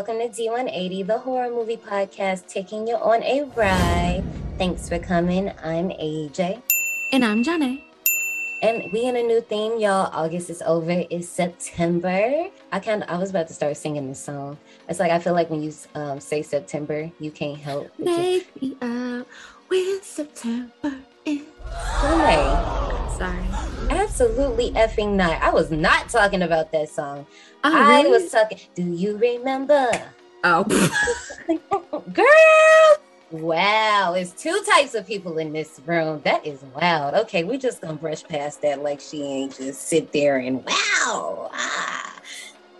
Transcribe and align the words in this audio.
Welcome 0.00 0.20
to 0.20 0.28
D180, 0.30 1.06
the 1.06 1.18
horror 1.18 1.50
movie 1.50 1.76
podcast, 1.76 2.46
taking 2.46 2.88
you 2.88 2.94
on 2.94 3.22
a 3.22 3.42
ride. 3.54 4.24
Thanks 4.56 4.88
for 4.88 4.98
coming. 4.98 5.52
I'm 5.62 5.90
AJ. 5.90 6.62
And 7.12 7.22
I'm 7.22 7.44
Janae. 7.44 7.82
And 8.62 8.90
we 8.94 9.04
in 9.04 9.16
a 9.16 9.22
new 9.22 9.42
theme, 9.42 9.78
y'all. 9.78 10.08
August 10.14 10.48
is 10.48 10.62
over. 10.62 11.04
It's 11.10 11.28
September. 11.28 12.48
I 12.72 12.80
kind 12.80 13.02
of, 13.02 13.10
I 13.10 13.18
was 13.18 13.28
about 13.28 13.48
to 13.48 13.52
start 13.52 13.76
singing 13.76 14.08
this 14.08 14.20
song. 14.20 14.56
It's 14.88 14.98
like 14.98 15.10
I 15.10 15.18
feel 15.18 15.34
like 15.34 15.50
when 15.50 15.62
you 15.62 15.74
um, 15.94 16.18
say 16.18 16.40
September, 16.40 17.10
you 17.20 17.30
can't 17.30 17.58
help. 17.58 17.90
Make 17.98 18.62
me 18.62 18.78
up 18.80 19.26
with 19.68 20.02
September. 20.02 20.94
Sunday. 21.26 21.44
Sorry. 23.16 23.44
Absolutely 23.90 24.70
effing 24.72 25.14
not. 25.14 25.42
I 25.42 25.50
was 25.50 25.70
not 25.70 26.08
talking 26.08 26.42
about 26.42 26.72
that 26.72 26.88
song. 26.88 27.26
Oh, 27.64 27.74
I 27.74 28.02
really? 28.02 28.22
was 28.22 28.30
talking. 28.30 28.58
Do 28.74 28.82
you 28.82 29.16
remember? 29.16 29.90
Oh, 30.44 30.64
Girl! 32.12 32.96
Wow, 33.30 34.12
there's 34.14 34.32
two 34.32 34.60
types 34.68 34.94
of 34.94 35.06
people 35.06 35.38
in 35.38 35.52
this 35.52 35.80
room. 35.86 36.20
That 36.24 36.44
is 36.44 36.64
wild. 36.74 37.14
Okay, 37.14 37.44
we're 37.44 37.58
just 37.58 37.80
gonna 37.80 37.94
brush 37.94 38.24
past 38.24 38.62
that 38.62 38.82
like 38.82 39.00
she 39.00 39.22
ain't 39.22 39.56
just 39.56 39.82
sit 39.82 40.12
there 40.12 40.38
and 40.38 40.64
wow. 40.64 41.50
Ah. 41.52 42.20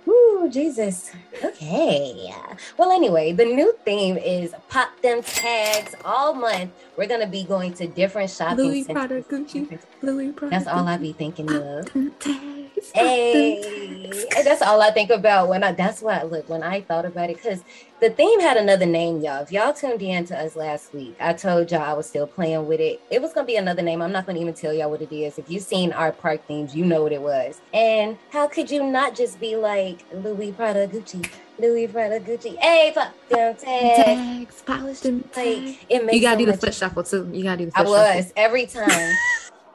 Ooh, 0.08 0.48
Jesus. 0.50 1.10
Okay. 1.42 2.32
Well, 2.78 2.90
anyway, 2.90 3.32
the 3.32 3.44
new 3.44 3.74
theme 3.84 4.16
is 4.16 4.54
pop 4.68 5.00
them 5.02 5.22
tags 5.22 5.94
all 6.04 6.34
month. 6.34 6.72
We're 6.96 7.06
gonna 7.06 7.26
be 7.28 7.44
going 7.44 7.74
to 7.74 7.86
different 7.86 8.30
shopping 8.30 8.56
Louis 8.64 8.82
centers. 8.84 9.24
Prada 9.26 9.44
Gucci. 9.44 9.80
Louis 10.02 10.32
Prada. 10.32 10.50
That's 10.56 10.66
all 10.66 10.86
I 10.86 10.96
be 10.96 11.12
thinking 11.12 11.50
of. 11.50 11.84
Pop 11.86 11.92
them 11.92 12.12
tags, 12.18 12.92
them 12.92 12.94
Hey, 12.94 13.60
tags. 13.62 14.44
that's 14.44 14.62
all 14.62 14.80
I 14.82 14.90
think 14.90 15.10
about 15.10 15.48
when 15.48 15.62
I. 15.62 15.72
That's 15.72 16.02
why 16.02 16.22
look 16.22 16.48
when 16.48 16.62
I 16.62 16.80
thought 16.82 17.04
about 17.04 17.30
it 17.30 17.36
because 17.36 17.62
the 18.00 18.10
theme 18.10 18.40
had 18.40 18.56
another 18.56 18.86
name, 18.86 19.20
y'all. 19.20 19.42
If 19.42 19.52
y'all 19.52 19.72
tuned 19.74 20.00
in 20.00 20.24
to 20.26 20.38
us 20.38 20.56
last 20.56 20.94
week, 20.94 21.14
I 21.20 21.32
told 21.34 21.70
y'all 21.70 21.82
I 21.82 21.92
was 21.92 22.06
still 22.08 22.26
playing 22.26 22.66
with 22.66 22.80
it. 22.80 23.00
It 23.10 23.20
was 23.20 23.32
gonna 23.34 23.46
be 23.46 23.56
another 23.56 23.82
name. 23.82 24.00
I'm 24.00 24.12
not 24.12 24.26
gonna 24.26 24.40
even 24.40 24.54
tell 24.54 24.72
y'all 24.72 24.90
what 24.90 25.02
it 25.02 25.12
is. 25.14 25.38
If 25.38 25.50
you've 25.50 25.62
seen 25.62 25.92
our 25.92 26.10
park 26.10 26.46
themes, 26.46 26.74
you 26.74 26.84
know 26.86 27.02
what 27.02 27.12
it 27.12 27.20
was. 27.20 27.60
And 27.74 28.16
how 28.30 28.48
could 28.48 28.70
you 28.70 28.82
not 28.84 29.14
just 29.14 29.38
be 29.38 29.54
like 29.56 30.04
Louis 30.14 30.52
Prada 30.52 30.88
Gucci, 30.88 31.28
Louis 31.58 31.86
Prada 31.88 32.20
Gucci? 32.20 32.56
Hey, 32.58 32.90
fuck 32.94 33.12
them 33.28 33.54
tags. 33.56 34.04
Tags, 34.04 34.62
pop 34.62 34.80
them 34.80 35.20
tags. 35.32 35.36
Like 35.36 35.86
it 35.90 36.04
makes 36.06 36.14
You 36.16 36.22
gotta 36.22 36.34
so 36.34 36.38
do 36.38 36.46
the 36.46 36.52
much 36.52 36.60
foot 36.60 36.74
shuffle 36.74 37.02
too. 37.04 37.30
You 37.32 37.42
gotta 37.42 37.58
do 37.58 37.70
the 37.70 37.72
I 37.78 37.84
foot 37.84 37.88
shuffle. 37.88 37.96
I 37.96 38.16
was 38.16 38.32
every 38.36 38.66
time. 38.66 39.14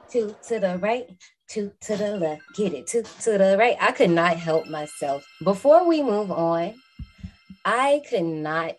two 0.10 0.36
to 0.48 0.60
the 0.60 0.78
right, 0.80 1.08
two 1.48 1.72
to 1.82 1.95
the 1.95 2.17
left. 2.17 2.42
Get 2.56 2.73
it, 2.73 2.88
two 2.88 3.04
to 3.22 3.38
the 3.38 3.56
right. 3.60 3.78
I 3.80 3.92
could 3.92 4.10
not 4.10 4.38
help 4.38 4.67
myself. 4.67 5.23
Before 5.44 5.88
we 5.88 6.02
move 6.02 6.32
on, 6.32 6.73
I 7.67 8.03
could 8.08 8.23
not 8.23 8.77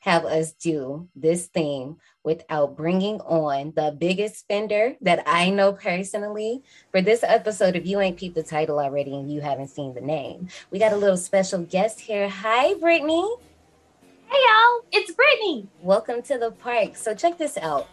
have 0.00 0.24
us 0.24 0.50
do 0.50 1.08
this 1.14 1.46
theme 1.46 1.98
without 2.24 2.76
bringing 2.76 3.20
on 3.20 3.72
the 3.76 3.94
biggest 3.96 4.40
spender 4.40 4.96
that 5.00 5.22
I 5.26 5.50
know 5.50 5.72
personally. 5.72 6.64
For 6.90 7.00
this 7.00 7.22
episode, 7.22 7.76
if 7.76 7.86
you 7.86 8.00
ain't 8.00 8.16
peeped 8.16 8.34
the 8.34 8.42
title 8.42 8.80
already 8.80 9.14
and 9.14 9.32
you 9.32 9.42
haven't 9.42 9.68
seen 9.68 9.94
the 9.94 10.00
name, 10.00 10.48
we 10.72 10.80
got 10.80 10.92
a 10.92 10.96
little 10.96 11.16
special 11.16 11.62
guest 11.62 12.00
here. 12.00 12.28
Hi, 12.28 12.74
Brittany. 12.74 13.24
Hey 14.26 14.38
y'all, 14.48 14.84
it's 14.90 15.12
Brittany. 15.12 15.68
Welcome 15.80 16.20
to 16.22 16.36
the 16.36 16.50
park. 16.50 16.96
So 16.96 17.14
check 17.14 17.38
this 17.38 17.56
out. 17.56 17.86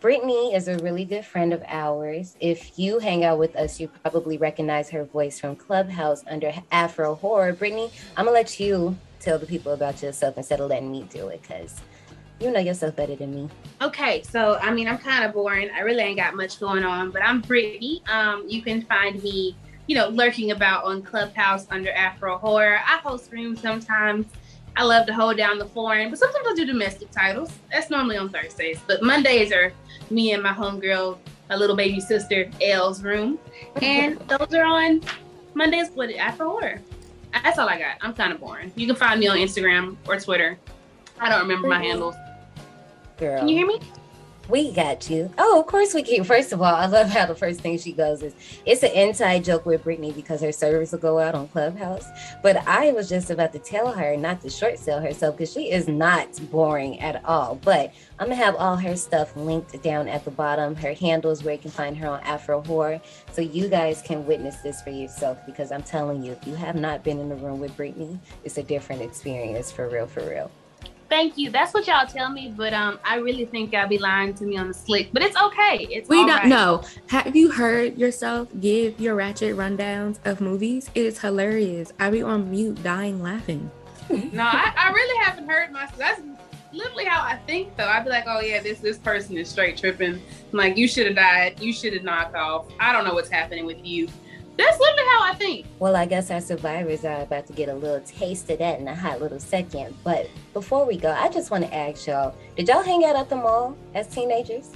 Brittany 0.00 0.54
is 0.54 0.68
a 0.68 0.78
really 0.78 1.04
good 1.04 1.26
friend 1.26 1.52
of 1.52 1.62
ours. 1.66 2.38
If 2.40 2.78
you 2.78 3.00
hang 3.00 3.22
out 3.22 3.38
with 3.38 3.54
us, 3.54 3.78
you 3.78 3.88
probably 3.88 4.38
recognize 4.38 4.88
her 4.88 5.04
voice 5.04 5.38
from 5.38 5.56
Clubhouse 5.56 6.24
under 6.26 6.54
Afro 6.72 7.16
Horror. 7.16 7.52
Brittany, 7.52 7.90
I'm 8.16 8.24
gonna 8.24 8.34
let 8.34 8.58
you 8.58 8.96
tell 9.20 9.38
the 9.38 9.46
people 9.46 9.72
about 9.72 10.02
yourself 10.02 10.36
instead 10.36 10.60
of 10.60 10.70
letting 10.70 10.90
me 10.90 11.06
do 11.10 11.28
it, 11.28 11.42
cause 11.42 11.80
you 12.40 12.50
know 12.52 12.60
yourself 12.60 12.94
better 12.94 13.16
than 13.16 13.34
me. 13.34 13.48
Okay, 13.82 14.22
so 14.22 14.58
I 14.62 14.72
mean, 14.72 14.88
I'm 14.88 14.98
kind 14.98 15.24
of 15.24 15.32
boring. 15.32 15.70
I 15.70 15.80
really 15.80 16.02
ain't 16.02 16.18
got 16.18 16.34
much 16.34 16.60
going 16.60 16.84
on, 16.84 17.10
but 17.10 17.22
I'm 17.22 17.40
Brittany. 17.40 18.02
Um, 18.10 18.44
you 18.46 18.62
can 18.62 18.82
find 18.82 19.22
me, 19.22 19.56
you 19.86 19.96
know, 19.96 20.08
lurking 20.08 20.52
about 20.52 20.84
on 20.84 21.02
Clubhouse 21.02 21.66
under 21.70 21.90
Afro 21.92 22.38
Horror. 22.38 22.78
I 22.86 22.98
host 22.98 23.32
rooms 23.32 23.60
sometimes. 23.60 24.26
I 24.76 24.84
love 24.84 25.06
to 25.06 25.14
hold 25.14 25.36
down 25.36 25.58
the 25.58 25.66
foreign, 25.66 26.10
but 26.10 26.20
sometimes 26.20 26.46
I 26.48 26.54
do 26.54 26.64
domestic 26.64 27.10
titles. 27.10 27.52
That's 27.72 27.90
normally 27.90 28.16
on 28.16 28.28
Thursdays, 28.28 28.78
but 28.86 29.02
Mondays 29.02 29.50
are 29.50 29.72
me 30.10 30.32
and 30.32 30.42
my 30.42 30.52
homegirl, 30.52 31.18
my 31.48 31.56
little 31.56 31.74
baby 31.74 31.98
sister, 31.98 32.48
Elle's 32.62 33.02
room, 33.02 33.40
and 33.82 34.18
those 34.28 34.54
are 34.54 34.64
on 34.64 35.02
Mondays 35.54 35.90
with 35.90 36.16
Afro 36.16 36.50
Horror. 36.50 36.80
That's 37.32 37.58
all 37.58 37.68
I 37.68 37.78
got. 37.78 37.96
I'm 38.00 38.14
kind 38.14 38.32
of 38.32 38.40
boring. 38.40 38.72
You 38.76 38.86
can 38.86 38.96
find 38.96 39.20
me 39.20 39.28
on 39.28 39.36
Instagram 39.36 39.96
or 40.06 40.18
Twitter. 40.18 40.58
I 41.20 41.28
don't 41.28 41.40
remember 41.40 41.68
my 41.68 41.82
handles. 41.82 42.14
Girl. 43.16 43.38
Can 43.38 43.48
you 43.48 43.56
hear 43.56 43.66
me? 43.66 43.80
We 44.48 44.72
got 44.72 45.10
you. 45.10 45.30
Oh, 45.36 45.60
of 45.60 45.66
course 45.66 45.92
we 45.92 46.02
can. 46.02 46.24
First 46.24 46.52
of 46.52 46.62
all, 46.62 46.74
I 46.74 46.86
love 46.86 47.08
how 47.10 47.26
the 47.26 47.34
first 47.34 47.60
thing 47.60 47.78
she 47.78 47.92
goes 47.92 48.22
is 48.22 48.34
it's 48.64 48.82
an 48.82 48.92
inside 48.92 49.44
joke 49.44 49.66
with 49.66 49.84
Brittany 49.84 50.12
because 50.12 50.40
her 50.40 50.52
service 50.52 50.92
will 50.92 51.00
go 51.00 51.18
out 51.18 51.34
on 51.34 51.48
Clubhouse. 51.48 52.06
But 52.42 52.66
I 52.66 52.92
was 52.92 53.10
just 53.10 53.30
about 53.30 53.52
to 53.52 53.58
tell 53.58 53.92
her 53.92 54.16
not 54.16 54.40
to 54.42 54.50
short 54.50 54.78
sell 54.78 55.00
herself 55.00 55.36
because 55.36 55.52
she 55.52 55.70
is 55.70 55.86
not 55.88 56.28
boring 56.50 56.98
at 57.00 57.24
all. 57.26 57.56
But 57.56 57.92
I'm 58.18 58.28
gonna 58.28 58.36
have 58.36 58.56
all 58.56 58.76
her 58.76 58.96
stuff 58.96 59.36
linked 59.36 59.82
down 59.82 60.08
at 60.08 60.24
the 60.24 60.30
bottom, 60.30 60.76
her 60.76 60.94
handles 60.94 61.44
where 61.44 61.54
you 61.54 61.60
can 61.60 61.70
find 61.70 61.96
her 61.98 62.08
on 62.08 62.20
Afro 62.20 62.62
Horror, 62.62 63.00
so 63.32 63.42
you 63.42 63.68
guys 63.68 64.02
can 64.02 64.26
witness 64.26 64.56
this 64.58 64.80
for 64.82 64.90
yourself. 64.90 65.38
Because 65.46 65.72
I'm 65.72 65.82
telling 65.82 66.22
you, 66.22 66.32
if 66.32 66.46
you 66.46 66.54
have 66.54 66.76
not 66.76 67.04
been 67.04 67.18
in 67.20 67.28
the 67.28 67.36
room 67.36 67.60
with 67.60 67.76
Brittany, 67.76 68.18
it's 68.44 68.58
a 68.58 68.62
different 68.62 69.02
experience 69.02 69.70
for 69.70 69.88
real, 69.88 70.06
for 70.06 70.22
real. 70.22 70.50
Thank 71.08 71.38
you. 71.38 71.50
That's 71.50 71.72
what 71.72 71.86
y'all 71.86 72.06
tell 72.06 72.30
me, 72.30 72.52
but 72.54 72.74
um, 72.74 72.98
I 73.02 73.16
really 73.16 73.46
think 73.46 73.72
y'all 73.72 73.88
be 73.88 73.98
lying 73.98 74.34
to 74.34 74.44
me 74.44 74.58
on 74.58 74.68
the 74.68 74.74
slick. 74.74 75.08
But 75.12 75.22
it's 75.22 75.36
okay. 75.36 75.86
It's 75.90 76.08
We 76.08 76.18
don't 76.26 76.28
right. 76.28 76.46
know. 76.46 76.82
Have 77.08 77.34
you 77.34 77.50
heard 77.50 77.96
yourself 77.96 78.48
give 78.60 79.00
your 79.00 79.14
ratchet 79.14 79.56
rundowns 79.56 80.18
of 80.26 80.40
movies? 80.40 80.90
It 80.94 81.06
is 81.06 81.18
hilarious. 81.18 81.92
I 81.98 82.10
be 82.10 82.22
on 82.22 82.50
mute, 82.50 82.82
dying 82.82 83.22
laughing. 83.22 83.70
No, 84.10 84.42
I, 84.42 84.72
I 84.76 84.90
really 84.90 85.24
haven't 85.24 85.48
heard 85.48 85.70
myself. 85.72 85.96
That's 85.98 86.20
literally 86.72 87.04
how 87.04 87.22
I 87.22 87.36
think, 87.46 87.76
though. 87.76 87.86
I'd 87.88 88.04
be 88.04 88.10
like, 88.10 88.24
oh 88.26 88.40
yeah, 88.40 88.60
this 88.62 88.80
this 88.80 88.98
person 88.98 89.36
is 89.36 89.48
straight 89.48 89.76
tripping. 89.76 90.14
I'm 90.14 90.20
like, 90.52 90.76
you 90.76 90.88
should 90.88 91.06
have 91.06 91.16
died. 91.16 91.60
You 91.60 91.72
should 91.72 91.92
have 91.94 92.04
knocked 92.04 92.34
off. 92.34 92.66
I 92.80 92.92
don't 92.92 93.04
know 93.04 93.14
what's 93.14 93.30
happening 93.30 93.66
with 93.66 93.84
you. 93.84 94.08
That's 94.58 94.78
literally 94.80 95.08
how 95.12 95.22
I 95.22 95.34
think. 95.38 95.66
Well, 95.78 95.94
I 95.96 96.04
guess 96.04 96.30
our 96.32 96.40
survivors 96.40 97.04
are 97.04 97.20
about 97.22 97.46
to 97.46 97.52
get 97.52 97.68
a 97.68 97.74
little 97.74 98.00
taste 98.00 98.50
of 98.50 98.58
that 98.58 98.80
in 98.80 98.88
a 98.88 98.94
hot 98.94 99.20
little 99.20 99.38
second. 99.38 99.94
But 100.02 100.28
before 100.52 100.84
we 100.84 100.96
go, 100.98 101.12
I 101.12 101.28
just 101.28 101.50
want 101.52 101.64
to 101.64 101.72
ask 101.74 102.06
y'all 102.08 102.34
did 102.56 102.66
y'all 102.68 102.82
hang 102.82 103.04
out 103.04 103.14
at 103.16 103.28
the 103.30 103.36
mall 103.36 103.76
as 103.94 104.08
teenagers? 104.08 104.72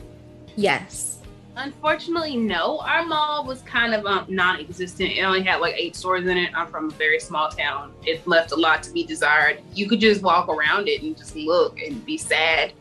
Yes. 0.54 1.18
Unfortunately, 1.56 2.36
no. 2.36 2.78
Our 2.78 3.04
mall 3.04 3.44
was 3.44 3.60
kind 3.62 3.92
of 3.92 4.06
um, 4.06 4.24
non-existent. 4.28 5.10
It 5.12 5.20
only 5.22 5.42
had 5.42 5.56
like 5.60 5.74
eight 5.76 5.94
stores 5.96 6.26
in 6.26 6.38
it. 6.38 6.50
I'm 6.54 6.68
from 6.68 6.88
a 6.88 6.92
very 6.94 7.18
small 7.20 7.50
town. 7.50 7.92
It 8.06 8.26
left 8.26 8.52
a 8.52 8.56
lot 8.56 8.82
to 8.84 8.90
be 8.92 9.04
desired. 9.04 9.60
You 9.74 9.86
could 9.88 10.00
just 10.00 10.22
walk 10.22 10.48
around 10.48 10.88
it 10.88 11.02
and 11.02 11.14
just 11.16 11.36
look 11.36 11.78
and 11.82 12.02
be 12.06 12.16
sad, 12.16 12.72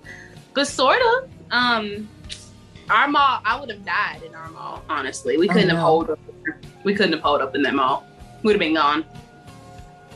but 0.54 0.68
sort 0.68 1.02
of. 1.02 1.30
Um, 1.50 2.08
our 2.90 3.08
mall, 3.10 3.42
I 3.44 3.60
would 3.60 3.70
have 3.70 3.84
died 3.86 4.22
in 4.26 4.34
our 4.36 4.50
mall. 4.52 4.84
Honestly, 4.88 5.38
we 5.38 5.50
Oh, 5.50 5.54
couldn't 5.54 5.70
have 5.70 5.78
no. 5.80 5.84
hold 5.84 6.10
up. 6.12 6.20
We 6.84 6.94
couldn't 6.96 7.14
have 7.14 7.22
pulled 7.22 7.42
up 7.42 7.56
in 7.56 7.62
that 7.64 7.76
mall. 7.76 8.06
We 8.42 8.48
would 8.48 8.56
have 8.56 8.60
been 8.60 8.74
gone. 8.74 9.06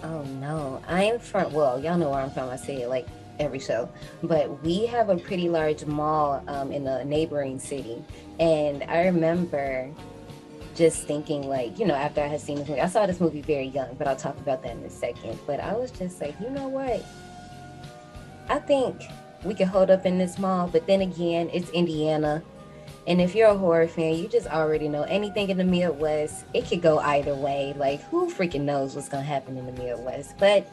Oh 0.03 0.23
no, 0.39 0.81
I'm 0.87 1.19
from. 1.19 1.53
Well, 1.53 1.79
y'all 1.79 1.97
know 1.97 2.09
where 2.09 2.21
I'm 2.21 2.31
from. 2.31 2.49
I 2.49 2.55
say 2.55 2.81
it 2.81 2.89
like 2.89 3.07
every 3.39 3.59
show, 3.59 3.89
but 4.23 4.63
we 4.63 4.85
have 4.85 5.09
a 5.09 5.17
pretty 5.17 5.49
large 5.49 5.85
mall 5.85 6.43
um, 6.47 6.71
in 6.71 6.87
a 6.87 7.03
neighboring 7.03 7.59
city, 7.59 8.03
and 8.39 8.83
I 8.83 9.05
remember 9.05 9.91
just 10.75 11.07
thinking 11.07 11.47
like, 11.47 11.79
you 11.79 11.85
know, 11.85 11.95
after 11.95 12.21
I 12.21 12.27
had 12.27 12.41
seen 12.41 12.57
this 12.57 12.67
movie, 12.67 12.81
I 12.81 12.87
saw 12.87 13.05
this 13.05 13.19
movie 13.19 13.41
very 13.41 13.67
young, 13.67 13.95
but 13.95 14.07
I'll 14.07 14.15
talk 14.15 14.37
about 14.37 14.61
that 14.63 14.73
in 14.73 14.83
a 14.83 14.89
second. 14.89 15.39
But 15.47 15.59
I 15.59 15.73
was 15.73 15.89
just 15.91 16.21
like, 16.21 16.39
you 16.39 16.49
know 16.49 16.67
what? 16.67 17.03
I 18.49 18.59
think 18.59 19.03
we 19.43 19.53
could 19.53 19.67
hold 19.67 19.89
up 19.89 20.05
in 20.05 20.17
this 20.17 20.37
mall, 20.37 20.67
but 20.67 20.85
then 20.85 21.01
again, 21.01 21.49
it's 21.53 21.69
Indiana. 21.69 22.43
And 23.07 23.21
if 23.21 23.35
you're 23.35 23.49
a 23.49 23.57
horror 23.57 23.87
fan, 23.87 24.15
you 24.15 24.27
just 24.27 24.47
already 24.47 24.87
know 24.87 25.03
anything 25.03 25.49
in 25.49 25.57
the 25.57 25.63
Midwest, 25.63 26.45
it 26.53 26.67
could 26.67 26.81
go 26.81 26.97
either 26.99 27.35
way. 27.35 27.73
Like, 27.77 28.01
who 28.09 28.31
freaking 28.31 28.61
knows 28.61 28.95
what's 28.95 29.09
going 29.09 29.23
to 29.23 29.27
happen 29.27 29.57
in 29.57 29.65
the 29.67 29.71
Midwest? 29.73 30.37
But 30.39 30.67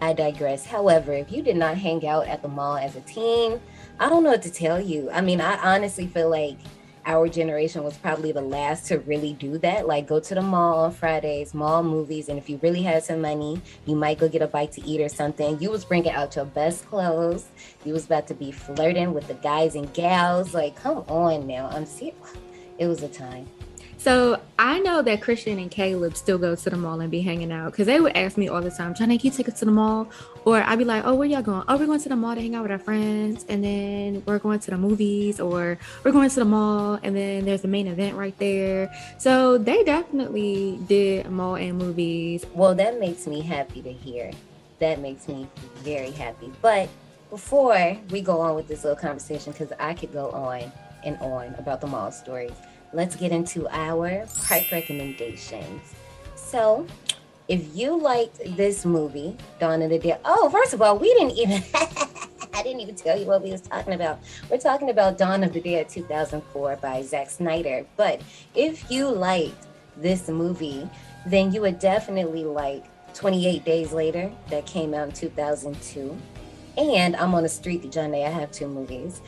I 0.00 0.12
digress. 0.12 0.64
However, 0.64 1.12
if 1.12 1.30
you 1.30 1.42
did 1.42 1.56
not 1.56 1.76
hang 1.76 2.06
out 2.06 2.26
at 2.26 2.42
the 2.42 2.48
mall 2.48 2.76
as 2.76 2.96
a 2.96 3.00
teen, 3.02 3.60
I 3.98 4.08
don't 4.08 4.22
know 4.22 4.30
what 4.30 4.42
to 4.42 4.52
tell 4.52 4.80
you. 4.80 5.10
I 5.10 5.20
mean, 5.20 5.40
I 5.40 5.56
honestly 5.74 6.06
feel 6.06 6.30
like 6.30 6.58
our 7.06 7.28
generation 7.28 7.84
was 7.84 7.96
probably 7.96 8.32
the 8.32 8.40
last 8.40 8.86
to 8.88 8.98
really 8.98 9.32
do 9.34 9.58
that. 9.58 9.86
Like, 9.86 10.08
go 10.08 10.18
to 10.18 10.34
the 10.34 10.42
mall 10.42 10.84
on 10.84 10.92
Fridays, 10.92 11.54
mall 11.54 11.82
movies, 11.82 12.28
and 12.28 12.36
if 12.36 12.50
you 12.50 12.58
really 12.62 12.82
had 12.82 13.04
some 13.04 13.20
money, 13.20 13.62
you 13.86 13.94
might 13.94 14.18
go 14.18 14.28
get 14.28 14.42
a 14.42 14.48
bite 14.48 14.72
to 14.72 14.84
eat 14.84 15.00
or 15.00 15.08
something. 15.08 15.58
You 15.60 15.70
was 15.70 15.84
bringing 15.84 16.12
out 16.12 16.34
your 16.34 16.44
best 16.44 16.84
clothes. 16.86 17.46
You 17.84 17.92
was 17.92 18.06
about 18.06 18.26
to 18.26 18.34
be 18.34 18.50
flirting 18.50 19.14
with 19.14 19.28
the 19.28 19.34
guys 19.34 19.76
and 19.76 19.92
gals. 19.94 20.52
Like, 20.52 20.74
come 20.74 20.98
on 21.08 21.46
now. 21.46 21.68
I'm 21.72 21.86
serious. 21.86 22.16
It 22.78 22.86
was 22.88 23.02
a 23.02 23.08
time. 23.08 23.46
So 24.06 24.40
I 24.56 24.78
know 24.78 25.02
that 25.02 25.20
Christian 25.20 25.58
and 25.58 25.68
Caleb 25.68 26.16
still 26.16 26.38
go 26.38 26.54
to 26.54 26.70
the 26.70 26.76
mall 26.76 27.00
and 27.00 27.10
be 27.10 27.22
hanging 27.22 27.50
out 27.50 27.72
because 27.72 27.86
they 27.86 27.98
would 27.98 28.16
ask 28.16 28.36
me 28.36 28.46
all 28.46 28.62
the 28.62 28.70
time, 28.70 28.94
Johnny, 28.94 29.18
can 29.18 29.32
you 29.32 29.36
take 29.36 29.48
us 29.48 29.58
to 29.58 29.64
the 29.64 29.72
mall? 29.72 30.08
Or 30.44 30.62
I'd 30.62 30.78
be 30.78 30.84
like, 30.84 31.04
oh, 31.04 31.16
where 31.16 31.26
y'all 31.26 31.42
going? 31.42 31.64
Oh, 31.66 31.76
we're 31.76 31.86
going 31.86 31.98
to 31.98 32.08
the 32.08 32.14
mall 32.14 32.36
to 32.36 32.40
hang 32.40 32.54
out 32.54 32.62
with 32.62 32.70
our 32.70 32.78
friends. 32.78 33.44
And 33.48 33.64
then 33.64 34.22
we're 34.24 34.38
going 34.38 34.60
to 34.60 34.70
the 34.70 34.78
movies 34.78 35.40
or 35.40 35.76
we're 36.04 36.12
going 36.12 36.30
to 36.30 36.36
the 36.36 36.44
mall. 36.44 37.00
And 37.02 37.16
then 37.16 37.46
there's 37.46 37.62
the 37.62 37.68
main 37.68 37.88
event 37.88 38.16
right 38.16 38.38
there. 38.38 38.94
So 39.18 39.58
they 39.58 39.82
definitely 39.82 40.78
did 40.86 41.28
mall 41.28 41.56
and 41.56 41.76
movies. 41.76 42.46
Well, 42.54 42.76
that 42.76 43.00
makes 43.00 43.26
me 43.26 43.40
happy 43.40 43.82
to 43.82 43.92
hear. 43.92 44.30
That 44.78 45.00
makes 45.00 45.26
me 45.26 45.48
very 45.78 46.12
happy. 46.12 46.52
But 46.62 46.88
before 47.28 47.98
we 48.10 48.20
go 48.20 48.38
on 48.40 48.54
with 48.54 48.68
this 48.68 48.84
little 48.84 49.00
conversation, 49.00 49.50
because 49.50 49.72
I 49.80 49.94
could 49.94 50.12
go 50.12 50.30
on 50.30 50.70
and 51.02 51.16
on 51.16 51.56
about 51.56 51.80
the 51.80 51.88
mall 51.88 52.12
stories, 52.12 52.52
let's 52.96 53.14
get 53.14 53.30
into 53.30 53.68
our 53.68 54.26
park 54.48 54.64
recommendations. 54.72 55.94
So, 56.34 56.86
if 57.46 57.76
you 57.76 57.94
liked 58.00 58.40
this 58.56 58.86
movie, 58.86 59.36
Dawn 59.60 59.82
of 59.82 59.90
the 59.90 59.98
Dead, 59.98 60.18
oh, 60.24 60.48
first 60.48 60.72
of 60.72 60.80
all, 60.80 60.98
we 60.98 61.12
didn't 61.12 61.36
even, 61.36 61.62
I 62.54 62.62
didn't 62.62 62.80
even 62.80 62.94
tell 62.94 63.18
you 63.18 63.26
what 63.26 63.42
we 63.42 63.52
was 63.52 63.60
talking 63.60 63.92
about. 63.92 64.18
We're 64.50 64.56
talking 64.56 64.88
about 64.88 65.18
Dawn 65.18 65.44
of 65.44 65.52
the 65.52 65.60
Dead 65.60 65.90
2004 65.90 66.76
by 66.76 67.02
Zack 67.02 67.28
Snyder. 67.28 67.84
But 67.98 68.22
if 68.54 68.90
you 68.90 69.10
liked 69.10 69.66
this 69.98 70.28
movie, 70.28 70.88
then 71.26 71.52
you 71.52 71.60
would 71.60 71.78
definitely 71.78 72.44
like 72.44 72.84
28 73.14 73.62
Days 73.64 73.92
Later 73.92 74.32
that 74.48 74.64
came 74.64 74.94
out 74.94 75.08
in 75.08 75.14
2002. 75.14 76.16
And 76.78 77.14
I'm 77.16 77.34
on 77.34 77.44
a 77.44 77.48
streak, 77.48 77.90
Johnny. 77.92 78.24
I 78.24 78.30
have 78.30 78.50
two 78.52 78.68
movies. 78.68 79.20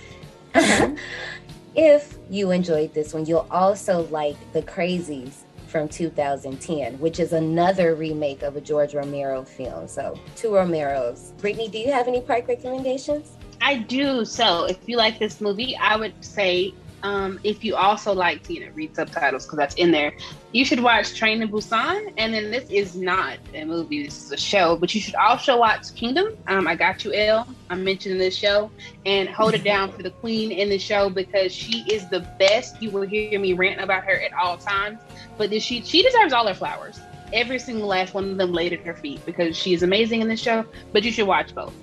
Mm-hmm. 0.54 0.96
if 1.78 2.19
you 2.28 2.50
enjoyed 2.50 2.92
this 2.92 3.14
one, 3.14 3.25
you'll 3.25 3.46
also 3.52 4.02
like 4.08 4.36
The 4.52 4.62
Crazies 4.62 5.44
from 5.69 5.88
2010, 5.88 6.98
which 6.98 7.20
is 7.20 7.32
another 7.32 7.94
remake 7.94 8.42
of 8.42 8.56
a 8.56 8.60
George 8.60 8.94
Romero 8.94 9.44
film. 9.44 9.86
So, 9.86 10.19
two 10.34 10.48
Romeros. 10.48 11.36
Brittany, 11.38 11.69
do 11.69 11.78
you 11.78 11.92
have 11.92 12.08
any 12.08 12.20
park 12.20 12.48
recommendations? 12.48 13.36
I 13.60 13.76
do. 13.76 14.25
So, 14.25 14.64
if 14.64 14.78
you 14.86 14.96
like 14.96 15.20
this 15.20 15.40
movie, 15.40 15.76
I 15.76 15.94
would 15.94 16.14
say 16.25 16.75
um, 17.02 17.38
if 17.44 17.62
you 17.62 17.76
also 17.76 18.12
like 18.12 18.42
to 18.44 18.54
you 18.54 18.60
know 18.60 18.72
read 18.74 18.94
subtitles 18.94 19.44
because 19.44 19.58
that's 19.58 19.74
in 19.76 19.90
there 19.90 20.12
you 20.52 20.64
should 20.64 20.80
watch 20.80 21.14
train 21.14 21.40
to 21.40 21.46
busan 21.46 22.12
and 22.16 22.34
then 22.34 22.50
this 22.50 22.68
is 22.70 22.96
not 22.96 23.38
a 23.54 23.64
movie 23.64 24.04
this 24.04 24.24
is 24.24 24.32
a 24.32 24.36
show 24.36 24.76
but 24.76 24.94
you 24.94 25.00
should 25.00 25.14
also 25.14 25.58
watch 25.58 25.94
kingdom. 25.94 26.28
Um, 26.46 26.66
i 26.66 26.74
got 26.74 27.04
you 27.04 27.12
ill 27.14 27.46
i'm 27.70 27.84
mentioning 27.84 28.18
this 28.18 28.36
show 28.36 28.70
and 29.06 29.28
hold 29.28 29.54
it 29.54 29.64
down 29.64 29.92
for 29.92 30.02
the 30.02 30.10
queen 30.10 30.50
in 30.50 30.68
the 30.68 30.78
show 30.78 31.08
because 31.10 31.52
she 31.52 31.84
is 31.90 32.08
the 32.08 32.20
best. 32.38 32.80
You 32.82 32.90
will 32.90 33.06
hear 33.06 33.38
me 33.38 33.52
rant 33.52 33.80
about 33.80 34.04
her 34.04 34.20
at 34.20 34.32
all 34.32 34.56
times 34.56 35.00
but 35.36 35.50
she 35.62 35.82
she 35.82 36.02
deserves 36.02 36.32
all 36.32 36.46
her 36.46 36.54
flowers. 36.54 37.00
Every 37.32 37.58
single 37.58 37.88
last 37.88 38.14
one 38.14 38.30
of 38.30 38.38
them 38.38 38.52
laid 38.52 38.72
at 38.72 38.80
her 38.80 38.94
feet 38.94 39.24
because 39.26 39.56
she 39.56 39.74
is 39.74 39.82
amazing 39.82 40.22
in 40.22 40.28
this 40.28 40.40
show 40.40 40.64
but 40.92 41.04
you 41.04 41.12
should 41.12 41.26
watch 41.26 41.54
both. 41.54 41.74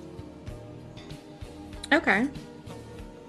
Okay 1.92 2.28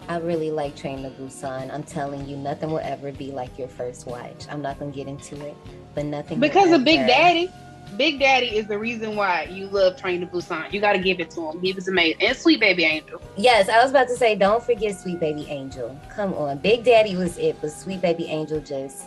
I 0.08 0.18
really 0.18 0.52
like 0.52 0.76
Train 0.76 1.04
to 1.04 1.10
Busan. 1.10 1.74
I'm 1.74 1.84
telling 1.84 2.28
you, 2.28 2.38
nothing 2.38 2.72
will 2.72 2.80
ever 2.80 3.12
be 3.12 3.32
like 3.32 3.58
your 3.58 3.68
first 3.68 4.08
watch. 4.08 4.48
I'm 4.50 4.62
not 4.62 4.80
gonna 4.80 4.92
get 4.92 5.08
into 5.08 5.36
it, 5.46 5.56
but 5.96 6.06
nothing 6.06 6.40
because 6.40 6.72
of 6.72 6.84
Big 6.84 7.06
Daddy. 7.08 7.52
Big 7.96 8.20
Daddy 8.20 8.48
is 8.58 8.68
the 8.68 8.78
reason 8.78 9.16
why 9.16 9.44
you 9.44 9.68
love 9.68 9.98
Train 9.98 10.20
to 10.22 10.28
Busan. 10.28 10.72
You 10.74 10.82
got 10.82 10.94
to 10.94 11.00
give 11.00 11.22
it 11.22 11.32
to 11.32 11.50
him. 11.50 11.62
He 11.62 11.72
was 11.72 11.88
amazing. 11.88 12.22
And 12.22 12.38
Sweet 12.38 12.60
Baby 12.60 12.84
Angel. 12.84 13.22
Yes, 13.38 13.70
I 13.70 13.82
was 13.82 13.92
about 13.92 14.10
to 14.10 14.16
say, 14.18 14.36
don't 14.36 14.62
forget 14.62 15.00
Sweet 15.00 15.22
Baby 15.22 15.46
Angel. 15.48 15.98
Come 16.10 16.34
on, 16.34 16.58
Big 16.58 16.84
Daddy 16.84 17.16
was 17.16 17.38
it, 17.38 17.56
but 17.62 17.72
Sweet 17.72 18.02
Baby 18.02 18.26
Angel 18.26 18.60
just. 18.60 19.06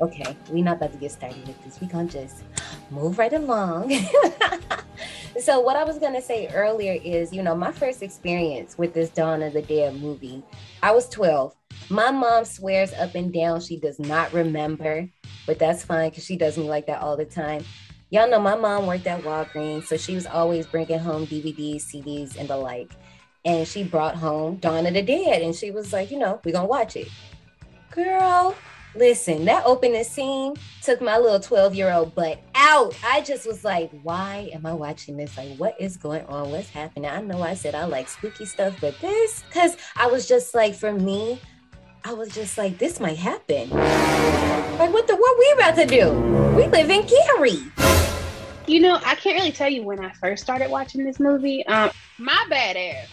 Okay, 0.00 0.36
we're 0.50 0.64
not 0.64 0.76
about 0.76 0.92
to 0.92 0.98
get 0.98 1.12
started 1.12 1.46
with 1.46 1.62
this. 1.64 1.80
We 1.80 1.86
gonna 1.86 2.08
just 2.08 2.42
move 2.90 3.18
right 3.18 3.32
along. 3.32 3.92
so 5.40 5.60
what 5.60 5.76
I 5.76 5.84
was 5.84 5.98
gonna 5.98 6.22
say 6.22 6.48
earlier 6.48 7.00
is, 7.02 7.32
you 7.32 7.42
know, 7.42 7.54
my 7.54 7.72
first 7.72 8.02
experience 8.02 8.76
with 8.78 8.94
this 8.94 9.10
Dawn 9.10 9.42
of 9.42 9.52
the 9.52 9.62
Dead 9.62 10.00
movie, 10.00 10.42
I 10.82 10.92
was 10.92 11.08
12. 11.08 11.54
My 11.88 12.10
mom 12.10 12.44
swears 12.44 12.92
up 12.94 13.14
and 13.14 13.32
down 13.32 13.60
she 13.60 13.78
does 13.78 13.98
not 13.98 14.32
remember, 14.32 15.08
but 15.46 15.58
that's 15.58 15.84
fine 15.84 16.10
because 16.10 16.24
she 16.24 16.36
does 16.36 16.58
me 16.58 16.64
like 16.64 16.86
that 16.86 17.00
all 17.00 17.16
the 17.16 17.24
time. 17.24 17.64
Y'all 18.10 18.30
know 18.30 18.40
my 18.40 18.56
mom 18.56 18.86
worked 18.86 19.06
at 19.06 19.22
Walgreens, 19.22 19.84
so 19.84 19.96
she 19.96 20.14
was 20.14 20.26
always 20.26 20.66
bringing 20.66 20.98
home 20.98 21.26
DVDs, 21.26 21.82
CDs, 21.82 22.36
and 22.36 22.48
the 22.48 22.56
like. 22.56 22.92
And 23.44 23.66
she 23.66 23.82
brought 23.84 24.14
home 24.16 24.56
Dawn 24.56 24.86
of 24.86 24.94
the 24.94 25.02
Dead, 25.02 25.42
and 25.42 25.54
she 25.54 25.70
was 25.70 25.92
like, 25.92 26.10
you 26.10 26.18
know, 26.18 26.40
we're 26.44 26.52
gonna 26.52 26.66
watch 26.66 26.96
it. 26.96 27.08
Girl, 27.90 28.54
Listen, 28.96 29.44
that 29.44 29.62
opening 29.66 30.02
scene 30.04 30.54
took 30.82 31.02
my 31.02 31.18
little 31.18 31.38
12 31.38 31.74
year 31.74 31.92
old 31.92 32.14
butt 32.14 32.40
out. 32.54 32.96
I 33.04 33.20
just 33.20 33.46
was 33.46 33.62
like, 33.62 33.90
why 34.02 34.50
am 34.54 34.64
I 34.64 34.72
watching 34.72 35.18
this? 35.18 35.36
Like, 35.36 35.56
what 35.58 35.78
is 35.78 35.98
going 35.98 36.24
on? 36.26 36.50
What's 36.50 36.70
happening? 36.70 37.10
I 37.10 37.20
know 37.20 37.42
I 37.42 37.52
said 37.52 37.74
I 37.74 37.84
like 37.84 38.08
spooky 38.08 38.46
stuff, 38.46 38.74
but 38.80 38.98
this, 39.00 39.42
because 39.48 39.76
I 39.96 40.06
was 40.06 40.26
just 40.26 40.54
like, 40.54 40.74
for 40.74 40.92
me, 40.92 41.38
I 42.04 42.14
was 42.14 42.30
just 42.30 42.56
like, 42.56 42.78
this 42.78 42.98
might 42.98 43.18
happen. 43.18 43.68
Like, 43.68 44.92
what 44.92 45.06
the, 45.06 45.16
what 45.16 45.38
we 45.38 45.52
about 45.56 45.76
to 45.76 45.86
do? 45.86 46.12
We 46.56 46.66
live 46.66 46.88
in 46.88 47.06
Gary. 47.06 47.58
You 48.66 48.80
know, 48.80 48.98
I 49.04 49.14
can't 49.14 49.38
really 49.38 49.52
tell 49.52 49.68
you 49.68 49.82
when 49.82 50.02
I 50.02 50.10
first 50.12 50.42
started 50.42 50.70
watching 50.70 51.04
this 51.04 51.20
movie. 51.20 51.66
Um, 51.66 51.90
my 52.18 52.46
bad 52.48 52.76
ass 52.78 53.08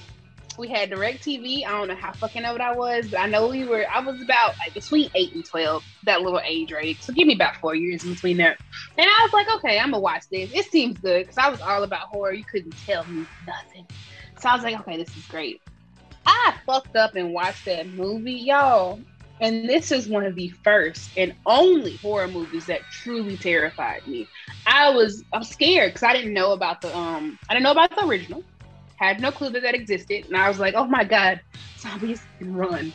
we 0.58 0.70
had 0.70 0.92
DirecTV. 0.92 1.66
I 1.66 1.72
don't 1.72 1.88
know 1.88 1.96
how 1.96 2.14
fucking 2.14 2.46
old 2.46 2.62
I 2.62 2.76
was, 2.76 3.08
but 3.08 3.20
I 3.20 3.28
know 3.28 3.48
we 3.48 3.66
were. 3.66 3.86
I 3.94 4.00
was 4.02 4.22
about 4.22 4.54
like 4.66 4.74
between 4.74 5.10
eight 5.16 5.34
and 5.34 5.46
twelve, 5.46 5.84
that 6.04 6.22
little 6.22 6.42
age 6.46 6.72
range. 6.72 7.02
So 7.02 7.14
give 7.14 7.28
me 7.28 7.36
about 7.36 7.56
four 7.58 7.76
years 7.76 8.04
in 8.04 8.14
between 8.14 8.38
there. 8.38 8.58
And 8.98 9.08
I 9.08 9.20
was 9.24 9.34
like, 9.34 9.48
okay, 9.58 9.80
I'm 9.80 9.92
gonna 9.92 10.00
watch 10.00 10.24
this. 10.32 10.50
It 10.54 10.66
seems 10.72 10.98
good 11.00 11.22
because 11.24 11.38
I 11.38 11.50
was 11.50 11.62
all 11.62 11.84
about 11.84 12.08
horror. 12.08 12.34
You 12.34 12.44
couldn't 12.52 12.76
tell 12.86 13.06
me 13.06 13.28
nothing. 13.46 13.88
So 14.40 14.50
I 14.50 14.56
was 14.56 14.64
like, 14.64 14.80
okay, 14.82 14.98
this 14.98 15.16
is 15.16 15.26
great. 15.28 15.62
I 16.26 16.54
fucked 16.66 16.96
up 16.96 17.16
and 17.16 17.34
watched 17.34 17.66
that 17.66 17.92
movie, 17.92 18.34
y'all. 18.34 19.02
And 19.40 19.68
this 19.68 19.92
is 19.92 20.08
one 20.08 20.26
of 20.26 20.36
the 20.36 20.54
first 20.64 21.12
and 21.18 21.34
only 21.46 22.00
horror 22.02 22.28
movies 22.28 22.68
that 22.68 22.82
truly 22.90 23.36
terrified 23.36 24.08
me. 24.08 24.30
I 24.66 24.92
was 24.92 25.24
I'm 25.34 25.44
scared 25.44 25.90
because 25.90 26.04
I 26.04 26.14
didn't 26.14 26.34
know 26.34 26.54
about 26.54 26.82
the 26.82 26.96
um 26.96 27.38
I 27.50 27.54
didn't 27.54 27.64
know 27.64 27.72
about 27.72 27.90
the 27.96 28.06
original 28.06 28.44
had 28.96 29.20
no 29.20 29.32
clue 29.32 29.50
that 29.52 29.62
that 29.64 29.76
existed, 29.76 30.26
and 30.26 30.38
I 30.38 30.48
was 30.48 30.60
like, 30.60 30.74
oh 30.76 30.86
my 30.86 31.04
god, 31.04 31.42
zombies 31.80 32.22
can 32.40 32.56
run. 32.56 32.94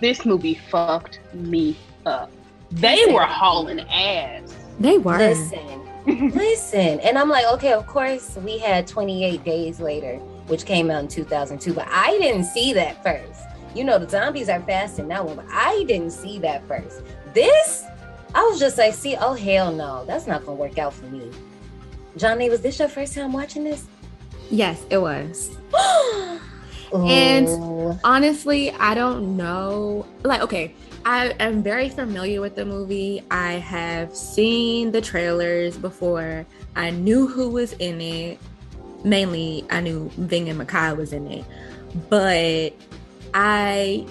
This 0.00 0.24
movie 0.24 0.54
fucked 0.70 1.20
me 1.32 1.76
up. 2.06 2.30
They 2.70 2.96
listen. 2.96 3.14
were 3.14 3.26
hauling 3.26 3.80
ass. 3.80 4.56
They 4.80 4.98
were. 4.98 5.16
Listen, 5.16 5.88
listen, 6.06 7.00
and 7.00 7.16
I'm 7.16 7.28
like, 7.28 7.46
okay, 7.54 7.72
of 7.72 7.86
course 7.86 8.36
we 8.36 8.58
had 8.58 8.86
28 8.86 9.44
days 9.44 9.80
later, 9.80 10.16
which 10.48 10.66
came 10.66 10.90
out 10.90 11.02
in 11.02 11.08
2002, 11.08 11.72
but 11.72 11.86
I 11.88 12.18
didn't 12.18 12.44
see 12.44 12.72
that 12.72 13.02
first. 13.02 13.42
You 13.74 13.84
know, 13.84 13.98
the 13.98 14.08
zombies 14.08 14.48
are 14.48 14.60
fast 14.60 14.98
in 14.98 15.08
that 15.08 15.24
one, 15.24 15.36
but 15.36 15.46
I 15.50 15.84
didn't 15.88 16.10
see 16.10 16.38
that 16.40 16.66
first. 16.68 17.02
This, 17.32 17.84
I 18.34 18.42
was 18.42 18.58
just 18.58 18.78
like, 18.78 18.94
see, 18.94 19.16
oh 19.16 19.34
hell 19.34 19.72
no, 19.72 20.04
that's 20.04 20.26
not 20.26 20.44
gonna 20.44 20.56
work 20.56 20.78
out 20.78 20.94
for 20.94 21.06
me. 21.06 21.30
Johnny, 22.16 22.48
was 22.48 22.60
this 22.60 22.78
your 22.78 22.88
first 22.88 23.14
time 23.14 23.32
watching 23.32 23.64
this? 23.64 23.86
Yes, 24.50 24.84
it 24.90 24.98
was. 24.98 25.56
and 26.94 27.48
oh. 27.48 27.98
honestly, 28.04 28.70
I 28.72 28.94
don't 28.94 29.36
know. 29.36 30.06
Like, 30.22 30.42
okay, 30.42 30.74
I 31.04 31.34
am 31.40 31.62
very 31.62 31.88
familiar 31.88 32.40
with 32.40 32.56
the 32.56 32.64
movie. 32.64 33.22
I 33.30 33.52
have 33.52 34.14
seen 34.16 34.92
the 34.92 35.00
trailers 35.00 35.76
before. 35.76 36.46
I 36.76 36.90
knew 36.90 37.26
who 37.26 37.50
was 37.50 37.72
in 37.74 38.00
it. 38.00 38.38
Mainly, 39.04 39.66
I 39.70 39.80
knew 39.80 40.10
Ving 40.16 40.48
and 40.48 40.58
Mekhi 40.58 40.96
was 40.96 41.12
in 41.12 41.26
it. 41.26 41.44
But 42.08 42.72
I 43.34 44.06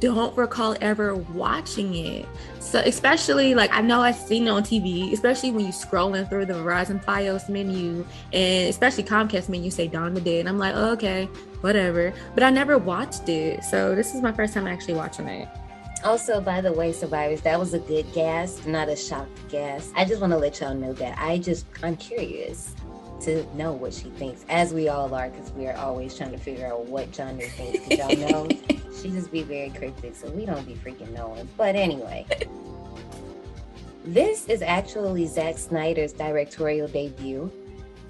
don't 0.00 0.36
recall 0.36 0.76
ever 0.80 1.14
watching 1.14 1.94
it. 1.94 2.26
So 2.58 2.80
especially 2.80 3.54
like 3.54 3.72
I 3.72 3.80
know 3.80 4.00
I've 4.00 4.16
seen 4.16 4.46
it 4.46 4.50
on 4.50 4.62
TV, 4.62 5.12
especially 5.12 5.50
when 5.50 5.66
you 5.66 5.72
scrolling 5.72 6.28
through 6.28 6.46
the 6.46 6.54
Verizon 6.54 7.04
Fios 7.04 7.48
menu 7.48 8.04
and 8.32 8.68
especially 8.68 9.04
Comcast 9.04 9.48
menu 9.48 9.70
say 9.70 9.86
Dawn 9.86 10.14
the 10.14 10.20
Dead. 10.20 10.40
And 10.40 10.48
I'm 10.48 10.58
like, 10.58 10.74
oh, 10.74 10.92
okay, 10.92 11.26
whatever. 11.60 12.12
But 12.34 12.42
I 12.42 12.50
never 12.50 12.78
watched 12.78 13.28
it. 13.28 13.62
So 13.64 13.94
this 13.94 14.14
is 14.14 14.22
my 14.22 14.32
first 14.32 14.54
time 14.54 14.66
actually 14.66 14.94
watching 14.94 15.28
it. 15.28 15.48
Also, 16.02 16.40
by 16.40 16.62
the 16.62 16.72
way, 16.72 16.92
survivors, 16.92 17.42
that 17.42 17.58
was 17.58 17.74
a 17.74 17.78
good 17.78 18.10
guess, 18.14 18.64
not 18.64 18.88
a 18.88 18.96
shocked 18.96 19.48
guess. 19.50 19.92
I 19.94 20.06
just 20.06 20.20
want 20.22 20.32
to 20.32 20.38
let 20.38 20.60
y'all 20.60 20.74
know 20.74 20.94
that 20.94 21.18
I 21.18 21.36
just 21.36 21.66
I'm 21.82 21.96
curious 21.96 22.74
to 23.22 23.44
know 23.56 23.72
what 23.72 23.92
she 23.92 24.10
thinks, 24.10 24.44
as 24.48 24.72
we 24.72 24.88
all 24.88 25.12
are, 25.14 25.30
because 25.30 25.52
we 25.52 25.66
are 25.66 25.76
always 25.76 26.16
trying 26.16 26.32
to 26.32 26.38
figure 26.38 26.66
out 26.66 26.86
what 26.86 27.10
Johnny 27.12 27.44
thinks. 27.44 27.88
y'all 27.88 28.16
know 28.16 28.48
she 29.00 29.10
just 29.10 29.30
be 29.30 29.42
very 29.42 29.70
cryptic, 29.70 30.14
so 30.14 30.30
we 30.30 30.46
don't 30.46 30.66
be 30.66 30.74
freaking 30.74 31.10
knowing. 31.12 31.48
But 31.56 31.76
anyway, 31.76 32.26
this 34.04 34.46
is 34.46 34.62
actually 34.62 35.26
Zack 35.26 35.58
Snyder's 35.58 36.12
directorial 36.12 36.88
debut. 36.88 37.52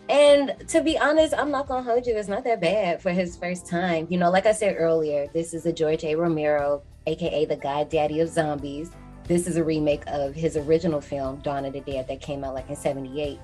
And 0.09 0.55
to 0.69 0.83
be 0.83 0.99
honest, 0.99 1.35
I'm 1.37 1.51
not 1.51 1.69
gonna 1.69 1.83
hold 1.83 2.07
you. 2.07 2.17
It's 2.17 2.29
not 2.29 2.43
that 2.45 2.61
bad 2.61 3.01
for 3.01 3.11
his 3.11 3.37
first 3.37 3.67
time. 3.67 4.07
You 4.11 4.19
know, 4.19 4.31
like 4.31 4.47
I 4.47 4.53
said 4.53 4.77
earlier, 4.77 5.29
this 5.33 5.55
is 5.55 5.67
a 5.67 5.73
George 5.73 6.03
A. 6.05 6.17
Romero, 6.17 6.83
aka 7.07 7.45
the 7.45 7.57
God 7.57 7.89
Daddy 7.89 8.21
of 8.21 8.29
Zombies, 8.29 8.91
this 9.31 9.47
is 9.47 9.57
a 9.57 9.63
remake 9.63 10.03
of 10.09 10.35
his 10.35 10.57
original 10.57 11.01
film, 11.01 11.37
Dawn 11.37 11.65
of 11.65 11.73
the 11.73 11.81
Dead, 11.83 12.09
that 12.09 12.21
came 12.21 12.43
out 12.43 12.53
like 12.53 12.69
in 12.69 12.75
78. 12.75 13.39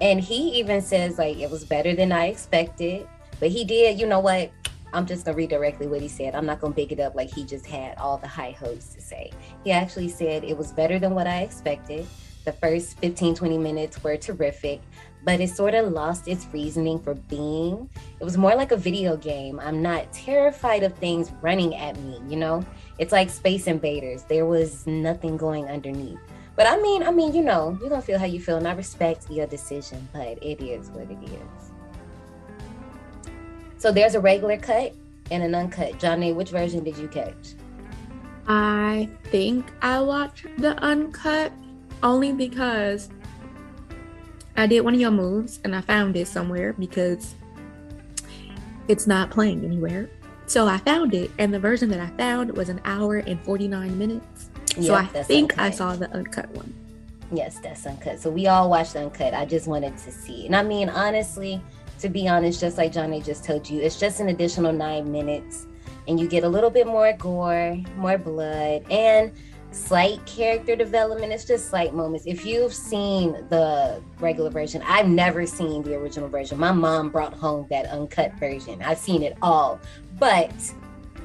And 0.00 0.20
he 0.20 0.58
even 0.58 0.80
says 0.80 1.18
like 1.18 1.38
it 1.38 1.50
was 1.50 1.64
better 1.64 1.94
than 1.94 2.12
I 2.12 2.26
expected. 2.26 3.06
But 3.38 3.50
he 3.50 3.64
did, 3.64 3.98
you 3.98 4.06
know 4.06 4.20
what? 4.20 4.50
I'm 4.92 5.06
just 5.06 5.24
gonna 5.24 5.36
read 5.36 5.50
directly 5.50 5.86
what 5.86 6.00
he 6.00 6.08
said. 6.08 6.34
I'm 6.34 6.46
not 6.46 6.60
gonna 6.60 6.74
big 6.74 6.92
it 6.92 7.00
up 7.00 7.14
like 7.14 7.30
he 7.30 7.44
just 7.44 7.66
had 7.66 7.96
all 7.98 8.18
the 8.18 8.26
high 8.26 8.52
hopes 8.52 8.88
to 8.94 9.00
say. 9.00 9.30
He 9.64 9.70
actually 9.70 10.08
said 10.08 10.44
it 10.44 10.56
was 10.56 10.72
better 10.72 10.98
than 10.98 11.14
what 11.14 11.26
I 11.26 11.42
expected. 11.42 12.06
The 12.44 12.52
first 12.52 12.98
15, 12.98 13.34
20 13.34 13.58
minutes 13.58 14.02
were 14.02 14.16
terrific, 14.16 14.80
but 15.24 15.40
it 15.40 15.50
sort 15.50 15.74
of 15.74 15.92
lost 15.92 16.26
its 16.26 16.46
reasoning 16.52 16.98
for 16.98 17.14
being. 17.14 17.88
It 18.18 18.24
was 18.24 18.38
more 18.38 18.54
like 18.54 18.72
a 18.72 18.76
video 18.76 19.16
game. 19.16 19.60
I'm 19.60 19.82
not 19.82 20.10
terrified 20.12 20.82
of 20.82 20.94
things 20.94 21.30
running 21.42 21.74
at 21.76 21.98
me, 21.98 22.18
you 22.26 22.36
know? 22.36 22.64
It's 22.98 23.12
like 23.12 23.28
Space 23.28 23.66
Invaders. 23.66 24.22
There 24.24 24.46
was 24.46 24.86
nothing 24.86 25.36
going 25.36 25.66
underneath. 25.66 26.18
But 26.60 26.66
I 26.66 26.76
mean, 26.78 27.02
I 27.02 27.10
mean, 27.10 27.34
you 27.34 27.42
know, 27.42 27.78
you're 27.80 27.88
gonna 27.88 28.02
feel 28.02 28.18
how 28.18 28.26
you 28.26 28.38
feel, 28.38 28.58
and 28.58 28.68
I 28.68 28.74
respect 28.74 29.30
your 29.30 29.46
decision, 29.46 30.06
but 30.12 30.36
it 30.42 30.60
is 30.60 30.90
what 30.90 31.10
it 31.10 31.16
is. 31.24 31.70
So 33.78 33.90
there's 33.90 34.14
a 34.14 34.20
regular 34.20 34.58
cut 34.58 34.94
and 35.30 35.42
an 35.42 35.54
uncut. 35.54 35.98
Johnny, 35.98 36.34
which 36.34 36.50
version 36.50 36.84
did 36.84 36.98
you 36.98 37.08
catch? 37.08 37.54
I 38.46 39.08
think 39.30 39.72
I 39.80 40.02
watched 40.02 40.48
the 40.58 40.76
uncut 40.84 41.50
only 42.02 42.30
because 42.34 43.08
I 44.54 44.66
did 44.66 44.82
one 44.82 44.92
of 44.92 45.00
your 45.00 45.12
moves 45.12 45.60
and 45.64 45.74
I 45.74 45.80
found 45.80 46.14
it 46.14 46.28
somewhere 46.28 46.74
because 46.74 47.36
it's 48.86 49.06
not 49.06 49.30
playing 49.30 49.64
anywhere. 49.64 50.10
So 50.44 50.66
I 50.66 50.76
found 50.76 51.14
it, 51.14 51.30
and 51.38 51.54
the 51.54 51.58
version 51.58 51.88
that 51.88 52.00
I 52.00 52.14
found 52.18 52.54
was 52.54 52.68
an 52.68 52.82
hour 52.84 53.16
and 53.16 53.40
49 53.44 53.96
minutes. 53.96 54.39
Yep, 54.76 54.84
so 54.84 54.94
I 54.94 55.06
think 55.22 55.52
uncut. 55.52 55.64
I 55.64 55.70
saw 55.70 55.96
the 55.96 56.10
uncut 56.12 56.50
one. 56.50 56.72
Yes, 57.32 57.58
that's 57.60 57.86
uncut. 57.86 58.20
So 58.20 58.30
we 58.30 58.46
all 58.46 58.68
watched 58.70 58.96
uncut. 58.96 59.34
I 59.34 59.44
just 59.44 59.66
wanted 59.66 59.96
to 59.98 60.10
see. 60.10 60.46
And 60.46 60.56
I 60.56 60.62
mean, 60.62 60.88
honestly, 60.88 61.60
to 62.00 62.08
be 62.08 62.28
honest, 62.28 62.60
just 62.60 62.78
like 62.78 62.92
Johnny 62.92 63.20
just 63.22 63.44
told 63.44 63.68
you, 63.68 63.80
it's 63.80 63.98
just 63.98 64.20
an 64.20 64.28
additional 64.28 64.72
nine 64.72 65.10
minutes 65.10 65.66
and 66.08 66.18
you 66.18 66.26
get 66.26 66.44
a 66.44 66.48
little 66.48 66.70
bit 66.70 66.86
more 66.86 67.12
gore, 67.12 67.78
more 67.96 68.18
blood, 68.18 68.84
and 68.90 69.32
slight 69.70 70.24
character 70.26 70.74
development. 70.74 71.32
It's 71.32 71.44
just 71.44 71.68
slight 71.68 71.94
moments. 71.94 72.26
If 72.26 72.44
you've 72.44 72.74
seen 72.74 73.32
the 73.48 74.02
regular 74.18 74.50
version, 74.50 74.82
I've 74.84 75.06
never 75.06 75.46
seen 75.46 75.82
the 75.82 75.94
original 75.94 76.28
version. 76.28 76.58
My 76.58 76.72
mom 76.72 77.10
brought 77.10 77.34
home 77.34 77.66
that 77.70 77.86
uncut 77.86 78.34
version. 78.34 78.82
I've 78.82 78.98
seen 78.98 79.22
it 79.22 79.36
all. 79.42 79.78
But, 80.18 80.52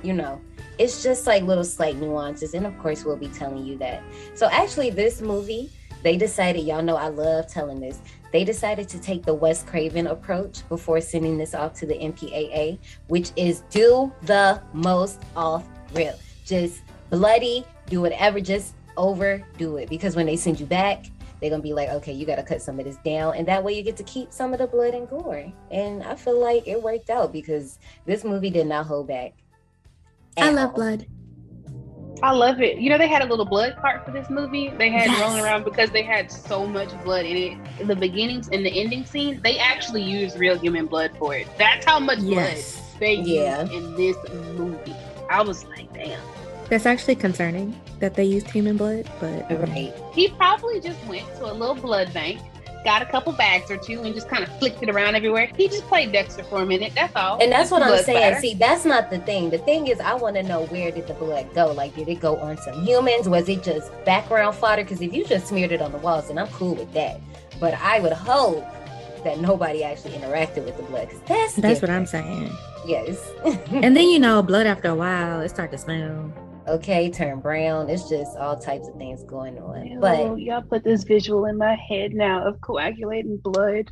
you 0.03 0.13
know, 0.13 0.39
it's 0.77 1.03
just 1.03 1.27
like 1.27 1.43
little 1.43 1.63
slight 1.63 1.97
nuances. 1.97 2.53
And 2.53 2.65
of 2.65 2.77
course, 2.79 3.03
we'll 3.05 3.17
be 3.17 3.29
telling 3.29 3.65
you 3.65 3.77
that. 3.77 4.03
So, 4.33 4.47
actually, 4.51 4.89
this 4.89 5.21
movie, 5.21 5.71
they 6.03 6.17
decided, 6.17 6.65
y'all 6.65 6.83
know 6.83 6.95
I 6.95 7.07
love 7.07 7.47
telling 7.47 7.79
this 7.79 7.99
they 8.35 8.43
decided 8.43 8.89
to 8.89 8.99
take 8.99 9.23
the 9.23 9.33
Wes 9.33 9.63
Craven 9.63 10.07
approach 10.07 10.67
before 10.67 10.99
sending 10.99 11.37
this 11.37 11.55
off 11.55 11.73
to 11.75 11.85
the 11.85 11.93
MPAA, 11.93 12.77
which 13.07 13.31
is 13.37 13.61
do 13.69 14.11
the 14.23 14.61
most 14.73 15.21
off 15.37 15.65
rip. 15.93 16.19
Just 16.45 16.81
bloody, 17.09 17.63
do 17.85 18.01
whatever, 18.01 18.41
just 18.41 18.75
overdo 18.97 19.77
it. 19.77 19.87
Because 19.87 20.17
when 20.17 20.25
they 20.25 20.35
send 20.35 20.59
you 20.59 20.65
back, 20.65 21.05
they're 21.39 21.49
gonna 21.49 21.63
be 21.63 21.71
like, 21.71 21.87
okay, 21.87 22.11
you 22.11 22.25
gotta 22.25 22.43
cut 22.43 22.61
some 22.61 22.77
of 22.77 22.83
this 22.83 22.97
down, 23.05 23.35
and 23.37 23.47
that 23.47 23.63
way 23.63 23.71
you 23.71 23.83
get 23.83 23.95
to 23.95 24.03
keep 24.03 24.33
some 24.33 24.51
of 24.51 24.59
the 24.59 24.67
blood 24.67 24.93
and 24.93 25.07
gore. 25.07 25.49
And 25.71 26.03
I 26.03 26.15
feel 26.15 26.37
like 26.37 26.67
it 26.67 26.83
worked 26.83 27.09
out 27.09 27.31
because 27.31 27.79
this 28.05 28.25
movie 28.25 28.49
did 28.49 28.67
not 28.67 28.85
hold 28.85 29.07
back. 29.07 29.33
I 30.37 30.49
love 30.51 30.75
blood. 30.75 31.07
I 32.23 32.31
love 32.31 32.61
it. 32.61 32.77
You 32.77 32.89
know, 32.89 32.97
they 32.97 33.07
had 33.07 33.21
a 33.21 33.25
little 33.25 33.45
blood 33.45 33.75
part 33.77 34.05
for 34.05 34.11
this 34.11 34.29
movie. 34.29 34.69
They 34.69 34.89
had 34.89 35.07
yes. 35.07 35.21
rolling 35.21 35.43
around 35.43 35.63
because 35.63 35.91
they 35.91 36.01
had 36.01 36.31
so 36.31 36.65
much 36.65 36.89
blood 37.03 37.25
in 37.25 37.37
it. 37.37 37.57
In 37.79 37.87
the 37.87 37.95
beginnings 37.95 38.49
and 38.49 38.65
the 38.65 38.81
ending 38.81 39.05
scene, 39.05 39.41
they 39.43 39.57
actually 39.57 40.03
used 40.03 40.39
real 40.39 40.57
human 40.57 40.87
blood 40.87 41.11
for 41.17 41.35
it. 41.35 41.47
That's 41.57 41.85
how 41.85 41.99
much 41.99 42.19
yes. 42.19 42.79
blood 42.79 42.99
they 42.99 43.13
yeah. 43.15 43.61
used 43.61 43.73
in 43.73 43.95
this 43.95 44.17
movie. 44.57 44.95
I 45.29 45.41
was 45.41 45.65
like, 45.65 45.91
damn. 45.93 46.21
That's 46.69 46.85
actually 46.85 47.15
concerning 47.15 47.79
that 47.99 48.15
they 48.15 48.23
used 48.23 48.49
human 48.49 48.77
blood, 48.77 49.09
but 49.19 49.51
um, 49.51 49.61
right. 49.71 49.93
He 50.13 50.29
probably 50.29 50.79
just 50.79 51.03
went 51.05 51.27
to 51.35 51.51
a 51.51 51.53
little 51.53 51.75
blood 51.75 52.11
bank 52.13 52.39
got 52.85 53.01
a 53.01 53.05
couple 53.05 53.33
bags 53.33 53.69
or 53.69 53.77
two 53.77 54.01
and 54.03 54.13
just 54.13 54.29
kind 54.29 54.43
of 54.43 54.59
flicked 54.59 54.81
it 54.81 54.89
around 54.89 55.15
everywhere. 55.15 55.47
He 55.57 55.67
just 55.67 55.85
played 55.87 56.13
Dexter 56.13 56.43
for 56.43 56.61
a 56.61 56.65
minute. 56.65 56.93
That's 56.95 57.15
all. 57.15 57.41
And 57.41 57.51
that's 57.51 57.71
what 57.71 57.81
I'm 57.81 58.01
saying. 58.03 58.39
See, 58.39 58.53
that's 58.53 58.85
not 58.85 59.09
the 59.09 59.19
thing. 59.19 59.49
The 59.49 59.57
thing 59.57 59.87
is, 59.87 59.99
I 59.99 60.13
want 60.13 60.35
to 60.37 60.43
know 60.43 60.65
where 60.67 60.91
did 60.91 61.07
the 61.07 61.15
blood 61.15 61.53
go? 61.53 61.71
Like, 61.73 61.95
did 61.95 62.07
it 62.07 62.21
go 62.21 62.37
on 62.37 62.57
some 62.57 62.85
humans? 62.85 63.27
Was 63.27 63.49
it 63.49 63.63
just 63.63 63.91
background 64.05 64.55
fodder? 64.55 64.83
Because 64.83 65.01
if 65.01 65.13
you 65.13 65.25
just 65.25 65.47
smeared 65.47 65.71
it 65.71 65.81
on 65.81 65.91
the 65.91 65.97
walls, 65.97 66.27
then 66.29 66.37
I'm 66.37 66.47
cool 66.47 66.75
with 66.75 66.93
that. 66.93 67.19
But 67.59 67.73
I 67.73 67.99
would 67.99 68.13
hope 68.13 68.63
that 69.23 69.39
nobody 69.39 69.83
actually 69.83 70.13
interacted 70.13 70.65
with 70.65 70.77
the 70.77 70.83
blood 70.83 71.09
because 71.09 71.21
that's 71.27 71.55
that's 71.55 71.79
different. 71.79 71.81
what 71.81 71.89
I'm 71.89 72.05
saying. 72.05 72.51
Yes. 72.85 73.33
and 73.71 73.97
then 73.97 74.07
you 74.07 74.19
know, 74.19 74.43
blood 74.43 74.67
after 74.67 74.89
a 74.89 74.95
while 74.95 75.41
it 75.41 75.49
starts 75.49 75.71
to 75.71 75.77
smell 75.79 76.31
okay, 76.67 77.09
turn 77.09 77.39
brown. 77.39 77.89
It's 77.89 78.09
just 78.09 78.37
all 78.37 78.57
types 78.57 78.87
of 78.87 78.95
things 78.95 79.23
going 79.23 79.57
on. 79.59 79.85
Ew, 79.85 79.99
but 79.99 80.39
y'all 80.39 80.61
put 80.61 80.83
this 80.83 81.03
visual 81.03 81.45
in 81.45 81.57
my 81.57 81.75
head 81.75 82.13
now 82.13 82.45
of 82.45 82.61
coagulating 82.61 83.37
blood. 83.37 83.91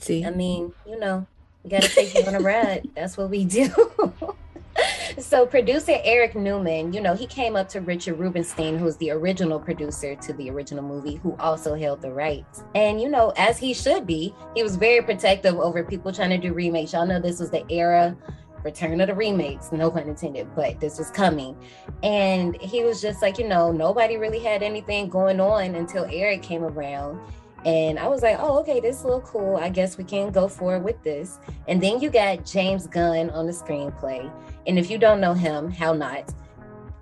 See, 0.00 0.24
I 0.24 0.30
mean, 0.30 0.72
you 0.86 0.98
know, 0.98 1.26
we 1.62 1.70
gotta 1.70 1.88
take 1.88 2.14
you 2.14 2.24
on 2.24 2.34
a 2.34 2.40
ride. 2.40 2.88
That's 2.96 3.16
what 3.16 3.30
we 3.30 3.44
do. 3.44 3.70
so 5.18 5.46
producer 5.46 5.98
Eric 6.04 6.34
Newman, 6.34 6.92
you 6.92 7.00
know, 7.00 7.14
he 7.14 7.26
came 7.26 7.56
up 7.56 7.68
to 7.70 7.80
Richard 7.80 8.18
Rubinstein, 8.18 8.78
who's 8.78 8.96
the 8.96 9.10
original 9.10 9.58
producer 9.58 10.14
to 10.14 10.32
the 10.34 10.50
original 10.50 10.82
movie, 10.82 11.16
who 11.16 11.36
also 11.38 11.74
held 11.74 12.02
the 12.02 12.12
rights. 12.12 12.64
And 12.74 13.00
you 13.00 13.08
know, 13.08 13.32
as 13.36 13.58
he 13.58 13.74
should 13.74 14.06
be, 14.06 14.34
he 14.54 14.62
was 14.62 14.76
very 14.76 15.02
protective 15.02 15.56
over 15.56 15.84
people 15.84 16.12
trying 16.12 16.30
to 16.30 16.38
do 16.38 16.52
remakes. 16.52 16.92
Y'all 16.92 17.06
know 17.06 17.20
this 17.20 17.40
was 17.40 17.50
the 17.50 17.64
era 17.70 18.16
return 18.64 19.00
of 19.00 19.08
the 19.08 19.14
remakes, 19.14 19.70
no 19.70 19.90
pun 19.90 20.08
intended, 20.08 20.48
but 20.56 20.80
this 20.80 20.98
was 20.98 21.10
coming. 21.10 21.56
And 22.02 22.60
he 22.60 22.82
was 22.82 23.00
just 23.00 23.22
like, 23.22 23.38
you 23.38 23.46
know, 23.46 23.70
nobody 23.70 24.16
really 24.16 24.40
had 24.40 24.62
anything 24.62 25.08
going 25.08 25.38
on 25.38 25.74
until 25.74 26.06
Eric 26.10 26.42
came 26.42 26.64
around. 26.64 27.20
And 27.66 27.98
I 27.98 28.08
was 28.08 28.22
like, 28.22 28.36
oh, 28.40 28.58
okay, 28.60 28.80
this 28.80 28.98
is 28.98 29.04
a 29.04 29.06
little 29.06 29.22
cool. 29.22 29.56
I 29.56 29.68
guess 29.68 29.96
we 29.96 30.04
can 30.04 30.30
go 30.30 30.48
forward 30.48 30.84
with 30.84 31.02
this. 31.02 31.38
And 31.68 31.82
then 31.82 32.00
you 32.00 32.10
got 32.10 32.44
James 32.44 32.86
Gunn 32.86 33.30
on 33.30 33.46
the 33.46 33.52
screenplay. 33.52 34.30
And 34.66 34.78
if 34.78 34.90
you 34.90 34.98
don't 34.98 35.20
know 35.20 35.34
him, 35.34 35.70
how 35.70 35.92
not? 35.94 36.34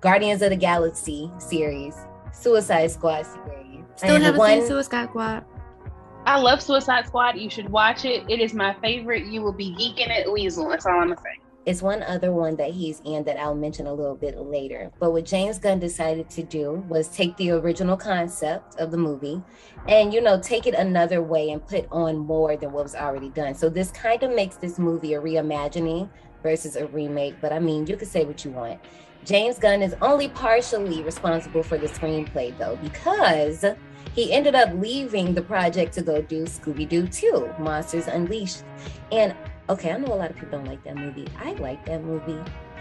Guardians 0.01 0.43
of 0.43 0.51
the 0.51 0.57
Galaxy 0.57 1.31
series, 1.39 1.97
Suicide 2.33 2.91
Squad 2.91 3.25
series. 3.25 3.85
Still 3.97 4.21
haven't 4.21 4.39
one, 4.39 4.61
seen 4.61 4.69
Suicide 4.69 5.09
Squad. 5.09 5.45
I 6.27 6.39
love 6.39 6.63
Suicide 6.63 7.07
Squad. 7.07 7.37
You 7.37 7.51
should 7.51 7.69
watch 7.69 8.05
it. 8.05 8.25
It 8.29 8.41
is 8.41 8.55
my 8.55 8.75
favorite. 8.75 9.27
You 9.27 9.43
will 9.43 9.53
be 9.53 9.75
geeking 9.75 10.11
at 10.11 10.31
Weasel. 10.31 10.69
That's 10.69 10.87
all 10.87 10.93
I'm 10.93 11.09
gonna 11.09 11.21
say 11.21 11.42
is 11.65 11.83
one 11.83 12.03
other 12.03 12.33
one 12.33 12.57
that 12.57 12.73
he's 12.73 13.01
in 13.05 13.25
that 13.25 13.39
I'll 13.39 13.55
mention 13.55 13.87
a 13.87 13.95
little 13.95 14.17
bit 14.17 14.37
later. 14.39 14.91
But 14.99 15.13
what 15.13 15.25
James 15.25 15.59
Gunn 15.59 15.79
decided 15.79 16.29
to 16.31 16.43
do 16.43 16.85
was 16.89 17.09
take 17.09 17.37
the 17.37 17.53
original 17.53 17.97
concept 17.97 18.79
of 18.81 18.91
the 18.91 18.97
movie 18.97 19.41
and, 19.89 20.13
you 20.13 20.21
know, 20.21 20.41
take 20.41 20.67
it 20.67 20.75
another 20.75 21.23
way 21.23 21.51
and 21.51 21.67
put 21.67 21.87
on 21.93 22.19
more 22.19 22.57
than 22.57 22.73
what 22.73 22.85
was 22.85 22.95
already 22.95 23.29
done. 23.29 23.55
So 23.55 23.69
this 23.69 23.91
kind 23.91 24.23
of 24.23 24.35
makes 24.35 24.57
this 24.57 24.79
movie 24.79 25.15
a 25.15 25.21
reimagining 25.21 26.09
versus 26.43 26.77
a 26.77 26.87
remake. 26.89 27.37
But 27.41 27.53
I 27.53 27.61
mean, 27.61 27.87
you 27.87 27.97
could 27.97 28.09
say 28.09 28.25
what 28.25 28.45
you 28.45 28.51
want. 28.51 28.81
James 29.25 29.59
Gunn 29.59 29.83
is 29.83 29.95
only 30.03 30.29
partially 30.29 31.05
responsible 31.05 31.63
for 31.63 31.79
the 31.79 31.87
screenplay, 31.87 32.57
though, 32.59 32.77
because 32.83 33.65
he 34.15 34.33
ended 34.33 34.57
up 34.57 34.75
leaving 34.75 35.33
the 35.33 35.43
project 35.43 35.95
to 35.95 36.03
go 36.03 36.21
do 36.21 36.43
Scooby 36.43 36.89
Doo 36.89 37.07
2 37.07 37.55
Monsters 37.61 38.09
Unleashed. 38.09 38.65
And 39.13 39.37
okay, 39.73 39.93
I 39.93 39.99
know 39.99 40.13
a 40.13 40.15
lot 40.15 40.31
of 40.31 40.37
people 40.37 40.59
don't 40.59 40.67
like 40.67 40.83
that 40.85 40.97
movie. 40.97 41.27
I 41.39 41.53
like 41.55 41.85
that 41.87 42.03
movie. 42.05 42.39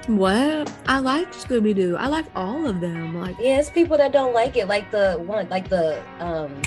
What? 0.08 0.72
I 0.88 1.00
like 1.00 1.32
Scooby 1.32 1.76
Doo. 1.76 1.96
I 1.96 2.08
like 2.08 2.26
all 2.36 2.68
of 2.68 2.82
them. 2.82 3.20
Like 3.20 3.38
yeah, 3.40 3.60
it's 3.60 3.70
people 3.70 3.98
that 3.98 4.12
don't 4.12 4.34
like 4.34 4.58
it. 4.58 4.68
Like 4.68 4.92
the 4.92 5.16
one, 5.26 5.48
like 5.50 5.70
the 5.70 6.02
um, 6.20 6.62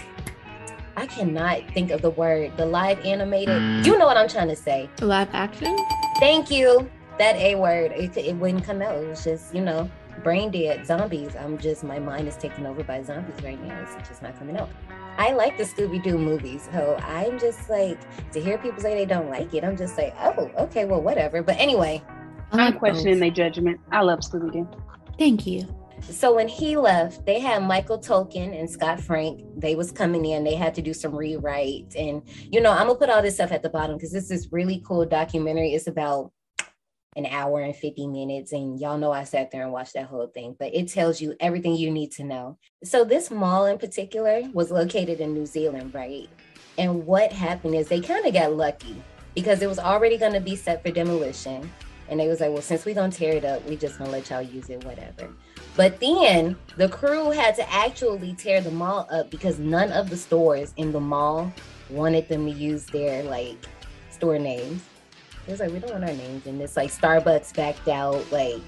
I 0.96 1.06
cannot 1.06 1.62
think 1.72 1.90
of 1.90 2.00
the 2.00 2.10
word. 2.10 2.56
The 2.56 2.66
live 2.66 3.04
animated. 3.04 3.60
Mm. 3.60 3.84
You 3.84 3.98
know 3.98 4.06
what 4.06 4.16
I'm 4.16 4.28
trying 4.28 4.48
to 4.48 4.56
say? 4.56 4.88
Live 5.00 5.28
action. 5.32 5.76
Thank 6.20 6.50
you. 6.50 6.88
That 7.18 7.36
a 7.36 7.54
word. 7.56 7.92
It, 7.92 8.16
it 8.16 8.36
wouldn't 8.36 8.64
come 8.64 8.82
out. 8.82 8.96
It 8.96 9.08
was 9.08 9.24
just 9.24 9.54
you 9.54 9.60
know 9.60 9.90
brain 10.22 10.50
dead 10.50 10.86
zombies. 10.86 11.34
I'm 11.36 11.58
just 11.58 11.84
my 11.84 11.98
mind 11.98 12.28
is 12.28 12.36
taken 12.36 12.66
over 12.66 12.82
by 12.84 13.02
zombies 13.02 13.42
right 13.42 13.62
now. 13.62 13.78
It's 13.82 14.08
just 14.08 14.22
not 14.22 14.38
coming 14.38 14.56
out. 14.56 14.70
I 15.24 15.32
like 15.32 15.56
the 15.56 15.64
Scooby 15.64 16.02
Doo 16.02 16.18
movies. 16.18 16.68
So 16.70 16.98
I'm 17.00 17.38
just 17.38 17.70
like, 17.70 17.98
to 18.32 18.42
hear 18.42 18.58
people 18.58 18.82
say 18.82 18.94
they 18.94 19.06
don't 19.06 19.30
like 19.30 19.54
it, 19.54 19.64
I'm 19.64 19.74
just 19.74 19.96
like, 19.96 20.14
oh, 20.20 20.50
okay, 20.58 20.84
well, 20.84 21.00
whatever. 21.00 21.42
But 21.42 21.56
anyway. 21.58 22.02
I'm 22.52 22.78
questioning 22.78 23.20
their 23.20 23.30
judgment. 23.30 23.80
I 23.90 24.02
love 24.02 24.18
Scooby 24.18 24.52
Doo. 24.52 24.68
Thank 25.18 25.46
you. 25.46 25.66
So 26.02 26.34
when 26.34 26.46
he 26.46 26.76
left, 26.76 27.24
they 27.24 27.40
had 27.40 27.62
Michael 27.62 27.98
Tolkin 27.98 28.54
and 28.58 28.68
Scott 28.68 29.00
Frank. 29.00 29.40
They 29.56 29.74
was 29.74 29.90
coming 29.90 30.26
in. 30.26 30.44
They 30.44 30.56
had 30.56 30.74
to 30.74 30.82
do 30.82 30.92
some 30.92 31.14
rewrite, 31.14 31.94
and 31.96 32.20
you 32.52 32.60
know 32.60 32.72
I'm 32.72 32.88
gonna 32.88 32.98
put 32.98 33.08
all 33.08 33.22
this 33.22 33.36
stuff 33.36 33.52
at 33.52 33.62
the 33.62 33.70
bottom 33.70 33.96
because 33.96 34.12
this 34.12 34.30
is 34.30 34.52
really 34.52 34.82
cool 34.86 35.06
documentary. 35.06 35.72
It's 35.72 35.86
about 35.86 36.32
an 37.16 37.26
hour 37.26 37.60
and 37.60 37.74
50 37.74 38.06
minutes. 38.06 38.52
And 38.52 38.78
y'all 38.80 38.98
know 38.98 39.12
I 39.12 39.24
sat 39.24 39.50
there 39.50 39.62
and 39.62 39.72
watched 39.72 39.94
that 39.94 40.06
whole 40.06 40.26
thing, 40.26 40.56
but 40.58 40.74
it 40.74 40.88
tells 40.88 41.20
you 41.20 41.34
everything 41.40 41.76
you 41.76 41.90
need 41.90 42.12
to 42.12 42.24
know. 42.24 42.58
So, 42.82 43.04
this 43.04 43.30
mall 43.30 43.66
in 43.66 43.78
particular 43.78 44.42
was 44.52 44.70
located 44.70 45.20
in 45.20 45.34
New 45.34 45.46
Zealand, 45.46 45.94
right? 45.94 46.28
And 46.76 47.06
what 47.06 47.32
happened 47.32 47.74
is 47.74 47.88
they 47.88 48.00
kind 48.00 48.26
of 48.26 48.32
got 48.32 48.52
lucky 48.52 48.96
because 49.34 49.62
it 49.62 49.68
was 49.68 49.78
already 49.78 50.16
going 50.18 50.32
to 50.32 50.40
be 50.40 50.56
set 50.56 50.82
for 50.82 50.90
demolition. 50.90 51.70
And 52.08 52.20
they 52.20 52.28
was 52.28 52.40
like, 52.40 52.50
well, 52.50 52.62
since 52.62 52.84
we're 52.84 52.94
going 52.94 53.10
to 53.10 53.16
tear 53.16 53.32
it 53.32 53.44
up, 53.44 53.66
we 53.66 53.76
just 53.76 53.98
going 53.98 54.10
to 54.10 54.16
let 54.16 54.28
y'all 54.28 54.42
use 54.42 54.68
it, 54.68 54.84
whatever. 54.84 55.30
But 55.76 56.00
then 56.00 56.56
the 56.76 56.88
crew 56.88 57.30
had 57.30 57.56
to 57.56 57.72
actually 57.72 58.34
tear 58.34 58.60
the 58.60 58.70
mall 58.70 59.08
up 59.10 59.30
because 59.30 59.58
none 59.58 59.90
of 59.92 60.10
the 60.10 60.16
stores 60.16 60.72
in 60.76 60.92
the 60.92 61.00
mall 61.00 61.52
wanted 61.90 62.28
them 62.28 62.46
to 62.46 62.52
use 62.52 62.86
their 62.86 63.22
like 63.24 63.56
store 64.10 64.38
names. 64.38 64.82
It 65.46 65.50
was 65.50 65.60
like, 65.60 65.70
we 65.70 65.78
don't 65.78 65.92
want 65.92 66.04
our 66.04 66.12
names 66.14 66.46
in 66.46 66.58
this. 66.58 66.76
Like 66.76 66.90
Starbucks 66.90 67.54
backed 67.54 67.88
out. 67.88 68.30
Like, 68.32 68.62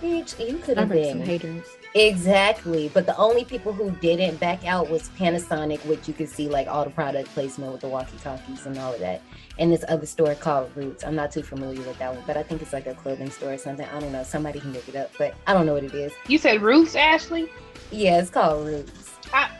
bitch, 0.00 0.38
you 0.46 0.58
could 0.58 0.78
have 0.78 0.88
been 0.88 1.22
haters. 1.22 1.66
Exactly. 1.94 2.90
But 2.92 3.06
the 3.06 3.16
only 3.16 3.44
people 3.44 3.72
who 3.72 3.90
didn't 3.92 4.40
back 4.40 4.66
out 4.66 4.88
was 4.88 5.10
Panasonic, 5.10 5.84
which 5.86 6.08
you 6.08 6.14
can 6.14 6.26
see 6.26 6.48
like 6.48 6.66
all 6.66 6.84
the 6.84 6.90
product 6.90 7.28
placement 7.30 7.72
with 7.72 7.82
the 7.82 7.88
walkie 7.88 8.16
talkies 8.18 8.64
and 8.66 8.78
all 8.78 8.94
of 8.94 9.00
that. 9.00 9.22
And 9.58 9.70
this 9.70 9.84
other 9.88 10.06
store 10.06 10.34
called 10.34 10.74
Roots. 10.74 11.04
I'm 11.04 11.14
not 11.14 11.32
too 11.32 11.42
familiar 11.42 11.82
with 11.82 11.98
that 11.98 12.14
one, 12.14 12.24
but 12.26 12.36
I 12.38 12.42
think 12.42 12.62
it's 12.62 12.72
like 12.72 12.86
a 12.86 12.94
clothing 12.94 13.30
store 13.30 13.52
or 13.52 13.58
something. 13.58 13.86
I 13.86 14.00
don't 14.00 14.12
know. 14.12 14.22
Somebody 14.22 14.60
can 14.60 14.72
look 14.72 14.88
it 14.88 14.96
up, 14.96 15.10
but 15.18 15.34
I 15.46 15.52
don't 15.52 15.66
know 15.66 15.74
what 15.74 15.84
it 15.84 15.94
is. 15.94 16.12
You 16.28 16.38
said 16.38 16.62
Roots, 16.62 16.96
Ashley? 16.96 17.50
Yeah, 17.90 18.20
it's 18.20 18.30
called 18.30 18.66
Roots. 18.66 19.10
I, 19.34 19.50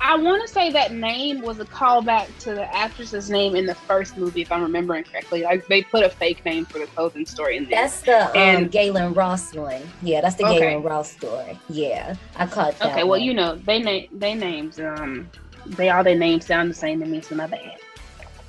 I 0.00 0.16
want 0.16 0.46
to 0.46 0.52
say 0.52 0.70
that 0.72 0.92
name 0.92 1.40
was 1.42 1.58
a 1.58 1.64
callback 1.64 2.26
to 2.40 2.54
the 2.54 2.74
actress's 2.74 3.30
name 3.30 3.56
in 3.56 3.66
the 3.66 3.74
first 3.74 4.16
movie, 4.16 4.42
if 4.42 4.52
I'm 4.52 4.62
remembering 4.62 5.04
correctly. 5.04 5.42
Like 5.42 5.66
they 5.66 5.82
put 5.82 6.04
a 6.04 6.10
fake 6.10 6.44
name 6.44 6.64
for 6.66 6.78
the 6.78 6.86
clothing 6.86 7.26
store 7.26 7.50
in 7.50 7.64
there. 7.64 7.82
That's 7.82 8.00
the 8.02 8.30
um, 8.30 8.36
and, 8.36 8.72
Gaylen 8.72 9.16
Ross 9.16 9.54
one. 9.54 9.82
Yeah, 10.02 10.20
that's 10.20 10.36
the 10.36 10.46
okay. 10.46 10.74
Gaylen 10.74 10.84
Ross 10.84 11.10
story. 11.10 11.58
Yeah, 11.68 12.14
I 12.36 12.46
caught 12.46 12.78
that. 12.78 12.92
Okay, 12.92 13.04
well, 13.04 13.18
you 13.18 13.34
know, 13.34 13.56
they 13.56 13.82
name 13.82 14.08
they 14.12 14.34
names 14.34 14.78
um 14.78 15.28
they 15.66 15.90
all 15.90 16.04
their 16.04 16.16
names 16.16 16.46
sound 16.46 16.70
the 16.70 16.74
same 16.74 17.00
to 17.00 17.06
me, 17.06 17.20
so 17.20 17.34
my 17.34 17.46
bad. 17.46 17.76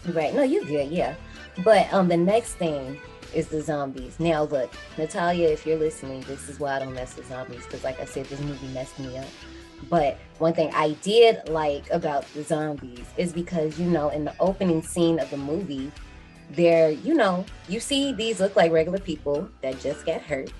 Right. 0.07 0.33
No, 0.33 0.43
you 0.43 0.63
good. 0.65 0.89
Yeah, 0.89 1.15
but 1.63 1.91
um, 1.91 2.07
the 2.07 2.17
next 2.17 2.53
thing 2.55 2.99
is 3.33 3.47
the 3.47 3.61
zombies. 3.61 4.19
Now, 4.19 4.43
look, 4.43 4.71
Natalia, 4.97 5.49
if 5.49 5.65
you're 5.65 5.77
listening, 5.77 6.21
this 6.21 6.49
is 6.49 6.59
why 6.59 6.75
I 6.75 6.79
don't 6.79 6.93
mess 6.93 7.15
with 7.15 7.27
zombies 7.27 7.65
because, 7.65 7.83
like 7.83 7.99
I 7.99 8.05
said, 8.05 8.25
this 8.25 8.39
movie 8.39 8.67
messed 8.67 8.97
me 8.99 9.17
up. 9.17 9.25
But 9.89 10.17
one 10.39 10.53
thing 10.53 10.71
I 10.73 10.91
did 11.01 11.47
like 11.49 11.89
about 11.91 12.25
the 12.33 12.43
zombies 12.43 13.05
is 13.17 13.33
because, 13.33 13.79
you 13.79 13.89
know, 13.89 14.09
in 14.09 14.25
the 14.25 14.35
opening 14.39 14.81
scene 14.81 15.19
of 15.19 15.29
the 15.29 15.37
movie, 15.37 15.91
there, 16.51 16.89
you 16.89 17.13
know, 17.13 17.45
you 17.67 17.79
see 17.79 18.11
these 18.11 18.39
look 18.39 18.55
like 18.55 18.71
regular 18.71 18.99
people 18.99 19.49
that 19.61 19.79
just 19.79 20.05
get 20.05 20.21
hurt. 20.21 20.51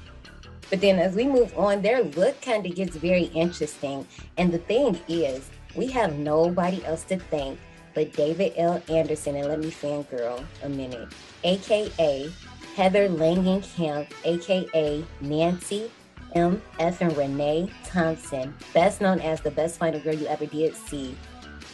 But 0.69 0.81
then 0.81 0.99
as 0.99 1.15
we 1.15 1.25
move 1.25 1.57
on, 1.57 1.81
their 1.81 2.03
look 2.03 2.39
kind 2.41 2.65
of 2.65 2.75
gets 2.75 2.95
very 2.95 3.23
interesting. 3.23 4.07
And 4.37 4.51
the 4.51 4.59
thing 4.59 4.99
is, 5.07 5.49
we 5.75 5.87
have 5.87 6.17
nobody 6.17 6.85
else 6.85 7.03
to 7.05 7.17
thank 7.17 7.59
but 7.93 8.13
David 8.13 8.53
L. 8.55 8.81
Anderson, 8.89 9.35
and 9.35 9.47
let 9.47 9.59
me 9.59 9.71
fangirl 9.71 10.43
a 10.63 10.69
minute, 10.69 11.09
aka 11.43 12.31
Heather 12.75 13.09
Langenkamp, 13.09 14.07
aka 14.23 15.03
Nancy 15.21 15.91
M. 16.35 16.61
F. 16.79 17.01
and 17.01 17.15
Renee 17.15 17.71
Thompson, 17.85 18.53
best 18.73 19.01
known 19.01 19.19
as 19.21 19.41
the 19.41 19.51
best 19.51 19.77
final 19.77 19.99
girl 19.99 20.15
you 20.15 20.27
ever 20.27 20.45
did 20.45 20.75
see. 20.75 21.15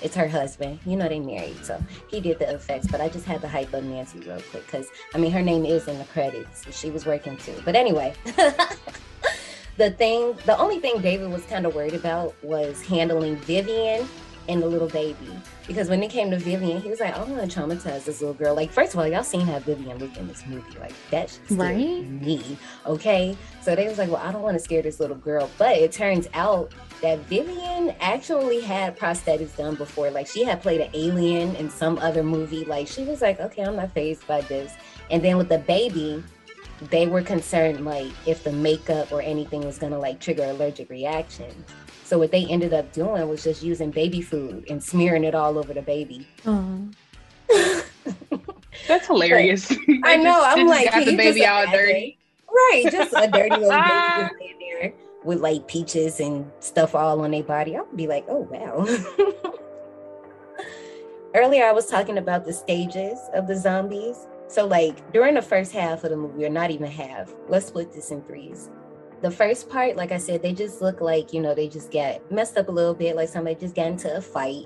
It's 0.02 0.15
her 0.15 0.28
husband. 0.28 0.80
You 0.86 0.98
know 0.98 1.08
they 1.08 1.20
married, 1.20 1.65
so 1.65 1.82
he 2.08 2.20
did 2.20 2.39
the 2.39 2.54
effects. 2.54 2.88
But 2.88 3.02
I 3.02 3.10
just 3.10 3.26
had 3.26 3.41
to 3.41 3.48
hype 3.48 3.74
up 3.74 3.84
Nancy 3.84 4.20
real 4.20 4.41
quick 4.52 4.65
because 4.65 4.88
I 5.13 5.18
mean 5.18 5.32
her 5.32 5.41
name 5.41 5.65
is 5.65 5.88
in 5.88 5.98
the 5.98 6.04
credits. 6.06 6.63
She 6.78 6.91
was 6.91 7.06
working 7.06 7.38
too. 7.38 7.56
But 7.63 7.76
anyway, 7.76 8.13
the 9.78 9.91
thing, 9.91 10.38
the 10.46 10.58
only 10.58 10.80
thing 10.80 11.02
David 11.02 11.32
was 11.32 11.44
kind 11.46 11.65
of 11.65 11.74
worried 11.74 11.94
about 11.94 12.36
was 12.44 12.82
handling 12.86 13.38
Vivian 13.38 14.08
and 14.48 14.62
the 14.62 14.68
little 14.68 14.88
baby. 14.90 15.30
Because 15.68 15.90
when 15.90 16.04
it 16.04 16.10
came 16.10 16.30
to 16.32 16.38
Vivian, 16.38 16.82
he 16.82 16.90
was 16.90 17.00
like, 17.00 17.14
oh, 17.18 17.24
I 17.24 17.26
don't 17.26 17.38
want 17.38 17.52
to 17.52 17.60
traumatize 17.60 18.06
this 18.06 18.22
little 18.22 18.34
girl. 18.34 18.56
Like, 18.56 18.72
first 18.72 18.94
of 18.94 19.00
all, 19.00 19.08
y'all 19.08 19.24
seen 19.24 19.42
how 19.42 19.60
Vivian 19.60 19.98
looked 19.98 20.18
in 20.18 20.28
this 20.28 20.46
movie. 20.46 20.78
Like, 20.80 20.94
that's 21.10 21.40
right? 21.52 21.78
me. 21.78 22.58
Okay. 22.86 23.36
So 23.62 23.76
they 23.76 23.88
was 23.88 23.98
like, 23.98 24.10
Well, 24.10 24.22
I 24.24 24.32
don't 24.32 24.42
want 24.42 24.58
to 24.58 24.64
scare 24.64 24.82
this 24.82 25.00
little 25.00 25.16
girl. 25.16 25.50
But 25.58 25.78
it 25.78 25.92
turns 25.92 26.28
out 26.34 26.72
that 27.02 27.20
Vivian 27.22 27.96
actually 28.00 28.62
had 28.62 28.98
prosthetics 28.98 29.58
done 29.58 29.76
before. 29.76 30.12
Like, 30.12 30.28
she 30.28 30.44
had 30.44 30.62
played 30.62 30.82
an 30.82 30.90
alien 30.94 31.56
in 31.56 31.70
some 31.70 31.98
other 32.00 32.24
movie. 32.24 32.66
Like, 32.66 32.88
she 32.88 33.04
was 33.04 33.22
like, 33.22 33.40
Okay, 33.40 33.64
I'm 33.64 33.76
not 33.76 33.92
phased 33.94 34.26
by 34.28 34.42
this. 34.42 34.74
And 35.10 35.24
then 35.24 35.38
with 35.38 35.50
the 35.50 35.60
baby, 35.60 36.24
they 36.90 37.08
were 37.08 37.22
concerned 37.22 37.86
like 37.86 38.12
if 38.26 38.44
the 38.44 38.52
makeup 38.52 39.12
or 39.12 39.22
anything 39.22 39.66
was 39.66 39.78
gonna 39.78 39.98
like 39.98 40.20
trigger 40.20 40.44
allergic 40.46 40.90
reactions. 40.90 41.72
So 42.06 42.20
what 42.20 42.30
they 42.30 42.46
ended 42.46 42.72
up 42.72 42.94
doing 42.94 43.28
was 43.28 43.44
just 43.44 43.63
using 43.63 43.89
baby 43.89 44.22
food 44.22 44.68
and 44.70 44.82
smearing 44.82 45.24
it 45.24 45.34
all 45.34 45.58
over 45.58 45.74
the 45.74 45.82
baby. 45.82 46.28
That's 48.88 49.08
hilarious. 49.08 49.72
I 50.04 50.15
know. 50.15 50.39
Just, 50.39 50.58
I'm 50.58 50.68
like, 50.68 50.91
got 50.91 51.04
the 51.04 51.18
baby 51.18 51.48
all 51.48 51.65
dirty. 51.65 52.20
Right, 52.48 52.86
just 52.91 53.12
a 53.12 53.28
dirty 53.28 53.56
little 53.56 53.70
baby 53.72 54.46
in 54.52 54.60
there 54.60 54.94
with 55.24 55.39
like 55.39 55.68
peaches 55.68 56.20
and 56.20 56.50
stuff 56.60 56.94
all 56.94 57.22
on 57.22 57.32
their 57.32 57.41
body. 57.41 57.76
I 57.76 57.82
would 57.82 57.98
be 57.98 58.06
like, 58.06 58.26
oh 58.30 58.48
wow. 58.52 58.86
Earlier, 61.34 61.65
I 61.65 61.72
was 61.72 61.88
talking 61.88 62.20
about 62.20 62.46
the 62.46 62.54
stages 62.54 63.18
of 63.34 63.48
the 63.48 63.58
zombies. 63.58 64.28
So, 64.48 64.68
like 64.68 65.12
during 65.12 65.34
the 65.34 65.41
first 65.41 65.72
half 65.72 66.04
of 66.04 66.12
the 66.12 66.18
movie, 66.18 66.46
or 66.46 66.50
not 66.50 66.70
even 66.70 66.86
half, 66.86 67.34
let's 67.50 67.65
split 67.65 67.91
this 67.91 68.12
in 68.12 68.22
threes 68.22 68.70
the 69.21 69.32
first 69.32 69.69
part, 69.69 69.95
like 69.95 70.12
I 70.12 70.17
said, 70.17 70.41
they 70.41 70.54
just 70.54 70.82
look 70.82 71.01
like, 71.01 71.34
you 71.34 71.41
know, 71.41 71.56
they 71.56 71.67
just 71.67 71.91
get 71.91 72.30
messed 72.32 72.58
up 72.58 72.67
a 72.67 72.71
little 72.71 72.93
bit, 72.93 73.15
like 73.15 73.30
somebody 73.30 73.56
just 73.56 73.75
got 73.75 73.88
into 73.88 74.15
a 74.15 74.21
fight. 74.21 74.65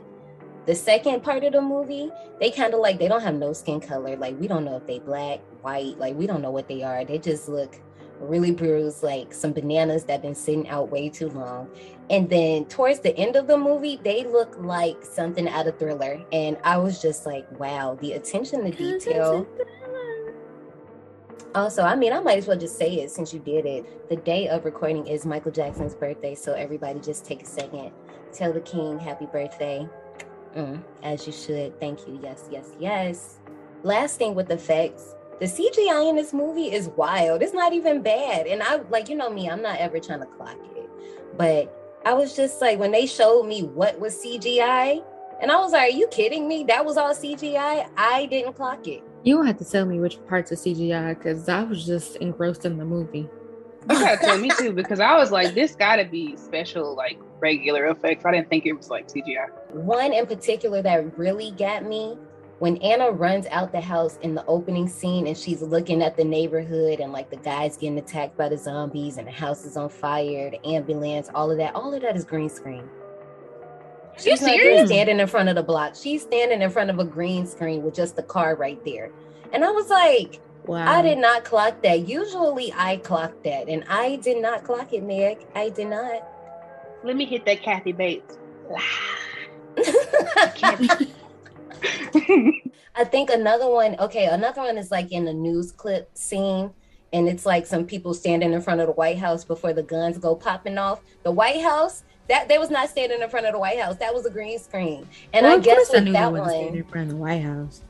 The 0.65 0.75
second 0.75 1.23
part 1.23 1.43
of 1.43 1.53
the 1.53 1.61
movie, 1.61 2.11
they 2.39 2.51
kind 2.51 2.73
of 2.73 2.79
like, 2.79 2.99
they 2.99 3.07
don't 3.07 3.21
have 3.21 3.35
no 3.35 3.53
skin 3.53 3.79
color. 3.79 4.15
Like, 4.17 4.39
we 4.39 4.47
don't 4.47 4.65
know 4.65 4.75
if 4.77 4.85
they 4.85 4.99
black, 4.99 5.39
white, 5.61 5.97
like, 5.97 6.15
we 6.15 6.27
don't 6.27 6.41
know 6.41 6.51
what 6.51 6.67
they 6.67 6.83
are. 6.83 7.05
They 7.05 7.17
just 7.17 7.49
look 7.49 7.79
really 8.19 8.51
bruised, 8.51 9.01
like 9.01 9.33
some 9.33 9.53
bananas 9.53 10.03
that 10.03 10.21
been 10.21 10.35
sitting 10.35 10.67
out 10.67 10.91
way 10.91 11.09
too 11.09 11.29
long. 11.29 11.69
And 12.09 12.29
then 12.29 12.65
towards 12.65 12.99
the 12.99 13.15
end 13.17 13.35
of 13.35 13.47
the 13.47 13.57
movie, 13.57 13.99
they 14.03 14.25
look 14.25 14.55
like 14.59 15.03
something 15.03 15.47
out 15.47 15.67
of 15.67 15.79
thriller. 15.79 16.21
And 16.31 16.57
I 16.63 16.77
was 16.77 17.01
just 17.01 17.25
like, 17.25 17.47
wow, 17.59 17.97
the 18.01 18.13
attention 18.13 18.63
to 18.65 18.71
detail. 18.71 19.47
Also, 21.55 21.81
I 21.81 21.95
mean, 21.95 22.13
I 22.13 22.19
might 22.19 22.37
as 22.37 22.47
well 22.47 22.57
just 22.57 22.77
say 22.77 22.95
it 22.95 23.09
since 23.09 23.33
you 23.33 23.39
did 23.39 23.65
it. 23.65 24.09
The 24.09 24.17
day 24.17 24.47
of 24.49 24.65
recording 24.65 25.07
is 25.07 25.25
Michael 25.25 25.51
Jackson's 25.51 25.95
birthday, 25.95 26.35
so 26.35 26.53
everybody 26.53 26.99
just 26.99 27.25
take 27.25 27.41
a 27.41 27.45
second, 27.45 27.91
tell 28.31 28.53
the 28.53 28.61
king 28.61 28.99
happy 28.99 29.25
birthday. 29.25 29.87
Mm, 30.55 30.83
as 31.03 31.25
you 31.25 31.33
should. 31.33 31.79
Thank 31.79 32.07
you. 32.07 32.19
Yes, 32.21 32.47
yes, 32.51 32.71
yes. 32.79 33.39
Last 33.83 34.17
thing 34.17 34.35
with 34.35 34.51
effects, 34.51 35.15
the 35.39 35.45
CGI 35.45 36.09
in 36.09 36.15
this 36.15 36.33
movie 36.33 36.71
is 36.71 36.89
wild. 36.89 37.41
It's 37.41 37.53
not 37.53 37.73
even 37.73 38.01
bad. 38.01 38.45
And 38.45 38.61
I 38.61 38.77
like, 38.89 39.09
you 39.09 39.15
know 39.15 39.29
me, 39.29 39.49
I'm 39.49 39.61
not 39.61 39.79
ever 39.79 39.99
trying 39.99 40.19
to 40.19 40.25
clock 40.25 40.57
it. 40.75 40.89
But 41.37 41.99
I 42.05 42.13
was 42.13 42.35
just 42.35 42.61
like, 42.61 42.77
when 42.77 42.91
they 42.91 43.05
showed 43.05 43.47
me 43.47 43.63
what 43.63 43.99
was 43.99 44.15
CGI, 44.23 45.03
and 45.41 45.51
I 45.51 45.57
was 45.57 45.71
like, 45.71 45.93
are 45.93 45.95
you 45.95 46.07
kidding 46.07 46.47
me? 46.47 46.63
That 46.65 46.85
was 46.85 46.97
all 46.97 47.13
CGI? 47.13 47.89
I 47.97 48.25
didn't 48.25 48.53
clock 48.53 48.85
it. 48.87 49.03
You 49.23 49.35
don't 49.35 49.47
have 49.47 49.57
to 49.57 49.65
tell 49.65 49.85
me 49.85 49.99
which 49.99 50.17
parts 50.27 50.51
of 50.51 50.59
CGI 50.59 51.17
because 51.17 51.49
I 51.49 51.63
was 51.63 51.85
just 51.85 52.15
engrossed 52.17 52.65
in 52.65 52.77
the 52.77 52.85
movie. 52.85 53.29
You 53.89 53.99
gotta 53.99 54.17
tell 54.17 54.37
me 54.37 54.49
too 54.57 54.71
because 54.71 54.99
I 54.99 55.15
was 55.17 55.31
like, 55.31 55.53
this 55.53 55.75
gotta 55.75 56.05
be 56.05 56.37
special, 56.37 56.95
like 56.95 57.19
regular 57.39 57.87
effects. 57.87 58.25
I 58.25 58.31
didn't 58.31 58.49
think 58.49 58.65
it 58.65 58.73
was 58.73 58.89
like 58.89 59.07
CGI. 59.07 59.47
One 59.71 60.13
in 60.13 60.25
particular 60.25 60.81
that 60.81 61.17
really 61.17 61.51
got 61.51 61.83
me 61.83 62.17
when 62.59 62.77
Anna 62.77 63.11
runs 63.11 63.45
out 63.47 63.71
the 63.71 63.81
house 63.81 64.17
in 64.21 64.35
the 64.35 64.45
opening 64.45 64.87
scene 64.87 65.27
and 65.27 65.37
she's 65.37 65.61
looking 65.61 66.01
at 66.01 66.17
the 66.17 66.23
neighborhood 66.23 66.99
and 66.99 67.11
like 67.11 67.29
the 67.29 67.37
guys 67.37 67.77
getting 67.77 67.97
attacked 67.97 68.37
by 68.37 68.49
the 68.49 68.57
zombies 68.57 69.17
and 69.17 69.27
the 69.27 69.31
house 69.31 69.65
is 69.65 69.77
on 69.77 69.89
fire, 69.89 70.51
the 70.51 70.65
ambulance, 70.65 71.29
all 71.33 71.49
of 71.51 71.57
that, 71.57 71.73
all 71.75 71.93
of 71.93 72.01
that 72.01 72.15
is 72.15 72.25
green 72.25 72.49
screen. 72.49 72.87
She's 74.19 74.41
not 74.41 74.87
standing 74.87 75.19
in 75.19 75.27
front 75.27 75.49
of 75.49 75.55
the 75.55 75.63
block. 75.63 75.95
She's 75.95 76.21
standing 76.21 76.61
in 76.61 76.69
front 76.69 76.89
of 76.89 76.99
a 76.99 77.05
green 77.05 77.47
screen 77.47 77.83
with 77.83 77.93
just 77.93 78.15
the 78.15 78.23
car 78.23 78.55
right 78.55 78.83
there. 78.85 79.11
And 79.53 79.63
I 79.63 79.71
was 79.71 79.89
like, 79.89 80.41
wow. 80.65 80.85
I 80.91 81.01
did 81.01 81.17
not 81.17 81.43
clock 81.43 81.81
that. 81.83 82.07
Usually 82.07 82.73
I 82.73 82.97
clock 82.97 83.33
that. 83.43 83.67
And 83.69 83.83
I 83.89 84.17
did 84.17 84.41
not 84.41 84.63
clock 84.63 84.93
it, 84.93 85.03
Meg. 85.03 85.45
I 85.55 85.69
did 85.69 85.87
not. 85.87 86.27
Let 87.03 87.15
me 87.15 87.25
hit 87.25 87.45
that 87.45 87.61
Kathy 87.63 87.93
Bates. 87.93 88.37
I 92.95 93.05
think 93.05 93.29
another 93.29 93.69
one, 93.69 93.95
okay, 93.99 94.25
another 94.25 94.61
one 94.61 94.77
is 94.77 94.91
like 94.91 95.11
in 95.11 95.23
the 95.25 95.33
news 95.33 95.71
clip 95.71 96.09
scene 96.15 96.71
and 97.13 97.27
it's 97.27 97.45
like 97.45 97.65
some 97.65 97.85
people 97.85 98.13
standing 98.13 98.53
in 98.53 98.61
front 98.61 98.81
of 98.81 98.87
the 98.87 98.93
White 98.93 99.17
House 99.17 99.43
before 99.43 99.73
the 99.73 99.83
guns 99.83 100.17
go 100.17 100.35
popping 100.35 100.77
off. 100.77 101.01
The 101.23 101.31
White 101.31 101.61
House 101.61 102.03
that 102.29 102.47
they 102.47 102.57
was 102.57 102.69
not 102.69 102.89
standing 102.89 103.21
in 103.21 103.29
front 103.29 103.45
of 103.45 103.53
the 103.53 103.59
White 103.59 103.79
House. 103.79 103.97
That 103.97 104.13
was 104.13 104.25
a 104.25 104.29
green 104.29 104.57
screen. 104.59 105.07
And 105.33 105.45
well, 105.45 105.57
I 105.57 105.59
guess 105.59 105.91
with 105.91 106.11
that 106.13 106.31
one, 106.31 106.49
in 106.49 106.83
front 106.85 107.07
of 107.07 107.09
the 107.09 107.21
White 107.21 107.43
House. 107.43 107.81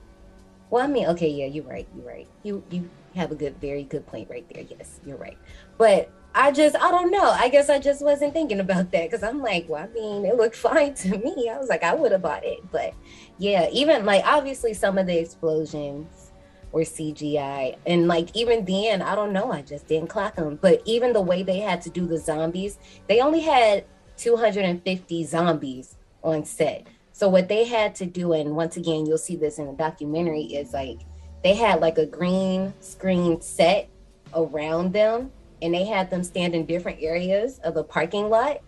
Well, 0.70 0.84
I 0.84 0.88
mean, 0.88 1.08
okay, 1.08 1.30
yeah, 1.30 1.46
you're 1.46 1.66
right. 1.66 1.88
You're 1.96 2.08
right. 2.08 2.28
You 2.44 2.64
you 2.70 2.90
have 3.16 3.32
a 3.32 3.36
good, 3.36 3.60
very 3.60 3.84
good 3.84 4.06
point 4.08 4.30
right 4.30 4.46
there. 4.54 4.64
Yes, 4.70 5.00
you're 5.06 5.18
right. 5.18 5.38
But 5.78 6.12
I 6.34 6.52
just, 6.52 6.76
I 6.76 6.92
don't 6.92 7.12
know. 7.12 7.32
I 7.32 7.50
guess 7.50 7.70
I 7.70 7.80
just 7.80 8.04
wasn't 8.04 8.34
thinking 8.34 8.60
about 8.60 8.92
that 8.92 9.10
because 9.10 9.24
I'm 9.24 9.42
like, 9.42 9.68
well, 9.68 9.84
I 9.84 9.88
mean, 9.88 10.26
it 10.26 10.36
looked 10.36 10.56
fine 10.68 10.94
to 10.96 11.18
me. 11.18 11.50
I 11.50 11.58
was 11.58 11.70
like, 11.70 11.84
I 11.84 11.94
would 11.94 12.12
have 12.12 12.22
bought 12.22 12.46
it. 12.46 12.60
But 12.72 12.94
yeah, 13.38 13.68
even 13.72 14.06
like 14.06 14.24
obviously 14.26 14.74
some 14.74 14.98
of 14.98 15.08
the 15.08 15.18
explosions 15.18 16.32
were 16.72 16.82
CGI. 16.82 17.78
And 17.86 18.08
like 18.08 18.36
even 18.36 18.64
then, 18.64 19.02
I 19.02 19.16
don't 19.16 19.34
know. 19.34 19.52
I 19.52 19.64
just 19.64 19.88
didn't 19.88 20.10
clock 20.10 20.36
them. 20.36 20.60
But 20.62 20.82
even 20.86 21.14
the 21.14 21.22
way 21.22 21.44
they 21.44 21.60
had 21.60 21.82
to 21.82 21.90
do 21.90 22.06
the 22.06 22.18
zombies, 22.18 22.78
they 23.08 23.22
only 23.22 23.42
had 23.42 23.86
250 24.20 25.24
zombies 25.26 25.96
on 26.24 26.46
set. 26.46 26.88
So 27.14 27.28
what 27.28 27.48
they 27.48 27.66
had 27.66 27.96
to 27.96 28.06
do, 28.06 28.34
and 28.34 28.56
once 28.56 28.78
again, 28.78 29.06
you'll 29.06 29.18
see 29.18 29.36
this 29.36 29.60
in 29.60 29.66
the 29.66 29.74
documentary, 29.74 30.44
is 30.44 30.74
like 30.74 31.00
they 31.44 31.56
had 31.56 31.82
like 31.82 31.98
a 31.98 32.06
green 32.06 32.74
screen 32.82 33.42
set 33.42 33.90
around 34.34 34.94
them 34.94 35.32
and 35.62 35.74
they 35.74 35.86
had 35.86 36.10
them 36.10 36.24
stand 36.24 36.56
in 36.56 36.66
different 36.66 37.02
areas 37.02 37.60
of 37.60 37.74
the 37.74 37.84
parking 37.84 38.30
lot. 38.30 38.62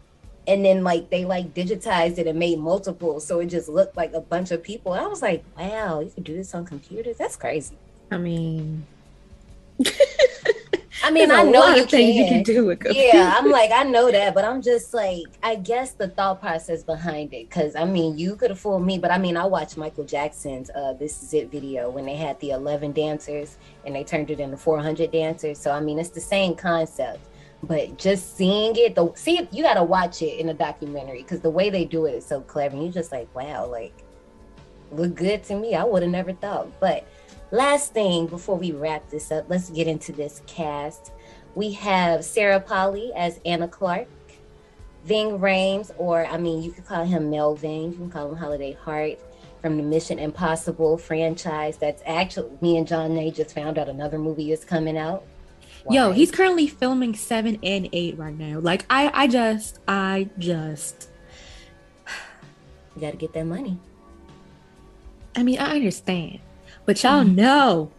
And 0.47 0.65
then 0.65 0.83
like 0.83 1.09
they 1.09 1.23
like 1.23 1.53
digitized 1.53 2.17
it 2.17 2.27
and 2.27 2.39
made 2.39 2.59
multiple 2.59 3.19
so 3.19 3.39
it 3.39 3.45
just 3.45 3.69
looked 3.69 3.95
like 3.95 4.13
a 4.13 4.21
bunch 4.21 4.51
of 4.51 4.63
people. 4.63 4.93
I 4.93 5.05
was 5.05 5.21
like 5.21 5.43
wow 5.57 5.99
you 5.99 6.09
can 6.09 6.23
do 6.23 6.35
this 6.35 6.55
on 6.55 6.65
computers? 6.65 7.17
That's 7.17 7.35
crazy. 7.35 7.77
I 8.09 8.17
mean 8.17 8.85
I 11.03 11.11
mean, 11.11 11.31
I 11.31 11.43
know 11.43 11.73
you 11.75 11.85
can. 11.85 12.13
you 12.13 12.25
can 12.27 12.43
do 12.43 12.69
it. 12.69 12.79
Yeah, 12.91 13.33
I'm 13.35 13.49
like, 13.49 13.71
I 13.71 13.83
know 13.83 14.11
that, 14.11 14.33
but 14.33 14.45
I'm 14.45 14.61
just 14.61 14.93
like, 14.93 15.23
I 15.41 15.55
guess 15.55 15.93
the 15.93 16.07
thought 16.07 16.39
process 16.41 16.83
behind 16.83 17.33
it, 17.33 17.49
because 17.49 17.75
I 17.75 17.85
mean, 17.85 18.17
you 18.17 18.35
could 18.35 18.49
have 18.49 18.59
fooled 18.59 18.85
me, 18.85 18.99
but 18.99 19.11
I 19.11 19.17
mean, 19.17 19.37
I 19.37 19.45
watched 19.45 19.77
Michael 19.77 20.03
Jackson's 20.03 20.69
uh, 20.71 20.93
"This 20.93 21.23
Is 21.23 21.33
It" 21.33 21.51
video 21.51 21.89
when 21.89 22.05
they 22.05 22.15
had 22.15 22.39
the 22.39 22.51
11 22.51 22.91
dancers 22.91 23.57
and 23.85 23.95
they 23.95 24.03
turned 24.03 24.29
it 24.29 24.39
into 24.39 24.57
400 24.57 25.11
dancers. 25.11 25.57
So 25.59 25.71
I 25.71 25.79
mean, 25.79 25.97
it's 25.99 26.09
the 26.09 26.21
same 26.21 26.55
concept, 26.55 27.19
but 27.63 27.97
just 27.97 28.37
seeing 28.37 28.75
it, 28.75 28.95
the 28.95 29.11
see, 29.15 29.47
you 29.51 29.63
got 29.63 29.75
to 29.75 29.83
watch 29.83 30.21
it 30.21 30.39
in 30.39 30.49
a 30.49 30.53
documentary 30.53 31.21
because 31.21 31.41
the 31.41 31.49
way 31.49 31.69
they 31.69 31.85
do 31.85 32.05
it 32.05 32.15
is 32.15 32.25
so 32.25 32.41
clever. 32.41 32.75
And 32.75 32.83
you're 32.83 32.93
just 32.93 33.11
like, 33.11 33.33
wow, 33.35 33.65
like, 33.65 33.93
look 34.91 35.15
good 35.15 35.43
to 35.45 35.55
me. 35.55 35.75
I 35.75 35.83
would 35.83 36.01
have 36.01 36.11
never 36.11 36.33
thought, 36.33 36.67
but 36.79 37.07
last 37.51 37.93
thing 37.93 38.27
before 38.27 38.57
we 38.57 38.71
wrap 38.71 39.09
this 39.09 39.31
up, 39.31 39.45
let's 39.49 39.69
get 39.69 39.87
into 39.87 40.11
this 40.11 40.41
cast. 40.47 41.11
We 41.55 41.71
have 41.73 42.23
Sarah 42.23 42.59
Polley 42.59 43.11
as 43.13 43.39
Anna 43.45 43.67
Clark, 43.67 44.07
Ving 45.05 45.39
Rhames, 45.39 45.91
or 45.97 46.25
I 46.25 46.37
mean, 46.37 46.63
you 46.63 46.71
could 46.71 46.85
call 46.85 47.03
him 47.03 47.29
Melvin, 47.29 47.91
you 47.91 47.97
can 47.97 48.09
call 48.09 48.29
him 48.29 48.37
Holiday 48.37 48.73
Heart 48.73 49.19
from 49.61 49.77
the 49.77 49.83
Mission 49.83 50.17
Impossible 50.17 50.97
franchise. 50.97 51.77
That's 51.77 52.01
actually 52.05 52.51
me 52.61 52.77
and 52.77 52.87
Janae 52.87 53.33
just 53.33 53.53
found 53.53 53.77
out 53.77 53.89
another 53.89 54.17
movie 54.17 54.51
is 54.51 54.65
coming 54.65 54.97
out. 54.97 55.23
Why? 55.83 55.95
Yo, 55.95 56.11
he's 56.11 56.31
currently 56.31 56.67
filming 56.67 57.15
seven 57.15 57.59
and 57.63 57.89
eight 57.91 58.17
right 58.17 58.37
now. 58.37 58.59
Like 58.59 58.85
I, 58.89 59.11
I 59.13 59.27
just, 59.27 59.79
I 59.87 60.29
just. 60.37 61.09
You 62.93 62.99
gotta 62.99 63.15
get 63.15 63.31
that 63.35 63.45
money. 63.45 63.79
I 65.33 65.43
mean, 65.43 65.59
I 65.59 65.75
understand. 65.75 66.39
But 66.91 67.03
y'all 67.03 67.23
mm. 67.23 67.35
know 67.35 67.89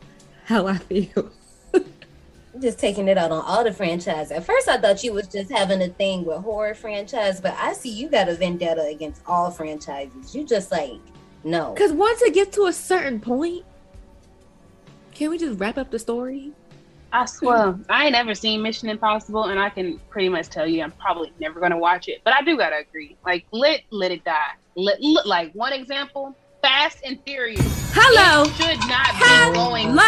how 0.44 0.66
I 0.66 0.76
feel. 0.76 1.30
just 2.60 2.78
taking 2.78 3.08
it 3.08 3.16
out 3.16 3.30
on 3.30 3.42
all 3.42 3.64
the 3.64 3.72
franchise. 3.72 4.30
At 4.30 4.44
first, 4.44 4.68
I 4.68 4.76
thought 4.76 5.02
you 5.02 5.14
was 5.14 5.28
just 5.28 5.50
having 5.50 5.80
a 5.80 5.88
thing 5.88 6.26
with 6.26 6.42
horror 6.42 6.74
franchise, 6.74 7.40
but 7.40 7.54
I 7.58 7.72
see 7.72 7.88
you 7.88 8.10
got 8.10 8.28
a 8.28 8.34
vendetta 8.34 8.82
against 8.82 9.22
all 9.26 9.50
franchises. 9.50 10.34
You 10.34 10.44
just 10.44 10.70
like 10.70 11.00
no. 11.42 11.72
Because 11.72 11.90
once 11.90 12.20
it 12.20 12.34
gets 12.34 12.54
to 12.56 12.66
a 12.66 12.72
certain 12.74 13.18
point, 13.18 13.64
can 15.14 15.30
we 15.30 15.38
just 15.38 15.58
wrap 15.58 15.78
up 15.78 15.90
the 15.90 15.98
story? 15.98 16.52
I 17.14 17.24
swear, 17.24 17.78
I 17.88 18.04
ain't 18.04 18.12
never 18.12 18.34
seen 18.34 18.60
Mission 18.60 18.90
Impossible, 18.90 19.44
and 19.44 19.58
I 19.58 19.70
can 19.70 19.98
pretty 20.10 20.28
much 20.28 20.50
tell 20.50 20.66
you 20.66 20.82
I'm 20.82 20.90
probably 20.90 21.32
never 21.40 21.60
gonna 21.60 21.78
watch 21.78 22.08
it. 22.08 22.20
But 22.24 22.34
I 22.34 22.42
do 22.42 22.58
gotta 22.58 22.80
agree, 22.80 23.16
like 23.24 23.46
let 23.52 23.84
let 23.88 24.10
it 24.10 24.22
die. 24.22 24.52
Let, 24.76 25.02
let 25.02 25.26
like 25.26 25.54
one 25.54 25.72
example, 25.72 26.36
Fast 26.62 26.98
and 27.04 27.18
Furious. 27.24 27.60
Hello. 27.92 28.44
It 28.44 28.54
should 28.54 28.88
not 28.88 29.08
Hello. 29.10 29.50
be 29.50 29.82
going 29.82 29.98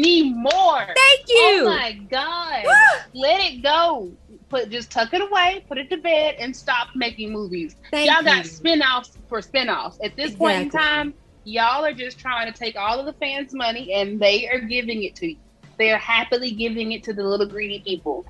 anymore. 0.00 0.86
Thank 0.96 1.28
you. 1.28 1.60
Oh 1.60 1.64
my 1.66 1.92
God. 2.10 2.64
Let 3.12 3.40
it 3.42 3.62
go. 3.62 4.10
Put 4.48 4.70
just 4.70 4.90
tuck 4.90 5.12
it 5.12 5.20
away, 5.20 5.64
put 5.68 5.76
it 5.76 5.90
to 5.90 5.98
bed, 5.98 6.36
and 6.38 6.56
stop 6.56 6.88
making 6.94 7.32
movies. 7.32 7.76
Thank 7.90 8.10
y'all 8.10 8.20
you. 8.20 8.24
got 8.24 8.46
spin-offs 8.46 9.18
for 9.28 9.42
spin-offs. 9.42 9.98
At 10.02 10.16
this 10.16 10.32
exactly. 10.32 10.36
point 10.38 10.62
in 10.62 10.70
time, 10.70 11.14
y'all 11.44 11.84
are 11.84 11.92
just 11.92 12.18
trying 12.18 12.50
to 12.50 12.58
take 12.58 12.76
all 12.76 12.98
of 12.98 13.04
the 13.04 13.12
fans' 13.14 13.52
money 13.52 13.92
and 13.92 14.18
they 14.18 14.48
are 14.48 14.60
giving 14.60 15.02
it 15.02 15.14
to 15.16 15.32
you. 15.32 15.36
They 15.76 15.92
are 15.92 15.98
happily 15.98 16.52
giving 16.52 16.92
it 16.92 17.02
to 17.04 17.12
the 17.12 17.24
little 17.24 17.46
greedy 17.46 17.80
people. 17.80 18.24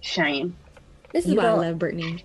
Shame. 0.00 0.56
This 1.12 1.24
is 1.24 1.32
you 1.32 1.38
why 1.38 1.46
I 1.46 1.52
love 1.52 1.78
Brittany. 1.78 2.24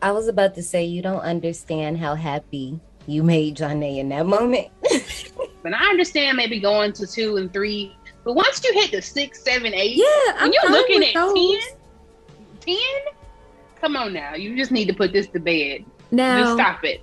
I 0.00 0.12
was 0.12 0.28
about 0.28 0.54
to 0.54 0.62
say 0.62 0.84
you 0.84 1.02
don't 1.02 1.20
understand 1.20 1.98
how 1.98 2.14
happy 2.14 2.80
you 3.06 3.22
made 3.22 3.56
Johnny 3.56 4.00
in 4.00 4.08
that 4.10 4.26
moment. 4.26 4.68
but 5.62 5.74
I 5.74 5.88
understand 5.90 6.36
maybe 6.36 6.60
going 6.60 6.92
to 6.94 7.06
two 7.06 7.36
and 7.36 7.52
three, 7.52 7.96
but 8.24 8.34
once 8.34 8.62
you 8.64 8.72
hit 8.74 8.92
the 8.92 9.02
six, 9.02 9.42
seven, 9.42 9.74
eight, 9.74 9.96
yeah, 9.96 10.36
I'm 10.36 10.52
you're 10.52 10.70
looking 10.70 11.04
at 11.04 11.14
those. 11.14 11.34
10, 12.60 12.76
10, 12.76 12.76
come 13.80 13.96
on 13.96 14.12
now. 14.12 14.34
You 14.34 14.56
just 14.56 14.70
need 14.70 14.86
to 14.86 14.94
put 14.94 15.12
this 15.12 15.26
to 15.28 15.40
bed. 15.40 15.84
Now, 16.10 16.38
just 16.42 16.54
stop 16.54 16.84
it. 16.84 17.02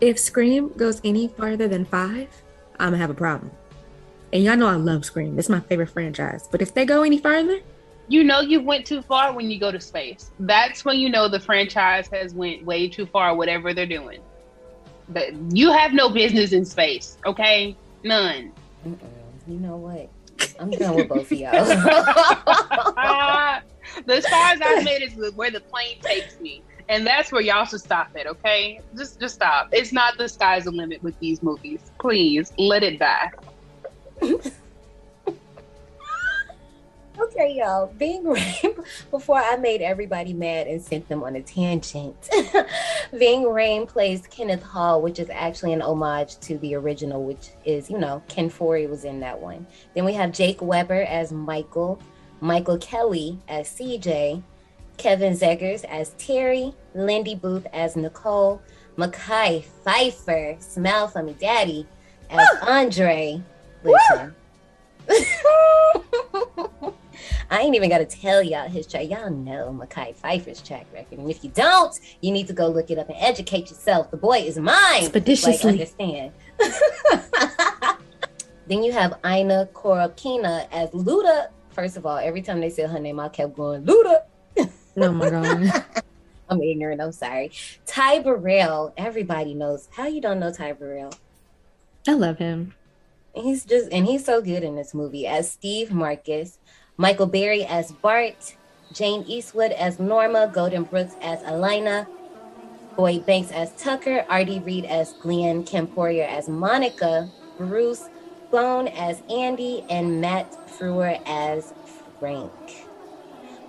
If 0.00 0.18
Scream 0.18 0.68
goes 0.76 1.00
any 1.04 1.28
farther 1.28 1.68
than 1.68 1.84
five, 1.84 2.28
I'm 2.78 2.88
gonna 2.90 2.98
have 2.98 3.10
a 3.10 3.14
problem. 3.14 3.50
And 4.32 4.44
y'all 4.44 4.56
know 4.56 4.66
I 4.66 4.74
love 4.74 5.04
Scream. 5.04 5.38
It's 5.38 5.48
my 5.48 5.60
favorite 5.60 5.88
franchise. 5.88 6.48
But 6.50 6.60
if 6.60 6.74
they 6.74 6.84
go 6.84 7.02
any 7.02 7.18
further, 7.18 7.60
you 8.08 8.22
know 8.22 8.40
you 8.40 8.60
went 8.60 8.86
too 8.86 9.02
far 9.02 9.32
when 9.32 9.50
you 9.50 9.58
go 9.58 9.72
to 9.72 9.80
space. 9.80 10.30
That's 10.40 10.84
when 10.84 10.98
you 10.98 11.08
know 11.08 11.28
the 11.28 11.40
franchise 11.40 12.08
has 12.12 12.34
went 12.34 12.64
way 12.64 12.88
too 12.88 13.06
far, 13.06 13.34
whatever 13.34 13.72
they're 13.72 13.86
doing. 13.86 14.20
But 15.08 15.34
you 15.56 15.70
have 15.72 15.92
no 15.92 16.08
business 16.08 16.52
in 16.52 16.64
space, 16.64 17.16
okay? 17.24 17.76
None. 18.02 18.52
Mm-mm. 18.86 18.98
You 19.46 19.58
know 19.58 19.76
what? 19.76 20.08
I'm 20.58 20.70
done 20.70 20.96
with 20.96 21.08
both 21.08 21.30
of 21.30 21.38
y'all. 21.38 21.52
the 24.06 24.20
stars 24.20 24.60
I've 24.64 24.84
made 24.84 25.02
is 25.02 25.34
where 25.34 25.50
the 25.50 25.60
plane 25.60 26.00
takes 26.00 26.40
me. 26.40 26.62
And 26.88 27.06
that's 27.06 27.32
where 27.32 27.42
y'all 27.42 27.64
should 27.64 27.80
stop 27.80 28.14
it, 28.14 28.26
okay? 28.26 28.80
Just 28.96 29.18
just 29.18 29.34
stop. 29.34 29.68
It's 29.72 29.92
not 29.92 30.18
the 30.18 30.28
sky's 30.28 30.64
the 30.64 30.70
limit 30.70 31.02
with 31.02 31.18
these 31.18 31.42
movies. 31.42 31.80
Please 31.98 32.52
let 32.58 32.82
it 32.82 32.98
die. 32.98 33.32
Okay, 37.18 37.54
y'all. 37.56 37.86
Ving 37.98 38.24
Rhames, 38.24 38.84
before 39.10 39.38
I 39.38 39.56
made 39.56 39.80
everybody 39.80 40.32
mad 40.32 40.66
and 40.66 40.82
sent 40.82 41.08
them 41.08 41.22
on 41.22 41.36
a 41.36 41.42
tangent, 41.42 42.28
Ving 43.12 43.44
Rhames 43.44 43.88
plays 43.88 44.26
Kenneth 44.26 44.62
Hall, 44.62 45.00
which 45.00 45.18
is 45.18 45.30
actually 45.30 45.72
an 45.72 45.80
homage 45.80 46.38
to 46.40 46.58
the 46.58 46.74
original, 46.74 47.24
which 47.24 47.50
is, 47.64 47.88
you 47.90 47.98
know, 47.98 48.22
Ken 48.28 48.50
Foree 48.50 48.88
was 48.88 49.04
in 49.04 49.20
that 49.20 49.40
one. 49.40 49.66
Then 49.94 50.04
we 50.04 50.12
have 50.14 50.32
Jake 50.32 50.60
Weber 50.60 51.02
as 51.02 51.32
Michael, 51.32 52.00
Michael 52.40 52.78
Kelly 52.78 53.38
as 53.48 53.68
CJ, 53.68 54.42
Kevin 54.98 55.32
Zegers 55.32 55.84
as 55.84 56.10
Terry, 56.18 56.74
Lindy 56.94 57.34
Booth 57.34 57.66
as 57.72 57.96
Nicole, 57.96 58.60
Mekhi 58.96 59.64
Phifer, 59.86 60.62
Smile 60.62 61.08
for 61.08 61.22
Me 61.22 61.34
Daddy, 61.38 61.86
as 62.30 62.46
Andre. 62.62 63.40
Listen. 63.82 64.34
I 67.50 67.60
ain't 67.60 67.74
even 67.74 67.90
got 67.90 67.98
to 67.98 68.06
tell 68.06 68.42
y'all 68.42 68.68
his 68.68 68.86
track. 68.86 69.08
Y'all 69.08 69.30
know 69.30 69.76
Mekhi 69.78 70.14
Phifer's 70.14 70.62
track 70.62 70.86
record. 70.92 71.18
And 71.18 71.30
if 71.30 71.44
you 71.44 71.50
don't, 71.50 71.98
you 72.20 72.32
need 72.32 72.46
to 72.48 72.52
go 72.52 72.68
look 72.68 72.90
it 72.90 72.98
up 72.98 73.08
and 73.08 73.18
educate 73.18 73.70
yourself. 73.70 74.10
The 74.10 74.16
boy 74.16 74.38
is 74.38 74.58
mine. 74.58 75.02
Expeditiously. 75.02 75.52
Like, 75.52 75.64
understand. 75.64 76.32
then 78.66 78.82
you 78.82 78.92
have 78.92 79.18
Inna 79.24 79.68
Korobkina 79.72 80.68
as 80.72 80.90
Luda. 80.90 81.48
First 81.70 81.96
of 81.96 82.06
all, 82.06 82.16
every 82.16 82.42
time 82.42 82.60
they 82.60 82.70
said 82.70 82.90
her 82.90 82.98
name, 82.98 83.20
I 83.20 83.28
kept 83.28 83.56
going, 83.56 83.84
Luda. 83.84 84.22
oh 84.96 85.12
my 85.12 85.30
God. 85.30 85.84
I'm 86.48 86.62
ignorant. 86.62 87.00
I'm 87.00 87.12
sorry. 87.12 87.50
Ty 87.86 88.20
Burrell. 88.20 88.94
Everybody 88.96 89.54
knows. 89.54 89.88
How 89.92 90.06
you 90.06 90.20
don't 90.20 90.38
know 90.38 90.52
Ty 90.52 90.72
Burrell? 90.72 91.12
I 92.06 92.12
love 92.12 92.38
him. 92.38 92.74
He's 93.34 93.64
just, 93.64 93.92
and 93.92 94.06
he's 94.06 94.24
so 94.24 94.40
good 94.40 94.62
in 94.62 94.76
this 94.76 94.94
movie 94.94 95.26
as 95.26 95.50
Steve 95.50 95.92
Marcus. 95.92 96.58
Michael 96.98 97.26
Barry 97.26 97.64
as 97.64 97.92
Bart, 97.92 98.56
Jane 98.92 99.24
Eastwood 99.26 99.72
as 99.72 99.98
Norma, 99.98 100.50
Golden 100.52 100.84
Brooks 100.84 101.14
as 101.20 101.42
Elena, 101.42 102.06
Boyd 102.96 103.26
Banks 103.26 103.50
as 103.50 103.72
Tucker, 103.76 104.24
R.D. 104.30 104.60
Reid 104.60 104.86
as 104.86 105.12
Glenn, 105.12 105.64
Kim 105.64 105.86
Poirier 105.86 106.24
as 106.24 106.48
Monica, 106.48 107.28
Bruce 107.58 108.08
Bohne 108.50 108.88
as 108.96 109.22
Andy, 109.28 109.84
and 109.90 110.20
Matt 110.22 110.50
Frewer 110.68 111.20
as 111.26 111.74
Frank. 112.18 112.52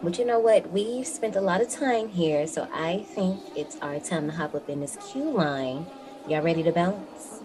But 0.02 0.18
you 0.18 0.26
know 0.26 0.40
what? 0.40 0.72
We've 0.72 1.06
spent 1.06 1.36
a 1.36 1.42
lot 1.42 1.60
of 1.60 1.70
time 1.70 2.08
here, 2.08 2.48
so 2.48 2.70
I 2.72 3.06
think 3.10 3.42
it's 3.56 3.78
our 3.82 4.00
time 4.00 4.28
to 4.30 4.36
hop 4.38 4.56
up 4.56 4.70
in 4.70 4.80
this 4.80 4.98
queue 5.12 5.32
line. 5.32 5.88
Y'all 6.30 6.44
ready 6.44 6.64
to 6.64 6.72
bounce? 6.72 7.42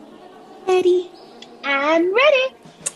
Ready. 0.68 1.10
I'm 1.64 2.14
ready. 2.14 2.54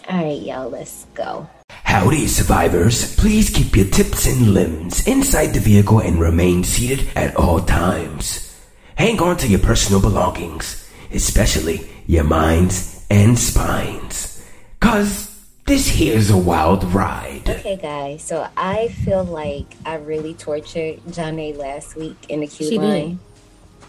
All 0.08 0.24
right, 0.24 0.42
y'all, 0.42 0.68
let's 0.68 1.06
go. 1.14 1.48
Howdy, 1.70 2.26
survivors. 2.28 3.16
Please 3.16 3.50
keep 3.50 3.74
your 3.74 3.86
tips 3.86 4.26
and 4.26 4.52
limbs 4.54 5.06
inside 5.06 5.48
the 5.48 5.60
vehicle 5.60 6.00
and 6.00 6.20
remain 6.20 6.62
seated 6.62 7.08
at 7.16 7.34
all 7.36 7.60
times. 7.60 8.54
Hang 8.96 9.20
on 9.20 9.36
to 9.38 9.48
your 9.48 9.60
personal 9.60 10.00
belongings, 10.00 10.88
especially 11.12 11.88
your 12.06 12.24
minds 12.24 13.04
and 13.10 13.38
spines. 13.38 14.44
Cause 14.80 15.34
this 15.64 15.88
here's 15.88 16.30
a 16.30 16.36
wild 16.36 16.84
ride. 16.84 17.48
Okay, 17.48 17.76
guys, 17.76 18.22
so 18.22 18.46
I 18.56 18.88
feel 18.88 19.24
like 19.24 19.66
I 19.84 19.96
really 19.96 20.34
tortured 20.34 21.00
Johnny 21.10 21.52
last 21.54 21.96
week 21.96 22.16
in 22.28 22.40
the 22.40 22.46
queue 22.46 22.68
She 22.68 22.78
line. 22.78 23.08
did. 23.10 23.18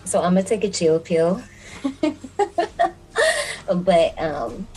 So 0.09 0.19
I'm 0.23 0.33
gonna 0.33 0.43
take 0.43 0.63
a 0.63 0.69
chill 0.69 0.99
pill. 0.99 1.43
but 3.67 4.21
um 4.21 4.67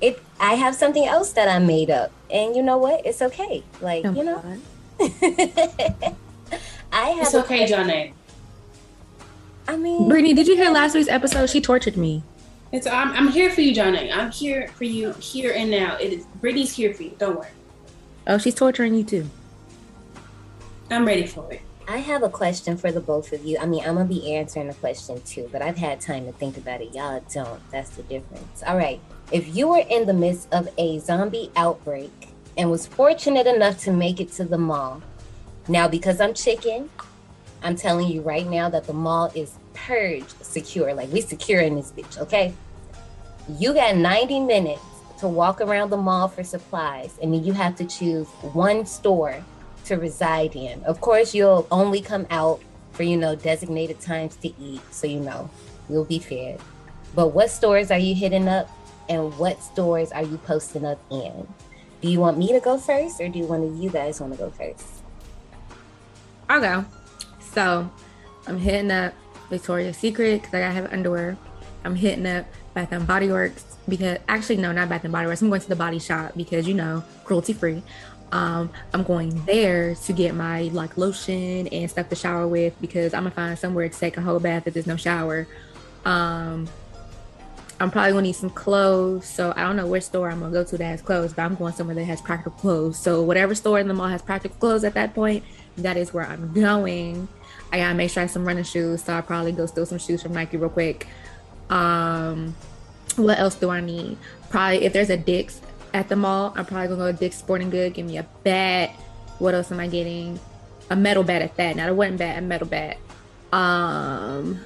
it 0.00 0.20
I 0.40 0.54
have 0.54 0.74
something 0.74 1.04
else 1.04 1.32
that 1.32 1.48
I 1.48 1.58
made 1.58 1.90
up. 1.90 2.10
And 2.30 2.56
you 2.56 2.62
know 2.62 2.76
what? 2.76 3.04
It's 3.06 3.22
okay. 3.22 3.62
Like, 3.80 4.04
Oh 4.04 4.12
you 4.12 4.24
know, 4.24 4.42
I 5.00 6.14
have 6.92 7.26
It's 7.26 7.34
okay, 7.34 7.66
Johnny. 7.66 8.14
I 9.66 9.76
mean 9.76 10.08
Brittany, 10.08 10.34
did 10.34 10.46
you 10.46 10.56
hear 10.56 10.70
last 10.70 10.94
week's 10.94 11.08
episode? 11.08 11.50
She 11.50 11.60
tortured 11.60 11.96
me. 11.96 12.22
It's 12.72 12.86
I'm, 12.86 13.12
I'm 13.12 13.28
here 13.28 13.50
for 13.50 13.60
you, 13.60 13.74
Johnny. 13.74 14.10
I'm 14.10 14.30
here 14.30 14.68
for 14.68 14.84
you 14.84 15.12
here 15.14 15.52
and 15.54 15.70
now. 15.70 15.96
It 15.96 16.12
is 16.12 16.24
Brittany's 16.40 16.74
here 16.74 16.92
for 16.92 17.04
you. 17.04 17.14
Don't 17.18 17.36
worry. 17.36 17.48
Oh, 18.26 18.38
she's 18.38 18.54
torturing 18.54 18.94
you 18.94 19.04
too. 19.04 19.28
I'm 20.90 21.06
ready 21.06 21.26
for 21.26 21.52
it. 21.52 21.62
I 21.86 21.98
have 21.98 22.22
a 22.22 22.28
question 22.28 22.76
for 22.76 22.90
the 22.90 23.00
both 23.00 23.32
of 23.32 23.44
you. 23.44 23.58
I 23.58 23.66
mean, 23.66 23.84
I'm 23.84 23.94
gonna 23.94 24.06
be 24.06 24.34
answering 24.34 24.68
the 24.68 24.74
question 24.74 25.20
too, 25.22 25.48
but 25.52 25.62
I've 25.62 25.76
had 25.76 26.00
time 26.00 26.26
to 26.26 26.32
think 26.32 26.56
about 26.56 26.80
it. 26.80 26.94
Y'all 26.94 27.22
don't. 27.32 27.60
That's 27.70 27.90
the 27.90 28.02
difference. 28.02 28.62
All 28.66 28.76
right. 28.76 29.00
If 29.32 29.56
you 29.56 29.68
were 29.68 29.84
in 29.88 30.06
the 30.06 30.12
midst 30.12 30.52
of 30.52 30.68
a 30.76 30.98
zombie 30.98 31.50
outbreak 31.56 32.28
and 32.56 32.70
was 32.70 32.86
fortunate 32.86 33.46
enough 33.46 33.78
to 33.80 33.92
make 33.92 34.20
it 34.20 34.30
to 34.32 34.44
the 34.44 34.58
mall, 34.58 35.02
now 35.66 35.88
because 35.88 36.20
I'm 36.20 36.34
chicken, 36.34 36.90
I'm 37.62 37.74
telling 37.74 38.08
you 38.08 38.20
right 38.20 38.46
now 38.46 38.68
that 38.68 38.86
the 38.86 38.92
mall 38.92 39.32
is 39.34 39.54
purged 39.72 40.44
secure. 40.44 40.92
Like 40.92 41.10
we 41.10 41.22
secure 41.22 41.60
in 41.60 41.74
this 41.74 41.90
bitch, 41.90 42.18
okay? 42.18 42.54
You 43.58 43.72
got 43.72 43.96
90 43.96 44.40
minutes 44.40 44.82
to 45.20 45.28
walk 45.28 45.60
around 45.60 45.90
the 45.90 45.96
mall 45.96 46.28
for 46.28 46.44
supplies, 46.44 47.18
and 47.22 47.32
then 47.32 47.44
you 47.44 47.54
have 47.54 47.76
to 47.76 47.84
choose 47.84 48.26
one 48.52 48.84
store 48.84 49.42
to 49.86 49.96
reside 49.96 50.54
in. 50.54 50.82
Of 50.84 51.00
course, 51.00 51.34
you'll 51.34 51.66
only 51.70 52.00
come 52.00 52.26
out 52.30 52.60
for, 52.92 53.02
you 53.04 53.16
know, 53.16 53.34
designated 53.34 54.00
times 54.00 54.36
to 54.36 54.48
eat, 54.60 54.80
so 54.90 55.06
you 55.06 55.20
know 55.20 55.48
you'll 55.88 56.04
be 56.04 56.18
fed. 56.18 56.60
But 57.14 57.28
what 57.28 57.50
stores 57.50 57.90
are 57.90 57.98
you 57.98 58.14
hitting 58.14 58.48
up 58.48 58.68
and 59.08 59.36
what 59.38 59.62
stores 59.62 60.12
are 60.12 60.22
you 60.22 60.38
posting 60.38 60.84
up 60.84 61.00
in? 61.10 61.46
Do 62.00 62.10
you 62.10 62.20
want 62.20 62.38
me 62.38 62.52
to 62.52 62.60
go 62.60 62.78
first 62.78 63.20
or 63.20 63.28
do 63.28 63.40
one 63.44 63.62
of 63.62 63.76
you 63.76 63.90
guys 63.90 64.20
want 64.20 64.32
to 64.34 64.38
go 64.38 64.50
first? 64.50 64.86
I'll 66.48 66.60
go. 66.60 66.84
So 67.40 67.90
I'm 68.46 68.58
hitting 68.58 68.90
up 68.90 69.14
Victoria's 69.48 69.96
Secret 69.96 70.42
because 70.42 70.54
I 70.54 70.60
gotta 70.60 70.74
have 70.74 70.92
underwear. 70.92 71.36
I'm 71.84 71.94
hitting 71.94 72.26
up 72.26 72.46
Bath 72.74 72.92
and 72.92 73.06
Body 73.06 73.30
Works 73.30 73.64
because 73.88 74.18
actually 74.28 74.56
no, 74.56 74.72
not 74.72 74.88
Bath 74.88 75.04
and 75.04 75.12
Body 75.12 75.26
Works. 75.26 75.42
I'm 75.42 75.48
going 75.48 75.60
to 75.60 75.68
the 75.68 75.76
Body 75.76 75.98
Shop 75.98 76.32
because 76.36 76.66
you 76.66 76.74
know 76.74 77.02
cruelty 77.24 77.52
free. 77.52 77.82
Um, 78.32 78.70
I'm 78.92 79.04
going 79.04 79.44
there 79.44 79.94
to 79.94 80.12
get 80.12 80.34
my 80.34 80.62
like 80.72 80.98
lotion 80.98 81.68
and 81.68 81.90
stuff 81.90 82.08
to 82.08 82.16
shower 82.16 82.48
with 82.48 82.78
because 82.80 83.14
I'm 83.14 83.22
gonna 83.22 83.34
find 83.34 83.58
somewhere 83.58 83.88
to 83.88 83.98
take 83.98 84.16
a 84.16 84.20
whole 84.20 84.40
bath 84.40 84.66
if 84.66 84.74
there's 84.74 84.86
no 84.86 84.96
shower. 84.96 85.46
Um, 86.04 86.68
I'm 87.84 87.90
probably 87.90 88.12
gonna 88.12 88.22
need 88.22 88.32
some 88.32 88.48
clothes, 88.48 89.26
so 89.26 89.52
I 89.54 89.62
don't 89.62 89.76
know 89.76 89.86
which 89.86 90.04
store 90.04 90.30
I'm 90.30 90.40
gonna 90.40 90.50
go 90.50 90.64
to 90.64 90.78
that 90.78 90.84
has 90.86 91.02
clothes, 91.02 91.34
but 91.34 91.42
I'm 91.42 91.54
going 91.54 91.74
somewhere 91.74 91.94
that 91.94 92.04
has 92.04 92.22
practical 92.22 92.52
clothes. 92.52 92.98
So 92.98 93.20
whatever 93.20 93.54
store 93.54 93.78
in 93.78 93.88
the 93.88 93.94
mall 93.94 94.08
has 94.08 94.22
practical 94.22 94.56
clothes 94.56 94.84
at 94.84 94.94
that 94.94 95.14
point, 95.14 95.44
that 95.76 95.98
is 95.98 96.14
where 96.14 96.26
I'm 96.26 96.54
going. 96.54 97.28
I 97.70 97.76
gotta 97.76 97.94
make 97.94 98.10
sure 98.10 98.22
I 98.22 98.24
have 98.24 98.30
some 98.30 98.46
running 98.46 98.64
shoes, 98.64 99.04
so 99.04 99.12
I'll 99.12 99.20
probably 99.20 99.52
go 99.52 99.66
steal 99.66 99.84
some 99.84 99.98
shoes 99.98 100.22
from 100.22 100.32
Nike 100.32 100.56
real 100.56 100.70
quick. 100.70 101.06
Um, 101.68 102.56
what 103.16 103.38
else 103.38 103.54
do 103.54 103.68
I 103.68 103.82
need? 103.82 104.16
Probably 104.48 104.82
if 104.86 104.94
there's 104.94 105.10
a 105.10 105.18
Dick's 105.18 105.60
at 105.92 106.08
the 106.08 106.16
mall, 106.16 106.54
I'm 106.56 106.64
probably 106.64 106.88
gonna 106.88 107.00
go 107.00 107.12
to 107.12 107.18
Dick's 107.18 107.36
Sporting 107.36 107.68
Good, 107.68 107.92
give 107.92 108.06
me 108.06 108.16
a 108.16 108.26
bat. 108.44 108.92
What 109.40 109.52
else 109.52 109.70
am 109.70 109.78
I 109.78 109.88
getting? 109.88 110.40
A 110.88 110.96
metal 110.96 111.22
bat 111.22 111.42
at 111.42 111.54
that, 111.56 111.76
not 111.76 111.90
a 111.90 111.94
wooden 111.94 112.16
bat, 112.16 112.38
a 112.38 112.40
metal 112.40 112.66
bat. 112.66 112.96
Um, 113.52 114.60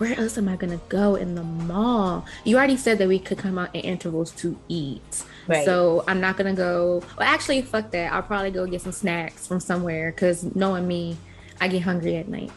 where 0.00 0.18
else 0.18 0.38
am 0.38 0.48
I 0.48 0.56
gonna 0.56 0.80
go 0.88 1.14
in 1.14 1.34
the 1.34 1.42
mall? 1.42 2.24
You 2.44 2.56
already 2.56 2.78
said 2.78 2.96
that 2.98 3.06
we 3.06 3.18
could 3.18 3.36
come 3.36 3.58
out 3.58 3.74
in 3.74 3.82
intervals 3.82 4.30
to 4.36 4.58
eat. 4.66 5.24
Right. 5.46 5.62
So 5.66 6.04
I'm 6.08 6.22
not 6.22 6.38
gonna 6.38 6.54
go. 6.54 7.02
Well, 7.18 7.28
actually, 7.28 7.60
fuck 7.60 7.90
that. 7.90 8.10
I'll 8.10 8.22
probably 8.22 8.50
go 8.50 8.66
get 8.66 8.80
some 8.80 8.92
snacks 8.92 9.46
from 9.46 9.60
somewhere 9.60 10.10
because 10.10 10.42
knowing 10.56 10.88
me, 10.88 11.18
I 11.60 11.68
get 11.68 11.82
hungry 11.82 12.16
at 12.16 12.28
night. 12.28 12.50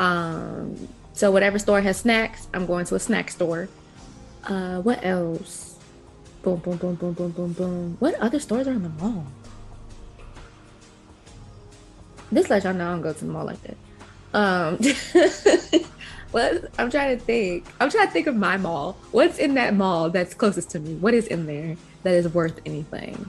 Um, 0.00 0.86
so 1.14 1.30
whatever 1.30 1.58
store 1.58 1.80
has 1.80 1.96
snacks, 1.96 2.46
I'm 2.52 2.66
going 2.66 2.84
to 2.84 2.94
a 2.96 3.00
snack 3.00 3.30
store. 3.30 3.70
Uh, 4.44 4.82
what 4.82 5.02
else? 5.02 5.78
Boom, 6.42 6.58
boom, 6.58 6.76
boom, 6.76 6.96
boom, 6.96 7.14
boom, 7.14 7.30
boom, 7.30 7.52
boom. 7.54 7.96
What 8.00 8.16
other 8.16 8.38
stores 8.38 8.68
are 8.68 8.72
in 8.72 8.82
the 8.82 8.90
mall? 8.90 9.26
This 12.30 12.50
let 12.50 12.64
y'all 12.64 12.74
know 12.74 12.88
I 12.88 12.92
don't 12.92 13.00
go 13.00 13.14
to 13.14 13.18
the 13.18 13.32
mall 13.32 13.46
like 13.46 13.62
that. 13.62 13.76
Um, 14.34 14.78
what? 16.32 16.70
I'm 16.78 16.90
trying 16.90 17.18
to 17.18 17.24
think. 17.24 17.66
I'm 17.80 17.90
trying 17.90 18.06
to 18.06 18.12
think 18.12 18.26
of 18.26 18.36
my 18.36 18.56
mall. 18.56 18.96
What's 19.12 19.38
in 19.38 19.54
that 19.54 19.74
mall 19.74 20.10
that's 20.10 20.34
closest 20.34 20.70
to 20.70 20.80
me? 20.80 20.94
What 20.94 21.14
is 21.14 21.26
in 21.26 21.46
there 21.46 21.76
that 22.02 22.14
is 22.14 22.28
worth 22.28 22.60
anything? 22.66 23.28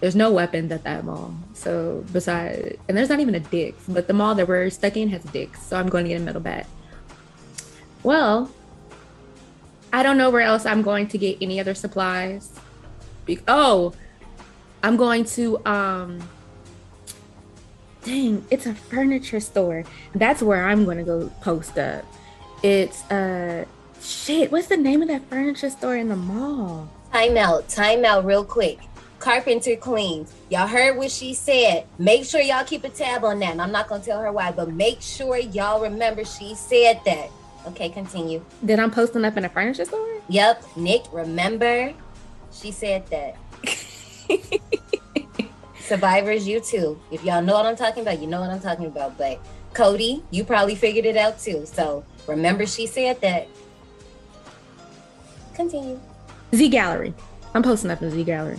There's 0.00 0.14
no 0.14 0.30
weapons 0.30 0.70
at 0.72 0.84
that 0.84 1.04
mall. 1.04 1.34
So 1.54 2.04
besides, 2.12 2.76
and 2.86 2.96
there's 2.96 3.08
not 3.08 3.20
even 3.20 3.34
a 3.34 3.40
Dick's, 3.40 3.82
but 3.88 4.06
the 4.06 4.12
mall 4.12 4.34
that 4.34 4.46
we're 4.46 4.68
stuck 4.70 4.96
in 4.96 5.08
has 5.08 5.24
a 5.24 5.28
Dick's. 5.28 5.62
So 5.66 5.78
I'm 5.78 5.88
going 5.88 6.04
to 6.04 6.10
get 6.10 6.20
a 6.20 6.24
metal 6.24 6.40
bat. 6.40 6.66
Well, 8.02 8.50
I 9.92 10.02
don't 10.02 10.18
know 10.18 10.28
where 10.28 10.42
else 10.42 10.66
I'm 10.66 10.82
going 10.82 11.08
to 11.08 11.18
get 11.18 11.38
any 11.40 11.58
other 11.58 11.74
supplies. 11.74 12.52
Be- 13.24 13.40
oh, 13.48 13.94
I'm 14.82 14.96
going 14.96 15.24
to 15.24 15.64
um 15.64 16.20
dang, 18.06 18.46
it's 18.50 18.66
a 18.66 18.74
furniture 18.74 19.40
store. 19.40 19.84
That's 20.14 20.40
where 20.40 20.64
I'm 20.64 20.84
gonna 20.84 21.04
go 21.04 21.28
post 21.42 21.76
up. 21.76 22.04
It's 22.62 23.02
uh 23.10 23.66
shit, 24.00 24.52
what's 24.52 24.68
the 24.68 24.76
name 24.76 25.02
of 25.02 25.08
that 25.08 25.28
furniture 25.28 25.70
store 25.70 25.96
in 25.96 26.08
the 26.08 26.16
mall? 26.16 26.88
Time 27.12 27.36
out, 27.36 27.68
time 27.68 28.04
out 28.04 28.24
real 28.24 28.44
quick. 28.44 28.78
Carpenter 29.18 29.76
Queens. 29.76 30.32
Y'all 30.50 30.66
heard 30.66 30.96
what 30.96 31.10
she 31.10 31.34
said. 31.34 31.86
Make 31.98 32.24
sure 32.24 32.40
y'all 32.40 32.64
keep 32.64 32.84
a 32.84 32.90
tab 32.90 33.24
on 33.24 33.40
that. 33.40 33.52
And 33.52 33.62
I'm 33.62 33.72
not 33.72 33.88
gonna 33.88 34.04
tell 34.04 34.20
her 34.20 34.30
why, 34.30 34.52
but 34.52 34.70
make 34.70 35.02
sure 35.02 35.38
y'all 35.38 35.82
remember 35.82 36.24
she 36.24 36.54
said 36.54 37.00
that. 37.06 37.30
Okay, 37.66 37.88
continue. 37.88 38.44
That 38.62 38.78
I'm 38.78 38.92
posting 38.92 39.24
up 39.24 39.36
in 39.36 39.44
a 39.44 39.48
furniture 39.48 39.84
store? 39.84 40.20
Yep, 40.28 40.76
Nick, 40.76 41.02
remember? 41.12 41.92
She 42.52 42.70
said 42.70 43.04
that. 43.08 43.36
Survivors, 45.86 46.48
you 46.48 46.58
too. 46.58 46.98
If 47.12 47.22
y'all 47.24 47.40
know 47.40 47.54
what 47.54 47.64
I'm 47.64 47.76
talking 47.76 48.02
about, 48.02 48.20
you 48.20 48.26
know 48.26 48.40
what 48.40 48.50
I'm 48.50 48.60
talking 48.60 48.86
about. 48.86 49.16
But 49.16 49.38
Cody, 49.72 50.22
you 50.32 50.42
probably 50.42 50.74
figured 50.74 51.06
it 51.06 51.16
out 51.16 51.38
too. 51.38 51.64
So 51.64 52.04
remember 52.26 52.66
she 52.66 52.88
said 52.88 53.20
that. 53.20 53.46
Continue. 55.54 56.00
Z 56.54 56.68
Gallery. 56.70 57.14
I'm 57.54 57.62
posting 57.62 57.90
up 57.92 58.02
in 58.02 58.10
Z 58.10 58.24
Gallery. 58.24 58.58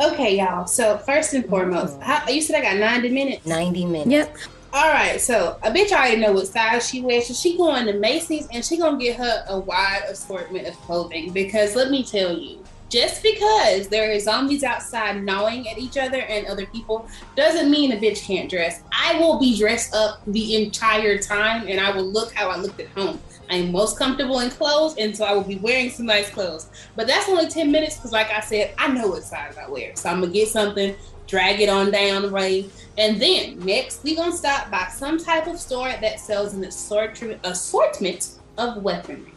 Okay, 0.00 0.36
y'all. 0.36 0.66
So 0.66 0.98
first 0.98 1.32
and 1.34 1.46
foremost, 1.46 1.94
mm-hmm. 1.94 2.02
how, 2.02 2.28
you 2.28 2.42
said 2.42 2.56
I 2.56 2.62
got 2.62 2.76
90 2.78 3.08
minutes. 3.10 3.46
90 3.46 3.84
minutes. 3.84 4.10
Yep. 4.10 4.36
All 4.72 4.90
right, 4.92 5.20
so 5.20 5.56
a 5.62 5.70
bitch 5.70 5.92
already 5.92 6.16
know 6.16 6.32
what 6.32 6.48
size 6.48 6.88
she 6.88 7.00
wears. 7.00 7.28
So 7.28 7.34
she 7.34 7.56
going 7.56 7.86
to 7.86 7.92
Macy's 7.92 8.48
and 8.52 8.64
she 8.64 8.76
gonna 8.76 8.98
get 8.98 9.16
her 9.16 9.44
a 9.48 9.60
wide 9.60 10.02
assortment 10.08 10.66
of 10.66 10.74
clothing 10.80 11.32
because 11.32 11.76
let 11.76 11.92
me 11.92 12.02
tell 12.02 12.36
you, 12.36 12.64
just 12.94 13.24
because 13.24 13.88
there 13.88 14.14
are 14.14 14.20
zombies 14.20 14.62
outside 14.62 15.20
gnawing 15.20 15.68
at 15.68 15.78
each 15.78 15.98
other 15.98 16.20
and 16.20 16.46
other 16.46 16.64
people 16.66 17.08
doesn't 17.34 17.68
mean 17.68 17.90
a 17.90 17.96
bitch 17.96 18.24
can't 18.24 18.48
dress. 18.48 18.84
I 18.92 19.18
will 19.18 19.40
be 19.40 19.58
dressed 19.58 19.92
up 19.92 20.20
the 20.28 20.54
entire 20.62 21.18
time 21.18 21.66
and 21.66 21.80
I 21.80 21.90
will 21.90 22.06
look 22.06 22.32
how 22.32 22.50
I 22.50 22.56
looked 22.56 22.78
at 22.78 22.86
home. 22.90 23.18
I 23.50 23.56
am 23.56 23.72
most 23.72 23.98
comfortable 23.98 24.38
in 24.40 24.48
clothes, 24.48 24.94
and 24.96 25.14
so 25.14 25.24
I 25.24 25.32
will 25.32 25.42
be 25.42 25.56
wearing 25.56 25.90
some 25.90 26.06
nice 26.06 26.30
clothes. 26.30 26.70
But 26.96 27.06
that's 27.08 27.28
only 27.28 27.46
10 27.46 27.70
minutes 27.70 27.96
because, 27.96 28.12
like 28.12 28.30
I 28.30 28.40
said, 28.40 28.72
I 28.78 28.88
know 28.88 29.08
what 29.08 29.24
size 29.24 29.56
I 29.58 29.68
wear. 29.68 29.94
So 29.96 30.08
I'm 30.08 30.20
gonna 30.20 30.32
get 30.32 30.48
something, 30.48 30.94
drag 31.26 31.60
it 31.60 31.68
on 31.68 31.90
down 31.90 32.22
the 32.22 32.30
way. 32.30 32.70
And 32.96 33.20
then 33.20 33.58
next, 33.58 34.02
we're 34.04 34.16
gonna 34.16 34.32
stop 34.32 34.70
by 34.70 34.86
some 34.86 35.18
type 35.18 35.46
of 35.46 35.58
store 35.58 35.92
that 36.00 36.20
sells 36.20 36.54
an 36.54 36.64
assortment 36.64 37.40
assortment 37.44 38.38
of 38.56 38.82
weaponry. 38.82 39.33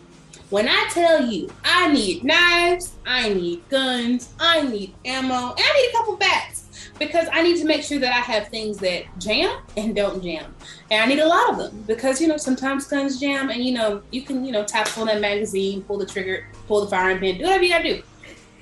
When 0.49 0.67
I 0.69 0.87
tell 0.91 1.25
you 1.25 1.49
I 1.63 1.91
need 1.91 2.23
knives, 2.23 2.93
I 3.05 3.33
need 3.33 3.67
guns, 3.69 4.33
I 4.39 4.61
need 4.61 4.93
ammo, 5.03 5.49
and 5.49 5.59
I 5.59 5.81
need 5.81 5.89
a 5.89 5.91
couple 5.91 6.15
bats. 6.15 6.63
because 6.99 7.27
I 7.31 7.41
need 7.41 7.57
to 7.57 7.65
make 7.65 7.83
sure 7.83 7.99
that 7.99 8.11
I 8.11 8.19
have 8.21 8.47
things 8.47 8.77
that 8.79 9.03
jam 9.19 9.61
and 9.75 9.95
don't 9.95 10.23
jam. 10.23 10.53
And 10.89 11.01
I 11.01 11.05
need 11.05 11.19
a 11.19 11.27
lot 11.27 11.51
of 11.51 11.57
them 11.57 11.83
because, 11.87 12.21
you 12.21 12.27
know, 12.27 12.37
sometimes 12.37 12.87
guns 12.87 13.19
jam 13.19 13.49
and, 13.49 13.63
you 13.63 13.73
know, 13.73 14.01
you 14.11 14.21
can, 14.21 14.43
you 14.43 14.51
know, 14.51 14.63
tap 14.63 14.97
on 14.97 15.07
that 15.07 15.21
magazine, 15.21 15.83
pull 15.83 15.97
the 15.97 16.05
trigger, 16.05 16.47
pull 16.67 16.81
the 16.81 16.87
firing 16.87 17.19
pin, 17.19 17.37
do 17.37 17.43
whatever 17.43 17.63
you 17.63 17.69
gotta 17.69 17.95
do. 17.95 18.03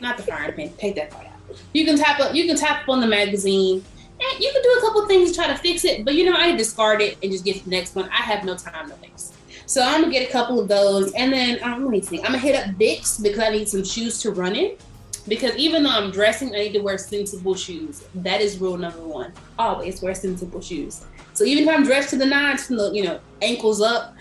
Not 0.01 0.17
the 0.17 0.23
firing 0.23 0.53
pin, 0.53 0.73
take 0.77 0.95
that 0.95 1.11
part 1.11 1.27
out. 1.27 1.33
You 1.73 1.85
can 1.85 1.97
tap 1.97 2.19
up, 2.19 2.35
you 2.35 2.45
can 2.45 2.57
tap 2.57 2.87
on 2.89 2.99
the 2.99 3.07
magazine 3.07 3.83
and 4.19 4.43
you 4.43 4.51
can 4.51 4.61
do 4.61 4.75
a 4.77 4.81
couple 4.81 5.07
things 5.07 5.31
to 5.31 5.35
try 5.35 5.47
to 5.47 5.57
fix 5.57 5.85
it, 5.85 6.03
but 6.03 6.15
you 6.15 6.25
know, 6.25 6.35
I 6.35 6.55
discard 6.55 7.01
it 7.01 7.17
and 7.23 7.31
just 7.31 7.45
get 7.45 7.63
the 7.63 7.69
next 7.69 7.95
one. 7.95 8.09
I 8.09 8.21
have 8.21 8.43
no 8.43 8.55
time 8.55 8.89
to 8.89 8.95
waste. 9.01 9.34
So 9.67 9.81
I'm 9.81 10.01
gonna 10.01 10.13
get 10.13 10.27
a 10.27 10.31
couple 10.31 10.59
of 10.59 10.67
those, 10.67 11.11
and 11.13 11.33
then 11.33 11.59
um, 11.63 11.83
let 11.83 11.91
me 11.91 12.01
see. 12.01 12.17
I'm 12.19 12.25
gonna 12.25 12.37
hit 12.37 12.55
up 12.55 12.77
Dick's 12.77 13.17
because 13.17 13.39
I 13.39 13.49
need 13.49 13.67
some 13.67 13.83
shoes 13.83 14.21
to 14.21 14.31
run 14.31 14.55
in. 14.55 14.77
Because 15.27 15.55
even 15.55 15.81
though 15.83 15.89
I'm 15.89 16.11
dressing, 16.11 16.49
I 16.49 16.59
need 16.59 16.73
to 16.73 16.81
wear 16.81 16.99
sensible 16.99 17.55
shoes. 17.55 18.03
That 18.15 18.41
is 18.41 18.59
rule 18.59 18.77
number 18.77 19.01
one. 19.01 19.33
Always 19.57 20.01
wear 20.01 20.13
sensible 20.13 20.61
shoes. 20.61 21.03
So 21.33 21.43
even 21.43 21.67
if 21.67 21.75
I'm 21.75 21.83
dressed 21.83 22.11
to 22.11 22.17
the 22.17 22.25
nines, 22.25 22.67
from 22.67 22.77
the 22.77 22.91
you 22.91 23.03
know 23.03 23.19
ankles 23.41 23.81
up, 23.81 24.15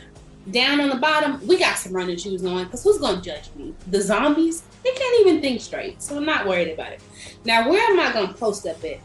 down 0.51 0.81
on 0.81 0.89
the 0.89 0.97
bottom, 0.97 1.47
we 1.47 1.59
got 1.59 1.77
some 1.77 1.93
running 1.93 2.17
shoes 2.17 2.45
on. 2.45 2.65
Because 2.65 2.83
who's 2.83 2.99
gonna 2.99 3.21
judge 3.21 3.51
me? 3.55 3.75
The 3.89 4.01
zombies? 4.01 4.63
They 4.83 4.93
can't 4.93 5.21
even 5.27 5.43
think 5.43 5.61
straight. 5.61 6.03
So 6.03 6.17
I'm 6.17 6.25
not 6.25 6.47
worried 6.47 6.73
about 6.73 6.93
it. 6.93 7.03
Now, 7.45 7.69
where 7.69 7.83
am 7.91 8.01
I 8.01 8.13
gonna 8.13 8.33
post 8.33 8.67
up 8.67 8.83
at? 8.85 8.99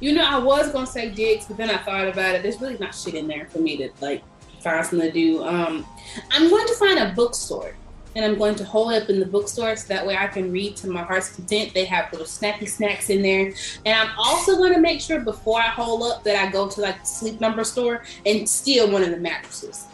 You 0.00 0.14
know, 0.14 0.24
I 0.24 0.38
was 0.38 0.72
gonna 0.72 0.86
say 0.86 1.10
Dick's, 1.10 1.44
but 1.46 1.58
then 1.58 1.70
I 1.70 1.78
thought 1.78 2.08
about 2.08 2.34
it. 2.34 2.42
There's 2.42 2.60
really 2.60 2.78
not 2.78 2.94
shit 2.94 3.14
in 3.14 3.28
there 3.28 3.46
for 3.46 3.58
me 3.58 3.76
to 3.76 3.90
like 4.00 4.22
find 4.62 4.84
something 4.86 5.08
to 5.08 5.12
do. 5.12 5.44
Um, 5.44 5.86
I'm 6.30 6.48
going 6.48 6.66
to 6.66 6.74
find 6.74 6.98
a 6.98 7.12
bookstore 7.14 7.74
and 8.14 8.24
I'm 8.24 8.36
going 8.36 8.54
to 8.56 8.64
hold 8.64 8.92
up 8.92 9.08
in 9.08 9.20
the 9.20 9.26
bookstore 9.26 9.74
so 9.76 9.88
that 9.88 10.06
way 10.06 10.16
I 10.16 10.26
can 10.26 10.52
read 10.52 10.76
to 10.76 10.88
my 10.88 11.02
heart's 11.02 11.34
content. 11.34 11.72
They 11.72 11.86
have 11.86 12.12
little 12.12 12.26
snacky 12.26 12.68
snacks 12.68 13.08
in 13.10 13.22
there. 13.22 13.52
And 13.86 13.94
I'm 13.98 14.10
also 14.18 14.56
going 14.56 14.74
to 14.74 14.80
make 14.80 15.00
sure 15.00 15.20
before 15.20 15.60
I 15.60 15.68
hold 15.68 16.02
up 16.02 16.22
that 16.24 16.36
I 16.36 16.50
go 16.50 16.68
to 16.68 16.80
like 16.80 17.00
the 17.00 17.06
sleep 17.06 17.40
number 17.40 17.64
store 17.64 18.02
and 18.26 18.48
steal 18.48 18.90
one 18.90 19.02
of 19.02 19.10
the 19.10 19.16
mattresses. 19.16 19.86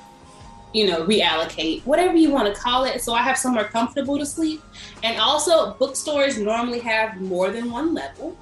You 0.74 0.88
know, 0.88 1.06
reallocate, 1.06 1.82
whatever 1.84 2.16
you 2.16 2.30
want 2.30 2.52
to 2.54 2.60
call 2.60 2.84
it. 2.84 3.00
So 3.00 3.14
I 3.14 3.22
have 3.22 3.38
somewhere 3.38 3.64
comfortable 3.64 4.18
to 4.18 4.26
sleep. 4.26 4.62
And 5.02 5.18
also, 5.18 5.74
bookstores 5.74 6.38
normally 6.38 6.80
have 6.80 7.20
more 7.20 7.50
than 7.50 7.70
one 7.70 7.94
level. 7.94 8.36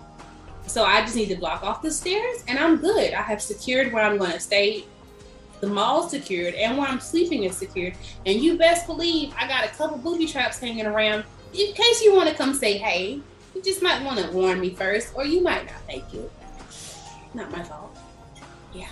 So 0.66 0.84
I 0.84 1.02
just 1.02 1.14
need 1.14 1.28
to 1.28 1.36
block 1.36 1.62
off 1.62 1.82
the 1.82 1.90
stairs 1.90 2.42
and 2.48 2.58
I'm 2.58 2.78
good. 2.78 3.14
I 3.14 3.22
have 3.22 3.40
secured 3.40 3.92
where 3.92 4.02
I'm 4.02 4.18
going 4.18 4.32
to 4.32 4.40
stay 4.40 4.84
the 5.66 5.74
mall's 5.74 6.10
secured 6.10 6.54
and 6.54 6.78
where 6.78 6.86
I'm 6.86 7.00
sleeping 7.00 7.42
is 7.42 7.56
secured. 7.56 7.94
And 8.24 8.40
you 8.40 8.56
best 8.56 8.86
believe 8.86 9.34
I 9.36 9.48
got 9.48 9.64
a 9.64 9.68
couple 9.68 9.98
booby 9.98 10.26
traps 10.26 10.58
hanging 10.58 10.86
around 10.86 11.24
in 11.52 11.74
case 11.74 12.02
you 12.02 12.14
want 12.14 12.28
to 12.28 12.34
come 12.34 12.54
say 12.54 12.78
hey. 12.78 13.20
You 13.54 13.62
just 13.62 13.82
might 13.82 14.04
want 14.04 14.20
to 14.20 14.30
warn 14.32 14.60
me 14.60 14.70
first, 14.70 15.14
or 15.14 15.24
you 15.24 15.42
might 15.42 15.64
not. 15.64 15.80
Thank 15.86 16.12
you. 16.12 16.30
Not 17.32 17.50
my 17.50 17.62
fault. 17.62 17.96
Yeah. 18.74 18.88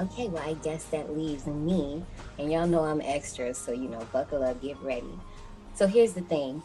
Okay, 0.00 0.26
well, 0.26 0.42
I 0.42 0.54
guess 0.54 0.84
that 0.86 1.16
leaves 1.16 1.46
me. 1.46 2.02
And 2.38 2.50
y'all 2.50 2.66
know 2.66 2.80
I'm 2.80 3.00
extra, 3.00 3.54
so 3.54 3.70
you 3.72 3.88
know, 3.88 4.06
buckle 4.12 4.42
up, 4.42 4.60
get 4.60 4.76
ready. 4.82 5.06
So 5.76 5.86
here's 5.86 6.12
the 6.12 6.22
thing 6.22 6.60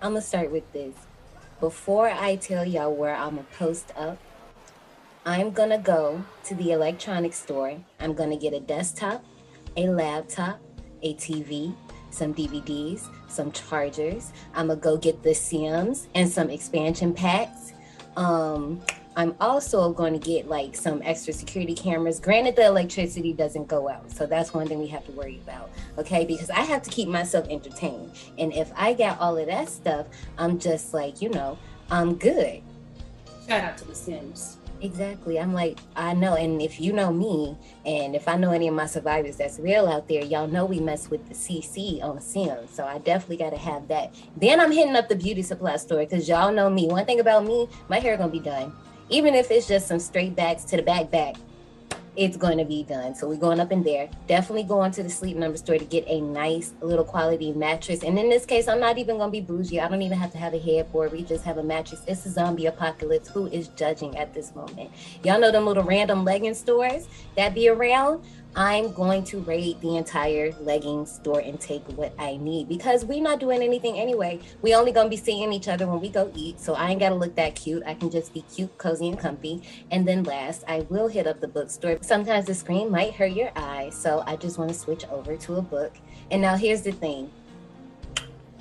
I'm 0.00 0.12
gonna 0.12 0.22
start 0.22 0.52
with 0.52 0.72
this. 0.72 0.94
Before 1.58 2.08
I 2.08 2.36
tell 2.36 2.64
y'all 2.64 2.94
where 2.94 3.16
I'm 3.16 3.36
gonna 3.36 3.46
post 3.58 3.92
up, 3.96 4.18
I'm 5.26 5.52
gonna 5.52 5.78
go 5.78 6.22
to 6.44 6.54
the 6.54 6.72
electronics 6.72 7.38
store. 7.38 7.78
I'm 7.98 8.12
gonna 8.12 8.36
get 8.36 8.52
a 8.52 8.60
desktop, 8.60 9.24
a 9.74 9.88
laptop, 9.88 10.60
a 11.02 11.14
TV, 11.14 11.74
some 12.10 12.34
DVDs, 12.34 13.08
some 13.28 13.50
chargers. 13.50 14.32
I'm 14.54 14.66
gonna 14.68 14.80
go 14.80 14.98
get 14.98 15.22
the 15.22 15.34
Sims 15.34 16.08
and 16.14 16.28
some 16.28 16.50
expansion 16.50 17.14
packs. 17.14 17.72
Um, 18.18 18.82
I'm 19.16 19.34
also 19.40 19.92
going 19.92 20.12
to 20.12 20.18
get 20.18 20.48
like 20.48 20.76
some 20.76 21.00
extra 21.02 21.32
security 21.32 21.74
cameras. 21.74 22.20
Granted, 22.20 22.56
the 22.56 22.66
electricity 22.66 23.32
doesn't 23.32 23.66
go 23.66 23.88
out, 23.88 24.10
so 24.10 24.26
that's 24.26 24.52
one 24.52 24.66
thing 24.66 24.78
we 24.78 24.88
have 24.88 25.06
to 25.06 25.12
worry 25.12 25.40
about. 25.42 25.70
Okay, 25.96 26.26
because 26.26 26.50
I 26.50 26.60
have 26.60 26.82
to 26.82 26.90
keep 26.90 27.08
myself 27.08 27.46
entertained, 27.48 28.12
and 28.38 28.52
if 28.52 28.70
I 28.76 28.92
got 28.92 29.18
all 29.20 29.38
of 29.38 29.46
that 29.46 29.70
stuff, 29.70 30.06
I'm 30.36 30.58
just 30.58 30.92
like, 30.92 31.22
you 31.22 31.30
know, 31.30 31.58
I'm 31.90 32.16
good. 32.16 32.60
Shout 33.48 33.64
out 33.64 33.78
to 33.78 33.84
the 33.86 33.94
Sims. 33.94 34.58
Exactly. 34.80 35.40
I'm 35.40 35.54
like, 35.54 35.78
I 35.96 36.12
know. 36.12 36.34
And 36.34 36.60
if 36.60 36.80
you 36.80 36.92
know 36.92 37.12
me, 37.12 37.56
and 37.86 38.14
if 38.14 38.28
I 38.28 38.36
know 38.36 38.52
any 38.52 38.68
of 38.68 38.74
my 38.74 38.86
survivors 38.86 39.36
that's 39.36 39.58
real 39.58 39.86
out 39.86 40.08
there, 40.08 40.22
y'all 40.22 40.46
know 40.46 40.66
we 40.66 40.78
mess 40.78 41.08
with 41.08 41.26
the 41.26 41.34
CC 41.34 42.02
on 42.02 42.20
Sims. 42.20 42.70
So 42.70 42.84
I 42.84 42.98
definitely 42.98 43.38
got 43.38 43.50
to 43.50 43.58
have 43.58 43.88
that. 43.88 44.14
Then 44.36 44.60
I'm 44.60 44.72
hitting 44.72 44.96
up 44.96 45.08
the 45.08 45.16
beauty 45.16 45.42
supply 45.42 45.76
store 45.76 46.00
because 46.00 46.28
y'all 46.28 46.52
know 46.52 46.68
me. 46.68 46.86
One 46.86 47.06
thing 47.06 47.20
about 47.20 47.46
me, 47.46 47.68
my 47.88 47.98
hair 47.98 48.16
going 48.16 48.30
to 48.30 48.38
be 48.38 48.44
done. 48.44 48.74
Even 49.08 49.34
if 49.34 49.50
it's 49.50 49.66
just 49.66 49.86
some 49.86 49.98
straight 49.98 50.34
backs 50.36 50.64
to 50.64 50.76
the 50.76 50.82
back 50.82 51.10
back, 51.10 51.36
it's 52.16 52.36
going 52.36 52.58
to 52.58 52.64
be 52.64 52.84
done. 52.84 53.14
So 53.14 53.28
we're 53.28 53.36
going 53.36 53.60
up 53.60 53.72
in 53.72 53.82
there. 53.82 54.08
Definitely 54.28 54.64
going 54.64 54.92
to 54.92 55.02
the 55.02 55.10
sleep 55.10 55.36
number 55.36 55.56
store 55.56 55.78
to 55.78 55.84
get 55.84 56.04
a 56.06 56.20
nice 56.20 56.72
little 56.80 57.04
quality 57.04 57.52
mattress. 57.52 58.02
And 58.02 58.18
in 58.18 58.28
this 58.28 58.46
case, 58.46 58.68
I'm 58.68 58.80
not 58.80 58.98
even 58.98 59.16
going 59.18 59.28
to 59.28 59.32
be 59.32 59.40
bougie. 59.40 59.80
I 59.80 59.88
don't 59.88 60.02
even 60.02 60.18
have 60.18 60.30
to 60.32 60.38
have 60.38 60.54
a 60.54 60.58
headboard. 60.58 61.12
We 61.12 61.22
just 61.22 61.44
have 61.44 61.58
a 61.58 61.62
mattress. 61.62 62.02
It's 62.06 62.24
a 62.26 62.30
zombie 62.30 62.66
apocalypse. 62.66 63.28
Who 63.28 63.46
is 63.48 63.68
judging 63.68 64.16
at 64.16 64.32
this 64.32 64.54
moment? 64.54 64.90
Y'all 65.24 65.40
know 65.40 65.50
them 65.50 65.66
little 65.66 65.82
random 65.82 66.24
legging 66.24 66.54
stores 66.54 67.08
that 67.36 67.54
be 67.54 67.68
around? 67.68 68.24
I'm 68.56 68.92
going 68.92 69.24
to 69.24 69.40
raid 69.40 69.80
the 69.80 69.96
entire 69.96 70.52
leggings 70.60 71.10
store 71.10 71.40
and 71.40 71.60
take 71.60 71.82
what 71.96 72.14
I 72.20 72.36
need 72.36 72.68
because 72.68 73.04
we're 73.04 73.20
not 73.20 73.40
doing 73.40 73.62
anything 73.62 73.98
anyway. 73.98 74.38
We 74.62 74.76
only 74.76 74.92
gonna 74.92 75.08
be 75.08 75.16
seeing 75.16 75.52
each 75.52 75.66
other 75.66 75.88
when 75.88 76.00
we 76.00 76.08
go 76.08 76.30
eat, 76.36 76.60
so 76.60 76.74
I 76.74 76.90
ain't 76.90 77.00
gotta 77.00 77.16
look 77.16 77.34
that 77.34 77.56
cute. 77.56 77.82
I 77.84 77.94
can 77.94 78.10
just 78.10 78.32
be 78.32 78.42
cute, 78.42 78.76
cozy, 78.78 79.08
and 79.08 79.18
comfy. 79.18 79.62
And 79.90 80.06
then 80.06 80.22
last, 80.22 80.62
I 80.68 80.86
will 80.88 81.08
hit 81.08 81.26
up 81.26 81.40
the 81.40 81.48
bookstore. 81.48 81.98
Sometimes 82.02 82.46
the 82.46 82.54
screen 82.54 82.92
might 82.92 83.14
hurt 83.14 83.32
your 83.32 83.50
eyes, 83.56 83.96
so 83.96 84.22
I 84.24 84.36
just 84.36 84.56
want 84.56 84.70
to 84.70 84.76
switch 84.76 85.04
over 85.08 85.36
to 85.36 85.56
a 85.56 85.62
book. 85.62 85.92
And 86.30 86.40
now 86.40 86.56
here's 86.56 86.82
the 86.82 86.92
thing. 86.92 87.32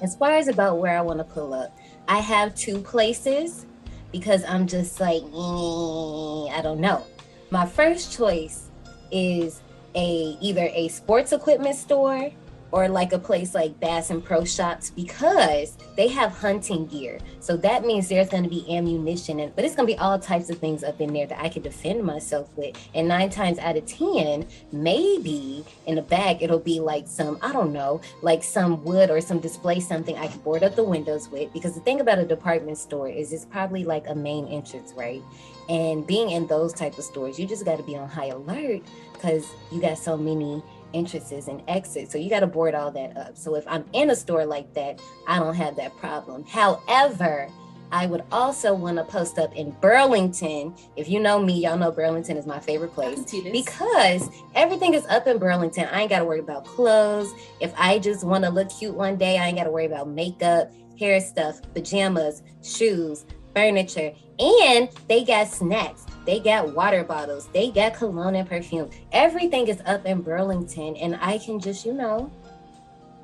As 0.02 0.16
far 0.16 0.32
as 0.32 0.48
about 0.48 0.80
where 0.80 0.98
I 0.98 1.02
want 1.02 1.20
to 1.20 1.24
pull 1.24 1.54
up, 1.54 1.78
I 2.08 2.18
have 2.18 2.56
two 2.56 2.80
places 2.80 3.68
because 4.12 4.44
I'm 4.46 4.66
just 4.66 5.00
like, 5.00 5.22
I 5.24 6.62
don't 6.62 6.80
know. 6.80 7.06
My 7.52 7.66
first 7.66 8.12
choice 8.18 8.72
is 9.12 9.62
a 9.96 10.38
either 10.42 10.70
a 10.74 10.88
sports 10.88 11.32
equipment 11.32 11.76
store 11.76 12.32
or 12.74 12.90
like 12.90 13.14
a 13.14 13.20
place 13.20 13.54
like 13.54 13.80
Bass 13.80 14.10
and 14.10 14.26
Pro 14.26 14.44
Shops 14.44 14.90
because 14.90 15.78
they 15.96 16.08
have 16.08 16.32
hunting 16.32 16.88
gear. 16.88 17.20
So 17.40 17.56
that 17.58 17.86
means 17.86 18.10
there's 18.10 18.30
going 18.30 18.42
to 18.42 18.50
be 18.50 18.66
ammunition, 18.76 19.40
and 19.40 19.56
but 19.56 19.64
it's 19.64 19.76
going 19.76 19.88
to 19.88 19.94
be 19.94 20.00
all 20.00 20.18
types 20.18 20.50
of 20.50 20.58
things 20.58 20.84
up 20.84 21.00
in 21.00 21.14
there 21.14 21.28
that 21.28 21.40
I 21.40 21.50
can 21.50 21.62
defend 21.62 22.04
myself 22.04 22.50
with. 22.56 22.76
And 22.96 23.08
nine 23.08 23.30
times 23.30 23.60
out 23.60 23.78
of 23.78 23.86
ten, 23.86 24.48
maybe 24.72 25.64
in 25.86 25.96
the 25.96 26.02
bag 26.02 26.42
it'll 26.42 26.58
be 26.58 26.80
like 26.80 27.08
some 27.08 27.38
I 27.44 27.54
don't 27.54 27.74
know, 27.74 28.02
like 28.24 28.44
some 28.44 28.84
wood 28.84 29.12
or 29.12 29.22
some 29.22 29.40
display 29.40 29.80
something 29.80 30.18
I 30.18 30.26
can 30.26 30.40
board 30.40 30.64
up 30.64 30.76
the 30.76 30.84
windows 30.84 31.30
with. 31.30 31.54
Because 31.54 31.76
the 31.76 31.82
thing 31.82 32.02
about 32.02 32.18
a 32.18 32.26
department 32.26 32.80
store 32.80 33.08
is 33.08 33.32
it's 33.34 33.46
probably 33.46 33.84
like 33.84 34.10
a 34.10 34.16
main 34.16 34.48
entrance, 34.48 34.94
right? 34.94 35.22
And 35.70 36.06
being 36.06 36.32
in 36.32 36.48
those 36.48 36.74
type 36.74 36.98
of 36.98 37.04
stores, 37.04 37.40
you 37.40 37.48
just 37.48 37.66
got 37.66 37.78
to 37.78 37.84
be 37.84 37.96
on 37.96 38.10
high 38.10 38.28
alert 38.28 38.82
because 39.14 39.50
you 39.72 39.80
got 39.80 39.98
so 39.98 40.18
many 40.18 40.62
entrances 40.94 41.48
and 41.48 41.62
exits. 41.68 42.12
So 42.12 42.18
you 42.18 42.30
got 42.30 42.42
to 42.42 42.48
board 42.48 42.76
all 42.76 42.92
that 42.92 43.16
up. 43.18 43.38
So 43.38 43.56
if 43.56 43.66
I'm 43.68 43.86
in 43.94 44.10
a 44.10 44.16
store 44.16 44.46
like 44.46 44.74
that, 44.74 45.02
I 45.28 45.40
don't 45.40 45.56
have 45.56 45.76
that 45.78 45.96
problem. 45.98 46.44
However, 46.44 47.50
I 47.94 48.08
would 48.08 48.24
also 48.32 48.74
want 48.74 48.98
to 48.98 49.04
post 49.04 49.38
up 49.38 49.56
in 49.56 49.70
Burlington. 49.80 50.74
If 50.96 51.08
you 51.08 51.20
know 51.20 51.40
me, 51.40 51.62
y'all 51.62 51.78
know 51.78 51.92
Burlington 51.92 52.38
is 52.38 52.48
my 52.48 52.60
favorite 52.60 52.92
place 52.92 53.24
because 53.52 54.30
everything 54.56 54.96
is 54.96 55.06
up 55.06 55.28
in 55.28 55.38
Burlington. 55.38 55.88
I 55.92 56.02
ain't 56.02 56.10
got 56.10 56.20
to 56.20 56.26
worry 56.26 56.40
about 56.40 56.66
clothes. 56.66 57.32
If 57.60 57.72
I 57.78 58.00
just 58.00 58.24
want 58.24 58.46
to 58.46 58.50
look 58.50 58.70
cute 58.70 58.96
one 58.96 59.16
day, 59.16 59.38
I 59.38 59.46
ain't 59.46 59.58
got 59.58 59.66
to 59.66 59.72
worry 59.72 59.86
about 59.86 60.10
makeup, 60.10 60.72
hair 61.00 61.20
stuff, 61.20 61.62
pajamas, 61.76 62.42
shoes, 62.64 63.28
furniture, 63.54 64.14
and 64.40 64.90
they 65.08 65.24
got 65.24 65.48
snacks. 65.48 66.06
They 66.26 66.40
got 66.40 66.74
water 66.74 67.04
bottles. 67.04 67.48
They 67.48 67.70
got 67.70 67.96
cologne 67.96 68.36
and 68.36 68.48
perfume. 68.48 68.90
Everything 69.12 69.68
is 69.68 69.82
up 69.86 70.06
in 70.06 70.22
Burlington, 70.22 70.96
and 70.96 71.18
I 71.22 71.38
can 71.38 71.60
just, 71.60 71.86
you 71.86 71.94
know, 71.94 72.32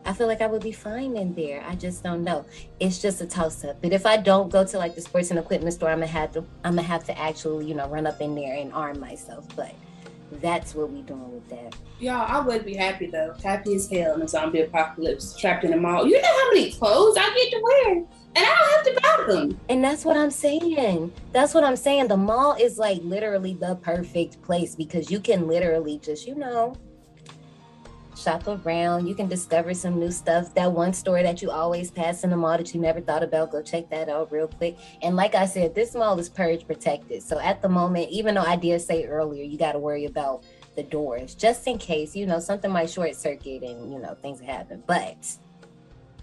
I 0.06 0.14
feel 0.14 0.28
like 0.28 0.42
I 0.42 0.48
would 0.48 0.64
be 0.64 0.72
fine 0.72 1.16
in 1.18 1.34
there. 1.34 1.64
I 1.68 1.76
just 1.76 2.04
don't 2.04 2.24
know. 2.24 2.46
It's 2.80 3.02
just 3.02 3.22
a 3.22 3.26
toss 3.26 3.64
up. 3.64 3.82
But 3.82 3.94
if 3.94 4.06
I 4.06 4.18
don't 4.18 4.50
go 4.50 4.66
to 4.66 4.78
like 4.78 4.96
the 4.96 5.02
sports 5.02 5.30
and 5.30 5.40
equipment 5.40 5.74
store, 5.74 5.90
I'm 5.90 6.00
gonna 6.00 6.08
have 6.08 6.32
to 6.34 6.40
I'm 6.64 6.76
gonna 6.76 6.84
have 6.84 7.04
to 7.06 7.18
actually, 7.20 7.68
you 7.68 7.76
know, 7.76 7.88
run 7.88 8.08
up 8.08 8.20
in 8.22 8.34
there 8.34 8.56
and 8.56 8.74
arm 8.74 9.00
myself. 9.00 9.46
But 9.56 9.74
that's 10.34 10.76
what 10.76 10.92
we 10.92 11.02
doing 11.02 11.32
with 11.32 11.48
that. 11.50 11.76
Y'all, 12.00 12.26
I 12.28 12.40
would 12.40 12.66
be 12.66 12.76
happy 12.76 13.08
though. 13.08 13.34
Happy 13.44 13.76
as 13.76 13.90
hell 13.90 14.16
in 14.16 14.22
a 14.22 14.28
zombie 14.28 14.62
apocalypse, 14.62 15.36
trapped 15.38 15.66
in 15.66 15.74
a 15.74 15.78
mall. 15.78 16.08
You 16.08 16.22
know 16.22 16.28
how 16.28 16.52
many 16.52 16.72
clothes 16.72 17.18
I 17.18 17.34
get 17.36 17.52
to 17.52 17.62
wear? 17.62 18.06
And 18.36 18.46
I 18.46 18.46
don't 18.46 18.72
have 18.72 18.84
to 18.86 19.02
buy 19.02 19.34
them. 19.34 19.60
And 19.70 19.84
that's 19.84 20.06
what 20.06 20.16
I'm 20.16 20.32
saying. 20.32 21.12
That's 21.32 21.54
what 21.54 21.64
I'm 21.64 21.76
saying. 21.76 22.08
The 22.08 22.18
mall 22.18 22.56
is 22.60 22.78
like 22.78 23.02
literally 23.04 23.56
the 23.56 23.76
perfect 23.76 24.42
place 24.42 24.76
because 24.76 25.10
you 25.12 25.20
can 25.20 25.48
literally 25.48 26.00
just, 26.00 26.28
you 26.28 26.36
know, 26.36 26.76
shop 28.20 28.48
around. 28.48 29.08
You 29.08 29.16
can 29.16 29.28
discover 29.28 29.74
some 29.74 30.00
new 30.00 30.12
stuff. 30.12 30.54
That 30.54 30.72
one 30.72 30.94
store 30.94 31.24
that 31.24 31.42
you 31.42 31.52
always 31.52 31.90
pass 31.92 32.24
in 32.24 32.30
the 32.30 32.38
mall 32.38 32.58
that 32.58 32.74
you 32.74 32.82
never 32.82 33.02
thought 33.02 33.24
about, 33.24 33.52
go 33.52 33.62
check 33.62 33.90
that 33.90 34.10
out 34.10 34.32
real 34.32 34.48
quick. 34.48 34.78
And 35.02 35.16
like 35.16 35.36
I 35.36 35.46
said, 35.46 35.74
this 35.76 35.96
mall 35.96 36.20
is 36.20 36.30
purge 36.30 36.68
protected. 36.68 37.24
So 37.24 37.40
at 37.40 37.62
the 37.62 37.70
moment, 37.70 38.10
even 38.10 38.36
though 38.36 38.42
I 38.42 38.56
did 38.56 38.82
say 38.82 39.06
earlier, 39.06 39.44
you 39.44 39.58
got 39.58 39.74
to 39.74 39.80
worry 39.80 40.06
about 40.06 40.44
the 40.76 40.84
doors 40.84 41.36
just 41.36 41.68
in 41.68 41.78
case, 41.78 42.16
you 42.16 42.26
know, 42.26 42.40
something 42.40 42.72
might 42.72 42.90
short 42.90 43.16
circuit 43.16 43.64
and, 43.64 43.92
you 43.92 44.00
know, 44.00 44.16
things 44.22 44.40
happen. 44.40 44.84
But 44.86 45.38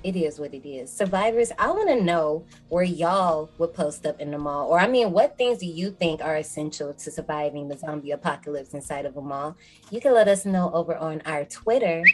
it 0.06 0.14
is 0.14 0.38
what 0.38 0.54
it 0.54 0.66
is. 0.66 0.92
Survivors, 0.92 1.50
I 1.58 1.68
want 1.72 1.88
to 1.88 2.00
know 2.00 2.44
where 2.68 2.84
y'all 2.84 3.50
would 3.58 3.74
post 3.74 4.06
up 4.06 4.20
in 4.20 4.30
the 4.30 4.38
mall. 4.38 4.68
Or, 4.68 4.78
I 4.78 4.86
mean, 4.86 5.10
what 5.10 5.36
things 5.36 5.58
do 5.58 5.66
you 5.66 5.90
think 5.90 6.22
are 6.22 6.36
essential 6.36 6.94
to 6.94 7.10
surviving 7.10 7.66
the 7.66 7.76
zombie 7.76 8.12
apocalypse 8.12 8.72
inside 8.72 9.04
of 9.04 9.16
a 9.16 9.20
mall? 9.20 9.56
You 9.90 10.00
can 10.00 10.14
let 10.14 10.28
us 10.28 10.46
know 10.46 10.70
over 10.72 10.96
on 10.96 11.22
our 11.26 11.44
Twitter, 11.44 12.04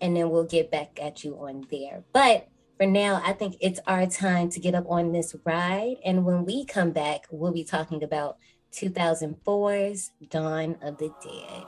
and 0.00 0.16
then 0.16 0.30
we'll 0.30 0.44
get 0.44 0.70
back 0.70 0.98
at 1.02 1.22
you 1.22 1.36
on 1.36 1.66
there. 1.70 2.02
But 2.14 2.48
for 2.78 2.86
now, 2.86 3.20
I 3.22 3.34
think 3.34 3.56
it's 3.60 3.80
our 3.86 4.06
time 4.06 4.48
to 4.50 4.60
get 4.60 4.74
up 4.74 4.86
on 4.88 5.12
this 5.12 5.36
ride. 5.44 5.96
And 6.06 6.24
when 6.24 6.46
we 6.46 6.64
come 6.64 6.92
back, 6.92 7.26
we'll 7.30 7.52
be 7.52 7.64
talking 7.64 8.02
about 8.02 8.38
2004's 8.72 10.12
Dawn 10.30 10.76
of 10.80 10.96
the 10.96 11.12
Dead. 11.22 11.64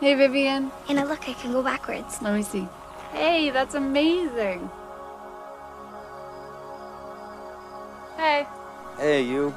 Hey, 0.00 0.14
Vivian. 0.14 0.70
Ana, 0.88 1.04
look, 1.04 1.28
I 1.28 1.34
can 1.34 1.52
go 1.52 1.62
backwards. 1.62 2.22
Let 2.22 2.34
me 2.34 2.42
see. 2.42 2.66
Hey, 3.16 3.48
that's 3.48 3.74
amazing. 3.74 4.70
Hey. 8.18 8.46
Hey, 8.98 9.22
you. 9.22 9.54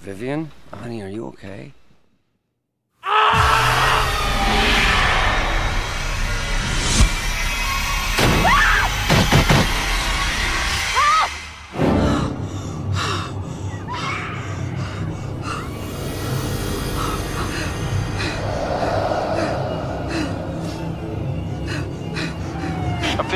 Vivian? 0.00 0.50
Honey, 0.72 1.02
are 1.02 1.08
you 1.08 1.26
okay? 1.28 1.72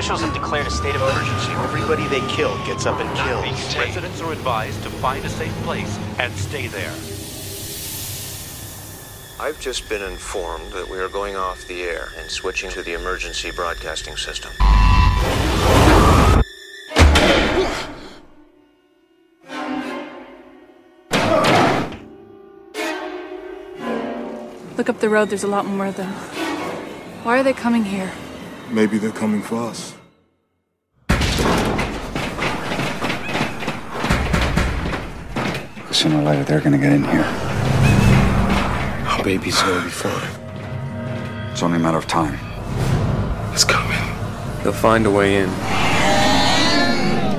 Officials 0.05 0.21
have 0.21 0.35
declared 0.35 0.67
a 0.67 0.71
state 0.71 0.95
of 0.95 1.01
emergency. 1.01 1.51
Everybody 1.53 2.07
they 2.09 2.21
kill 2.29 2.55
gets 2.67 2.85
up 2.85 3.01
and 3.01 3.09
kills. 3.17 3.75
Residents 3.75 4.21
are 4.21 4.33
advised 4.33 4.83
to 4.83 4.91
find 4.91 5.25
a 5.25 5.31
safe 5.31 5.55
place 5.63 5.99
and 6.19 6.31
stay 6.35 6.67
there. 6.67 6.93
I've 9.41 9.59
just 9.61 9.89
been 9.89 10.03
informed 10.03 10.73
that 10.73 10.87
we 10.91 10.99
are 10.99 11.09
going 11.09 11.37
off 11.37 11.67
the 11.69 11.81
air 11.85 12.09
and 12.19 12.31
switching 12.31 12.69
to 12.73 12.83
the 12.83 12.93
emergency 12.93 13.51
broadcasting 13.51 14.19
system. 14.19 14.51
Look 24.77 24.91
up 24.91 25.01
the 25.01 25.09
road, 25.09 25.31
there's 25.31 25.45
a 25.45 25.49
lot 25.49 25.65
more 25.65 25.87
of 25.87 25.97
them. 25.97 26.13
Why 27.23 27.39
are 27.39 27.43
they 27.43 27.55
coming 27.55 27.85
here? 27.85 28.13
Maybe 28.71 28.99
they're 28.99 29.13
coming 29.13 29.43
for 29.43 29.71
us. 29.71 29.95
Sooner 35.91 36.19
or 36.19 36.23
later, 36.23 36.45
they're 36.45 36.61
gonna 36.61 36.79
get 36.79 36.93
in 36.93 37.05
here. 37.05 37.25
Our 39.07 39.23
baby's 39.23 39.61
gonna 39.63 39.85
be 39.85 39.91
fine. 39.91 41.51
It's 41.53 41.63
only 41.63 41.77
a 41.77 41.81
matter 41.81 41.99
of 41.99 42.07
time. 42.07 42.39
It's 43.53 43.65
coming. 43.65 44.03
They'll 44.63 44.73
find 44.73 45.07
a 45.07 45.11
way 45.11 45.37
in. 45.37 45.49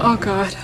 Oh, 0.02 0.18
God. 0.20 0.56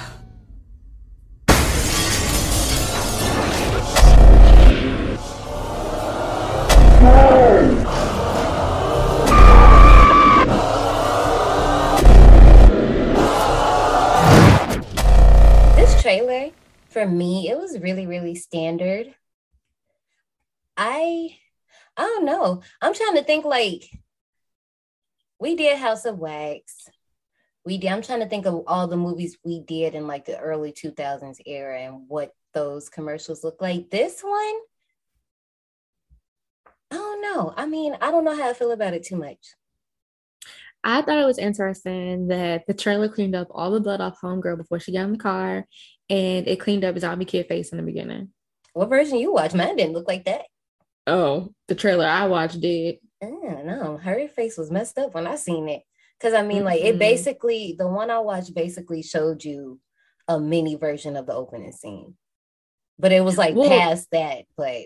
I 20.84 21.38
I 21.96 22.02
don't 22.02 22.26
know. 22.26 22.64
I'm 22.82 22.96
trying 22.96 23.16
to 23.16 23.24
think 23.24 23.46
like 23.46 23.88
we 25.40 25.56
did 25.56 25.78
House 25.78 26.06
of 26.06 26.18
Wax. 26.18 26.90
We 27.64 27.78
did. 27.78 27.92
I'm 27.92 28.02
trying 28.02 28.22
to 28.22 28.28
think 28.28 28.48
of 28.48 28.64
all 28.66 28.88
the 28.88 28.98
movies 28.98 29.38
we 29.46 29.60
did 29.60 29.94
in 29.94 30.08
like 30.08 30.26
the 30.26 30.40
early 30.40 30.74
2000s 30.74 31.38
era 31.46 31.80
and 31.82 32.06
what 32.08 32.32
those 32.56 32.90
commercials 32.90 33.44
look 33.44 33.62
like. 33.62 33.92
This 33.92 34.22
one, 34.22 34.56
I 36.90 36.96
don't 36.96 37.22
know. 37.22 37.54
I 37.56 37.68
mean, 37.68 37.96
I 38.02 38.10
don't 38.10 38.26
know 38.26 38.36
how 38.36 38.50
I 38.50 38.54
feel 38.54 38.72
about 38.72 38.96
it 38.96 39.04
too 39.04 39.18
much. 39.18 39.54
I 40.84 41.04
thought 41.04 41.20
it 41.20 41.26
was 41.26 41.38
interesting 41.38 42.30
that 42.30 42.66
the 42.66 42.74
trailer 42.74 43.08
cleaned 43.08 43.36
up 43.36 43.50
all 43.52 43.70
the 43.70 43.80
blood 43.80 44.02
off 44.02 44.20
Homegirl 44.20 44.58
before 44.58 44.80
she 44.80 44.94
got 44.94 45.06
in 45.06 45.12
the 45.12 45.20
car, 45.20 45.68
and 46.10 46.48
it 46.48 46.60
cleaned 46.60 46.84
up 46.84 46.98
Zombie 46.98 47.26
Kid 47.26 47.46
face 47.46 47.72
in 47.72 47.78
the 47.78 47.84
beginning. 47.84 48.30
What 48.74 48.90
version 48.90 49.20
you 49.20 49.32
watched? 49.32 49.54
Mine 49.54 49.76
didn't 49.76 49.94
look 49.94 50.08
like 50.08 50.26
that. 50.26 50.46
Oh, 51.08 51.54
the 51.68 51.76
trailer 51.76 52.06
I 52.06 52.28
watched 52.28 52.60
did. 52.62 52.98
I 53.24 53.28
don't 53.28 53.66
know. 53.66 53.98
Her 53.98 54.28
face 54.30 54.58
was 54.58 54.72
messed 54.72 54.98
up 54.98 55.14
when 55.14 55.28
I 55.28 55.36
seen 55.36 55.70
it. 55.70 55.84
Cause 56.20 56.34
I 56.34 56.44
mean, 56.44 56.64
like 56.64 56.82
it 56.82 56.96
Mhm. 56.96 57.00
basically 57.00 57.76
the 57.78 57.88
one 57.88 58.12
I 58.12 58.20
watched 58.20 58.54
basically 58.54 59.02
showed 59.02 59.44
you 59.44 59.80
a 60.28 60.40
mini 60.40 60.76
version 60.76 61.16
of 61.16 61.26
the 61.26 61.34
opening 61.34 61.72
scene. 61.72 62.16
But 63.00 63.12
it 63.12 63.22
was 63.24 63.38
like 63.38 63.56
Well- 63.56 63.70
past 63.70 64.08
that, 64.12 64.46
but 64.56 64.86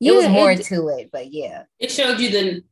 it 0.00 0.12
was 0.12 0.28
more 0.28 0.52
it- 0.52 0.62
to 0.64 0.88
it. 0.88 1.10
But 1.10 1.32
yeah. 1.32 1.64
It 1.78 1.90
showed 1.90 2.20
you 2.20 2.30
the 2.30 2.62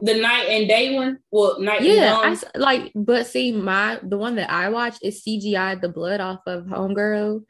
the 0.00 0.14
night 0.14 0.48
and 0.48 0.68
day 0.68 0.94
one. 0.94 1.18
Well, 1.32 1.60
night 1.60 1.82
Yeah, 1.82 2.22
and 2.22 2.32
s- 2.34 2.44
like, 2.54 2.92
but 2.94 3.26
see, 3.26 3.50
my 3.50 3.98
the 4.02 4.16
one 4.18 4.36
that 4.36 4.48
I 4.50 4.68
watched 4.70 5.04
is 5.04 5.22
CGI 5.24 5.74
the 5.80 5.88
blood 5.88 6.20
off 6.20 6.40
of 6.46 6.64
Homegirl 6.66 7.44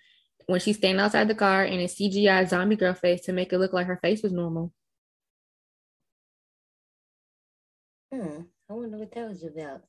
when 0.49 0.61
she's 0.61 0.79
standing 0.79 0.99
outside 0.99 1.29
the 1.29 1.35
car, 1.35 1.63
and 1.63 1.81
a 1.81 1.85
CGI 1.85 2.49
zombie 2.49 2.75
girl 2.75 2.95
face 2.95 3.21
to 3.27 3.33
make 3.33 3.53
it 3.53 3.59
look 3.59 3.75
like 3.75 3.87
her 3.87 3.99
face 4.03 4.23
was 4.23 4.33
normal. 4.33 4.73
Hmm. 8.13 8.41
I 8.71 8.73
wonder 8.73 8.97
what 8.97 9.13
that 9.15 9.29
was 9.29 9.45
about. 9.45 9.83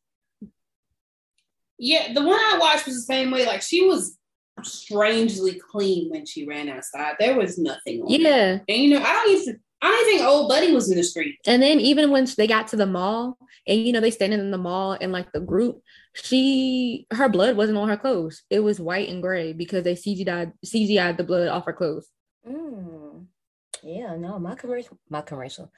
Yeah, 1.77 2.11
the 2.13 2.21
one 2.21 2.39
I 2.39 2.57
watched 2.59 2.85
was 2.85 2.95
the 2.95 3.01
same 3.01 3.31
way. 3.31 3.45
Like 3.45 3.61
she 3.61 3.85
was 3.85 4.17
strangely 4.61 5.53
clean 5.71 6.09
when 6.09 6.25
she 6.25 6.45
ran 6.45 6.67
outside. 6.67 7.15
There 7.19 7.37
was 7.37 7.57
nothing 7.57 8.01
on 8.01 8.11
her. 8.11 8.17
Yeah. 8.17 8.59
And 8.67 8.77
you 8.77 8.89
know, 8.89 9.01
I 9.01 9.13
don't 9.13 9.41
even 9.41 9.61
I 9.81 9.87
don't 9.87 10.05
think 10.05 10.21
old 10.21 10.49
buddy 10.49 10.73
was 10.73 10.91
in 10.91 10.97
the 10.97 11.03
street. 11.03 11.37
And 11.45 11.61
then 11.61 11.79
even 11.79 12.11
when 12.11 12.27
they 12.37 12.47
got 12.47 12.67
to 12.69 12.75
the 12.75 12.85
mall, 12.85 13.37
and 13.67 13.79
you 13.85 13.93
know 13.93 14.01
they 14.01 14.11
standing 14.11 14.39
in 14.39 14.51
the 14.51 14.57
mall 14.57 14.93
in 14.93 15.11
like 15.11 15.31
the 15.31 15.39
group, 15.39 15.81
she 16.13 17.07
her 17.11 17.29
blood 17.29 17.55
wasn't 17.55 17.77
on 17.77 17.89
her 17.89 17.97
clothes. 17.97 18.43
It 18.49 18.59
was 18.59 18.79
white 18.79 19.09
and 19.09 19.21
gray 19.21 19.53
because 19.53 19.83
they 19.83 19.95
CGI'd 19.95 20.53
CGI'd 20.65 21.17
the 21.17 21.23
blood 21.23 21.47
off 21.47 21.65
her 21.65 21.73
clothes. 21.73 22.07
Hmm. 22.45 23.23
Yeah, 23.83 24.15
no, 24.15 24.39
my 24.39 24.55
commercial 24.55 24.97
my 25.09 25.21
commercial. 25.21 25.71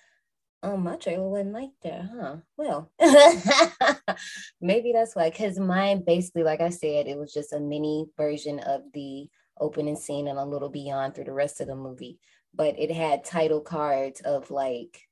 Um, 0.63 0.83
my 0.83 0.95
trailer 0.95 1.27
wasn't 1.27 1.53
like 1.53 1.71
that, 1.81 2.07
huh? 2.15 2.35
Well, 2.55 2.91
maybe 4.61 4.91
that's 4.93 5.15
why. 5.15 5.31
Cause 5.31 5.57
mine 5.57 6.03
basically, 6.05 6.43
like 6.43 6.61
I 6.61 6.69
said, 6.69 7.07
it 7.07 7.17
was 7.17 7.33
just 7.33 7.51
a 7.51 7.59
mini 7.59 8.05
version 8.15 8.59
of 8.59 8.81
the 8.93 9.27
opening 9.59 9.95
scene 9.95 10.27
and 10.27 10.37
a 10.37 10.45
little 10.45 10.69
beyond 10.69 11.15
through 11.15 11.23
the 11.23 11.33
rest 11.33 11.61
of 11.61 11.67
the 11.67 11.75
movie. 11.75 12.19
But 12.53 12.79
it 12.79 12.91
had 12.91 13.23
title 13.23 13.61
cards 13.61 14.21
of 14.21 14.51
like 14.51 15.07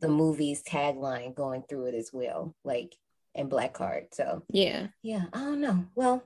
the 0.00 0.08
movie's 0.08 0.62
tagline 0.62 1.34
going 1.34 1.62
through 1.68 1.86
it 1.86 1.94
as 1.94 2.10
well, 2.12 2.54
like 2.64 2.94
in 3.34 3.48
black 3.48 3.74
card. 3.74 4.08
So 4.12 4.42
Yeah. 4.50 4.88
yeah, 5.02 5.26
I 5.32 5.40
don't 5.40 5.60
know. 5.60 5.86
Well, 5.94 6.22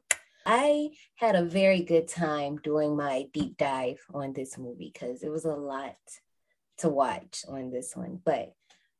I 0.46 0.90
had 1.16 1.34
a 1.36 1.44
very 1.44 1.82
good 1.82 2.08
time 2.08 2.56
doing 2.56 2.96
my 2.96 3.26
deep 3.32 3.56
dive 3.58 4.00
on 4.12 4.32
this 4.32 4.56
movie 4.56 4.90
because 4.92 5.22
it 5.22 5.30
was 5.30 5.44
a 5.44 5.54
lot 5.54 5.96
to 6.78 6.88
watch 6.88 7.44
on 7.48 7.70
this 7.70 7.94
one. 7.94 8.20
But 8.24 8.54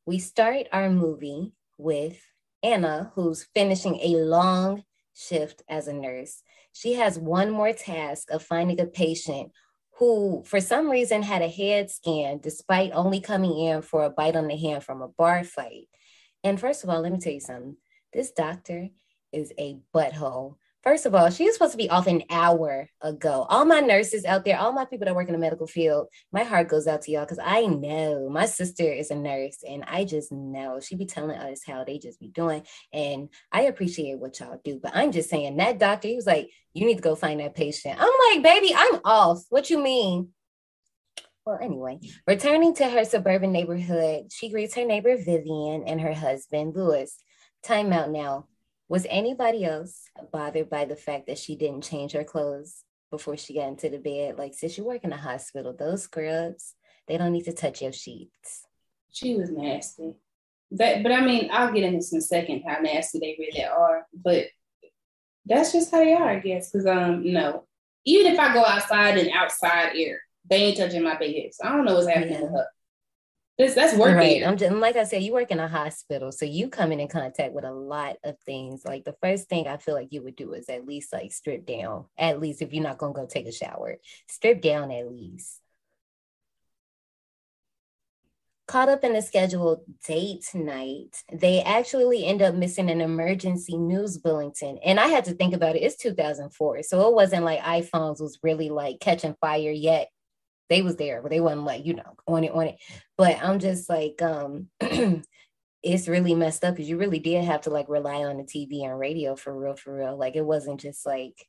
we 0.05 0.19
start 0.19 0.67
our 0.71 0.89
movie 0.89 1.53
with 1.77 2.21
Ana, 2.63 3.11
who's 3.15 3.47
finishing 3.55 3.95
a 4.01 4.17
long 4.17 4.83
shift 5.13 5.63
as 5.67 5.87
a 5.87 5.93
nurse. 5.93 6.43
She 6.73 6.93
has 6.93 7.17
one 7.19 7.49
more 7.51 7.73
task 7.73 8.31
of 8.31 8.43
finding 8.43 8.79
a 8.79 8.85
patient 8.85 9.51
who, 10.01 10.41
for 10.47 10.59
some 10.59 10.89
reason, 10.89 11.21
had 11.21 11.43
a 11.43 11.47
head 11.47 11.91
scan 11.91 12.39
despite 12.41 12.89
only 12.91 13.21
coming 13.21 13.55
in 13.55 13.83
for 13.83 14.03
a 14.03 14.09
bite 14.09 14.35
on 14.35 14.47
the 14.47 14.57
hand 14.57 14.83
from 14.83 15.03
a 15.03 15.07
bar 15.07 15.43
fight. 15.43 15.89
And 16.43 16.59
first 16.59 16.83
of 16.83 16.89
all, 16.89 17.01
let 17.01 17.11
me 17.11 17.19
tell 17.19 17.33
you 17.33 17.39
something 17.39 17.77
this 18.11 18.31
doctor 18.31 18.89
is 19.31 19.53
a 19.59 19.77
butthole. 19.93 20.55
First 20.83 21.05
of 21.05 21.13
all, 21.13 21.29
she 21.29 21.45
was 21.45 21.53
supposed 21.53 21.73
to 21.73 21.77
be 21.77 21.91
off 21.91 22.07
an 22.07 22.23
hour 22.31 22.89
ago. 23.01 23.45
All 23.49 23.65
my 23.65 23.81
nurses 23.81 24.25
out 24.25 24.45
there, 24.45 24.57
all 24.57 24.73
my 24.73 24.85
people 24.85 25.05
that 25.05 25.13
work 25.13 25.27
in 25.27 25.33
the 25.33 25.39
medical 25.39 25.67
field, 25.67 26.07
my 26.31 26.43
heart 26.43 26.69
goes 26.69 26.87
out 26.87 27.03
to 27.03 27.11
y'all 27.11 27.21
because 27.23 27.39
I 27.41 27.67
know 27.67 28.29
my 28.29 28.47
sister 28.47 28.91
is 28.91 29.11
a 29.11 29.15
nurse 29.15 29.59
and 29.67 29.83
I 29.85 30.05
just 30.05 30.31
know 30.31 30.79
she 30.79 30.95
be 30.95 31.05
telling 31.05 31.37
us 31.37 31.61
how 31.65 31.83
they 31.83 31.99
just 31.99 32.19
be 32.19 32.29
doing. 32.29 32.63
And 32.91 33.29
I 33.51 33.63
appreciate 33.63 34.17
what 34.17 34.39
y'all 34.39 34.59
do. 34.63 34.79
But 34.81 34.95
I'm 34.95 35.11
just 35.11 35.29
saying 35.29 35.57
that 35.57 35.77
doctor, 35.77 36.07
he 36.07 36.15
was 36.15 36.25
like, 36.25 36.49
you 36.73 36.87
need 36.87 36.95
to 36.95 37.03
go 37.03 37.13
find 37.13 37.39
that 37.41 37.55
patient. 37.55 37.97
I'm 37.99 38.13
like, 38.31 38.43
baby, 38.43 38.73
I'm 38.75 39.01
off. 39.05 39.43
What 39.49 39.69
you 39.69 39.77
mean? 39.77 40.29
Well, 41.45 41.59
anyway, 41.61 41.99
returning 42.25 42.73
to 42.75 42.89
her 42.89 43.05
suburban 43.05 43.51
neighborhood, 43.51 44.31
she 44.31 44.49
greets 44.49 44.75
her 44.75 44.85
neighbor 44.85 45.15
Vivian 45.15 45.83
and 45.85 46.01
her 46.01 46.13
husband 46.13 46.75
Louis. 46.75 47.15
Time 47.61 47.93
out 47.93 48.09
now. 48.09 48.47
Was 48.91 49.07
anybody 49.09 49.63
else 49.63 50.09
bothered 50.33 50.69
by 50.69 50.83
the 50.83 50.97
fact 50.97 51.27
that 51.27 51.37
she 51.37 51.55
didn't 51.55 51.85
change 51.85 52.11
her 52.11 52.25
clothes 52.25 52.83
before 53.09 53.37
she 53.37 53.53
got 53.53 53.69
into 53.69 53.89
the 53.89 53.99
bed? 53.99 54.37
Like, 54.37 54.53
since 54.53 54.77
you 54.77 54.83
work 54.83 55.05
in 55.05 55.13
a 55.13 55.17
hospital, 55.17 55.71
those 55.71 56.03
scrubs, 56.03 56.75
they 57.07 57.17
don't 57.17 57.31
need 57.31 57.45
to 57.45 57.53
touch 57.53 57.81
your 57.81 57.93
sheets. 57.93 58.67
She 59.09 59.35
was 59.35 59.49
nasty. 59.49 60.15
That, 60.71 61.03
but 61.03 61.13
I 61.13 61.21
mean, 61.21 61.47
I'll 61.53 61.71
get 61.71 61.85
into 61.85 61.99
this 61.99 62.11
in 62.11 62.17
a 62.17 62.21
second 62.21 62.63
how 62.67 62.81
nasty 62.81 63.19
they 63.19 63.37
really 63.39 63.63
are. 63.63 64.07
But 64.13 64.47
that's 65.45 65.71
just 65.71 65.89
how 65.89 65.99
they 65.99 66.11
are, 66.11 66.29
I 66.29 66.39
guess. 66.39 66.69
Because 66.69 66.85
um, 66.85 67.31
no, 67.31 67.63
even 68.03 68.33
if 68.33 68.37
I 68.37 68.53
go 68.53 68.65
outside 68.65 69.17
and 69.17 69.31
outside 69.31 69.93
air, 69.95 70.19
they 70.49 70.63
ain't 70.63 70.77
touching 70.77 71.03
my 71.03 71.17
bed. 71.17 71.51
So 71.53 71.65
I 71.65 71.71
don't 71.71 71.85
know 71.85 71.93
what's 71.93 72.09
happening 72.09 72.33
yeah. 72.33 72.41
with 72.41 72.51
her. 72.51 72.67
This, 73.61 73.75
that's 73.75 73.95
working. 73.95 74.15
right. 74.15 74.43
I'm 74.43 74.57
just 74.57 74.73
like 74.73 74.95
I 74.95 75.03
said, 75.03 75.21
you 75.21 75.33
work 75.33 75.51
in 75.51 75.59
a 75.59 75.67
hospital, 75.67 76.31
so 76.31 76.45
you 76.45 76.67
come 76.67 76.91
in 76.91 77.07
contact 77.07 77.53
with 77.53 77.63
a 77.63 77.71
lot 77.71 78.17
of 78.23 78.35
things. 78.39 78.83
Like 78.85 79.03
the 79.03 79.15
first 79.21 79.49
thing 79.49 79.67
I 79.67 79.77
feel 79.77 79.93
like 79.93 80.07
you 80.09 80.23
would 80.23 80.35
do 80.35 80.53
is 80.53 80.67
at 80.67 80.87
least 80.87 81.13
like 81.13 81.31
strip 81.31 81.67
down. 81.67 82.05
At 82.17 82.39
least 82.39 82.63
if 82.63 82.73
you're 82.73 82.81
not 82.81 82.97
gonna 82.97 83.13
go 83.13 83.27
take 83.27 83.45
a 83.45 83.51
shower, 83.51 83.99
strip 84.27 84.63
down 84.63 84.89
at 84.89 85.11
least. 85.11 85.59
Caught 88.67 88.89
up 88.89 89.03
in 89.03 89.15
a 89.15 89.21
scheduled 89.21 89.81
date 90.07 90.49
night, 90.55 91.21
they 91.31 91.61
actually 91.61 92.25
end 92.25 92.41
up 92.41 92.55
missing 92.55 92.89
an 92.89 92.99
emergency 92.99 93.77
news 93.77 94.17
bulletin. 94.17 94.79
And 94.83 94.99
I 94.99 95.05
had 95.05 95.25
to 95.25 95.33
think 95.35 95.53
about 95.53 95.75
it. 95.75 95.83
It's 95.83 95.97
2004, 95.97 96.81
so 96.81 97.07
it 97.07 97.13
wasn't 97.13 97.45
like 97.45 97.59
iPhones 97.59 98.21
was 98.21 98.39
really 98.41 98.69
like 98.69 98.99
catching 98.99 99.35
fire 99.39 99.69
yet 99.69 100.09
they 100.71 100.81
was 100.81 100.95
there, 100.95 101.21
but 101.21 101.31
they 101.31 101.41
wasn't 101.41 101.65
like, 101.65 101.85
you 101.85 101.93
know, 101.93 102.15
on 102.25 102.45
it, 102.45 102.53
on 102.53 102.67
it. 102.67 102.77
But 103.17 103.37
I'm 103.43 103.59
just 103.59 103.89
like, 103.89 104.21
um, 104.21 104.69
it's 105.83 106.07
really 106.07 106.33
messed 106.33 106.63
up 106.63 106.75
because 106.75 106.89
you 106.89 106.97
really 106.97 107.19
did 107.19 107.43
have 107.43 107.61
to 107.61 107.69
like 107.69 107.89
rely 107.89 108.23
on 108.23 108.37
the 108.37 108.43
TV 108.43 108.85
and 108.85 108.97
radio 108.97 109.35
for 109.35 109.53
real, 109.53 109.75
for 109.75 109.93
real. 109.93 110.17
Like 110.17 110.37
it 110.37 110.45
wasn't 110.45 110.79
just 110.79 111.05
like 111.05 111.45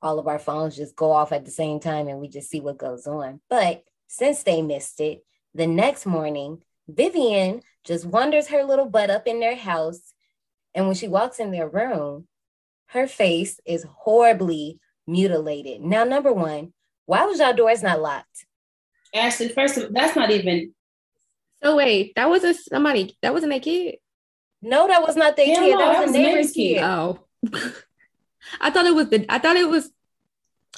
all 0.00 0.20
of 0.20 0.28
our 0.28 0.38
phones 0.38 0.76
just 0.76 0.94
go 0.94 1.10
off 1.10 1.32
at 1.32 1.44
the 1.44 1.50
same 1.50 1.80
time 1.80 2.06
and 2.06 2.20
we 2.20 2.28
just 2.28 2.48
see 2.48 2.60
what 2.60 2.78
goes 2.78 3.08
on. 3.08 3.40
But 3.50 3.82
since 4.06 4.44
they 4.44 4.62
missed 4.62 5.00
it, 5.00 5.24
the 5.52 5.66
next 5.66 6.06
morning, 6.06 6.62
Vivian 6.86 7.62
just 7.82 8.06
wanders 8.06 8.46
her 8.48 8.62
little 8.62 8.86
butt 8.86 9.10
up 9.10 9.26
in 9.26 9.40
their 9.40 9.56
house. 9.56 10.14
And 10.74 10.86
when 10.86 10.94
she 10.94 11.08
walks 11.08 11.40
in 11.40 11.50
their 11.50 11.68
room, 11.68 12.28
her 12.90 13.08
face 13.08 13.58
is 13.66 13.84
horribly 13.90 14.78
mutilated. 15.08 15.80
Now, 15.80 16.04
number 16.04 16.32
one, 16.32 16.72
why 17.08 17.24
was 17.24 17.40
y'all 17.40 17.54
doors 17.54 17.82
not 17.82 18.02
locked? 18.02 18.44
Ashley, 19.14 19.48
first 19.48 19.78
of 19.78 19.84
all, 19.84 19.88
that's 19.92 20.14
not 20.14 20.30
even. 20.30 20.74
So 21.62 21.74
wait, 21.74 22.14
that 22.16 22.28
was 22.28 22.44
a 22.44 22.52
somebody 22.52 23.16
that 23.22 23.32
wasn't 23.32 23.54
a 23.54 23.60
kid. 23.60 23.96
No, 24.60 24.86
that 24.86 25.00
was 25.00 25.16
not 25.16 25.34
their 25.34 25.46
yeah, 25.46 25.54
kid. 25.54 25.72
No, 25.72 25.78
that, 25.78 26.06
was 26.06 26.14
a 26.14 26.18
neighbor's 26.18 26.52
kid. 26.52 26.74
kid. 26.74 26.82
Oh, 26.82 27.20
I 28.60 28.70
thought 28.70 28.84
it 28.84 28.94
was 28.94 29.08
the. 29.08 29.24
I 29.32 29.38
thought 29.38 29.56
it 29.56 29.70
was. 29.70 29.90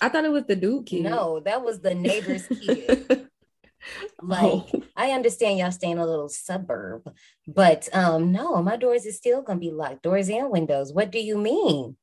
I 0.00 0.08
thought 0.08 0.24
it 0.24 0.30
was 0.30 0.44
the 0.44 0.54
dude 0.54 0.86
kid. 0.86 1.02
No, 1.02 1.40
that 1.40 1.64
was 1.64 1.80
the 1.80 1.96
neighbor's 1.96 2.46
kid. 2.64 3.26
like 4.22 4.42
oh. 4.44 4.82
I 4.94 5.10
understand 5.10 5.58
y'all 5.58 5.72
stay 5.72 5.90
in 5.90 5.98
a 5.98 6.06
little 6.06 6.28
suburb, 6.28 7.12
but 7.48 7.88
um 7.92 8.30
no, 8.30 8.62
my 8.62 8.76
doors 8.76 9.04
is 9.04 9.16
still 9.16 9.42
gonna 9.42 9.58
be 9.58 9.72
locked, 9.72 10.04
doors 10.04 10.28
and 10.28 10.48
windows. 10.48 10.92
What 10.92 11.10
do 11.10 11.18
you 11.18 11.36
mean? 11.36 11.96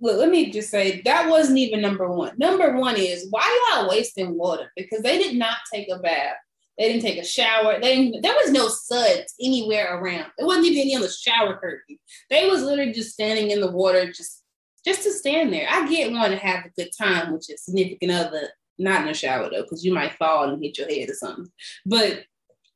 Look, 0.00 0.18
let 0.18 0.30
me 0.30 0.50
just 0.50 0.70
say 0.70 1.02
that 1.02 1.28
wasn't 1.28 1.58
even 1.58 1.80
number 1.80 2.10
one. 2.10 2.32
Number 2.38 2.76
one 2.76 2.96
is 2.96 3.26
why 3.30 3.72
y'all 3.72 3.88
wasting 3.88 4.36
water? 4.36 4.70
Because 4.76 5.02
they 5.02 5.18
did 5.18 5.36
not 5.36 5.58
take 5.72 5.88
a 5.90 5.98
bath. 5.98 6.36
They 6.78 6.88
didn't 6.88 7.02
take 7.02 7.18
a 7.18 7.24
shower. 7.24 7.80
They 7.80 8.12
there 8.22 8.34
was 8.34 8.52
no 8.52 8.68
suds 8.68 9.34
anywhere 9.40 9.98
around. 9.98 10.26
There 10.36 10.46
wasn't 10.46 10.66
even 10.66 10.82
any 10.82 10.94
on 10.94 11.02
the 11.02 11.08
shower 11.08 11.58
curtain. 11.58 11.98
They 12.30 12.48
was 12.48 12.62
literally 12.62 12.92
just 12.92 13.12
standing 13.12 13.50
in 13.50 13.60
the 13.60 13.70
water, 13.70 14.12
just 14.12 14.44
just 14.84 15.02
to 15.02 15.10
stand 15.10 15.52
there. 15.52 15.66
I 15.68 15.88
get 15.88 16.12
one 16.12 16.30
to 16.30 16.36
have 16.36 16.64
a 16.64 16.70
good 16.80 16.90
time 16.96 17.32
with 17.32 17.48
your 17.48 17.58
significant 17.58 18.12
other, 18.12 18.48
not 18.78 19.02
in 19.02 19.08
the 19.08 19.14
shower 19.14 19.50
though, 19.50 19.62
because 19.62 19.84
you 19.84 19.92
might 19.92 20.14
fall 20.14 20.48
and 20.48 20.62
hit 20.62 20.78
your 20.78 20.88
head 20.88 21.10
or 21.10 21.14
something. 21.14 21.50
But 21.84 22.24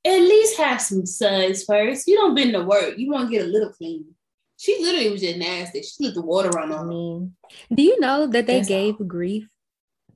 at 0.04 0.18
least 0.18 0.58
have 0.58 0.80
some 0.80 1.06
suds 1.06 1.64
first. 1.64 2.08
You 2.08 2.16
don't 2.16 2.34
bend 2.34 2.54
to 2.54 2.64
work. 2.64 2.98
You 2.98 3.12
want 3.12 3.30
to 3.30 3.36
get 3.36 3.46
a 3.46 3.50
little 3.50 3.72
clean. 3.72 4.04
She 4.62 4.78
literally 4.80 5.10
was 5.10 5.20
just 5.20 5.38
nasty. 5.38 5.82
She 5.82 6.04
let 6.04 6.14
the 6.14 6.22
water 6.22 6.48
run 6.50 6.70
on 6.70 6.88
me. 6.88 6.94
Mm-hmm. 6.94 7.74
Do 7.74 7.82
you 7.82 7.98
know 7.98 8.28
that 8.28 8.46
they 8.46 8.58
That's 8.58 8.68
gave 8.68 8.94
all. 9.00 9.06
grief? 9.06 9.48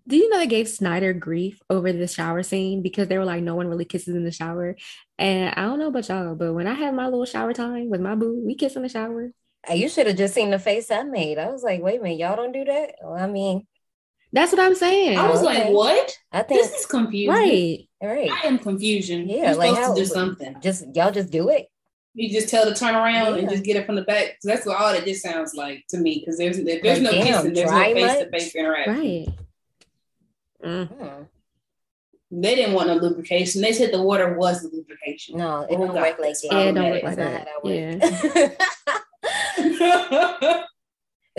Do 0.07 0.14
you 0.14 0.30
know 0.30 0.38
they 0.38 0.47
gave 0.47 0.68
Snyder 0.68 1.12
grief 1.12 1.61
over 1.68 1.92
the 1.92 2.07
shower 2.07 2.44
scene 2.44 2.80
because 2.80 3.09
they 3.09 3.18
were 3.18 3.24
like, 3.24 3.42
no 3.42 3.57
one 3.57 3.66
really 3.66 3.84
kisses 3.84 4.14
in 4.14 4.22
the 4.22 4.30
shower. 4.30 4.76
And 5.18 5.53
I 5.57 5.62
don't 5.62 5.80
know 5.80 5.88
about 5.88 6.09
y'all, 6.09 6.36
but 6.36 6.55
when 6.55 6.68
I 6.68 6.74
had 6.74 6.94
my 6.94 7.07
little 7.07 7.24
shower 7.24 7.53
time 7.55 7.90
with 7.90 8.01
my 8.01 8.14
boo, 8.14 8.40
we 8.47 8.55
kiss 8.55 8.76
in 8.76 8.82
the 8.82 8.88
shower. 8.88 9.32
You 9.68 9.88
should 9.88 10.07
have 10.07 10.16
just 10.16 10.34
seen 10.34 10.51
the 10.51 10.61
face 10.61 10.92
I 10.92 11.03
made. 11.03 11.38
I 11.38 11.51
was 11.51 11.64
like, 11.64 11.82
wait 11.82 11.99
a 11.99 12.03
minute, 12.05 12.20
y'all 12.20 12.36
don't 12.36 12.53
do 12.53 12.64
that? 12.66 12.94
Well, 13.03 13.20
I 13.20 13.26
mean, 13.26 13.66
that's 14.32 14.53
what 14.53 14.61
I'm 14.61 14.76
saying. 14.76 15.18
I 15.18 15.28
was 15.28 15.42
okay. 15.42 15.64
like, 15.64 15.72
what? 15.72 16.16
I 16.30 16.42
think 16.42 16.62
this 16.62 16.72
is 16.82 16.86
confusing. 16.86 17.34
Right. 17.34 17.88
Right. 18.01 18.30
I 18.30 18.47
am 18.47 18.61
confusion. 18.61 19.28
Yeah, 19.28 19.51
You're 19.51 19.57
like 19.57 19.74
how, 19.74 19.92
to 19.92 20.01
do 20.01 20.07
something. 20.07 20.55
Just 20.62 20.84
y'all 20.94 21.11
just 21.11 21.32
do 21.32 21.49
it. 21.49 21.66
You 22.19 22.31
just 22.31 22.49
tell 22.49 22.64
the 22.64 22.75
turn 22.75 22.95
around 22.95 23.35
yeah. 23.35 23.41
and 23.41 23.51
just 23.51 23.62
get 23.62 23.77
it 23.77 23.85
from 23.85 23.95
the 23.95 24.03
back. 24.03 24.39
That's 24.43 24.64
what 24.64 24.81
all 24.81 24.91
that 24.91 25.05
just 25.05 25.23
sounds 25.23 25.55
like 25.55 25.85
to 25.91 25.99
me. 25.99 26.19
Because 26.19 26.39
there's 26.39 26.57
there's 26.57 26.83
like, 26.83 27.03
no 27.03 27.11
damn, 27.11 27.25
kissing, 27.25 27.53
there's 27.53 27.71
no 27.71 27.79
face 27.79 28.19
to 28.19 28.31
face 28.31 28.55
interaction. 28.55 28.95
Right. 28.95 29.29
Mm-hmm. 30.64 31.23
They 32.31 32.55
didn't 32.55 32.75
want 32.75 32.89
no 32.89 32.95
lubrication. 32.95 33.61
They 33.61 33.75
said 33.75 33.93
the 33.93 34.01
water 34.01 34.33
was 34.35 34.62
the 34.62 34.75
lubrication. 34.75 35.37
No, 35.37 35.61
it 35.62 35.75
oh, 35.75 35.87
don't 35.87 35.95
work 35.95 36.19
like 36.19 36.19
that. 36.19 36.39
Yeah, 36.43 36.59
it 36.59 36.73
don't 36.73 36.91
work 36.91 37.03
like 37.03 37.17
that. 37.17 37.49
Yeah. 39.59 40.62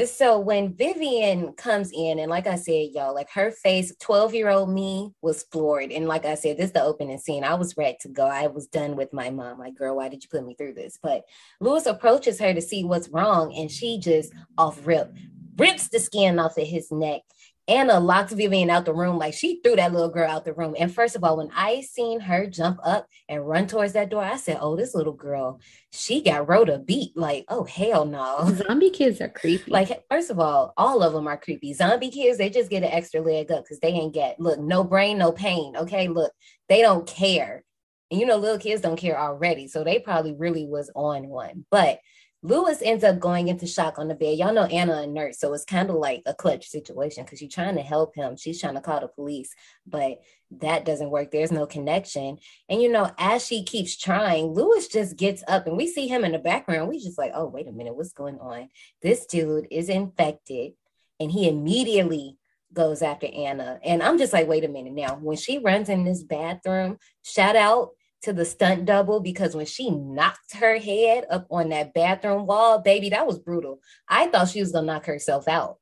so 0.06 0.40
when 0.40 0.76
Vivian 0.76 1.54
comes 1.54 1.92
in, 1.92 2.20
and 2.20 2.30
like 2.30 2.46
I 2.46 2.56
said, 2.56 2.90
y'all, 2.94 3.16
like 3.16 3.32
her 3.32 3.50
face, 3.50 3.96
12 4.00 4.36
year 4.36 4.50
old 4.50 4.70
me 4.70 5.12
was 5.22 5.44
floored. 5.52 5.92
And 5.92 6.08
like 6.08 6.26
I 6.26 6.36
said, 6.36 6.58
this 6.58 6.68
is 6.68 6.72
the 6.74 6.84
opening 6.84 7.18
scene. 7.18 7.44
I 7.44 7.56
was 7.56 7.76
ready 7.78 7.98
to 8.02 8.10
go. 8.10 8.28
I 8.28 8.48
was 8.48 8.68
done 8.68 8.96
with 8.96 9.12
my 9.12 9.32
mom. 9.32 9.58
Like, 9.58 9.76
girl, 9.76 9.96
why 9.96 10.10
did 10.10 10.24
you 10.24 10.30
put 10.30 10.46
me 10.46 10.56
through 10.56 10.76
this? 10.76 11.00
But 11.02 11.24
Lewis 11.60 11.88
approaches 11.88 12.40
her 12.40 12.54
to 12.54 12.62
see 12.62 12.84
what's 12.84 13.10
wrong, 13.10 13.56
and 13.56 13.72
she 13.72 14.00
just 14.00 14.34
off 14.58 14.86
rip 14.86 15.12
rips 15.58 15.88
the 15.90 16.00
skin 16.00 16.40
off 16.40 16.58
of 16.58 16.68
his 16.68 16.92
neck 16.92 17.22
Ana 17.68 18.00
locked 18.00 18.32
Vivian 18.32 18.70
out 18.70 18.86
the 18.86 18.94
room. 18.94 19.18
Like 19.18 19.34
she 19.34 19.60
threw 19.62 19.76
that 19.76 19.92
little 19.92 20.10
girl 20.10 20.30
out 20.30 20.46
the 20.46 20.54
room. 20.54 20.76
And 20.80 20.94
first 20.94 21.16
of 21.16 21.24
all, 21.24 21.38
when 21.38 21.50
I 21.54 21.82
seen 21.82 22.22
her 22.22 22.48
jump 22.48 22.80
up 22.84 23.08
and 23.28 23.46
run 23.46 23.68
towards 23.68 23.94
that 23.94 24.10
door, 24.10 24.24
I 24.24 24.38
said, 24.38 24.58
Oh, 24.62 24.76
this 24.76 24.96
little 24.96 25.14
girl, 25.14 25.60
she 25.92 26.22
got 26.22 26.48
Rhoda 26.48 26.80
beat. 26.80 27.18
Like, 27.18 27.46
oh 27.50 27.66
hell 27.66 28.06
no. 28.06 28.50
Zombie 28.68 28.90
kids 28.90 29.20
are 29.20 29.30
creepy. 29.30 29.70
Like, 29.70 30.04
first 30.10 30.30
of 30.30 30.40
all, 30.40 30.74
all 30.78 31.04
of 31.04 31.12
them 31.14 31.28
are 31.28 31.38
creepy. 31.38 31.74
Zombie 31.74 32.12
kids, 32.12 32.38
they 32.38 32.50
just 32.50 32.70
get 32.70 32.84
an 32.84 32.92
extra 32.92 33.22
leg 33.22 33.52
up 33.52 33.66
because 33.66 33.80
they 33.80 33.90
ain't 33.90 34.14
get 34.14 34.40
look, 34.40 34.60
no 34.60 34.84
brain, 34.84 35.18
no 35.18 35.32
pain. 35.34 35.76
Okay. 35.76 36.08
Look, 36.08 36.32
they 36.70 36.82
don't 36.82 37.06
care. 37.06 37.64
And 38.10 38.20
you 38.20 38.26
know, 38.26 38.38
little 38.38 38.60
kids 38.60 38.82
don't 38.82 38.96
care 38.96 39.20
already. 39.20 39.68
So 39.68 39.84
they 39.84 40.00
probably 40.00 40.34
really 40.34 40.66
was 40.66 40.90
on 40.96 41.28
one. 41.28 41.66
But 41.70 42.00
Louis 42.44 42.80
ends 42.84 43.04
up 43.04 43.20
going 43.20 43.48
into 43.48 43.66
shock 43.66 43.98
on 43.98 44.08
the 44.08 44.16
bed. 44.16 44.38
Y'all 44.38 44.54
know 44.54 44.66
Ana 44.66 45.02
a 45.02 45.08
nurse, 45.08 45.40
so 45.40 45.54
it's 45.54 45.66
kind 45.66 45.90
of 45.90 45.96
like 45.96 46.22
a 46.26 46.36
clutch 46.36 46.68
situation 46.68 47.24
because 47.24 47.42
you're 47.42 47.50
trying 47.50 47.76
to 47.76 47.82
help 47.82 48.16
him. 48.16 48.38
She's 48.38 48.62
trying 48.62 48.76
to 48.76 48.82
call 48.82 49.00
the 49.00 49.08
police, 49.08 49.54
but 49.88 50.22
that 50.52 50.86
doesn't 50.86 51.10
work. 51.10 51.32
There's 51.32 51.52
no 51.52 51.66
connection. 51.66 52.38
And 52.70 52.82
you 52.82 52.92
know, 52.92 53.12
as 53.18 53.46
she 53.46 53.64
keeps 53.64 53.98
trying, 53.98 54.54
Lewis 54.54 54.88
just 54.88 55.18
gets 55.18 55.44
up 55.48 55.66
and 55.66 55.76
we 55.76 55.88
see 55.88 56.08
him 56.08 56.24
in 56.24 56.32
the 56.32 56.40
background. 56.40 56.90
We 56.90 57.00
just 57.00 57.18
like, 57.18 57.32
oh, 57.34 57.48
wait 57.48 57.68
a 57.68 57.72
minute, 57.72 57.96
what's 57.96 58.14
going 58.14 58.40
on? 58.40 58.70
This 59.02 59.26
dude 59.26 59.68
is 59.72 59.90
infected, 59.90 60.74
and 61.20 61.32
he 61.32 61.50
immediately 61.50 62.38
goes 62.72 63.02
after 63.02 63.28
Ana. 63.28 63.80
And 63.84 64.04
I'm 64.04 64.18
just 64.18 64.34
like, 64.34 64.48
wait 64.48 64.64
a 64.64 64.68
minute 64.68 64.94
now. 64.94 65.16
When 65.16 65.38
she 65.38 65.58
runs 65.58 65.90
in 65.90 66.04
this 66.04 66.22
bathroom, 66.24 67.00
shout 67.24 67.56
out 67.56 67.92
to 68.28 68.34
the 68.34 68.44
stunt 68.44 68.84
double 68.84 69.22
because 69.22 69.56
when 69.56 69.66
she 69.66 69.90
knocked 69.90 70.56
her 70.56 70.78
head 70.78 71.24
up 71.30 71.48
on 71.50 71.70
that 71.70 71.94
bathroom 71.94 72.46
wall, 72.46 72.80
baby, 72.80 73.08
that 73.10 73.26
was 73.26 73.40
brutal. 73.40 73.80
I 74.10 74.28
thought 74.28 74.50
she 74.50 74.60
was 74.60 74.74
gonna 74.74 74.86
knock 74.86 75.06
herself 75.06 75.48
out. 75.48 75.78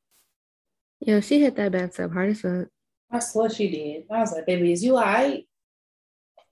Yo, 1.00 1.22
she 1.22 1.42
hit 1.42 1.56
that 1.56 1.72
bathtub 1.72 2.14
hard 2.14 2.30
as 2.30 2.42
fuck. 2.42 2.68
I 3.12 3.18
swear 3.18 3.50
she 3.50 3.72
did. 3.72 4.04
I 4.12 4.20
was 4.20 4.32
like, 4.32 4.46
baby, 4.46 4.72
is 4.72 4.84
you 4.84 4.96
all 4.96 5.02
right? 5.02 5.44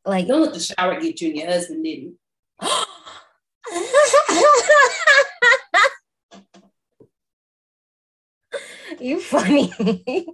Like, 0.03 0.25
don't 0.27 0.41
let 0.41 0.55
the 0.55 0.59
shower 0.59 0.99
get 0.99 1.21
you 1.21 1.29
and 1.29 1.37
your 1.37 1.47
husband 1.47 1.83
didn't. 1.83 2.15
you 8.99 9.21
funny. 9.21 9.71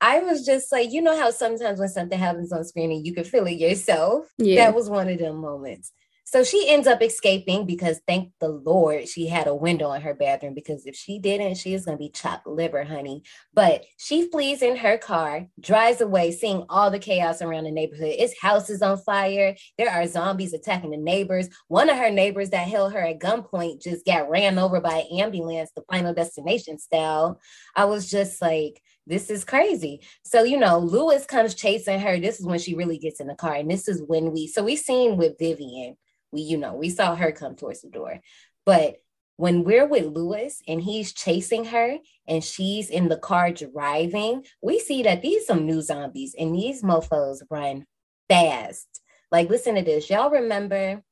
I 0.00 0.20
was 0.20 0.44
just 0.44 0.70
like, 0.70 0.92
you 0.92 1.02
know 1.02 1.18
how 1.18 1.30
sometimes 1.30 1.80
when 1.80 1.88
something 1.88 2.18
happens 2.18 2.52
on 2.52 2.64
screen 2.64 2.92
and 2.92 3.04
you 3.04 3.12
can 3.12 3.24
feel 3.24 3.46
it 3.46 3.58
yourself? 3.58 4.26
Yeah. 4.38 4.66
That 4.66 4.74
was 4.74 4.88
one 4.88 5.08
of 5.08 5.18
them 5.18 5.36
moments. 5.36 5.92
So 6.30 6.44
she 6.44 6.68
ends 6.68 6.86
up 6.86 7.00
escaping 7.00 7.64
because 7.64 8.02
thank 8.06 8.32
the 8.38 8.50
Lord 8.50 9.08
she 9.08 9.28
had 9.28 9.46
a 9.46 9.54
window 9.54 9.92
in 9.92 10.02
her 10.02 10.12
bathroom 10.12 10.52
because 10.52 10.84
if 10.84 10.94
she 10.94 11.18
didn't, 11.18 11.54
she 11.54 11.72
is 11.72 11.86
going 11.86 11.96
to 11.96 12.04
be 12.04 12.10
chopped 12.10 12.46
liver, 12.46 12.84
honey. 12.84 13.22
But 13.54 13.86
she 13.96 14.28
flees 14.30 14.60
in 14.60 14.76
her 14.76 14.98
car, 14.98 15.46
drives 15.58 16.02
away, 16.02 16.32
seeing 16.32 16.66
all 16.68 16.90
the 16.90 16.98
chaos 16.98 17.40
around 17.40 17.64
the 17.64 17.70
neighborhood. 17.70 18.14
It's 18.18 18.38
houses 18.42 18.82
on 18.82 18.98
fire. 18.98 19.56
There 19.78 19.90
are 19.90 20.06
zombies 20.06 20.52
attacking 20.52 20.90
the 20.90 20.98
neighbors. 20.98 21.48
One 21.68 21.88
of 21.88 21.96
her 21.96 22.10
neighbors 22.10 22.50
that 22.50 22.68
held 22.68 22.92
her 22.92 23.00
at 23.00 23.20
gunpoint 23.20 23.80
just 23.80 24.04
got 24.04 24.28
ran 24.28 24.58
over 24.58 24.82
by 24.82 25.06
an 25.10 25.20
ambulance, 25.20 25.70
the 25.74 25.82
final 25.90 26.12
destination 26.12 26.78
style. 26.78 27.40
I 27.74 27.86
was 27.86 28.10
just 28.10 28.42
like, 28.42 28.82
this 29.08 29.30
is 29.30 29.44
crazy. 29.44 30.02
So, 30.22 30.42
you 30.44 30.58
know, 30.58 30.78
Lewis 30.78 31.24
comes 31.26 31.54
chasing 31.54 31.98
her. 32.00 32.20
This 32.20 32.38
is 32.38 32.46
when 32.46 32.58
she 32.58 32.74
really 32.74 32.98
gets 32.98 33.20
in 33.20 33.26
the 33.26 33.34
car. 33.34 33.54
And 33.54 33.70
this 33.70 33.88
is 33.88 34.02
when 34.02 34.32
we, 34.32 34.46
so 34.46 34.62
we 34.62 34.76
seen 34.76 35.16
with 35.16 35.38
Vivian 35.38 35.96
we 36.32 36.42
you 36.42 36.56
know 36.56 36.74
we 36.74 36.90
saw 36.90 37.14
her 37.14 37.32
come 37.32 37.54
towards 37.54 37.82
the 37.82 37.88
door 37.88 38.20
but 38.64 38.96
when 39.36 39.64
we're 39.64 39.86
with 39.86 40.06
lewis 40.06 40.62
and 40.66 40.82
he's 40.82 41.12
chasing 41.12 41.64
her 41.66 41.98
and 42.26 42.42
she's 42.42 42.90
in 42.90 43.08
the 43.08 43.16
car 43.16 43.50
driving 43.50 44.44
we 44.62 44.78
see 44.78 45.02
that 45.02 45.22
these 45.22 45.46
some 45.46 45.66
new 45.66 45.80
zombies 45.80 46.34
and 46.38 46.54
these 46.54 46.82
mofos 46.82 47.38
run 47.50 47.84
fast 48.28 49.00
like 49.30 49.48
listen 49.48 49.74
to 49.74 49.82
this 49.82 50.10
y'all 50.10 50.30
remember 50.30 51.02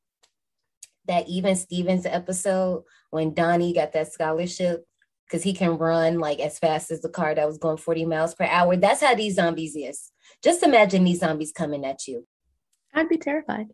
that 1.07 1.29
even 1.29 1.57
stevens 1.57 2.07
episode 2.07 2.83
when 3.11 3.35
donnie 3.35 3.73
got 3.73 3.93
that 3.93 4.13
scholarship 4.13 4.87
because 5.27 5.43
he 5.43 5.53
can 5.53 5.79
run 5.79 6.19
like 6.19 6.41
as 6.41 6.59
fast 6.59 6.91
as 6.91 7.01
the 7.01 7.09
car 7.09 7.35
that 7.35 7.47
was 7.47 7.59
going 7.59 7.77
40 7.77 8.07
miles 8.07 8.35
per 8.35 8.45
hour 8.45 8.77
that's 8.77 9.03
how 9.03 9.15
these 9.15 9.37
zombies 9.37 9.77
is 9.77 10.13
just 10.43 10.63
imagine 10.63 11.05
these 11.05 11.21
zombies 11.21 11.53
coming 11.53 11.85
at 11.85 12.07
you 12.07 12.27
i'd 12.95 13.09
be 13.09 13.19
terrified 13.19 13.67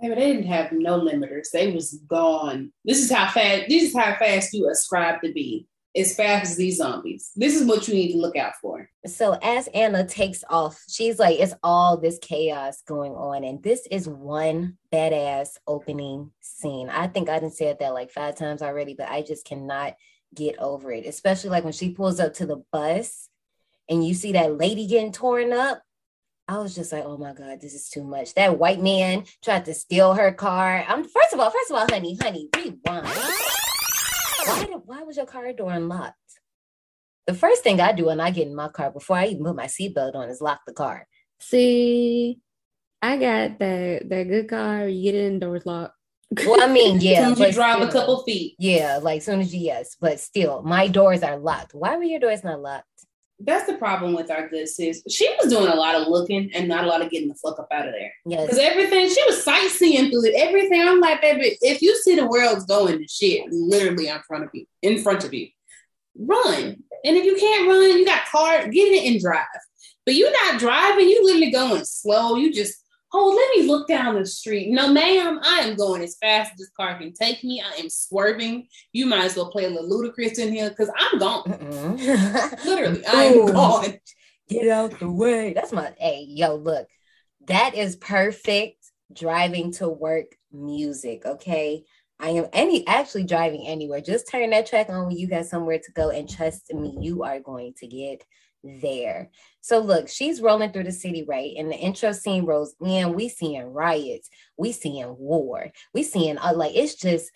Maybe 0.00 0.14
they 0.14 0.32
didn't 0.32 0.46
have 0.46 0.72
no 0.72 0.98
limiters. 0.98 1.50
They 1.52 1.72
was 1.72 2.00
gone. 2.08 2.72
This 2.84 3.02
is 3.02 3.12
how 3.12 3.28
fast. 3.28 3.64
This 3.68 3.90
is 3.90 3.96
how 3.96 4.14
fast 4.16 4.54
you 4.54 4.68
ascribe 4.70 5.20
to 5.22 5.32
be. 5.32 5.66
As 5.96 6.14
fast 6.14 6.52
as 6.52 6.56
these 6.56 6.76
zombies. 6.76 7.32
This 7.34 7.60
is 7.60 7.66
what 7.66 7.88
you 7.88 7.94
need 7.94 8.12
to 8.12 8.18
look 8.18 8.36
out 8.36 8.52
for. 8.62 8.88
So 9.06 9.36
as 9.42 9.66
Ana 9.74 10.06
takes 10.06 10.44
off, 10.48 10.80
she's 10.88 11.18
like, 11.18 11.40
it's 11.40 11.52
all 11.64 11.96
this 11.96 12.20
chaos 12.22 12.80
going 12.86 13.10
on, 13.10 13.42
and 13.42 13.60
this 13.60 13.88
is 13.90 14.08
one 14.08 14.78
badass 14.92 15.56
opening 15.66 16.30
scene. 16.40 16.88
I 16.90 17.08
think 17.08 17.28
I 17.28 17.40
didn't 17.40 17.54
say 17.54 17.74
that 17.76 17.92
like 17.92 18.12
five 18.12 18.36
times 18.36 18.62
already, 18.62 18.94
but 18.94 19.08
I 19.08 19.22
just 19.22 19.44
cannot 19.44 19.94
get 20.34 20.58
over 20.58 20.92
it. 20.92 21.06
Especially 21.06 21.50
like 21.50 21.64
when 21.64 21.72
she 21.72 21.90
pulls 21.90 22.20
up 22.20 22.34
to 22.34 22.46
the 22.46 22.62
bus, 22.72 23.28
and 23.88 24.06
you 24.06 24.14
see 24.14 24.32
that 24.32 24.56
lady 24.56 24.86
getting 24.86 25.12
torn 25.12 25.52
up 25.52 25.82
I 26.50 26.58
was 26.58 26.74
just 26.74 26.90
like, 26.90 27.04
oh 27.04 27.16
my 27.16 27.32
God, 27.32 27.60
this 27.60 27.74
is 27.74 27.88
too 27.88 28.02
much. 28.02 28.34
That 28.34 28.58
white 28.58 28.82
man 28.82 29.22
tried 29.40 29.66
to 29.66 29.72
steal 29.72 30.14
her 30.14 30.32
car. 30.32 30.84
I'm 30.88 31.04
first 31.04 31.32
of 31.32 31.38
all, 31.38 31.48
first 31.48 31.70
of 31.70 31.76
all, 31.76 31.86
honey, 31.88 32.18
honey, 32.20 32.48
rewind. 32.56 33.06
Why, 33.06 34.64
did, 34.66 34.80
why 34.84 35.02
was 35.04 35.16
your 35.16 35.26
car 35.26 35.52
door 35.52 35.70
unlocked? 35.70 36.16
The 37.28 37.34
first 37.34 37.62
thing 37.62 37.80
I 37.80 37.92
do 37.92 38.06
when 38.06 38.18
I 38.18 38.32
get 38.32 38.48
in 38.48 38.56
my 38.56 38.66
car 38.66 38.90
before 38.90 39.16
I 39.16 39.26
even 39.26 39.44
put 39.44 39.54
my 39.54 39.66
seatbelt 39.66 40.16
on 40.16 40.28
is 40.28 40.40
lock 40.40 40.62
the 40.66 40.72
car. 40.72 41.06
See, 41.38 42.40
I 43.00 43.16
got 43.16 43.60
that 43.60 44.08
that 44.08 44.24
good 44.24 44.48
car. 44.48 44.88
You 44.88 45.04
get 45.04 45.14
in, 45.14 45.38
doors 45.38 45.64
locked. 45.66 45.94
Well, 46.46 46.62
I 46.62 46.72
mean, 46.72 47.00
yeah. 47.00 47.10
as 47.10 47.24
soon 47.24 47.32
as 47.32 47.40
you 47.40 47.52
drive 47.52 47.76
still, 47.76 47.88
a 47.88 47.92
couple 47.92 48.22
feet. 48.22 48.54
Yeah, 48.58 48.98
like 49.02 49.22
soon 49.22 49.40
as 49.40 49.54
you 49.54 49.60
yes, 49.60 49.96
but 50.00 50.20
still, 50.20 50.62
my 50.62 50.88
doors 50.88 51.22
are 51.22 51.36
locked. 51.36 51.74
Why 51.74 51.96
were 51.96 52.04
your 52.04 52.20
doors 52.20 52.44
not 52.44 52.60
locked? 52.60 52.86
that's 53.42 53.66
the 53.66 53.78
problem 53.78 54.14
with 54.14 54.30
our 54.30 54.48
good 54.48 54.68
sis. 54.68 55.02
She 55.08 55.28
was 55.40 55.50
doing 55.50 55.70
a 55.70 55.74
lot 55.74 55.94
of 55.94 56.08
looking 56.08 56.50
and 56.54 56.68
not 56.68 56.84
a 56.84 56.86
lot 56.86 57.00
of 57.00 57.10
getting 57.10 57.28
the 57.28 57.34
fuck 57.34 57.58
up 57.58 57.68
out 57.72 57.86
of 57.86 57.94
there. 57.94 58.12
Yes. 58.26 58.42
Because 58.42 58.58
everything, 58.58 59.08
she 59.08 59.24
was 59.24 59.42
sightseeing 59.42 60.10
through 60.10 60.26
it. 60.26 60.34
Everything. 60.36 60.82
I'm 60.82 61.00
like, 61.00 61.22
baby, 61.22 61.56
if 61.62 61.80
you 61.80 61.96
see 61.96 62.16
the 62.16 62.26
world's 62.26 62.66
going 62.66 62.98
to 62.98 63.08
shit 63.08 63.50
literally 63.50 64.08
in 64.08 64.20
front 64.26 64.44
of 64.44 64.50
you, 64.52 64.66
in 64.82 65.02
front 65.02 65.24
of 65.24 65.32
you, 65.32 65.48
run. 66.18 66.76
And 67.04 67.16
if 67.16 67.24
you 67.24 67.36
can't 67.36 67.66
run, 67.66 67.98
you 67.98 68.04
got 68.04 68.26
car, 68.26 68.68
get 68.68 68.88
in 68.88 68.94
it 68.94 69.12
and 69.12 69.20
drive. 69.20 69.46
But 70.04 70.14
you're 70.14 70.32
not 70.32 70.60
driving, 70.60 71.08
you 71.08 71.24
literally 71.24 71.50
going 71.50 71.84
slow. 71.84 72.36
You 72.36 72.52
just 72.52 72.74
oh, 73.12 73.28
let 73.34 73.56
me 73.56 73.70
look 73.70 73.88
down 73.88 74.14
the 74.14 74.26
street. 74.26 74.70
No, 74.70 74.92
ma'am, 74.92 75.40
I 75.42 75.60
am 75.60 75.76
going 75.76 76.02
as 76.02 76.16
fast 76.16 76.52
as 76.52 76.58
this 76.58 76.70
car 76.76 76.98
can 76.98 77.12
take 77.12 77.42
me. 77.42 77.62
I 77.62 77.80
am 77.80 77.90
swerving. 77.90 78.68
You 78.92 79.06
might 79.06 79.24
as 79.24 79.36
well 79.36 79.50
play 79.50 79.64
a 79.64 79.70
little 79.70 79.88
Ludacris 79.88 80.38
in 80.38 80.52
here 80.52 80.70
because 80.70 80.90
I'm 80.96 81.18
gone. 81.18 81.96
Literally, 82.64 83.04
I 83.06 83.24
am 83.24 83.46
gone. 83.46 83.98
Get 84.48 84.68
out 84.68 84.98
the 84.98 85.10
way. 85.10 85.52
That's 85.52 85.72
my, 85.72 85.92
hey, 85.98 86.24
yo, 86.28 86.56
look, 86.56 86.88
that 87.46 87.74
is 87.74 87.96
perfect 87.96 88.76
driving 89.12 89.72
to 89.72 89.88
work 89.88 90.26
music, 90.52 91.24
okay? 91.24 91.84
I 92.18 92.30
am 92.30 92.46
any 92.52 92.86
actually 92.86 93.24
driving 93.24 93.66
anywhere. 93.66 94.00
Just 94.00 94.28
turn 94.28 94.50
that 94.50 94.66
track 94.66 94.88
on 94.90 95.06
when 95.06 95.16
you 95.16 95.26
got 95.26 95.46
somewhere 95.46 95.78
to 95.78 95.92
go, 95.92 96.10
and 96.10 96.28
trust 96.28 96.72
me, 96.72 96.96
you 97.00 97.22
are 97.22 97.40
going 97.40 97.74
to 97.78 97.86
get 97.86 98.24
there. 98.62 99.30
So 99.60 99.78
look, 99.78 100.08
she's 100.08 100.40
rolling 100.40 100.72
through 100.72 100.84
the 100.84 100.92
city, 100.92 101.24
right? 101.28 101.52
And 101.56 101.70
the 101.70 101.76
intro 101.76 102.12
scene 102.12 102.44
rolls 102.44 102.74
in. 102.80 103.14
We 103.14 103.28
seeing 103.28 103.72
riots, 103.72 104.30
we 104.56 104.72
seeing 104.72 105.16
war, 105.18 105.70
we 105.92 106.02
seeing 106.02 106.38
uh, 106.38 106.54
like 106.54 106.74
it's 106.74 106.94
just 106.94 107.30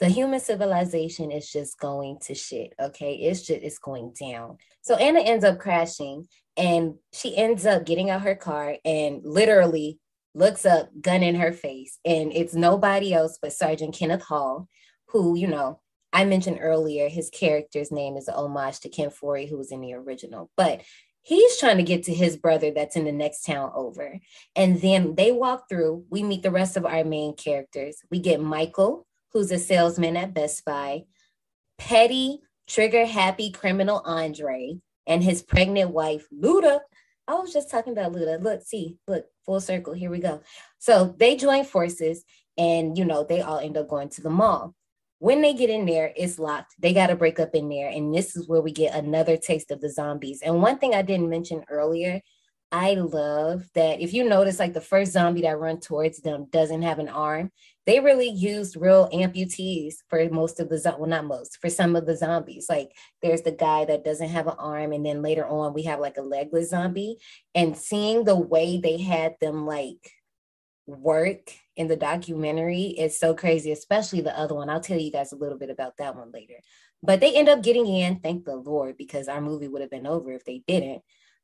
the 0.00 0.08
human 0.08 0.38
civilization 0.38 1.32
is 1.32 1.50
just 1.50 1.78
going 1.78 2.18
to 2.26 2.34
shit. 2.34 2.74
Okay, 2.80 3.14
it's 3.14 3.40
just 3.40 3.62
it's 3.62 3.78
going 3.78 4.14
down. 4.18 4.58
So 4.82 4.94
Ana 4.94 5.20
ends 5.20 5.44
up 5.44 5.58
crashing, 5.58 6.26
and 6.56 6.94
she 7.12 7.36
ends 7.36 7.66
up 7.66 7.84
getting 7.84 8.10
out 8.10 8.22
her 8.22 8.36
car 8.36 8.76
and 8.84 9.20
literally 9.24 9.98
looks 10.34 10.64
up, 10.64 10.90
gun 11.00 11.22
in 11.22 11.34
her 11.34 11.52
face, 11.52 11.98
and 12.04 12.32
it's 12.32 12.54
nobody 12.54 13.12
else 13.12 13.38
but 13.42 13.52
Sergeant 13.52 13.94
Kenneth 13.94 14.22
Hall, 14.22 14.68
who 15.08 15.36
you 15.36 15.48
know 15.48 15.80
I 16.12 16.24
mentioned 16.24 16.58
earlier, 16.60 17.08
his 17.08 17.28
character's 17.28 17.92
name 17.92 18.16
is 18.16 18.28
an 18.28 18.34
homage 18.34 18.80
to 18.80 18.88
Ken 18.88 19.10
Foree, 19.10 19.48
who 19.48 19.58
was 19.58 19.72
in 19.72 19.80
the 19.80 19.94
original, 19.94 20.50
but 20.56 20.82
he's 21.28 21.58
trying 21.58 21.76
to 21.76 21.82
get 21.82 22.04
to 22.04 22.14
his 22.14 22.38
brother 22.38 22.70
that's 22.70 22.96
in 22.96 23.04
the 23.04 23.12
next 23.12 23.44
town 23.44 23.70
over. 23.74 24.18
And 24.56 24.80
then 24.80 25.14
they 25.14 25.30
walk 25.30 25.68
through, 25.68 26.06
we 26.08 26.22
meet 26.22 26.42
the 26.42 26.50
rest 26.50 26.78
of 26.78 26.86
our 26.86 27.04
main 27.04 27.36
characters. 27.36 27.98
We 28.10 28.18
get 28.18 28.40
Michael, 28.40 29.06
who's 29.34 29.52
a 29.52 29.58
salesman 29.58 30.16
at 30.16 30.32
Best 30.32 30.64
Buy, 30.64 31.04
petty, 31.76 32.38
trigger 32.66 33.04
happy 33.04 33.50
criminal 33.50 34.00
Andre, 34.06 34.78
and 35.06 35.22
his 35.22 35.42
pregnant 35.42 35.90
wife, 35.90 36.26
Luda. 36.34 36.80
I 37.26 37.34
was 37.34 37.52
just 37.52 37.70
talking 37.70 37.92
about 37.92 38.14
Luda. 38.14 38.42
Look, 38.42 38.62
see, 38.62 38.96
look, 39.06 39.26
full 39.44 39.60
circle. 39.60 39.92
Here 39.92 40.10
we 40.10 40.20
go. 40.20 40.40
So 40.78 41.14
they 41.18 41.36
join 41.36 41.64
forces 41.64 42.24
and, 42.56 42.96
you 42.96 43.04
know, 43.04 43.22
they 43.22 43.42
all 43.42 43.58
end 43.58 43.76
up 43.76 43.88
going 43.88 44.08
to 44.10 44.22
the 44.22 44.30
mall 44.30 44.74
when 45.18 45.42
they 45.42 45.52
get 45.52 45.70
in 45.70 45.86
there, 45.86 46.12
it's 46.16 46.38
locked. 46.38 46.74
They 46.78 46.94
got 46.94 47.08
to 47.08 47.16
break 47.16 47.40
up 47.40 47.54
in 47.54 47.68
there. 47.68 47.88
And 47.88 48.14
this 48.14 48.36
is 48.36 48.48
where 48.48 48.60
we 48.60 48.72
get 48.72 48.94
another 48.94 49.36
taste 49.36 49.70
of 49.70 49.80
the 49.80 49.90
zombies. 49.90 50.42
And 50.42 50.62
one 50.62 50.78
thing 50.78 50.94
I 50.94 51.02
didn't 51.02 51.28
mention 51.28 51.64
earlier, 51.68 52.20
I 52.70 52.94
love 52.94 53.64
that 53.74 54.00
if 54.00 54.12
you 54.12 54.28
notice, 54.28 54.58
like 54.58 54.74
the 54.74 54.80
first 54.80 55.12
zombie 55.12 55.42
that 55.42 55.58
run 55.58 55.80
towards 55.80 56.20
them 56.20 56.46
doesn't 56.50 56.82
have 56.82 56.98
an 56.98 57.08
arm. 57.08 57.50
They 57.86 58.00
really 58.00 58.28
used 58.28 58.76
real 58.76 59.08
amputees 59.08 59.94
for 60.10 60.28
most 60.28 60.60
of 60.60 60.68
the 60.68 60.94
well, 60.98 61.08
not 61.08 61.24
most, 61.24 61.56
for 61.62 61.70
some 61.70 61.96
of 61.96 62.04
the 62.04 62.14
zombies. 62.14 62.66
Like 62.68 62.90
there's 63.22 63.40
the 63.40 63.52
guy 63.52 63.86
that 63.86 64.04
doesn't 64.04 64.28
have 64.28 64.46
an 64.46 64.56
arm, 64.58 64.92
and 64.92 65.06
then 65.06 65.22
later 65.22 65.46
on 65.46 65.72
we 65.72 65.84
have 65.84 65.98
like 65.98 66.18
a 66.18 66.22
legless 66.22 66.68
zombie. 66.68 67.16
And 67.54 67.74
seeing 67.74 68.24
the 68.24 68.36
way 68.36 68.78
they 68.78 68.98
had 68.98 69.36
them 69.40 69.64
like 69.66 70.10
work 70.88 71.52
in 71.76 71.86
the 71.86 71.96
documentary 71.96 72.84
is 72.84 73.18
so 73.18 73.34
crazy, 73.34 73.70
especially 73.70 74.22
the 74.22 74.36
other 74.36 74.54
one. 74.54 74.70
I'll 74.70 74.80
tell 74.80 74.98
you 74.98 75.12
guys 75.12 75.32
a 75.32 75.36
little 75.36 75.58
bit 75.58 75.70
about 75.70 75.98
that 75.98 76.16
one 76.16 76.32
later. 76.32 76.54
But 77.02 77.20
they 77.20 77.36
end 77.36 77.48
up 77.48 77.62
getting 77.62 77.86
in, 77.86 78.20
thank 78.20 78.44
the 78.44 78.56
Lord, 78.56 78.96
because 78.96 79.28
our 79.28 79.40
movie 79.40 79.68
would 79.68 79.82
have 79.82 79.90
been 79.90 80.06
over 80.06 80.32
if 80.32 80.44
they 80.44 80.62
didn't. 80.66 81.02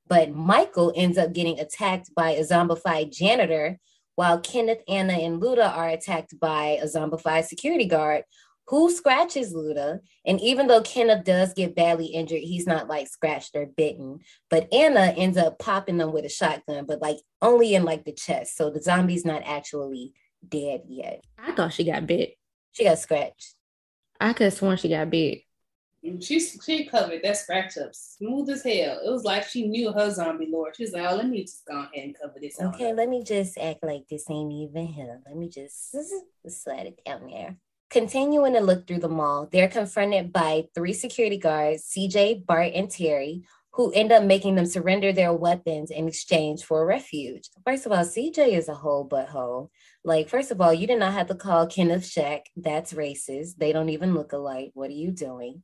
But 0.08 0.34
Michael 0.34 0.92
ends 0.96 1.18
up 1.18 1.32
getting 1.32 1.60
attacked 1.60 2.14
by 2.14 2.30
a 2.30 2.42
zombified 2.42 3.12
janitor, 3.12 3.78
while 4.16 4.40
Kenneth, 4.40 4.82
Ana, 4.88 5.14
and 5.14 5.42
Luda 5.42 5.76
are 5.76 5.88
attacked 5.88 6.38
by 6.38 6.78
a 6.82 6.86
zombified 6.86 7.44
security 7.44 7.86
guard 7.86 8.24
who 8.66 8.90
scratches 8.90 9.54
Luda. 9.54 10.00
And 10.24 10.40
even 10.40 10.66
though 10.66 10.82
Kenneth 10.82 11.24
does 11.24 11.52
get 11.54 11.76
badly 11.76 12.06
injured, 12.06 12.40
he's 12.40 12.66
not 12.66 12.88
like 12.88 13.08
scratched 13.08 13.54
or 13.54 13.66
bitten. 13.66 14.20
But 14.50 14.72
Ana 14.72 15.12
ends 15.16 15.36
up 15.36 15.58
popping 15.58 15.98
them 15.98 16.12
with 16.12 16.24
a 16.24 16.30
shotgun, 16.30 16.86
but 16.86 17.02
like 17.02 17.18
only 17.42 17.74
in 17.74 17.84
like 17.84 18.04
the 18.04 18.12
chest. 18.12 18.56
So 18.56 18.70
the 18.70 18.82
zombie's 18.82 19.24
not 19.24 19.42
actually 19.44 20.12
dead 20.46 20.82
yet. 20.88 21.24
I 21.38 21.52
thought 21.52 21.72
she 21.72 21.84
got 21.84 22.06
bit. 22.06 22.34
She 22.72 22.84
got 22.84 22.98
scratched. 22.98 23.54
I 24.20 24.32
could 24.32 24.44
have 24.44 24.54
sworn 24.54 24.76
she 24.76 24.88
got 24.88 25.10
bit. 25.10 25.42
She 26.20 26.38
she 26.38 26.84
covered 26.84 27.22
that 27.22 27.38
scratch 27.38 27.78
up 27.78 27.94
smooth 27.94 28.50
as 28.50 28.62
hell. 28.62 29.00
It 29.02 29.10
was 29.10 29.24
like 29.24 29.44
she 29.44 29.66
knew 29.66 29.90
her 29.90 30.10
zombie 30.10 30.48
lord. 30.50 30.76
She's 30.76 30.92
like, 30.92 31.06
oh, 31.10 31.16
let 31.16 31.28
me 31.28 31.42
just 31.42 31.64
go 31.64 31.78
ahead 31.78 31.90
and 31.94 32.16
cover 32.20 32.34
this. 32.40 32.60
Okay, 32.60 32.92
let 32.92 33.08
me 33.08 33.24
just 33.24 33.56
act 33.56 33.82
like 33.82 34.02
this 34.10 34.28
ain't 34.28 34.52
even 34.52 34.86
here. 34.86 35.22
Let 35.26 35.36
me 35.36 35.48
just 35.48 35.96
slide 36.46 36.88
it 36.88 37.00
down 37.06 37.26
there. 37.30 37.56
Continuing 37.90 38.54
to 38.54 38.60
look 38.60 38.86
through 38.86 38.98
the 38.98 39.08
mall, 39.08 39.48
they're 39.52 39.68
confronted 39.68 40.32
by 40.32 40.64
three 40.74 40.92
security 40.92 41.38
guards, 41.38 41.84
CJ, 41.84 42.44
Bart, 42.44 42.72
and 42.74 42.90
Terry, 42.90 43.44
who 43.72 43.92
end 43.92 44.12
up 44.12 44.22
making 44.22 44.54
them 44.54 44.66
surrender 44.66 45.12
their 45.12 45.32
weapons 45.32 45.90
in 45.90 46.06
exchange 46.08 46.62
for 46.64 46.82
a 46.82 46.86
refuge. 46.86 47.48
First 47.64 47.86
of 47.86 47.92
all, 47.92 48.04
CJ 48.04 48.56
is 48.56 48.68
a 48.68 48.74
whole 48.74 49.08
butthole. 49.08 49.70
Like, 50.04 50.28
first 50.28 50.50
of 50.50 50.60
all, 50.60 50.72
you 50.72 50.86
did 50.86 50.98
not 50.98 51.12
have 51.12 51.26
to 51.28 51.34
call 51.34 51.66
Kenneth 51.66 52.04
Shaq. 52.04 52.42
That's 52.56 52.92
racist. 52.92 53.56
They 53.56 53.72
don't 53.72 53.88
even 53.88 54.14
look 54.14 54.32
alike. 54.32 54.70
What 54.74 54.90
are 54.90 54.94
you 54.94 55.10
doing? 55.10 55.62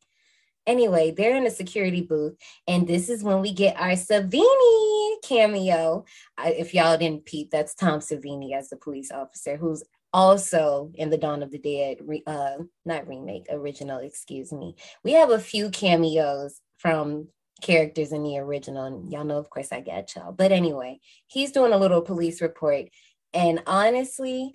Anyway, 0.66 1.10
they're 1.10 1.36
in 1.36 1.46
a 1.46 1.50
security 1.50 2.02
booth, 2.02 2.36
and 2.68 2.86
this 2.86 3.08
is 3.08 3.24
when 3.24 3.40
we 3.40 3.52
get 3.52 3.80
our 3.80 3.92
Savini 3.92 5.14
cameo. 5.22 6.04
I, 6.36 6.50
if 6.50 6.74
y'all 6.74 6.98
didn't 6.98 7.24
peep, 7.24 7.50
that's 7.50 7.74
Tom 7.74 8.00
Savini 8.00 8.54
as 8.54 8.68
the 8.68 8.76
police 8.76 9.10
officer, 9.10 9.56
who's 9.56 9.82
also 10.12 10.90
in 10.94 11.11
the 11.11 11.18
Dawn 11.18 11.42
of 11.42 11.50
the 11.50 11.58
Dead, 11.58 11.98
re, 12.00 12.22
uh, 12.26 12.56
not 12.84 13.08
remake, 13.08 13.46
original, 13.50 13.98
excuse 13.98 14.52
me. 14.52 14.76
We 15.04 15.12
have 15.12 15.30
a 15.30 15.38
few 15.38 15.70
cameos 15.70 16.61
from 16.78 17.28
characters 17.62 18.12
in 18.12 18.22
the 18.22 18.38
original, 18.38 18.84
and 18.84 19.12
y'all 19.12 19.24
know, 19.24 19.38
of 19.38 19.50
course, 19.50 19.68
I 19.72 19.80
got 19.80 20.14
y'all. 20.14 20.32
But 20.32 20.52
anyway, 20.52 21.00
he's 21.26 21.52
doing 21.52 21.72
a 21.72 21.78
little 21.78 22.02
police 22.02 22.40
report, 22.40 22.86
and 23.32 23.62
honestly, 23.66 24.54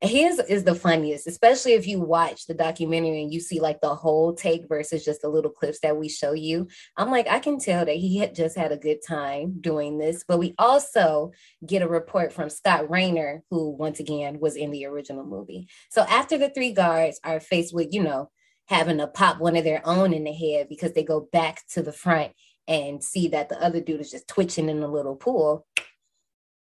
his 0.00 0.38
is 0.38 0.62
the 0.62 0.76
funniest, 0.76 1.26
especially 1.26 1.72
if 1.72 1.86
you 1.86 2.00
watch 2.00 2.46
the 2.46 2.54
documentary 2.54 3.22
and 3.22 3.32
you 3.32 3.40
see 3.40 3.58
like 3.58 3.80
the 3.80 3.94
whole 3.94 4.32
take 4.32 4.68
versus 4.68 5.04
just 5.04 5.22
the 5.22 5.28
little 5.28 5.50
clips 5.50 5.80
that 5.80 5.96
we 5.96 6.08
show 6.08 6.32
you. 6.32 6.68
I'm 6.96 7.10
like, 7.10 7.26
I 7.28 7.40
can 7.40 7.58
tell 7.58 7.84
that 7.84 7.96
he 7.96 8.18
had 8.18 8.34
just 8.34 8.56
had 8.56 8.70
a 8.70 8.76
good 8.76 8.98
time 9.06 9.60
doing 9.60 9.98
this. 9.98 10.24
But 10.26 10.38
we 10.38 10.54
also 10.56 11.32
get 11.66 11.82
a 11.82 11.88
report 11.88 12.32
from 12.32 12.48
Scott 12.48 12.84
Reiniger, 12.84 13.40
who 13.50 13.70
once 13.70 13.98
again 13.98 14.38
was 14.38 14.54
in 14.54 14.70
the 14.70 14.86
original 14.86 15.24
movie. 15.24 15.66
So 15.90 16.02
after 16.02 16.38
the 16.38 16.50
three 16.50 16.72
guards 16.72 17.18
are 17.24 17.40
faced 17.40 17.74
with, 17.74 17.88
you 17.92 18.02
know, 18.04 18.30
having 18.68 18.98
to 18.98 19.08
pop 19.08 19.40
one 19.40 19.56
of 19.56 19.64
their 19.64 19.84
own 19.84 20.12
in 20.12 20.24
the 20.24 20.32
head 20.32 20.68
because 20.68 20.92
they 20.92 21.02
go 21.02 21.28
back 21.32 21.62
to 21.70 21.82
the 21.82 21.92
front 21.92 22.32
and 22.68 23.02
see 23.02 23.28
that 23.28 23.48
the 23.48 23.60
other 23.60 23.80
dude 23.80 24.00
is 24.00 24.10
just 24.10 24.28
twitching 24.28 24.68
in 24.68 24.80
the 24.80 24.88
little 24.88 25.16
pool 25.16 25.66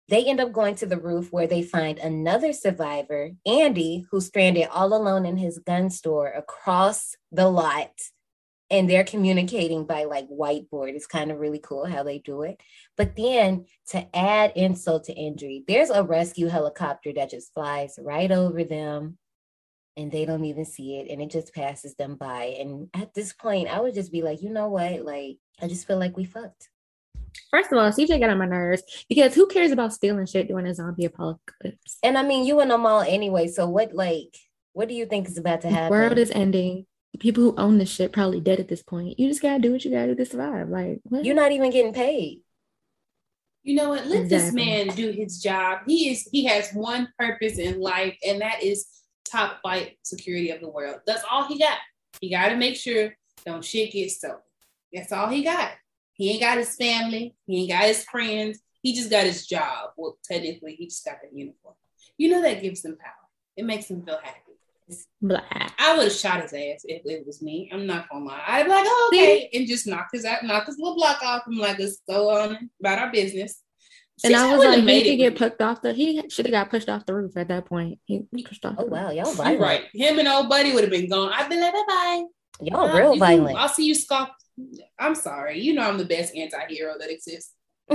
they 0.08 0.26
end 0.26 0.40
up 0.40 0.52
going 0.52 0.76
to 0.76 0.86
the 0.86 1.00
roof 1.00 1.32
where 1.32 1.48
they 1.48 1.64
find 1.64 1.98
another 1.98 2.54
survivor, 2.54 3.32
Andy, 3.46 4.06
who's 4.12 4.28
stranded 4.28 4.68
all 4.72 4.94
alone 4.94 5.26
in 5.26 5.38
his 5.38 5.60
gun 5.60 5.90
store 5.90 6.28
across 6.28 7.16
the 7.32 7.50
lot. 7.50 7.92
And 8.72 8.90
they're 8.90 9.04
communicating 9.04 9.86
by 9.86 10.06
like 10.06 10.28
whiteboard. 10.28 10.96
It's 10.96 11.06
kind 11.06 11.32
of 11.32 11.40
really 11.40 11.60
cool 11.60 11.86
how 11.86 12.02
they 12.02 12.18
do 12.18 12.42
it. 12.42 12.60
But 12.98 13.16
then 13.16 13.66
to 13.90 14.16
add 14.16 14.54
insult 14.56 15.06
to 15.06 15.14
injury, 15.14 15.64
there's 15.68 15.92
a 15.92 16.04
rescue 16.04 16.48
helicopter 16.48 17.14
that 17.14 17.30
just 17.30 17.54
flies 17.54 18.00
right 18.02 18.32
over 18.32 18.64
them 18.64 19.20
and 19.98 20.12
they 20.12 20.26
don't 20.26 20.46
even 20.46 20.66
see 20.66 20.98
it 20.98 21.10
and 21.10 21.22
it 21.22 21.30
just 21.30 21.54
passes 21.54 21.96
them 21.96 22.16
by. 22.16 22.56
And 22.60 22.90
at 22.94 23.14
this 23.14 23.34
point, 23.34 23.70
I 23.70 23.80
would 23.80 23.94
just 23.94 24.12
be 24.12 24.24
like, 24.24 24.42
you 24.42 24.50
know 24.50 24.70
what? 24.70 25.06
Like, 25.06 25.38
I 25.62 25.68
just 25.68 25.88
feel 25.88 26.00
like 26.00 26.18
we 26.18 26.26
fucked. 26.26 26.70
First 27.52 27.72
of 27.72 27.78
all, 27.78 27.92
CJ 27.92 28.20
got 28.20 28.30
on 28.30 28.38
my 28.38 28.46
nerves 28.46 28.84
because 29.10 29.34
who 29.34 29.48
cares 29.48 29.72
about 29.72 29.94
stealing 29.94 30.26
shit 30.26 30.48
during 30.48 30.68
a 30.68 30.74
zombie 30.74 31.06
apocalypse? 31.06 31.98
And 32.04 32.18
I 32.18 32.24
mean, 32.24 32.46
you 32.46 32.60
in 32.62 32.70
the 32.70 32.78
mall 32.78 33.02
anyway. 33.02 33.48
So 33.48 33.68
what, 33.68 33.94
like, 33.94 34.36
what 34.74 34.88
do 34.88 34.94
you 34.94 35.06
think 35.06 35.28
is 35.28 35.38
about 35.38 35.62
to 35.62 35.70
happen? 35.70 35.86
The 35.86 35.92
world 35.92 36.18
is 36.18 36.32
ending. 36.32 36.86
The 37.14 37.20
people 37.20 37.44
who 37.44 37.56
own 37.58 37.78
this 37.78 37.90
shit 37.90 38.12
probably 38.12 38.42
dead 38.42 38.60
at 38.60 38.68
this 38.68 38.84
point. 38.84 39.20
You 39.20 39.30
just 39.30 39.42
gotta 39.42 39.60
do 39.60 39.72
what 39.72 39.86
you 39.86 39.92
gotta 39.92 40.08
do 40.08 40.16
to 40.16 40.26
survive. 40.26 40.70
Like, 40.70 41.00
what? 41.04 41.24
you're 41.24 41.36
not 41.36 41.54
even 41.54 41.72
getting 41.72 41.94
paid. 41.94 42.42
You 43.64 43.76
know 43.76 43.90
what? 43.90 44.06
Let 44.06 44.24
exactly. 44.24 44.28
this 44.28 44.54
man 44.54 44.88
do 44.96 45.12
his 45.12 45.42
job. 45.42 45.80
He 45.88 46.12
is. 46.12 46.28
He 46.32 46.46
has 46.46 46.72
one 46.72 47.08
purpose 47.18 47.58
in 47.58 47.80
life, 47.80 48.18
and 48.26 48.42
that 48.42 48.62
is 48.62 48.86
top 49.24 49.62
flight 49.62 49.98
security 50.04 50.52
of 50.52 50.62
the 50.62 50.70
world. 50.70 50.98
That's 51.08 51.24
all 51.30 51.48
he 51.48 51.58
got. 51.58 51.78
He 52.22 52.30
got 52.30 52.50
to 52.50 52.56
make 52.58 52.76
sure 52.76 53.16
don't 53.46 53.64
shit 53.64 53.92
get 53.92 54.12
stolen. 54.12 54.38
That's 54.94 55.12
all 55.12 55.28
he 55.28 55.44
got. 55.44 55.72
He 56.16 56.32
ain't 56.32 56.42
got 56.42 56.58
his 56.58 56.76
family. 56.76 57.36
He 57.46 57.62
ain't 57.62 57.72
got 57.72 57.84
his 57.84 58.04
friends. 58.06 58.60
He 58.82 58.94
just 58.94 59.10
got 59.10 59.26
his 59.26 59.46
job. 59.46 59.92
Well, 59.98 60.18
technically, 60.24 60.76
he 60.76 60.86
just 60.86 61.04
got 61.04 61.18
the 61.22 61.38
uniform. 61.38 61.76
You 62.18 62.30
know 62.30 62.42
that 62.42 62.62
gives 62.62 62.84
him 62.86 62.98
power. 62.98 63.12
It 63.58 63.66
makes 63.66 63.90
him 63.90 64.04
feel 64.04 64.20
happy. 64.24 64.40
Blah. 65.22 65.42
I 65.80 65.98
would 65.98 66.04
have 66.04 66.14
shot 66.14 66.44
his 66.44 66.54
ass 66.54 66.86
if 66.86 67.02
it 67.06 67.26
was 67.26 67.42
me. 67.42 67.70
I'm 67.74 67.88
not 67.88 68.08
gonna 68.10 68.26
lie. 68.26 68.44
I'd 68.46 68.64
be 68.64 68.70
like, 68.70 68.86
oh, 68.88 69.12
okay, 69.12 69.50
and 69.54 69.68
just 69.68 69.88
knock 69.88 70.10
his 70.14 70.26
out, 70.26 70.44
knock 70.44 70.68
his 70.68 70.78
little 70.78 70.96
block 70.96 71.24
off. 71.24 71.44
I'm 71.48 71.58
like, 71.58 71.80
let's 71.80 72.02
go 72.08 72.30
on 72.30 72.70
about 72.80 73.00
our 73.00 73.12
business. 73.12 73.62
And 74.24 74.36
I 74.36 74.56
was 74.56 74.64
like, 74.64 74.84
he 74.84 75.04
could 75.04 75.18
get 75.18 75.36
pushed 75.36 75.62
off 75.62 75.82
the. 75.82 75.92
He 75.92 76.22
should 76.30 76.46
have 76.46 76.52
got 76.52 76.70
pushed 76.70 76.88
off 76.88 77.06
the 77.06 77.16
roof 77.16 77.36
at 77.36 77.48
that 77.48 77.66
point. 77.66 78.00
He 78.06 78.24
pushed 78.46 78.64
off. 78.66 78.76
Oh 78.78 78.86
wow, 78.86 79.10
y'all 79.10 79.34
violent. 79.34 79.60
right. 79.60 79.84
Him 79.94 80.20
and 80.20 80.28
old 80.28 80.48
buddy 80.48 80.72
would 80.72 80.84
have 80.84 80.92
been 80.92 81.10
gone. 81.10 81.34
I'd 81.34 81.50
be 81.50 81.60
like, 81.60 81.74
bye 81.74 81.84
bye. 81.88 82.24
Y'all 82.62 82.96
real 82.96 83.18
violent. 83.18 83.58
I'll 83.58 83.68
see 83.68 83.88
you 83.88 83.96
scoff 83.96 84.30
I'm 85.00 85.16
sorry. 85.16 85.60
You 85.60 85.74
know 85.74 85.88
I'm 85.88 85.98
the 85.98 86.06
best 86.06 86.36
anti-hero 86.36 86.96
that 87.00 87.12
exists. 87.12 87.54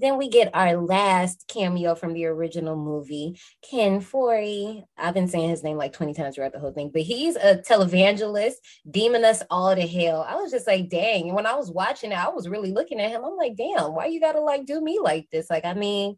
then 0.00 0.18
we 0.18 0.28
get 0.28 0.54
our 0.54 0.76
last 0.76 1.44
cameo 1.48 1.94
from 1.94 2.12
the 2.12 2.26
original 2.26 2.76
movie, 2.76 3.40
Ken 3.68 4.00
Foree. 4.00 4.82
I've 4.96 5.14
been 5.14 5.28
saying 5.28 5.48
his 5.48 5.64
name 5.64 5.76
like 5.76 5.92
20 5.92 6.14
times 6.14 6.34
throughout 6.34 6.52
the 6.52 6.60
whole 6.60 6.72
thing, 6.72 6.90
but 6.92 7.02
he's 7.02 7.36
a 7.36 7.56
televangelist, 7.56 8.54
deeming 8.90 9.24
us 9.24 9.42
all 9.50 9.74
to 9.74 9.86
hell. 9.86 10.26
I 10.28 10.36
was 10.36 10.50
just 10.50 10.66
like, 10.66 10.88
dang. 10.88 11.28
And 11.28 11.34
when 11.34 11.46
I 11.46 11.54
was 11.54 11.70
watching 11.70 12.12
it, 12.12 12.18
I 12.18 12.28
was 12.28 12.48
really 12.48 12.72
looking 12.72 13.00
at 13.00 13.10
him. 13.10 13.24
I'm 13.24 13.36
like, 13.36 13.56
damn, 13.56 13.94
why 13.94 14.06
you 14.06 14.20
gotta 14.20 14.40
like 14.40 14.66
do 14.66 14.80
me 14.80 14.98
like 15.00 15.28
this? 15.32 15.48
Like, 15.50 15.64
I 15.64 15.74
mean, 15.74 16.16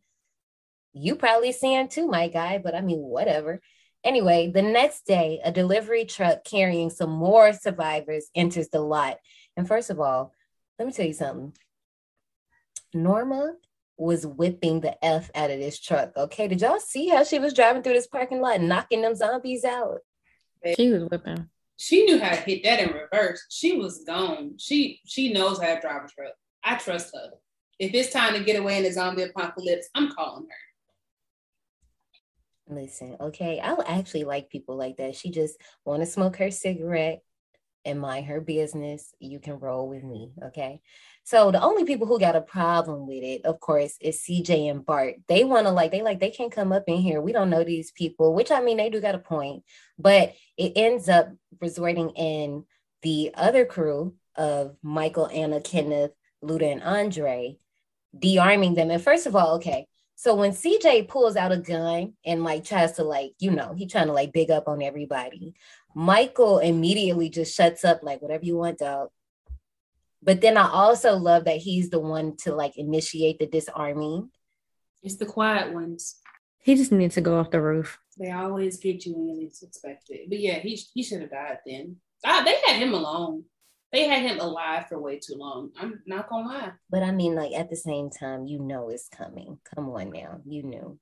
you 0.93 1.15
probably 1.15 1.53
sin 1.53 1.89
too, 1.89 2.09
my 2.09 2.29
guy, 2.29 2.59
but 2.59 2.75
I 2.75 2.81
mean, 2.81 2.99
whatever. 2.99 3.61
Anyway, 4.03 4.51
the 4.51 4.63
next 4.63 5.07
day, 5.07 5.41
a 5.45 5.53
delivery 5.53 6.05
truck 6.05 6.45
carrying 6.45 6.91
some 6.91 7.11
more 7.11 7.53
survivors 7.53 8.31
enters 8.35 8.69
the 8.69 8.81
lot. 8.81 9.19
And 9.57 9.69
first 9.69 9.91
of 9.91 10.01
all, 10.01 10.33
let 10.79 10.87
me 10.87 10.93
tell 10.93 11.07
you 11.07 11.13
something. 11.13 11.53
Norma 12.95 13.55
was 13.99 14.27
whipping 14.27 14.81
the 14.81 15.03
F 15.05 15.31
out 15.35 15.51
of 15.51 15.59
this 15.59 15.79
truck. 15.79 16.13
Okay. 16.17 16.49
Did 16.49 16.63
y'all 16.63 16.81
see 16.81 17.09
how 17.09 17.23
she 17.23 17.39
was 17.39 17.53
driving 17.53 17.83
through 17.83 17.93
this 17.93 18.07
parking 18.07 18.41
lot, 18.41 18.61
knocking 18.61 19.03
them 19.03 19.15
zombies 19.15 19.65
out? 19.65 19.99
She 20.77 20.91
was 20.91 21.05
whipping. 21.05 21.49
She 21.77 22.05
knew 22.05 22.19
how 22.19 22.31
to 22.31 22.37
hit 22.37 22.63
that 22.65 22.81
in 22.81 22.95
reverse. 22.95 23.45
She 23.51 23.77
was 23.79 24.05
gone. 24.05 24.55
She 24.59 25.01
she 25.07 25.33
knows 25.33 25.61
how 25.61 25.75
to 25.75 25.81
drive 25.81 26.05
a 26.05 26.09
truck. 26.09 26.33
I 26.63 26.77
trust 26.77 27.15
her. 27.15 27.31
If 27.79 27.95
it's 27.95 28.13
time 28.13 28.35
to 28.35 28.45
get 28.45 28.61
away 28.61 28.77
in 28.77 28.85
the 28.85 28.93
zombie 28.93 29.23
apocalypse, 29.23 29.89
I'm 29.95 30.13
calling 30.13 30.45
her. 30.45 30.70
Listen, 32.71 33.17
okay, 33.21 33.59
I'll 33.59 33.83
actually 33.85 34.23
like 34.23 34.49
people 34.49 34.77
like 34.77 34.99
that. 34.99 35.17
She 35.17 35.31
just 35.31 35.57
want 35.85 36.03
to 36.03 36.07
smoke 36.07 36.37
her 36.37 36.53
cigarette 36.53 37.21
and 37.85 38.01
mind 38.01 38.27
her 38.27 38.41
business. 38.41 39.13
You 39.19 39.41
can 39.41 39.59
roll 39.59 39.89
with 39.89 40.05
me, 40.05 40.33
okay? 40.45 40.81
So 41.25 41.51
the 41.51 41.61
only 41.61 41.85
people 41.85 42.07
who 42.07 42.21
got 42.21 42.37
a 42.37 42.41
problem 42.41 43.09
with 43.09 43.25
it, 43.25 43.45
of 43.45 43.59
course, 43.59 43.97
is 44.01 44.23
CJ 44.23 44.71
and 44.71 44.87
Bart. 44.87 45.17
They 45.27 45.43
want 45.43 45.67
to 45.67 45.73
like, 45.73 45.91
they 45.91 46.03
like, 46.03 46.21
they 46.21 46.31
can't 46.31 46.53
come 46.53 46.71
up 46.71 46.85
in 46.87 46.99
here. 46.99 47.21
We 47.21 47.33
don't 47.33 47.51
know 47.51 47.65
these 47.65 47.91
people, 47.91 48.35
which 48.35 48.53
I 48.53 48.61
mean, 48.61 48.77
they 48.77 48.89
do 48.89 49.01
got 49.01 49.17
a 49.17 49.19
point, 49.19 49.65
but 49.99 50.35
it 50.57 50.73
ends 50.77 51.09
up 51.09 51.29
resorting 51.61 52.11
in 52.11 52.67
the 53.03 53.33
other 53.35 53.65
crew 53.65 54.15
of 54.37 54.77
Michael, 54.81 55.27
Ana, 55.27 55.61
Kenneth, 55.61 56.13
Luda, 56.45 56.71
and 56.71 56.83
Andre, 56.83 57.59
de-arming 58.17 58.75
them. 58.75 58.91
And 58.91 59.03
first 59.03 59.27
of 59.27 59.35
all, 59.35 59.57
okay, 59.57 59.87
so 60.21 60.35
when 60.35 60.51
CJ 60.51 61.09
pulls 61.09 61.35
out 61.35 61.51
a 61.51 61.57
gun 61.57 62.13
and 62.27 62.45
like 62.45 62.63
tries 62.63 62.93
to 62.97 63.05
like, 63.05 63.33
you 63.39 63.53
know, 63.53 63.73
he 63.75 63.87
trying 63.87 64.09
to 64.09 64.13
like 64.13 64.35
big 64.35 64.51
up 64.51 64.69
on 64.69 64.83
everybody, 64.83 65.55
Michael 65.95 66.59
immediately 66.59 67.31
just 67.31 67.57
shuts 67.57 67.87
up 67.87 68.03
like 68.03 68.21
whatever 68.21 68.45
you 68.45 68.59
want, 68.59 68.81
dog. 68.81 69.09
But 70.23 70.43
then 70.43 70.59
I 70.59 70.69
also 70.69 71.17
love 71.17 71.47
that 71.47 71.57
he's 71.57 71.89
the 71.89 72.01
one 72.01 72.37
to 72.43 72.55
like 72.55 72.77
initiate 72.77 73.39
the 73.39 73.47
disarming. 73.47 74.29
It's 75.03 75.17
the 75.17 75.25
quiet 75.25 75.73
ones. 75.73 76.17
He 76.59 76.75
just 76.75 76.93
needs 76.93 77.15
to 77.15 77.23
go 77.23 77.39
off 77.39 77.51
the 77.51 77.63
roof. 77.63 77.99
They 78.19 78.31
always 78.31 78.77
get 78.77 79.07
you 79.07 79.15
when 79.15 79.27
you 79.27 79.41
least 79.41 79.63
expect 79.63 80.11
it. 80.11 80.29
But 80.29 80.41
yeah, 80.41 80.59
he 80.59 80.79
he 80.93 81.03
should 81.03 81.23
have 81.23 81.31
died 81.31 81.61
then. 81.65 81.97
Ah, 82.27 82.43
they 82.45 82.61
had 82.67 82.77
him 82.77 82.93
alone 82.93 83.45
they 83.93 84.09
had 84.09 84.23
him 84.23 84.39
alive 84.39 84.87
for 84.89 85.01
way 85.01 85.19
too 85.19 85.35
long. 85.37 85.71
I'm 85.79 86.03
not 86.07 86.29
gonna 86.29 86.49
lie. 86.49 86.73
But 86.89 87.03
I 87.03 87.11
mean, 87.11 87.35
like 87.35 87.53
at 87.53 87.71
the 87.71 87.77
same 87.77 88.11
time, 88.11 88.47
you 88.47 88.59
know 88.59 88.89
it's 88.89 89.09
coming. 89.09 89.59
Come 89.75 89.89
on 89.91 90.11
now, 90.11 90.41
you 90.47 90.63
knew. 90.63 90.99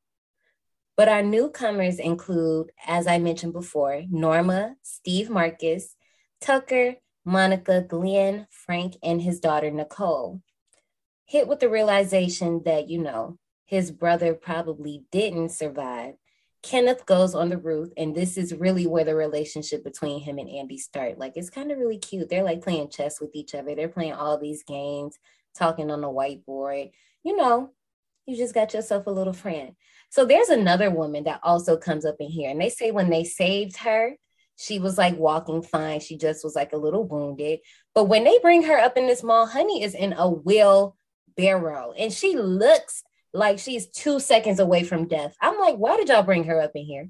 But 0.96 1.08
our 1.08 1.22
newcomers 1.22 1.98
include, 1.98 2.72
as 2.86 3.06
I 3.06 3.18
mentioned 3.18 3.52
before, 3.52 4.02
Norma, 4.10 4.74
Steve 4.82 5.30
Marcus, 5.30 5.94
Tucker, 6.40 6.96
Monica, 7.24 7.82
Glenn, 7.82 8.46
Frank, 8.50 8.94
and 9.02 9.22
his 9.22 9.38
daughter 9.38 9.70
Nicole. 9.70 10.40
Hit 11.26 11.46
with 11.46 11.60
the 11.60 11.68
realization 11.68 12.62
that, 12.64 12.88
you 12.88 12.98
know, 12.98 13.38
his 13.66 13.90
brother 13.90 14.34
probably 14.34 15.04
didn't 15.12 15.50
survive, 15.50 16.14
Kenneth 16.62 17.06
goes 17.06 17.34
on 17.34 17.50
the 17.50 17.56
roof, 17.56 17.90
and 17.96 18.14
this 18.14 18.36
is 18.36 18.54
really 18.54 18.86
where 18.86 19.04
the 19.04 19.14
relationship 19.14 19.84
between 19.84 20.20
him 20.20 20.38
and 20.38 20.48
Andy 20.48 20.78
start. 20.78 21.18
Like 21.18 21.34
it's 21.36 21.50
kind 21.50 21.70
of 21.70 21.78
really 21.78 21.98
cute. 21.98 22.28
They're 22.28 22.42
like 22.42 22.62
playing 22.62 22.90
chess 22.90 23.20
with 23.20 23.30
each 23.34 23.54
other. 23.54 23.74
They're 23.74 23.88
playing 23.88 24.14
all 24.14 24.38
these 24.38 24.64
games, 24.64 25.18
talking 25.56 25.90
on 25.90 26.00
the 26.00 26.08
whiteboard. 26.08 26.90
You 27.22 27.36
know, 27.36 27.70
you 28.26 28.36
just 28.36 28.54
got 28.54 28.74
yourself 28.74 29.06
a 29.06 29.10
little 29.10 29.32
friend. 29.32 29.72
So 30.10 30.24
there's 30.24 30.48
another 30.48 30.90
woman 30.90 31.24
that 31.24 31.40
also 31.42 31.76
comes 31.76 32.04
up 32.04 32.16
in 32.20 32.28
here, 32.28 32.50
and 32.50 32.60
they 32.60 32.70
say 32.70 32.90
when 32.90 33.10
they 33.10 33.24
saved 33.24 33.76
her, 33.78 34.16
she 34.56 34.80
was 34.80 34.98
like 34.98 35.16
walking 35.16 35.62
fine. 35.62 36.00
She 36.00 36.18
just 36.18 36.42
was 36.42 36.56
like 36.56 36.72
a 36.72 36.78
little 36.78 37.04
wounded. 37.04 37.60
But 37.94 38.06
when 38.06 38.24
they 38.24 38.38
bring 38.40 38.64
her 38.64 38.78
up 38.78 38.96
in 38.96 39.06
this 39.06 39.22
mall, 39.22 39.46
Honey 39.46 39.82
is 39.82 39.94
in 39.94 40.12
a 40.12 40.28
wheelbarrow, 40.28 41.92
and 41.92 42.12
she 42.12 42.36
looks 42.36 43.04
like 43.32 43.58
she's 43.58 43.86
two 43.86 44.20
seconds 44.20 44.60
away 44.60 44.84
from 44.84 45.08
death. 45.08 45.36
I'm 45.40 45.58
like, 45.58 45.76
why 45.76 45.96
did 45.96 46.08
y'all 46.08 46.22
bring 46.22 46.44
her 46.44 46.60
up 46.60 46.72
in 46.74 46.84
here? 46.84 47.08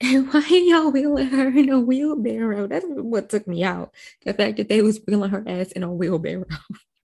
And 0.00 0.28
why 0.32 0.46
y'all 0.48 0.90
wheeling 0.90 1.28
her 1.28 1.48
in 1.48 1.68
a 1.68 1.80
wheelbarrow? 1.80 2.66
That's 2.66 2.86
what 2.88 3.28
took 3.28 3.46
me 3.46 3.64
out. 3.64 3.94
The 4.24 4.34
fact 4.34 4.56
that 4.56 4.68
they 4.68 4.82
was 4.82 5.00
wheeling 5.06 5.30
her 5.30 5.44
ass 5.46 5.72
in 5.72 5.82
a 5.82 5.92
wheelbarrow. 5.92 6.46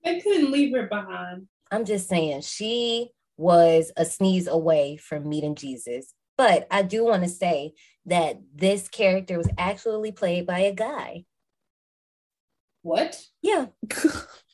They 0.03 0.21
couldn't 0.21 0.51
leave 0.51 0.73
her 0.73 0.87
behind. 0.87 1.49
I'm 1.69 1.83
just 1.83 2.07
saying, 2.07 2.39
she 2.39 3.09
was 3.35 3.91
a 3.97 4.05
sneeze 4.05 4.47
away 4.47 4.95
from 4.95 5.27
meeting 5.27 5.53
Jesus. 5.53 6.13
But 6.37 6.65
I 6.71 6.83
do 6.83 7.03
want 7.03 7.23
to 7.23 7.29
say 7.29 7.73
that 8.05 8.39
this 8.55 8.87
character 8.87 9.37
was 9.37 9.49
actually 9.57 10.13
played 10.13 10.47
by 10.47 10.59
a 10.59 10.73
guy. 10.73 11.25
What? 12.83 13.21
Yeah. 13.41 13.65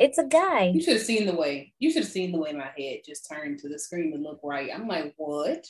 it's 0.00 0.16
a 0.16 0.24
guy. 0.24 0.72
You 0.74 0.80
should 0.82 0.94
have 0.94 1.02
seen 1.02 1.26
the 1.26 1.34
way. 1.34 1.74
You 1.78 1.90
should 1.90 2.04
have 2.04 2.10
seen 2.10 2.32
the 2.32 2.38
way 2.38 2.52
my 2.52 2.70
head 2.76 3.00
just 3.04 3.28
turned 3.28 3.58
to 3.58 3.68
the 3.68 3.78
screen 3.78 4.12
and 4.14 4.22
look 4.22 4.40
right. 4.42 4.70
I'm 4.74 4.88
like, 4.88 5.14
what? 5.16 5.66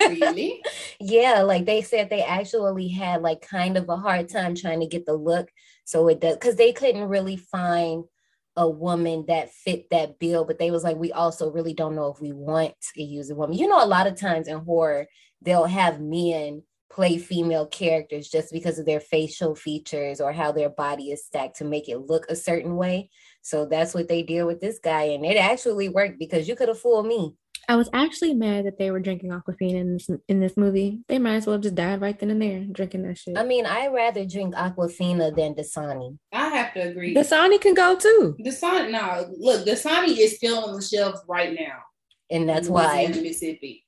really? 0.00 0.62
Yeah, 1.02 1.42
like 1.42 1.64
they 1.64 1.80
said 1.80 2.10
they 2.10 2.22
actually 2.22 2.88
had 2.88 3.22
like 3.22 3.40
kind 3.40 3.78
of 3.78 3.88
a 3.88 3.96
hard 3.96 4.28
time 4.28 4.54
trying 4.54 4.80
to 4.80 4.86
get 4.86 5.06
the 5.06 5.14
look. 5.14 5.48
So 5.84 6.08
it 6.08 6.20
does 6.20 6.34
because 6.34 6.56
they 6.56 6.72
couldn't 6.72 7.08
really 7.08 7.36
find 7.36 8.04
a 8.56 8.68
woman 8.68 9.24
that 9.28 9.50
fit 9.50 9.88
that 9.90 10.18
bill, 10.18 10.44
but 10.44 10.58
they 10.58 10.70
was 10.70 10.84
like, 10.84 10.96
we 10.96 11.12
also 11.12 11.50
really 11.50 11.72
don't 11.72 11.94
know 11.94 12.12
if 12.12 12.20
we 12.20 12.32
want 12.32 12.74
to 12.94 13.02
use 13.02 13.30
a 13.30 13.34
woman. 13.34 13.56
You 13.56 13.66
know, 13.66 13.82
a 13.82 13.86
lot 13.86 14.06
of 14.06 14.18
times 14.18 14.48
in 14.48 14.58
horror, 14.58 15.06
they'll 15.40 15.64
have 15.64 16.00
men 16.00 16.62
play 16.90 17.18
female 17.18 17.66
characters 17.66 18.28
just 18.28 18.52
because 18.52 18.78
of 18.78 18.84
their 18.84 19.00
facial 19.00 19.54
features 19.54 20.20
or 20.20 20.32
how 20.32 20.50
their 20.52 20.68
body 20.68 21.12
is 21.12 21.24
stacked 21.24 21.56
to 21.56 21.64
make 21.64 21.88
it 21.88 21.98
look 21.98 22.26
a 22.28 22.36
certain 22.36 22.76
way. 22.76 23.08
So 23.42 23.66
that's 23.66 23.94
what 23.94 24.08
they 24.08 24.22
did 24.22 24.44
with 24.44 24.60
this 24.60 24.78
guy, 24.78 25.02
and 25.04 25.24
it 25.24 25.36
actually 25.36 25.88
worked 25.88 26.18
because 26.18 26.48
you 26.48 26.56
could 26.56 26.68
have 26.68 26.78
fooled 26.78 27.06
me. 27.06 27.34
I 27.68 27.76
was 27.76 27.88
actually 27.92 28.34
mad 28.34 28.66
that 28.66 28.78
they 28.78 28.90
were 28.90 29.00
drinking 29.00 29.30
Aquafina 29.30 29.80
in 29.80 29.92
this 29.92 30.10
in 30.28 30.40
this 30.40 30.56
movie. 30.56 31.00
They 31.08 31.18
might 31.18 31.36
as 31.36 31.46
well 31.46 31.54
have 31.54 31.62
just 31.62 31.74
died 31.74 32.00
right 32.00 32.18
then 32.18 32.30
and 32.30 32.42
there 32.42 32.64
drinking 32.64 33.02
that 33.04 33.18
shit. 33.18 33.38
I 33.38 33.44
mean, 33.44 33.64
I'd 33.64 33.92
rather 33.92 34.24
drink 34.24 34.54
Aquafina 34.54 35.34
than 35.34 35.54
Dasani. 35.54 36.18
I 36.32 36.48
have 36.48 36.74
to 36.74 36.80
agree. 36.80 37.14
Dasani 37.14 37.60
can 37.60 37.74
go 37.74 37.96
too. 37.96 38.36
Dasani, 38.44 38.90
no, 38.90 39.32
look, 39.38 39.66
Dasani 39.66 40.16
is 40.18 40.36
still 40.36 40.64
on 40.64 40.74
the 40.74 40.82
shelves 40.82 41.20
right 41.28 41.52
now, 41.52 41.78
and 42.30 42.48
that's 42.48 42.68
why 42.68 43.06
Mississippi, 43.06 43.86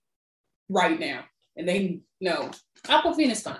right 0.68 0.98
now, 0.98 1.24
and 1.56 1.68
they 1.68 2.00
no 2.20 2.50
Aquafina's 2.86 3.42
fine. 3.42 3.56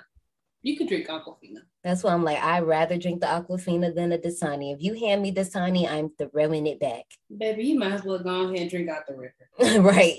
You 0.63 0.77
can 0.77 0.87
drink 0.87 1.09
Aquafina. 1.09 1.63
That's 1.85 2.05
why 2.05 2.13
I'm 2.13 2.23
like, 2.23 2.39
I'd 2.39 2.61
rather 2.61 2.97
drink 2.97 3.21
the 3.21 3.27
Aquafina 3.27 3.93
than 3.95 4.11
the 4.11 4.19
Dasani. 4.19 4.73
If 4.73 4.83
you 4.83 4.95
hand 4.95 5.21
me 5.21 5.33
Dasani, 5.33 5.91
I'm 5.91 6.11
throwing 6.17 6.67
it 6.69 6.79
back. 6.79 7.05
Baby, 7.37 7.65
you 7.65 7.79
might 7.79 7.93
as 7.93 8.05
well 8.05 8.21
go 8.21 8.43
ahead 8.43 8.61
and 8.61 8.71
drink 8.71 8.89
out 8.89 9.03
the 9.09 9.17
river. 9.17 9.83
right. 9.83 10.17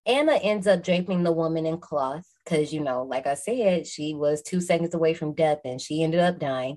Ana 0.06 0.32
ends 0.34 0.66
up 0.66 0.82
draping 0.82 1.22
the 1.22 1.32
woman 1.32 1.64
in 1.64 1.78
cloth 1.78 2.26
because, 2.44 2.74
you 2.74 2.80
know, 2.80 3.04
like 3.04 3.26
I 3.26 3.34
said, 3.34 3.86
she 3.86 4.12
was 4.14 4.42
two 4.42 4.60
seconds 4.60 4.94
away 4.94 5.14
from 5.14 5.34
death 5.34 5.60
and 5.64 5.80
she 5.80 6.02
ended 6.02 6.20
up 6.20 6.38
dying. 6.38 6.76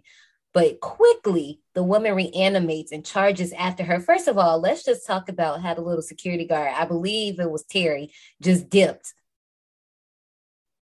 But 0.53 0.79
quickly, 0.79 1.59
the 1.73 1.83
woman 1.83 2.15
reanimates 2.15 2.93
and 2.93 3.05
charges 3.05 3.51
after 3.51 3.83
her. 3.83 3.99
First 3.99 4.29
of 4.29 4.37
all, 4.37 4.61
let's 4.61 4.85
just 4.85 5.05
talk 5.05 5.27
about 5.27 5.61
how 5.61 5.73
the 5.73 5.81
little 5.81 6.01
security 6.01 6.45
guard, 6.45 6.71
I 6.73 6.85
believe 6.85 7.41
it 7.41 7.51
was 7.51 7.65
Terry, 7.65 8.13
just 8.41 8.69
dipped 8.69 9.13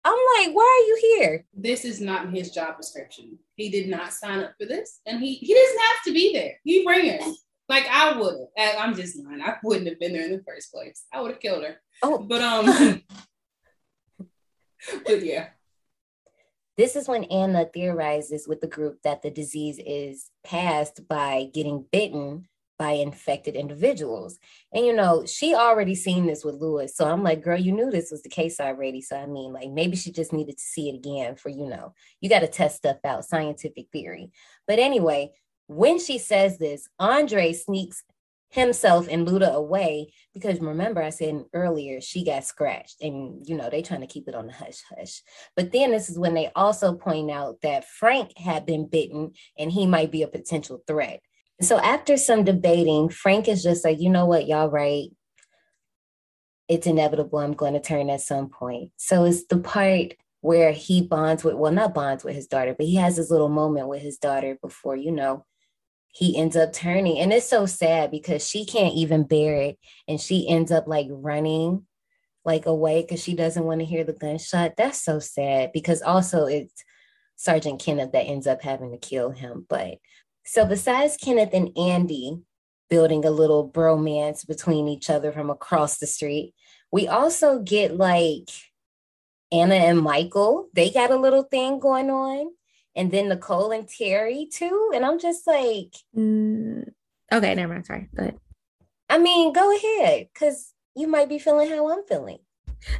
I'm 0.04 0.18
like, 0.38 0.54
why 0.54 0.62
are 0.62 0.86
you 0.86 1.16
here? 1.18 1.46
This 1.54 1.84
is 1.84 2.00
not 2.00 2.34
his 2.34 2.50
job 2.50 2.76
description. 2.76 3.38
He 3.54 3.70
did 3.70 3.88
not 3.88 4.12
sign 4.12 4.40
up 4.40 4.54
for 4.60 4.66
this, 4.66 5.00
and 5.06 5.20
he 5.20 5.34
he 5.34 5.54
doesn't 5.54 5.80
have 5.80 6.04
to 6.06 6.12
be 6.12 6.32
there. 6.32 6.54
He 6.64 6.84
ran. 6.86 7.34
Like 7.68 7.86
I 7.88 8.18
would 8.18 8.34
have. 8.56 8.76
I'm 8.78 8.94
just 8.94 9.16
lying. 9.22 9.40
I 9.40 9.56
wouldn't 9.62 9.88
have 9.88 10.00
been 10.00 10.12
there 10.12 10.24
in 10.24 10.32
the 10.32 10.42
first 10.46 10.72
place. 10.72 11.04
I 11.12 11.20
would 11.20 11.30
have 11.30 11.40
killed 11.40 11.62
her. 11.62 11.76
Oh, 12.02 12.18
but 12.18 12.42
um, 12.42 13.02
but 15.06 15.24
yeah. 15.24 15.48
This 16.76 16.96
is 16.96 17.06
when 17.06 17.24
Ana 17.24 17.66
theorizes 17.66 18.48
with 18.48 18.60
the 18.60 18.66
group 18.66 19.02
that 19.04 19.22
the 19.22 19.30
disease 19.30 19.78
is 19.84 20.30
passed 20.42 21.06
by 21.06 21.50
getting 21.52 21.84
bitten 21.92 22.48
by 22.82 22.90
infected 22.90 23.54
individuals. 23.54 24.40
And 24.72 24.84
you 24.84 24.92
know, 24.92 25.24
she 25.24 25.54
already 25.54 25.94
seen 25.94 26.26
this 26.26 26.44
with 26.44 26.56
Lewis. 26.56 26.96
So 26.96 27.08
I'm 27.08 27.22
like, 27.22 27.40
girl, 27.40 27.56
you 27.56 27.70
knew 27.70 27.92
this 27.92 28.10
was 28.10 28.24
the 28.24 28.28
case 28.28 28.58
already. 28.58 29.00
So 29.00 29.16
I 29.16 29.26
mean, 29.26 29.52
like 29.52 29.70
maybe 29.70 29.96
she 29.96 30.10
just 30.10 30.32
needed 30.32 30.58
to 30.58 30.64
see 30.64 30.88
it 30.88 30.96
again 30.96 31.36
for, 31.36 31.48
you 31.48 31.68
know, 31.68 31.94
you 32.20 32.28
got 32.28 32.40
to 32.40 32.48
test 32.48 32.78
stuff 32.78 32.96
out, 33.04 33.24
scientific 33.24 33.86
theory. 33.92 34.32
But 34.66 34.80
anyway, 34.80 35.30
when 35.68 36.00
she 36.00 36.18
says 36.18 36.58
this, 36.58 36.88
Andre 36.98 37.52
sneaks 37.52 38.02
himself 38.48 39.06
and 39.08 39.28
Luda 39.28 39.54
away 39.54 40.12
because 40.34 40.58
remember 40.58 41.00
I 41.00 41.10
said 41.10 41.44
earlier 41.54 42.00
she 42.00 42.24
got 42.24 42.44
scratched 42.44 43.00
and 43.00 43.48
you 43.48 43.56
know 43.56 43.70
they 43.70 43.80
trying 43.80 44.00
to 44.00 44.08
keep 44.08 44.26
it 44.26 44.34
on 44.34 44.48
the 44.48 44.52
hush 44.52 44.82
hush. 44.90 45.22
But 45.54 45.70
then 45.70 45.92
this 45.92 46.10
is 46.10 46.18
when 46.18 46.34
they 46.34 46.50
also 46.56 46.94
point 46.94 47.30
out 47.30 47.60
that 47.62 47.88
Frank 47.88 48.36
had 48.36 48.66
been 48.66 48.88
bitten 48.88 49.34
and 49.56 49.70
he 49.70 49.86
might 49.86 50.10
be 50.10 50.24
a 50.24 50.28
potential 50.28 50.82
threat. 50.84 51.20
So 51.62 51.78
after 51.78 52.16
some 52.16 52.44
debating, 52.44 53.08
Frank 53.08 53.48
is 53.48 53.62
just 53.62 53.84
like, 53.84 54.00
you 54.00 54.10
know 54.10 54.26
what, 54.26 54.46
y'all 54.46 54.68
right. 54.68 55.08
It's 56.68 56.86
inevitable. 56.86 57.38
I'm 57.38 57.52
going 57.52 57.74
to 57.74 57.80
turn 57.80 58.10
at 58.10 58.20
some 58.20 58.48
point. 58.48 58.90
So 58.96 59.24
it's 59.24 59.46
the 59.46 59.58
part 59.58 60.14
where 60.40 60.72
he 60.72 61.02
bonds 61.02 61.44
with, 61.44 61.54
well, 61.54 61.72
not 61.72 61.94
bonds 61.94 62.24
with 62.24 62.34
his 62.34 62.48
daughter, 62.48 62.74
but 62.76 62.86
he 62.86 62.96
has 62.96 63.16
this 63.16 63.30
little 63.30 63.48
moment 63.48 63.88
with 63.88 64.02
his 64.02 64.18
daughter 64.18 64.58
before, 64.60 64.96
you 64.96 65.12
know, 65.12 65.44
he 66.12 66.36
ends 66.36 66.56
up 66.56 66.72
turning. 66.72 67.18
And 67.18 67.32
it's 67.32 67.48
so 67.48 67.64
sad 67.66 68.10
because 68.10 68.46
she 68.46 68.64
can't 68.64 68.94
even 68.94 69.22
bear 69.22 69.54
it. 69.56 69.78
And 70.08 70.20
she 70.20 70.48
ends 70.48 70.72
up 70.72 70.88
like 70.88 71.06
running 71.10 71.86
like 72.44 72.66
away 72.66 73.02
because 73.02 73.22
she 73.22 73.34
doesn't 73.34 73.64
want 73.64 73.80
to 73.80 73.86
hear 73.86 74.02
the 74.02 74.12
gunshot. 74.12 74.72
That's 74.76 75.00
so 75.00 75.20
sad 75.20 75.70
because 75.72 76.02
also 76.02 76.46
it's 76.46 76.84
Sergeant 77.36 77.80
Kenneth 77.80 78.12
that 78.12 78.24
ends 78.24 78.46
up 78.46 78.62
having 78.62 78.90
to 78.90 78.98
kill 78.98 79.30
him. 79.30 79.64
But 79.68 79.98
so 80.44 80.66
besides 80.66 81.16
Kenneth 81.16 81.50
and 81.52 81.76
Andy 81.76 82.40
building 82.90 83.24
a 83.24 83.30
little 83.30 83.68
bromance 83.68 84.46
between 84.46 84.88
each 84.88 85.08
other 85.08 85.32
from 85.32 85.50
across 85.50 85.98
the 85.98 86.06
street, 86.06 86.54
we 86.90 87.08
also 87.08 87.60
get 87.60 87.96
like 87.96 88.50
Ana 89.50 89.74
and 89.74 90.00
Michael. 90.00 90.68
They 90.74 90.90
got 90.90 91.10
a 91.10 91.16
little 91.16 91.42
thing 91.44 91.78
going 91.78 92.10
on. 92.10 92.52
And 92.94 93.10
then 93.10 93.28
Nicole 93.28 93.72
and 93.72 93.88
Terry 93.88 94.48
too. 94.52 94.92
And 94.94 95.04
I'm 95.04 95.18
just 95.18 95.46
like, 95.46 95.94
mm, 96.16 96.86
okay, 97.32 97.54
never 97.54 97.72
mind. 97.72 97.86
Sorry. 97.86 98.08
Go 98.14 98.22
ahead. 98.24 98.38
I 99.08 99.18
mean, 99.18 99.52
go 99.52 99.76
ahead, 99.76 100.28
because 100.32 100.72
you 100.94 101.06
might 101.06 101.28
be 101.28 101.38
feeling 101.38 101.68
how 101.68 101.90
I'm 101.90 102.04
feeling. 102.06 102.38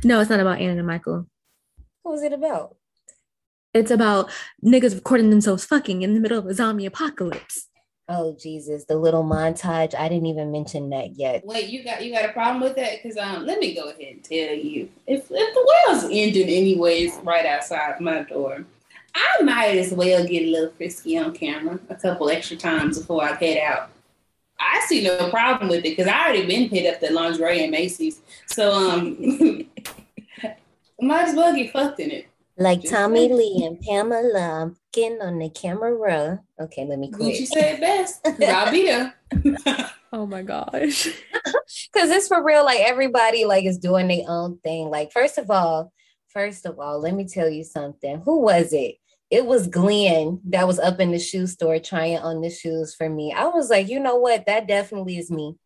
No, 0.05 0.21
it's 0.21 0.31
not 0.31 0.41
about 0.41 0.61
Ana 0.61 0.79
and 0.79 0.87
Michael. 0.87 1.27
What 2.03 2.13
was 2.13 2.23
it 2.23 2.33
about? 2.33 2.77
It's 3.75 3.91
about 3.91 4.31
niggas 4.63 4.95
recording 4.95 5.31
themselves 5.31 5.65
fucking 5.65 6.03
in 6.03 6.13
the 6.13 6.21
middle 6.21 6.39
of 6.39 6.47
a 6.47 6.53
zombie 6.53 6.85
apocalypse. 6.85 7.69
Oh 8.07 8.37
Jesus, 8.39 8.85
the 8.85 8.97
little 8.97 9.25
montage. 9.25 9.95
I 9.95 10.09
didn't 10.09 10.27
even 10.27 10.53
mention 10.53 10.91
that 10.91 11.17
yet. 11.17 11.47
Wait, 11.47 11.71
you 11.71 11.83
got 11.83 12.05
you 12.05 12.13
got 12.13 12.29
a 12.29 12.33
problem 12.33 12.61
with 12.61 12.77
that? 12.77 13.03
Because 13.03 13.17
um, 13.17 13.47
let 13.47 13.59
me 13.61 13.75
go 13.75 13.89
ahead 13.89 14.15
and 14.15 14.25
tell 14.25 14.55
you, 14.55 14.91
if 15.07 15.27
if 15.31 15.55
the 15.55 15.73
world's 15.89 16.05
ending 16.05 16.49
anyways, 16.49 17.15
right 17.23 17.47
outside 17.47 17.99
my 18.01 18.25
door, 18.25 18.67
I 19.15 19.43
might 19.43 19.79
as 19.79 19.93
well 19.93 20.27
get 20.27 20.43
a 20.43 20.51
little 20.51 20.73
frisky 20.73 21.17
on 21.17 21.33
camera 21.33 21.79
a 21.89 21.95
couple 21.95 22.29
extra 22.29 22.59
times 22.59 22.99
before 22.99 23.25
I 23.25 23.35
head 23.37 23.59
out. 23.59 23.89
I 24.61 24.85
see 24.87 25.03
no 25.03 25.31
problem 25.31 25.71
with 25.71 25.79
it 25.79 25.97
because 25.97 26.09
I 26.09 26.25
already 26.25 26.47
been 26.47 26.69
hit 26.69 26.93
up 26.93 27.01
the 27.01 27.11
lingerie 27.11 27.65
in 27.65 27.71
Macy's, 27.71 28.21
so 28.47 28.73
um, 28.73 29.17
might 31.01 31.29
as 31.29 31.35
well 31.35 31.55
get 31.55 31.73
fucked 31.73 32.01
in 32.01 32.11
it. 32.11 32.27
Like 32.57 32.83
Just 32.83 32.93
Tommy 32.93 33.29
like, 33.29 33.39
Lee 33.39 33.65
and 33.65 33.81
Pamela 33.81 34.73
getting 34.93 35.21
on 35.23 35.39
the 35.39 35.49
camera. 35.49 36.43
Okay, 36.61 36.85
let 36.85 36.99
me 36.99 37.11
quit. 37.11 37.35
Gucci 37.35 37.47
said 37.47 37.81
best. 37.81 38.21
I'll 38.27 38.71
be 38.71 38.85
there. 38.85 39.15
oh 40.13 40.27
my 40.27 40.43
gosh. 40.43 41.07
Cause 41.95 42.11
it's 42.11 42.29
for 42.29 42.45
real, 42.45 42.65
like 42.65 42.81
everybody 42.81 43.45
like 43.45 43.65
is 43.65 43.79
doing 43.79 44.09
their 44.09 44.25
own 44.29 44.59
thing. 44.59 44.91
Like, 44.91 45.13
first 45.13 45.39
of 45.39 45.51
all, 45.51 45.93
first 46.29 46.67
of 46.67 46.79
all, 46.79 47.01
let 47.01 47.15
me 47.15 47.27
tell 47.27 47.49
you 47.49 47.65
something. 47.65 48.21
Who 48.25 48.41
was 48.41 48.73
it? 48.73 48.97
It 49.31 49.47
was 49.47 49.67
Glenn 49.67 50.41
that 50.51 50.67
was 50.67 50.79
up 50.79 51.01
in 51.01 51.11
the 51.11 51.19
shoe 51.19 51.47
store 51.47 51.79
trying 51.79 52.19
on 52.19 52.43
the 52.43 52.51
shoes 52.51 52.95
for 52.95 53.09
me. 53.09 53.33
I 53.33 53.47
was 53.47 53.71
like, 53.71 53.89
you 53.89 53.99
know 53.99 54.17
what? 54.17 54.45
That 54.45 54.69
definitely 54.69 55.17
is 55.17 55.31
me. 55.31 55.57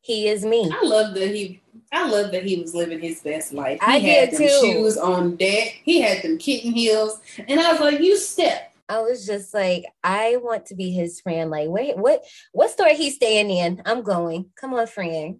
He 0.00 0.26
is 0.26 0.44
me. 0.44 0.68
I 0.72 0.84
love 0.84 1.14
that 1.14 1.28
he 1.28 1.61
I 1.92 2.08
love 2.08 2.32
that 2.32 2.44
he 2.44 2.60
was 2.60 2.74
living 2.74 3.00
his 3.00 3.20
best 3.20 3.52
life. 3.52 3.78
He 3.80 3.86
I 3.86 3.98
had 3.98 4.30
did 4.30 4.38
them 4.38 4.48
too. 4.48 4.60
shoes 4.60 4.96
on 4.96 5.36
deck. 5.36 5.80
He 5.84 6.00
had 6.00 6.22
them 6.22 6.38
kitten 6.38 6.72
heels. 6.72 7.20
And 7.46 7.60
I 7.60 7.72
was 7.72 7.80
like, 7.80 8.00
you 8.00 8.16
step. 8.16 8.72
I 8.88 9.00
was 9.00 9.26
just 9.26 9.54
like, 9.54 9.84
I 10.02 10.36
want 10.36 10.66
to 10.66 10.74
be 10.74 10.90
his 10.90 11.20
friend. 11.20 11.50
Like, 11.50 11.68
wait, 11.68 11.96
what 11.96 12.24
what 12.52 12.70
store 12.70 12.88
he's 12.88 13.16
staying 13.16 13.50
in? 13.50 13.82
I'm 13.86 14.02
going. 14.02 14.50
Come 14.56 14.74
on, 14.74 14.86
friend. 14.86 15.38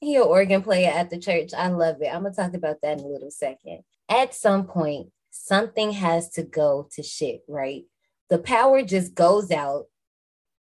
He 0.00 0.16
an 0.16 0.22
organ 0.22 0.62
player 0.62 0.90
at 0.90 1.10
the 1.10 1.18
church. 1.18 1.52
I 1.52 1.68
love 1.68 1.96
it. 2.00 2.08
I'm 2.08 2.22
gonna 2.22 2.34
talk 2.34 2.54
about 2.54 2.76
that 2.82 2.98
in 2.98 3.04
a 3.04 3.08
little 3.08 3.30
second. 3.30 3.80
At 4.08 4.34
some 4.34 4.66
point, 4.66 5.10
something 5.30 5.92
has 5.92 6.30
to 6.30 6.42
go 6.42 6.88
to 6.92 7.02
shit, 7.02 7.42
right? 7.48 7.84
The 8.30 8.38
power 8.38 8.82
just 8.82 9.14
goes 9.14 9.50
out. 9.50 9.86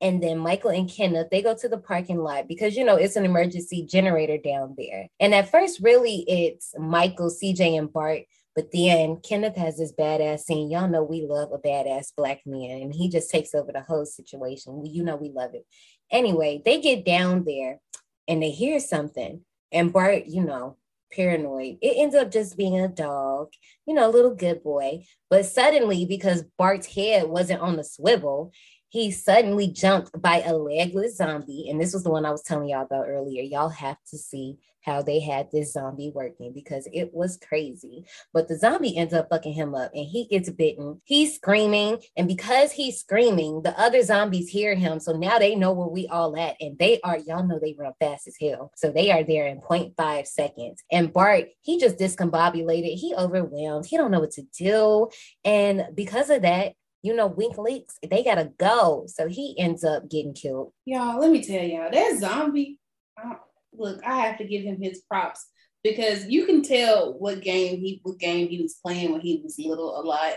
And 0.01 0.23
then 0.23 0.39
Michael 0.39 0.71
and 0.71 0.91
Kenneth, 0.91 1.29
they 1.31 1.41
go 1.41 1.55
to 1.55 1.69
the 1.69 1.79
parking 1.79 2.19
lot 2.19 2.49
because 2.49 2.77
you 2.77 2.85
know 2.85 2.97
it's 2.97 3.17
an 3.17 3.25
emergency 3.25 3.87
generator 3.87 4.37
down 4.37 4.75
there. 4.77 5.09
And 5.21 5.35
at 5.35 5.51
first, 5.51 5.81
really, 5.81 6.25
it's 6.29 6.75
Michael, 6.79 7.31
CJ, 7.31 7.79
and 7.79 7.93
Bart 7.93 8.25
but 8.57 8.73
then 8.73 9.17
Kenneth 9.17 9.57
has 9.57 9.77
this 9.77 9.93
badass 9.93 10.41
scene. 10.41 10.71
Y'all 10.71 10.89
know 10.89 11.03
we 11.03 11.21
love 11.21 11.53
a 11.53 11.59
badass 11.59 12.13
black 12.17 12.41
man, 12.47 12.81
and 12.81 12.95
he 12.95 13.11
just 13.11 13.31
takes 13.31 13.55
over 13.55 13.71
the 13.71 13.83
whole 13.83 14.07
situation. 14.07 14.85
You 14.87 15.05
know 15.05 15.15
we 15.15 15.29
love 15.29 15.53
it. 15.53 15.67
Anyway, 16.11 16.63
they 16.65 16.81
get 16.81 17.05
down 17.05 17.45
there 17.45 17.81
and 18.27 18.43
they 18.43 18.51
hear 18.51 18.81
something, 18.81 19.43
and 19.71 19.93
Bart, 19.93 20.25
you 20.27 20.43
know, 20.43 20.79
paranoid. 21.13 21.77
It 21.83 21.99
ends 21.99 22.15
up 22.15 22.31
just 22.31 22.57
being 22.57 22.81
a 22.81 22.89
dog, 22.89 23.49
you 23.87 23.93
know, 23.93 24.09
a 24.09 24.11
little 24.11 24.35
good 24.35 24.63
boy. 24.63 25.05
But 25.29 25.45
suddenly, 25.45 26.07
because 26.07 26.45
Bart's 26.57 26.87
head 26.87 27.29
wasn't 27.29 27.61
on 27.61 27.77
the 27.77 27.85
swivel, 27.85 28.53
he 28.89 29.11
suddenly 29.11 29.69
jumped 29.69 30.21
by 30.21 30.41
a 30.43 30.55
legless 30.55 31.17
zombie. 31.17 31.69
And 31.69 31.81
this 31.81 31.93
was 31.93 32.05
the 32.05 32.11
one 32.11 32.25
I 32.25 32.31
was 32.31 32.43
telling 32.43 32.69
y'all 32.69 32.85
about 32.85 33.09
earlier. 33.09 33.43
Y'all 33.43 33.69
have 33.69 33.99
to 34.11 34.19
see 34.19 34.59
how 34.87 35.03
they 35.03 35.19
had 35.19 35.51
this 35.51 35.73
zombie 35.73 36.13
working 36.15 36.53
because 36.53 36.87
it 36.93 37.13
was 37.13 37.37
crazy. 37.37 38.05
But 38.33 38.47
the 38.47 38.57
zombie 38.57 38.97
ends 38.97 39.13
up 39.13 39.29
fucking 39.29 39.53
him 39.53 39.75
up 39.75 39.91
and 39.93 40.07
he 40.07 40.27
gets 40.27 40.49
bitten. 40.49 41.03
He's 41.05 41.35
screaming. 41.35 41.99
And 42.17 42.29
because 42.29 42.71
he's 42.71 43.01
screaming, 43.01 43.63
the 43.63 43.79
other 43.79 44.03
zombies 44.03 44.49
hear 44.49 44.77
him. 44.77 45.01
So 45.01 45.13
now 45.13 45.41
they 45.41 45.57
know 45.57 45.73
where 45.73 45.89
we 45.89 46.07
all 46.07 46.37
at. 46.37 46.55
And 46.61 46.79
they 46.79 47.01
are, 47.03 47.19
y'all 47.19 47.45
know 47.45 47.59
they 47.59 47.75
run 47.77 47.95
fast 47.99 48.29
as 48.29 48.37
hell. 48.41 48.71
So 48.77 48.93
they 48.93 49.11
are 49.11 49.25
there 49.25 49.49
in 49.49 49.61
0.5 49.61 50.27
seconds. 50.27 50.85
And 50.93 51.13
Bart, 51.13 51.49
he 51.63 51.81
just 51.81 51.99
discombobulated. 51.99 52.95
He 52.95 53.13
overwhelmed. 53.17 53.87
He 53.87 53.97
don't 53.97 54.13
know 54.13 54.21
what 54.21 54.33
to 54.33 54.43
do. 54.57 55.09
And 55.45 55.89
because 55.95 56.31
of 56.31 56.43
that, 56.43 56.75
you 57.07 57.15
know, 57.15 57.29
Wink 57.29 57.57
Leaks, 57.57 57.99
they 58.03 58.25
gotta 58.25 58.51
go. 58.59 59.05
So 59.07 59.29
he 59.29 59.55
ends 59.61 59.85
up 59.85 60.11
getting 60.11 60.35
killed. 60.35 60.73
Y'all, 60.85 61.21
let 61.21 61.31
me 61.31 61.41
tell 61.41 61.63
y'all, 61.63 61.89
that 61.89 62.19
zombie, 62.19 62.81
uh, 63.17 63.35
look, 63.73 64.05
I 64.05 64.27
have 64.27 64.39
to 64.39 64.45
give 64.45 64.65
him 64.65 64.83
his 64.83 65.03
props 65.09 65.47
because 65.85 66.27
you 66.27 66.47
can 66.47 66.63
tell 66.63 67.17
what 67.17 67.43
game 67.43 67.79
he 67.79 68.01
what 68.03 68.19
game 68.19 68.49
he 68.49 68.61
was 68.61 68.75
playing 68.85 69.13
when 69.13 69.21
he 69.21 69.41
was 69.45 69.57
little 69.57 70.01
a 70.01 70.03
lot, 70.03 70.33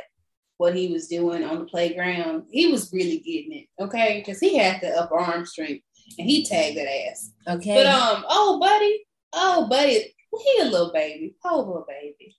what 0.57 0.75
he 0.75 0.89
was 0.89 1.07
doing 1.07 1.43
on 1.43 1.57
the 1.57 1.65
playground. 1.65 2.43
He 2.51 2.67
was 2.67 2.93
really 2.93 3.17
getting 3.17 3.63
it, 3.63 3.83
okay? 3.83 4.19
Because 4.23 4.39
he 4.39 4.55
had 4.55 4.79
the 4.79 4.89
upper 4.89 5.17
arm 5.17 5.47
strength 5.47 5.83
and 6.19 6.29
he 6.29 6.45
tagged 6.45 6.77
that 6.77 7.09
ass. 7.09 7.31
Okay. 7.47 7.73
But 7.73 7.87
um, 7.87 8.25
oh 8.29 8.59
buddy, 8.59 9.07
oh 9.33 9.67
buddy, 9.67 10.15
he 10.37 10.61
a 10.61 10.65
little 10.65 10.93
baby. 10.93 11.35
Oh 11.43 11.57
little 11.57 11.87
baby. 11.87 12.35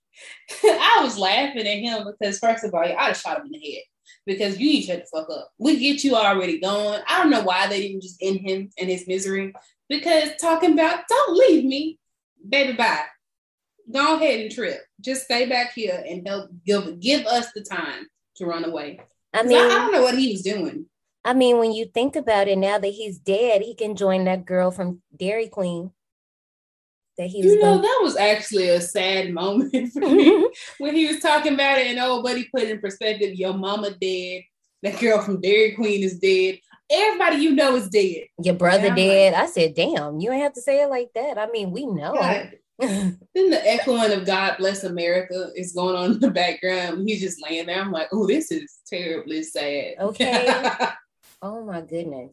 I 0.62 1.00
was 1.02 1.18
laughing 1.18 1.66
at 1.66 1.78
him 1.78 2.06
because 2.06 2.38
first 2.38 2.62
of 2.62 2.72
all, 2.74 2.84
I'd 2.84 2.96
have 2.96 3.16
shot 3.16 3.38
him 3.38 3.46
in 3.46 3.52
the 3.52 3.58
head 3.58 3.82
because 4.26 4.58
you 4.58 4.70
need 4.70 4.80
to 4.82 4.86
shut 4.86 5.04
the 5.04 5.18
fuck 5.18 5.30
up. 5.30 5.50
We 5.58 5.78
get 5.78 6.04
you 6.04 6.16
already 6.16 6.60
going. 6.60 7.00
I 7.08 7.18
don't 7.18 7.30
know 7.30 7.42
why 7.42 7.66
they 7.66 7.80
didn't 7.80 8.02
just 8.02 8.22
end 8.22 8.40
him 8.40 8.70
in 8.76 8.88
his 8.88 9.06
misery 9.06 9.52
because 9.88 10.30
talking 10.40 10.72
about 10.72 11.04
don't 11.08 11.36
leave 11.36 11.64
me, 11.64 11.98
baby. 12.48 12.74
Bye. 12.74 13.04
Go 13.92 14.16
ahead 14.16 14.40
and 14.40 14.50
trip. 14.50 14.80
Just 15.00 15.24
stay 15.24 15.48
back 15.48 15.72
here 15.72 16.02
and 16.08 16.26
help 16.26 16.50
give 16.64 17.00
give 17.00 17.26
us 17.26 17.52
the 17.52 17.62
time 17.62 18.06
to 18.36 18.46
run 18.46 18.64
away. 18.64 19.00
I 19.34 19.42
mean, 19.42 19.58
I, 19.58 19.66
I 19.66 19.68
don't 19.68 19.92
know 19.92 20.02
what 20.02 20.18
he 20.18 20.32
was 20.32 20.42
doing. 20.42 20.86
I 21.24 21.34
mean, 21.34 21.58
when 21.58 21.72
you 21.72 21.84
think 21.84 22.16
about 22.16 22.48
it, 22.48 22.56
now 22.56 22.78
that 22.78 22.88
he's 22.88 23.18
dead, 23.18 23.62
he 23.62 23.74
can 23.74 23.94
join 23.94 24.24
that 24.24 24.46
girl 24.46 24.70
from 24.70 25.02
Dairy 25.14 25.48
Queen. 25.48 25.90
That 27.20 27.26
he 27.28 27.42
was 27.42 27.52
You 27.52 27.58
know, 27.58 27.72
gonna- 27.76 27.82
that 27.82 28.00
was 28.02 28.16
actually 28.16 28.70
a 28.70 28.80
sad 28.80 29.30
moment 29.34 29.92
for 29.92 30.00
me 30.00 30.48
when 30.78 30.94
he 30.96 31.06
was 31.06 31.20
talking 31.20 31.52
about 31.52 31.76
it, 31.78 31.88
and 31.88 31.98
oh, 31.98 32.12
old 32.12 32.24
buddy 32.24 32.48
put 32.52 32.62
in 32.62 32.80
perspective, 32.80 33.34
your 33.34 33.52
mama 33.52 33.90
dead, 33.90 34.44
that 34.82 34.98
girl 34.98 35.20
from 35.20 35.38
Dairy 35.42 35.72
Queen 35.72 36.02
is 36.02 36.18
dead. 36.18 36.60
Everybody 36.90 37.36
you 37.42 37.54
know 37.54 37.76
is 37.76 37.90
dead. 37.90 38.24
your 38.42 38.54
brother 38.54 38.86
Yeah, 38.86 38.94
dead. 38.94 39.34
I 39.34 39.44
said, 39.46 39.74
damn, 39.74 40.18
you 40.18 40.32
ain't 40.32 40.42
have 40.42 40.54
to 40.54 40.62
say 40.62 40.82
it 40.82 40.88
like 40.88 41.10
that. 41.14 41.36
I 41.36 41.48
mean, 41.50 41.72
we 41.72 41.84
know. 41.84 42.14
God. 42.14 42.52
Then 42.80 43.18
the 43.34 43.60
echoing 43.70 44.12
of 44.12 44.24
God 44.24 44.56
Bless 44.58 44.84
America 44.84 45.50
is 45.54 45.74
going 45.74 45.94
on 45.96 46.12
in 46.12 46.20
the 46.20 46.30
background. 46.30 47.06
He's 47.06 47.20
just 47.20 47.42
laying 47.46 47.66
there. 47.66 47.78
I'm 47.82 47.92
like, 47.92 48.08
oh, 48.12 48.26
this 48.26 48.50
is 48.50 48.78
terribly 48.86 49.42
sad. 49.42 49.96
Okay. 50.00 50.48
oh 51.42 51.62
my 51.66 51.82
goodness. 51.82 52.32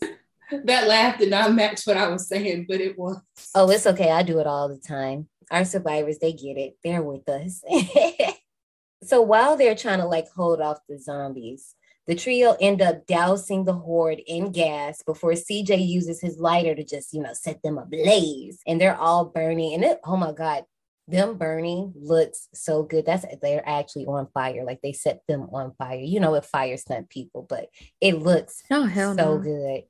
That 0.64 0.88
laugh 0.88 1.18
did 1.18 1.30
not 1.30 1.54
match 1.54 1.84
what 1.86 1.98
I 1.98 2.08
was 2.08 2.28
saying, 2.28 2.66
but 2.68 2.82
it 2.82 2.98
was. 2.98 3.20
Oh, 3.56 3.70
it's 3.70 3.88
okay. 3.88 4.12
I 4.12 4.24
do 4.24 4.40
it 4.40 4.48
all 4.48 4.70
the 4.70 4.80
time. 4.80 5.28
Our 5.52 5.66
survivors, 5.66 6.20
they 6.20 6.34
get 6.34 6.58
it. 6.58 6.78
They're 6.84 7.04
with 7.04 7.28
us. 7.30 7.64
so 9.04 9.22
while 9.22 9.56
they're 9.56 9.76
trying 9.76 10.00
to 10.00 10.06
like 10.06 10.28
hold 10.30 10.62
off 10.62 10.80
the 10.90 11.00
zombies, 11.00 11.76
the 12.08 12.16
trio 12.16 12.56
end 12.60 12.82
up 12.82 13.06
dousing 13.06 13.66
the 13.66 13.74
horde 13.74 14.22
in 14.26 14.52
gas 14.52 15.04
before 15.04 15.34
CJ 15.34 15.86
uses 15.86 16.22
his 16.22 16.38
lighter 16.40 16.74
to 16.74 16.84
just, 16.84 17.14
you 17.14 17.22
know, 17.22 17.34
set 17.34 17.62
them 17.64 17.78
ablaze. 17.78 18.60
And 18.66 18.80
they're 18.80 18.98
all 18.98 19.26
burning. 19.26 19.74
And 19.74 19.84
it, 19.84 20.00
oh 20.06 20.16
my 20.16 20.32
God, 20.32 20.64
them 21.10 21.38
burning 21.38 21.94
looks 21.96 22.48
so 22.54 22.84
good. 22.84 23.06
That's 23.06 23.26
they're 23.42 23.68
actually 23.68 24.06
on 24.06 24.28
fire. 24.34 24.64
Like 24.66 24.82
they 24.82 24.94
set 24.94 25.22
them 25.28 25.48
on 25.54 25.74
fire. 25.78 26.00
You 26.00 26.20
know, 26.20 26.36
it 26.36 26.46
fire 26.46 26.78
stunt 26.78 27.10
people, 27.10 27.46
but 27.48 27.68
it 28.02 28.20
looks 28.20 28.64
Oh 28.72 28.86
hell 28.86 29.16
so 29.16 29.38
no. 29.38 29.40
good. 29.40 29.84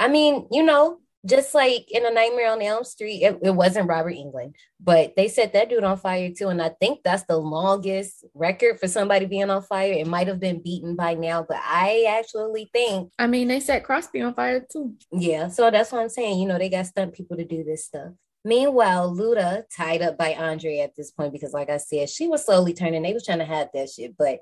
I 0.00 0.08
mean, 0.08 0.46
you 0.50 0.62
know, 0.62 0.98
just 1.26 1.54
like 1.54 1.90
in 1.90 2.06
A 2.06 2.10
Nightmare 2.10 2.50
on 2.50 2.62
Elm 2.62 2.84
Street, 2.84 3.22
it, 3.22 3.38
it 3.42 3.50
wasn't 3.50 3.88
Robert 3.88 4.14
Englund, 4.14 4.54
but 4.80 5.14
they 5.16 5.28
set 5.28 5.52
that 5.52 5.68
dude 5.68 5.84
on 5.84 5.96
fire 5.96 6.30
too. 6.30 6.48
And 6.48 6.62
I 6.62 6.70
think 6.80 7.00
that's 7.02 7.24
the 7.24 7.36
longest 7.36 8.24
record 8.34 8.78
for 8.78 8.86
somebody 8.86 9.26
being 9.26 9.50
on 9.50 9.62
fire. 9.62 9.92
It 9.92 10.06
might 10.06 10.28
have 10.28 10.40
been 10.40 10.62
beaten 10.62 10.94
by 10.94 11.14
now, 11.14 11.44
but 11.46 11.58
I 11.60 12.06
actually 12.08 12.70
think, 12.72 13.12
I 13.18 13.26
mean, 13.26 13.48
they 13.48 13.60
set 13.60 13.84
Crosby 13.84 14.22
on 14.22 14.34
fire 14.34 14.64
too. 14.70 14.94
yeah. 15.12 15.48
So 15.48 15.70
that's 15.70 15.90
what 15.92 16.02
I'm 16.02 16.08
saying. 16.08 16.38
You 16.38 16.46
know, 16.46 16.58
they 16.58 16.68
got 16.68 16.86
stunt 16.86 17.14
people 17.14 17.36
to 17.36 17.44
do 17.44 17.64
this 17.64 17.86
stuff. 17.86 18.12
Meanwhile, 18.44 19.14
Luda 19.14 19.64
tied 19.76 20.00
up 20.00 20.16
by 20.16 20.34
Andre 20.34 20.78
at 20.78 20.94
this 20.96 21.10
point 21.10 21.32
because, 21.32 21.52
like 21.52 21.68
I 21.68 21.76
said, 21.78 22.08
she 22.08 22.28
was 22.28 22.46
slowly 22.46 22.72
turning. 22.72 23.02
They 23.02 23.12
was 23.12 23.24
trying 23.24 23.40
to 23.40 23.44
have 23.44 23.68
that 23.74 23.90
shit, 23.90 24.16
but 24.16 24.38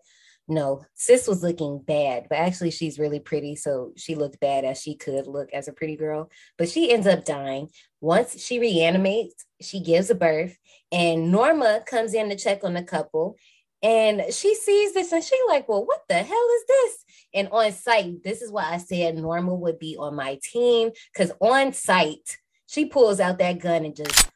no, 0.49 0.85
sis 0.95 1.27
was 1.27 1.43
looking 1.43 1.81
bad, 1.81 2.27
but 2.29 2.39
actually 2.39 2.71
she's 2.71 2.99
really 2.99 3.19
pretty. 3.19 3.57
So 3.57 3.93
she 3.97 4.15
looked 4.15 4.39
bad 4.39 4.65
as 4.65 4.81
she 4.81 4.95
could 4.95 5.27
look 5.27 5.53
as 5.53 5.67
a 5.67 5.73
pretty 5.73 5.97
girl. 5.97 6.31
But 6.57 6.69
she 6.69 6.93
ends 6.93 7.07
up 7.07 7.25
dying. 7.25 7.69
Once 8.01 8.41
she 8.41 8.61
reanimates, 8.61 9.45
she 9.61 9.81
gives 9.81 10.11
a 10.11 10.15
birth, 10.15 10.57
and 10.93 11.33
Norma 11.33 11.83
comes 11.87 12.15
in 12.15 12.29
to 12.31 12.37
check 12.37 12.63
on 12.63 12.75
the 12.75 12.83
couple. 12.83 13.37
And 13.83 14.23
she 14.33 14.55
sees 14.55 14.95
this 14.95 15.13
and 15.13 15.23
she 15.23 15.37
like, 15.49 15.69
well, 15.69 15.85
what 15.85 16.03
the 16.09 16.15
hell 16.15 16.49
is 16.57 16.65
this? 16.67 17.05
And 17.35 17.49
on 17.49 17.73
site, 17.73 18.23
this 18.25 18.41
is 18.41 18.51
why 18.51 18.65
I 18.73 18.79
said 18.79 19.17
Norma 19.17 19.55
would 19.55 19.79
be 19.79 19.97
on 19.99 20.17
my 20.17 20.39
team. 20.43 20.91
Cause 21.17 21.31
on 21.41 21.73
site, 21.73 22.39
she 22.67 22.87
pulls 22.87 23.21
out 23.21 23.39
that 23.39 23.61
gun 23.61 23.85
and 23.85 23.95
just 23.95 24.31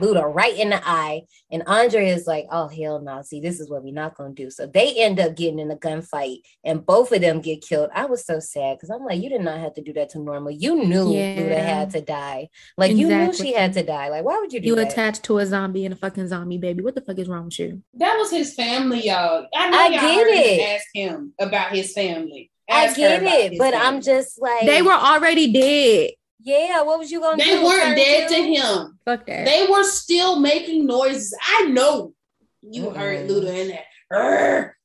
Luda 0.00 0.32
right 0.34 0.56
in 0.58 0.70
the 0.70 0.80
eye. 0.88 1.22
And 1.50 1.62
Andre 1.66 2.08
is 2.08 2.26
like, 2.26 2.46
oh, 2.50 2.68
hell 2.68 3.00
no. 3.00 3.22
See, 3.22 3.40
this 3.40 3.60
is 3.60 3.68
what 3.70 3.82
we're 3.82 3.92
not 3.94 4.16
going 4.16 4.34
to 4.34 4.44
do. 4.44 4.50
So 4.50 4.66
they 4.66 4.94
end 4.94 5.20
up 5.20 5.36
getting 5.36 5.58
in 5.58 5.70
a 5.70 5.76
gunfight 5.76 6.38
and 6.64 6.84
both 6.84 7.12
of 7.12 7.20
them 7.20 7.40
get 7.40 7.62
killed. 7.62 7.90
I 7.94 8.06
was 8.06 8.24
so 8.24 8.40
sad 8.40 8.76
because 8.76 8.90
I'm 8.90 9.04
like, 9.04 9.22
you 9.22 9.28
did 9.28 9.40
not 9.42 9.58
have 9.60 9.74
to 9.74 9.82
do 9.82 9.92
that 9.94 10.10
to 10.10 10.18
Norma. 10.18 10.50
You 10.50 10.76
knew 10.84 11.04
Luda 11.04 11.50
Yeah. 11.50 11.60
had 11.78 11.90
to 11.90 12.00
die. 12.00 12.48
Like, 12.76 12.96
you 12.96 13.08
knew 13.08 13.32
she 13.32 13.52
had 13.52 13.72
to 13.74 13.82
die. 13.82 14.08
Like, 14.08 14.24
why 14.24 14.38
would 14.38 14.52
you 14.52 14.60
do 14.60 14.64
that? 14.64 14.66
You 14.68 14.76
that? 14.76 14.92
attached 14.92 15.22
to 15.24 15.38
a 15.38 15.46
zombie 15.46 15.84
and 15.84 15.94
a 15.94 15.96
fucking 15.96 16.28
zombie 16.28 16.58
baby. 16.58 16.82
What 16.82 16.94
the 16.94 17.00
fuck 17.02 17.18
is 17.18 17.28
wrong 17.28 17.44
with 17.46 17.58
you? 17.58 17.82
That 17.94 18.16
was 18.16 18.30
his 18.30 18.54
family, 18.54 19.06
y'all. 19.06 19.46
I 19.54 19.70
know 19.70 19.78
I 19.78 19.82
y'all 19.86 19.90
get 19.92 20.14
heard 20.16 20.28
him 20.28 20.60
it. 20.60 20.74
Ask 20.74 20.86
him 20.94 21.32
about 21.40 21.72
his 21.72 21.92
family. 21.92 22.50
I 22.70 22.84
Ask 22.84 22.96
her 22.96 23.02
get 23.02 23.22
it, 23.24 23.50
his 23.52 23.58
but 23.58 23.74
I'm 23.74 24.00
just 24.00 24.40
like, 24.40 24.64
They 24.66 24.80
were 24.82 24.92
already 24.92 25.52
dead. 25.52 26.10
Yeah, 26.42 26.82
what 26.82 26.98
was 26.98 27.10
you 27.10 27.20
going 27.20 27.38
to 27.38 27.44
do? 27.44 27.50
They 27.58 27.62
weren't 27.64 27.96
dead 27.96 28.28
to? 28.28 28.34
to 28.34 28.42
him. 28.42 28.98
Fuck 29.04 29.26
that. 29.26 29.44
They 29.44 29.66
were 29.70 29.84
still 29.84 30.38
making 30.40 30.86
noises. 30.86 31.34
I 31.46 31.64
know 31.66 32.14
you 32.62 32.84
Mm-mm. 32.84 32.96
heard 32.96 33.28
Luda 33.28 33.54
in 33.54 33.68
there. 33.68 34.76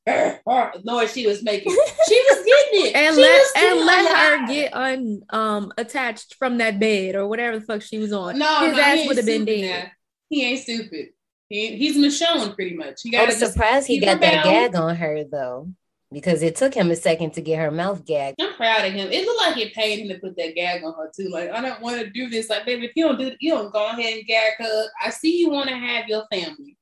noise 0.83 1.11
she 1.13 1.25
was 1.27 1.43
making. 1.43 1.71
She 2.07 2.21
was 2.29 2.45
getting 2.45 2.85
it. 2.91 2.95
and 2.95 3.15
She 3.15 3.21
let 3.21 3.39
was 3.39 3.51
and 3.55 3.63
still 3.65 3.85
let 3.85 4.15
her 4.15 4.47
get 4.47 4.73
un 4.75 5.21
um 5.31 5.73
attached 5.77 6.35
from 6.35 6.59
that 6.59 6.79
bed 6.79 7.15
or 7.15 7.27
whatever 7.27 7.57
the 7.59 7.65
fuck 7.65 7.81
she 7.81 7.97
was 7.97 8.13
on. 8.13 8.37
No, 8.37 8.59
his 8.67 8.73
no, 8.77 8.79
ass 8.83 9.07
would 9.07 9.17
have 9.17 9.25
been 9.25 9.41
stupid 9.41 9.61
dead. 9.61 9.83
now. 9.85 9.91
He 10.29 10.43
ain't 10.45 10.59
stupid. 10.61 11.07
He, 11.49 11.77
he's 11.77 11.97
Michonne 11.97 12.53
pretty 12.55 12.75
much. 12.75 13.01
He 13.03 13.15
I 13.15 13.21
got 13.21 13.27
was 13.27 13.37
surprised 13.37 13.87
he 13.87 13.99
got 13.99 14.19
that 14.21 14.43
bound. 14.43 14.73
gag 14.73 14.75
on 14.75 14.95
her 14.95 15.23
though, 15.23 15.69
because 16.11 16.43
it 16.43 16.55
took 16.55 16.73
him 16.73 16.91
a 16.91 16.95
second 16.95 17.33
to 17.33 17.41
get 17.41 17.59
her 17.59 17.71
mouth 17.71 18.05
gagged. 18.05 18.41
I'm 18.41 18.53
proud 18.53 18.85
of 18.85 18.93
him. 18.93 19.11
It 19.11 19.25
looked 19.25 19.41
like 19.41 19.57
it 19.57 19.73
paid 19.73 19.99
him 19.99 20.09
to 20.09 20.19
put 20.19 20.37
that 20.37 20.55
gag 20.55 20.83
on 20.83 20.93
her 20.93 21.11
too. 21.15 21.29
Like 21.29 21.49
I 21.51 21.61
don't 21.61 21.81
want 21.81 21.99
to 21.99 22.09
do 22.09 22.29
this. 22.29 22.49
Like 22.49 22.65
baby, 22.65 22.85
if 22.85 22.91
you 22.95 23.05
don't 23.05 23.17
do, 23.19 23.27
it, 23.27 23.37
you 23.39 23.51
don't 23.51 23.71
go 23.73 23.87
ahead 23.89 24.17
and 24.17 24.25
gag 24.25 24.53
her. 24.59 24.85
I 25.03 25.09
see 25.09 25.39
you 25.39 25.49
want 25.49 25.69
to 25.69 25.75
have 25.75 26.07
your 26.07 26.25
family, 26.31 26.77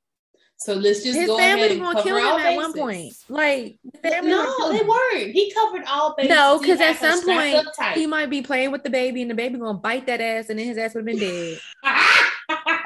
so 0.57 0.73
let's 0.73 1.03
just 1.03 1.17
His 1.17 1.27
go 1.27 1.37
ahead 1.37 1.59
family 1.59 1.71
and 1.73 1.81
gonna 1.81 1.95
cover 1.95 2.07
kill 2.07 2.25
all 2.25 2.37
him 2.37 2.45
at 2.45 2.55
one 2.55 2.71
bases. 2.71 3.23
point. 3.27 3.37
Like 3.37 3.79
the 3.83 4.09
family 4.09 4.31
gonna 4.31 4.49
No, 4.59 4.71
they 4.71 4.83
weren't. 4.83 5.31
He 5.33 5.51
covered 5.51 5.83
all 5.87 6.15
bases. 6.15 6.29
No, 6.29 6.59
because 6.59 6.79
at 6.79 6.97
some 6.97 7.23
point 7.25 7.67
he 7.95 8.07
might 8.07 8.29
be 8.29 8.41
playing 8.41 8.71
with 8.71 8.83
the 8.83 8.89
baby 8.89 9.21
and 9.21 9.31
the 9.31 9.35
baby 9.35 9.57
gonna 9.57 9.77
bite 9.77 10.05
that 10.07 10.21
ass 10.21 10.49
and 10.49 10.57
then 10.57 10.65
his 10.65 10.77
ass 10.77 10.93
would 10.95 11.07
have 11.07 11.19
been 11.19 11.19
dead. 11.19 11.59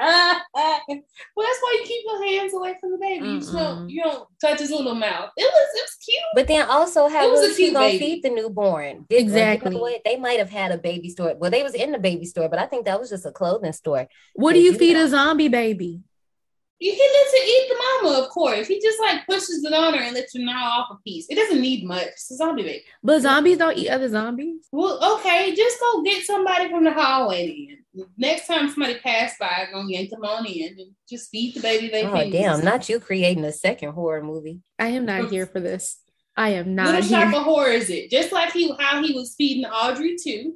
well, 0.00 0.42
that's 0.54 1.58
why 1.60 1.76
you 1.80 1.84
keep 1.86 2.04
your 2.06 2.24
hands 2.24 2.54
away 2.54 2.74
from 2.80 2.92
the 2.92 2.98
baby. 2.98 3.28
You 3.28 3.40
just 3.40 3.52
don't, 3.52 3.88
you 3.88 4.02
don't 4.02 4.28
touch 4.40 4.60
his 4.60 4.70
little 4.70 4.94
mouth. 4.94 5.30
It 5.36 5.42
was 5.42 5.68
it 5.74 5.82
was 5.82 5.96
cute. 6.04 6.22
But 6.34 6.46
then 6.46 6.66
also, 6.68 7.08
how 7.08 7.26
It 7.26 7.30
was 7.30 7.40
a 7.40 7.48
was 7.48 7.56
he 7.56 7.64
cute 7.64 7.74
gonna 7.74 7.86
baby. 7.86 7.98
feed 7.98 8.22
the 8.22 8.30
newborn? 8.30 9.06
Exactly. 9.10 9.72
You 9.74 9.80
know? 9.80 9.98
They 10.04 10.16
might 10.16 10.38
have 10.38 10.50
had 10.50 10.72
a 10.72 10.78
baby 10.78 11.10
store. 11.10 11.34
Well, 11.38 11.50
they 11.50 11.62
was 11.62 11.74
in 11.74 11.92
the 11.92 11.98
baby 11.98 12.24
store, 12.26 12.48
but 12.48 12.58
I 12.58 12.66
think 12.66 12.86
that 12.86 13.00
was 13.00 13.10
just 13.10 13.26
a 13.26 13.32
clothing 13.32 13.72
store. 13.72 14.08
What 14.34 14.52
do 14.52 14.60
you 14.60 14.72
you 14.72 14.78
feed 14.78 14.94
know. 14.94 15.04
a 15.04 15.08
zombie 15.08 15.48
baby? 15.48 16.00
He 16.80 16.90
lets 16.90 17.34
it 17.34 17.48
eat 17.48 17.68
the 17.68 18.08
mama, 18.08 18.18
of 18.22 18.28
course. 18.30 18.68
He 18.68 18.80
just 18.80 19.00
like 19.00 19.26
pushes 19.26 19.64
it 19.64 19.72
on 19.72 19.94
her 19.94 20.00
and 20.00 20.14
lets 20.14 20.32
her 20.36 20.40
gnaw 20.42 20.52
off 20.80 20.88
a 20.92 21.02
piece. 21.02 21.26
It 21.28 21.34
doesn't 21.34 21.60
need 21.60 21.84
much. 21.84 22.06
It's 22.06 22.30
a 22.30 22.36
zombie 22.36 22.62
baby. 22.62 22.84
But 23.02 23.22
zombies 23.22 23.58
don't 23.58 23.76
eat 23.76 23.88
other 23.88 24.08
zombies. 24.08 24.68
Well, 24.70 25.18
okay, 25.18 25.54
just 25.56 25.80
go 25.80 26.02
get 26.04 26.24
somebody 26.24 26.68
from 26.70 26.84
the 26.84 26.92
hallway 26.92 27.46
then. 27.94 28.06
Next 28.16 28.46
time 28.46 28.68
somebody 28.68 28.96
pass 29.00 29.34
by, 29.40 29.66
go 29.72 29.84
yank 29.88 30.10
them 30.10 30.24
on 30.24 30.46
in 30.46 30.76
and 30.78 30.92
just 31.10 31.30
feed 31.30 31.54
the 31.54 31.60
baby 31.60 31.88
they 31.88 32.04
Oh 32.04 32.12
feed. 32.16 32.30
damn! 32.30 32.64
Not 32.64 32.88
you 32.88 33.00
creating 33.00 33.44
a 33.44 33.50
second 33.52 33.92
horror 33.92 34.22
movie. 34.22 34.60
I 34.78 34.88
am 34.88 35.04
not 35.04 35.30
here 35.32 35.46
for 35.46 35.58
this. 35.58 35.98
I 36.36 36.50
am 36.50 36.76
not 36.76 36.86
Little 36.94 37.02
shop 37.10 37.28
here. 37.30 37.38
of 37.38 37.44
horror 37.44 37.70
is 37.70 37.90
it? 37.90 38.08
Just 38.10 38.30
like 38.30 38.52
he 38.52 38.72
how 38.78 39.02
he 39.02 39.12
was 39.14 39.34
feeding 39.36 39.64
Audrey 39.64 40.16
II. 40.24 40.52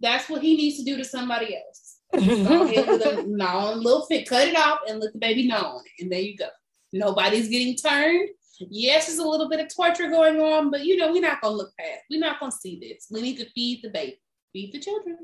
That's 0.00 0.28
what 0.28 0.42
he 0.42 0.56
needs 0.58 0.76
to 0.76 0.84
do 0.84 0.98
to 0.98 1.04
somebody 1.04 1.56
else. 1.56 1.83
Go 2.16 2.62
ahead 2.64 2.88
with 2.88 3.02
a 3.02 3.24
gnaw 3.26 3.72
on 3.72 3.82
little 3.82 4.06
fit, 4.06 4.28
cut 4.28 4.48
it 4.48 4.56
off 4.56 4.80
and 4.88 5.00
let 5.00 5.12
the 5.12 5.18
baby 5.18 5.46
gnaw 5.46 5.76
on 5.76 5.82
it. 5.84 6.02
And 6.02 6.12
there 6.12 6.20
you 6.20 6.36
go. 6.36 6.48
Nobody's 6.92 7.48
getting 7.48 7.76
turned. 7.76 8.28
Yes, 8.60 9.06
there's 9.06 9.18
a 9.18 9.26
little 9.26 9.48
bit 9.48 9.60
of 9.60 9.74
torture 9.74 10.08
going 10.08 10.40
on, 10.40 10.70
but 10.70 10.84
you 10.84 10.96
know, 10.96 11.10
we're 11.10 11.20
not 11.20 11.40
gonna 11.40 11.56
look 11.56 11.72
past. 11.78 12.02
We're 12.08 12.20
not 12.20 12.38
gonna 12.38 12.52
see 12.52 12.78
this. 12.78 13.08
We 13.10 13.20
need 13.20 13.38
to 13.38 13.50
feed 13.50 13.80
the 13.82 13.90
baby, 13.90 14.20
feed 14.52 14.72
the 14.72 14.78
children. 14.78 15.18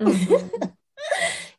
Mhm. 0.00 0.72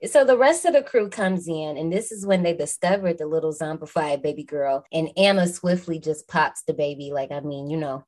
So 0.10 0.26
the 0.26 0.38
rest 0.38 0.66
of 0.66 0.74
the 0.74 0.82
crew 0.82 1.10
comes 1.10 1.48
in, 1.48 1.78
and 1.78 1.94
this 1.94 2.12
is 2.12 2.26
when 2.26 2.42
they 2.42 2.56
discovered 2.56 3.20
the 3.20 3.28
little 3.28 3.54
zombified 3.54 4.24
baby 4.24 4.44
girl. 4.44 4.84
And 4.92 5.12
Ana 5.16 5.48
swiftly 5.48 6.00
just 6.00 6.28
pops 6.28 6.64
the 6.64 6.74
baby, 6.74 7.12
like 7.14 7.32
I 7.32 7.40
mean, 7.42 7.70
you 7.70 7.78
know, 7.78 8.04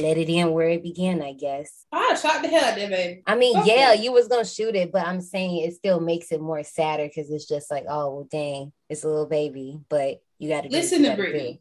let 0.00 0.18
it 0.18 0.28
in 0.28 0.52
where 0.52 0.68
it 0.68 0.82
began, 0.82 1.22
I 1.22 1.32
guess. 1.32 1.86
Ah, 1.92 2.12
I 2.12 2.14
shot 2.14 2.42
the 2.42 2.48
hell 2.48 2.64
out 2.64 2.74
of 2.74 2.76
that 2.80 2.90
baby. 2.90 3.22
I 3.26 3.34
mean, 3.36 3.56
Okay. 3.58 3.76
yeah, 3.76 3.92
you 3.92 4.12
was 4.12 4.28
gonna 4.28 4.44
shoot 4.44 4.74
it, 4.74 4.92
but 4.92 5.06
I'm 5.06 5.20
saying 5.20 5.64
it 5.64 5.74
still 5.74 6.00
makes 6.00 6.32
it 6.32 6.40
more 6.40 6.62
sadder 6.62 7.06
because 7.06 7.30
it's 7.30 7.46
just 7.46 7.70
like, 7.70 7.84
oh 7.88 8.14
well, 8.14 8.28
dang, 8.30 8.72
it's 8.88 9.04
a 9.04 9.08
little 9.08 9.26
baby, 9.26 9.80
but 9.88 10.22
you 10.38 10.48
got 10.48 10.62
to 10.62 10.68
Listen 10.70 11.02
to 11.02 11.10
Brittney. 11.10 11.60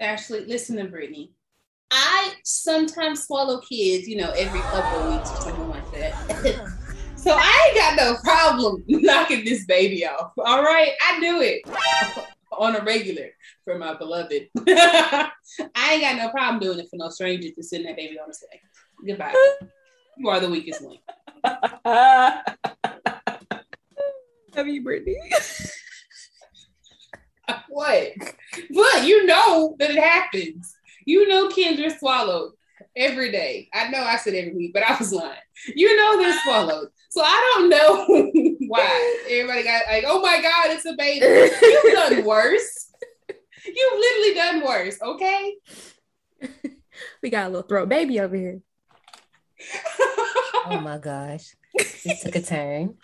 Ashley, 0.00 0.44
listen 0.46 0.76
to 0.76 0.84
Brittney. 0.84 1.30
I 1.90 2.32
sometimes 2.42 3.24
swallow 3.24 3.60
kids, 3.60 4.08
you 4.08 4.16
know, 4.16 4.30
every 4.30 4.60
couple 4.60 5.00
of 5.00 5.12
weeks 5.18 5.30
or 5.30 5.36
something 5.42 5.68
like 5.68 5.92
that. 5.92 6.72
so 7.16 7.36
I 7.38 7.68
ain't 7.68 7.76
got 7.76 7.96
no 7.96 8.16
problem 8.24 8.82
knocking 8.88 9.44
this 9.44 9.66
baby 9.66 10.06
off. 10.06 10.32
All 10.38 10.62
right, 10.62 10.92
I 11.06 11.20
do 11.20 11.40
it 11.42 11.62
on 12.58 12.76
a 12.76 12.84
regular 12.84 13.28
for 13.64 13.78
my 13.78 13.94
beloved. 13.94 14.48
I 14.68 15.30
ain't 15.90 16.02
got 16.02 16.16
no 16.16 16.30
problem 16.30 16.60
doing 16.60 16.78
it 16.78 16.88
for 16.90 16.96
no 16.96 17.08
stranger 17.08 17.50
to 17.50 17.62
send 17.62 17.86
that 17.86 17.96
baby 17.96 18.18
on 18.18 18.28
the 18.28 18.34
side. 18.34 18.60
Goodbye. 19.06 19.34
You 20.16 20.28
are 20.28 20.40
the 20.40 20.50
weakest 20.50 20.82
link. 20.82 21.00
Have 24.54 24.68
you, 24.68 24.84
Brittney. 24.84 25.16
What? 27.68 28.12
But 28.70 29.04
you 29.04 29.26
know 29.26 29.76
that 29.78 29.90
it 29.90 29.98
happens. 29.98 30.74
You 31.06 31.26
know 31.28 31.48
Kendra 31.48 31.98
swallowed 31.98 32.52
every 32.96 33.32
day. 33.32 33.68
I 33.72 33.88
know 33.88 34.02
I 34.02 34.16
said 34.16 34.34
every 34.34 34.54
week, 34.54 34.72
but 34.72 34.82
I 34.82 34.96
was 34.96 35.12
lying. 35.12 35.38
You 35.74 35.96
know 35.96 36.18
they're 36.18 36.38
swallowed. 36.44 36.88
So 37.10 37.22
I 37.22 37.54
don't 37.54 37.68
know 37.68 38.56
why. 38.72 39.18
Everybody 39.28 39.62
got 39.64 39.82
like, 39.86 40.04
oh 40.06 40.20
my 40.20 40.40
God, 40.40 40.70
it's 40.70 40.86
a 40.86 40.94
baby. 40.94 41.26
You've 41.62 41.94
done 41.94 42.24
worse. 42.24 42.90
You've 43.64 43.92
literally 43.92 44.34
done 44.34 44.64
worse, 44.66 44.98
okay? 45.00 45.54
We 47.22 47.30
got 47.30 47.46
a 47.46 47.48
little 47.48 47.66
throat 47.68 47.88
baby 47.88 48.20
over 48.20 48.36
here. 48.36 48.60
Oh 50.64 50.78
my 50.78 50.96
gosh, 50.96 51.56
this 51.74 52.22
took 52.22 52.36
a 52.36 52.40
turn. 52.40 52.94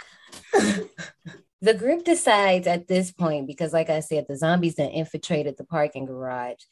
the 1.60 1.74
group 1.74 2.04
decides 2.04 2.68
at 2.68 2.86
this 2.86 3.10
point, 3.10 3.48
because 3.48 3.72
like 3.72 3.90
I 3.90 3.98
said, 3.98 4.26
the 4.28 4.36
zombies 4.36 4.76
that 4.76 4.92
infiltrated 4.92 5.56
the 5.58 5.64
parking 5.64 6.06
garage, 6.06 6.62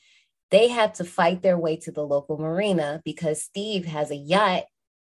they 0.53 0.69
have 0.69 0.93
to 0.95 1.05
fight 1.05 1.43
their 1.43 1.59
way 1.59 1.77
to 1.79 1.91
the 1.91 2.07
local 2.07 2.39
marina 2.39 3.03
because 3.05 3.43
Steve 3.43 3.85
has 3.87 4.13
a 4.13 4.17
yacht 4.17 4.67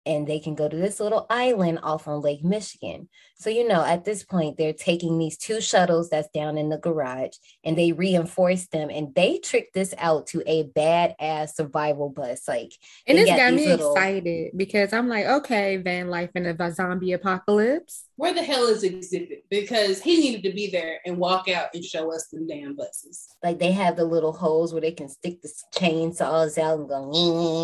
and 0.07 0.25
they 0.25 0.39
can 0.39 0.55
go 0.55 0.67
to 0.69 0.75
this 0.77 0.99
little 0.99 1.25
island 1.29 1.79
off 1.83 2.07
on 2.07 2.21
Lake 2.21 2.43
Michigan. 2.43 3.09
So, 3.39 3.51
you 3.51 3.67
know, 3.67 3.83
at 3.85 4.03
this 4.05 4.23
point, 4.23 4.57
they're 4.57 4.73
taking 4.73 5.19
these 5.19 5.37
two 5.37 5.61
shuttles 5.61 6.09
that's 6.09 6.29
down 6.29 6.57
in 6.57 6.69
the 6.69 6.79
garage 6.79 7.35
and 7.63 7.77
they 7.77 7.91
reinforce 7.91 8.65
them 8.67 8.89
and 8.89 9.13
they 9.13 9.37
trick 9.37 9.71
this 9.73 9.93
out 9.99 10.25
to 10.27 10.41
a 10.47 10.63
badass 10.69 11.53
survival 11.53 12.09
bus. 12.09 12.47
Like, 12.47 12.71
And 13.05 13.15
they 13.17 13.21
it's 13.23 13.29
got 13.31 13.37
got 13.37 13.53
me 13.53 13.67
little- 13.67 13.91
excited 13.93 14.53
because 14.57 14.91
I'm 14.93 15.07
like, 15.07 15.25
okay, 15.27 15.77
van 15.77 16.07
life 16.09 16.31
in 16.33 16.47
a 16.47 16.73
zombie 16.73 17.11
apocalypse. 17.11 18.05
Where 18.15 18.33
the 18.33 18.41
hell 18.41 18.65
is 18.65 18.83
Xzibit? 18.83 19.43
Because 19.51 20.01
he 20.01 20.17
needed 20.19 20.41
to 20.49 20.55
be 20.55 20.71
there 20.71 20.99
and 21.05 21.17
walk 21.17 21.47
out 21.47 21.67
and 21.75 21.85
show 21.85 22.11
us 22.11 22.27
them 22.29 22.47
damn 22.47 22.75
buses. 22.75 23.27
like 23.43 23.59
they 23.59 23.71
have 23.73 23.95
the 23.97 24.05
little 24.05 24.33
holes 24.33 24.73
where 24.73 24.81
they 24.81 24.91
can 24.93 25.09
stick 25.09 25.41
the 25.43 25.49
chainsaws 25.75 26.57
out 26.57 26.79
and 26.79 26.89
go 26.89 27.11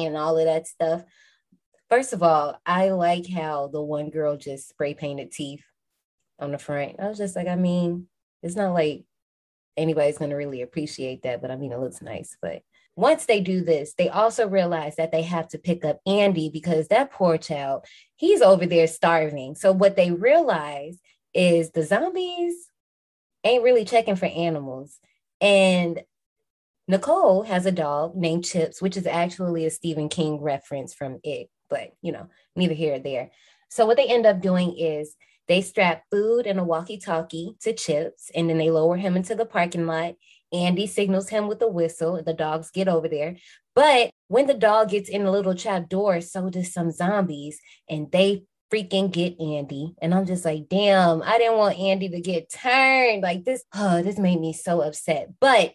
and 0.05 0.15
all 0.15 0.37
of 0.37 0.45
that 0.45 0.67
stuff. 0.67 1.01
First 1.89 2.13
of 2.13 2.23
all, 2.23 2.59
I 2.65 2.89
like 2.89 3.29
how 3.29 3.67
the 3.67 3.81
one 3.81 4.09
girl 4.09 4.37
just 4.37 4.69
spray 4.69 4.93
painted 4.93 5.31
teeth 5.31 5.63
on 6.39 6.51
the 6.51 6.57
front. 6.57 6.95
I 6.99 7.07
was 7.07 7.17
just 7.17 7.35
like, 7.35 7.47
I 7.47 7.55
mean, 7.55 8.07
it's 8.41 8.55
not 8.55 8.73
like 8.73 9.05
anybody's 9.77 10.17
gonna 10.17 10.35
really 10.35 10.61
appreciate 10.61 11.23
that, 11.23 11.41
but 11.41 11.51
I 11.51 11.55
mean, 11.55 11.71
it 11.71 11.79
looks 11.79 12.01
nice. 12.01 12.35
But 12.41 12.63
once 12.95 13.25
they 13.25 13.41
do 13.41 13.63
this, 13.63 13.93
they 13.95 14.09
also 14.09 14.47
realize 14.47 14.95
that 14.97 15.11
they 15.11 15.23
have 15.23 15.47
to 15.49 15.57
pick 15.57 15.83
up 15.83 15.99
Andy 16.05 16.49
because 16.49 16.87
that 16.87 17.11
poor 17.11 17.37
child, 17.37 17.85
he's 18.15 18.41
over 18.41 18.65
there 18.65 18.87
starving. 18.87 19.55
So 19.55 19.71
what 19.71 19.95
they 19.95 20.11
realize 20.11 20.99
is 21.33 21.71
the 21.71 21.83
zombies 21.83 22.69
ain't 23.43 23.63
really 23.63 23.85
checking 23.85 24.15
for 24.15 24.27
animals. 24.27 24.99
And 25.41 26.01
Nicole 26.87 27.43
has 27.43 27.65
a 27.65 27.71
dog 27.71 28.15
named 28.15 28.45
Chips, 28.45 28.81
which 28.81 28.97
is 28.97 29.07
actually 29.07 29.65
a 29.65 29.71
Stephen 29.71 30.09
King 30.09 30.41
reference 30.41 30.93
from 30.93 31.19
it, 31.23 31.49
but 31.73 31.91
you 32.01 32.11
know, 32.11 32.27
neither 32.55 32.75
here 32.75 32.95
or 32.95 32.99
there. 32.99 33.31
So 33.69 33.87
what 33.87 33.97
they 33.97 34.07
end 34.07 34.27
up 34.27 34.39
doing 34.39 34.77
is 34.77 35.15
they 35.47 35.61
strap 35.61 36.03
food 36.11 36.45
and 36.45 36.59
a 36.59 36.63
walkie-talkie 36.63 37.55
to 37.61 37.73
Chips, 37.73 38.31
and 38.35 38.49
then 38.49 38.59
they 38.59 38.69
lower 38.69 38.95
him 38.95 39.17
into 39.17 39.35
the 39.35 39.45
parking 39.45 39.87
lot. 39.87 40.13
Andy 40.53 40.85
signals 40.85 41.29
him 41.29 41.47
with 41.47 41.61
a 41.63 41.67
whistle. 41.67 42.21
The 42.23 42.33
dogs 42.33 42.69
get 42.69 42.87
over 42.87 43.07
there. 43.07 43.37
But 43.75 44.11
when 44.27 44.45
the 44.45 44.53
dog 44.53 44.91
gets 44.91 45.09
in 45.09 45.23
the 45.23 45.31
little 45.31 45.55
trap 45.55 45.89
door, 45.89 46.21
so 46.21 46.49
does 46.49 46.71
some 46.71 46.91
zombies, 46.91 47.59
and 47.89 48.11
they 48.11 48.43
freaking 48.71 49.11
get 49.11 49.39
Andy. 49.39 49.95
And 50.01 50.13
I'm 50.13 50.25
just 50.25 50.45
like, 50.45 50.69
damn, 50.69 51.23
I 51.23 51.37
didn't 51.39 51.57
want 51.57 51.79
Andy 51.79 52.09
to 52.09 52.21
get 52.21 52.51
turned. 52.51 53.23
Like 53.23 53.43
this, 53.43 53.63
oh, 53.73 54.01
this 54.03 54.17
made 54.17 54.39
me 54.39 54.53
so 54.53 54.81
upset. 54.81 55.29
But 55.39 55.73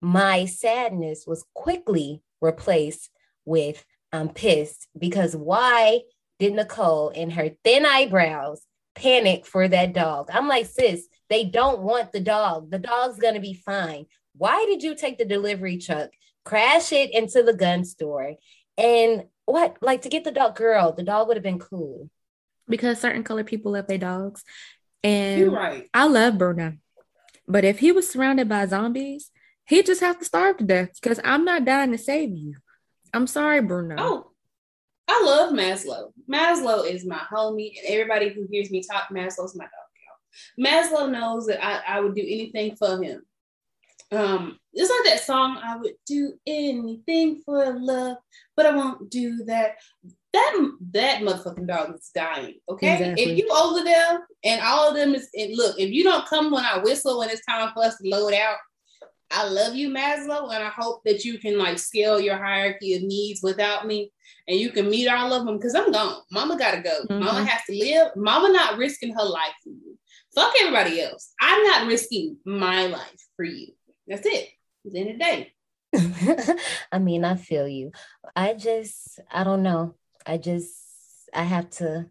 my 0.00 0.44
sadness 0.44 1.24
was 1.26 1.44
quickly 1.54 2.22
replaced 2.40 3.10
with 3.44 3.84
I'm 4.12 4.28
pissed 4.30 4.88
because 4.98 5.36
why 5.36 6.00
did 6.38 6.54
Nicole 6.54 7.10
and 7.14 7.32
her 7.32 7.50
thin 7.64 7.84
eyebrows 7.84 8.62
panic 8.94 9.44
for 9.46 9.68
that 9.68 9.92
dog? 9.92 10.30
I'm 10.32 10.48
like, 10.48 10.66
sis, 10.66 11.06
they 11.28 11.44
don't 11.44 11.80
want 11.80 12.12
the 12.12 12.20
dog. 12.20 12.70
The 12.70 12.78
dog's 12.78 13.18
gonna 13.18 13.40
be 13.40 13.54
fine. 13.54 14.06
Why 14.36 14.64
did 14.66 14.82
you 14.82 14.94
take 14.94 15.18
the 15.18 15.24
delivery 15.24 15.78
truck, 15.78 16.10
crash 16.44 16.92
it 16.92 17.12
into 17.12 17.42
the 17.42 17.54
gun 17.54 17.84
store, 17.84 18.34
and 18.76 19.24
what? 19.46 19.76
Like 19.80 20.02
to 20.02 20.08
get 20.08 20.24
the 20.24 20.30
dog, 20.30 20.56
girl, 20.56 20.92
the 20.92 21.02
dog 21.02 21.28
would 21.28 21.36
have 21.36 21.44
been 21.44 21.58
cool. 21.58 22.08
because 22.68 23.00
certain 23.00 23.24
color 23.24 23.44
people 23.44 23.72
love 23.72 23.86
their 23.86 23.98
dogs. 23.98 24.44
And 25.02 25.40
You're 25.40 25.50
right. 25.50 25.88
I 25.94 26.06
love 26.06 26.38
Bruno. 26.38 26.74
But 27.46 27.64
if 27.64 27.78
he 27.78 27.92
was 27.92 28.10
surrounded 28.10 28.48
by 28.48 28.66
zombies, 28.66 29.30
he'd 29.66 29.86
just 29.86 30.00
have 30.02 30.18
to 30.18 30.24
starve 30.24 30.58
to 30.58 30.64
death 30.64 30.90
because 31.00 31.18
I'm 31.24 31.44
not 31.44 31.64
dying 31.64 31.92
to 31.92 31.98
save 31.98 32.30
you. 32.36 32.54
I'm 33.14 33.26
sorry, 33.26 33.62
Bruno. 33.62 33.96
Oh, 33.98 34.30
I 35.08 35.22
love 35.24 35.52
Maslow. 35.52 36.12
Maslow 36.30 36.88
is 36.88 37.04
my 37.04 37.20
homie, 37.32 37.78
and 37.78 37.86
everybody 37.88 38.28
who 38.30 38.46
hears 38.50 38.70
me 38.70 38.82
talk, 38.82 39.08
Maslow's 39.10 39.56
my 39.56 39.64
dog. 39.64 39.72
Maslow 40.58 41.10
knows 41.10 41.46
that 41.46 41.64
I, 41.64 41.96
I 41.96 42.00
would 42.00 42.14
do 42.14 42.22
anything 42.22 42.76
for 42.76 43.02
him. 43.02 43.22
Um, 44.10 44.58
it's 44.72 44.90
like 44.90 45.12
that 45.12 45.24
song, 45.24 45.58
I 45.62 45.76
would 45.76 45.94
do 46.06 46.34
anything 46.46 47.42
for 47.44 47.78
love, 47.78 48.16
but 48.56 48.66
I 48.66 48.74
won't 48.74 49.10
do 49.10 49.44
that. 49.44 49.76
That 50.32 50.70
that 50.92 51.22
motherfucking 51.22 51.66
dog 51.66 51.94
is 51.94 52.10
dying. 52.14 52.56
Okay. 52.68 52.92
Exactly. 52.92 53.24
If 53.24 53.38
you 53.38 53.50
over 53.50 53.82
there 53.82 54.26
and 54.44 54.60
all 54.60 54.88
of 54.88 54.94
them 54.94 55.14
is 55.14 55.28
and 55.34 55.56
look, 55.56 55.78
if 55.78 55.90
you 55.90 56.04
don't 56.04 56.26
come 56.26 56.50
when 56.50 56.64
I 56.64 56.78
whistle 56.78 57.18
when 57.18 57.30
it's 57.30 57.44
time 57.46 57.70
for 57.74 57.82
us 57.82 57.96
to 57.96 58.08
load 58.08 58.34
out, 58.34 58.56
I 59.30 59.48
love 59.48 59.74
you, 59.74 59.90
Maslow, 59.90 60.54
and 60.54 60.64
I 60.64 60.70
hope 60.70 61.02
that 61.04 61.24
you 61.24 61.38
can 61.38 61.58
like 61.58 61.78
scale 61.78 62.18
your 62.18 62.36
hierarchy 62.36 62.94
of 62.94 63.02
needs 63.02 63.42
without 63.42 63.86
me 63.86 64.12
and 64.48 64.58
you 64.58 64.70
can 64.70 64.88
meet 64.88 65.08
all 65.08 65.32
of 65.32 65.44
them 65.44 65.58
because 65.58 65.74
I'm 65.74 65.92
gone. 65.92 66.22
Mama 66.32 66.58
gotta 66.58 66.80
go. 66.80 67.04
Mm-hmm. 67.04 67.24
Mama 67.24 67.44
has 67.44 67.62
to 67.66 67.72
live. 67.72 68.12
Mama 68.16 68.50
not 68.50 68.78
risking 68.78 69.14
her 69.14 69.24
life 69.24 69.54
for 69.62 69.70
you. 69.70 69.98
Fuck 70.34 70.54
everybody 70.60 71.00
else. 71.00 71.32
I'm 71.40 71.62
not 71.64 71.86
risking 71.86 72.38
my 72.44 72.86
life 72.86 73.26
for 73.36 73.44
you. 73.44 73.68
That's 74.06 74.26
it. 74.26 74.48
The 74.84 75.00
end 75.00 75.10
of 75.10 75.18
the 75.18 76.54
day. 76.54 76.56
I 76.92 76.98
mean, 76.98 77.24
I 77.24 77.36
feel 77.36 77.68
you. 77.68 77.92
I 78.34 78.54
just, 78.54 79.20
I 79.30 79.44
don't 79.44 79.62
know. 79.62 79.94
I 80.24 80.38
just, 80.38 80.72
I 81.34 81.42
have 81.42 81.68
to. 81.70 82.06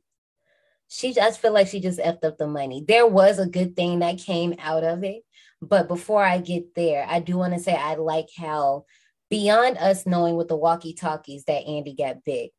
She 0.89 1.13
just 1.13 1.41
feel 1.41 1.53
like 1.53 1.67
she 1.67 1.79
just 1.79 1.99
effed 1.99 2.23
up 2.23 2.37
the 2.37 2.47
money. 2.47 2.83
There 2.87 3.07
was 3.07 3.39
a 3.39 3.47
good 3.47 3.75
thing 3.75 3.99
that 3.99 4.19
came 4.19 4.55
out 4.59 4.83
of 4.83 5.03
it, 5.03 5.23
but 5.61 5.87
before 5.87 6.23
I 6.23 6.39
get 6.39 6.75
there, 6.75 7.05
I 7.09 7.19
do 7.19 7.37
want 7.37 7.53
to 7.53 7.59
say 7.59 7.73
I 7.73 7.95
like 7.95 8.29
how 8.37 8.85
beyond 9.29 9.77
us 9.77 10.05
knowing 10.05 10.35
with 10.35 10.47
the 10.47 10.55
walkie 10.55 10.93
talkies 10.93 11.43
that 11.45 11.65
Andy 11.65 11.93
got 11.93 12.23
bit, 12.23 12.51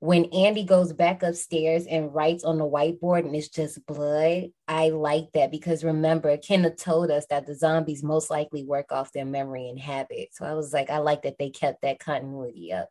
when 0.00 0.24
Andy 0.26 0.64
goes 0.64 0.94
back 0.94 1.22
upstairs 1.22 1.86
and 1.86 2.14
writes 2.14 2.42
on 2.42 2.56
the 2.56 2.64
whiteboard 2.64 3.26
and 3.26 3.36
it's 3.36 3.50
just 3.50 3.84
blood, 3.86 4.48
I 4.66 4.88
like 4.88 5.26
that 5.34 5.50
because 5.50 5.84
remember, 5.84 6.36
Kenneth 6.38 6.82
told 6.82 7.10
us 7.10 7.26
that 7.28 7.46
the 7.46 7.54
zombies 7.54 8.02
most 8.02 8.30
likely 8.30 8.64
work 8.64 8.92
off 8.92 9.12
their 9.12 9.26
memory 9.26 9.68
and 9.68 9.78
habit. 9.78 10.30
So 10.32 10.46
I 10.46 10.54
was 10.54 10.72
like, 10.72 10.88
I 10.88 10.98
like 10.98 11.22
that 11.22 11.36
they 11.38 11.50
kept 11.50 11.82
that 11.82 11.98
continuity 11.98 12.72
up. 12.72 12.88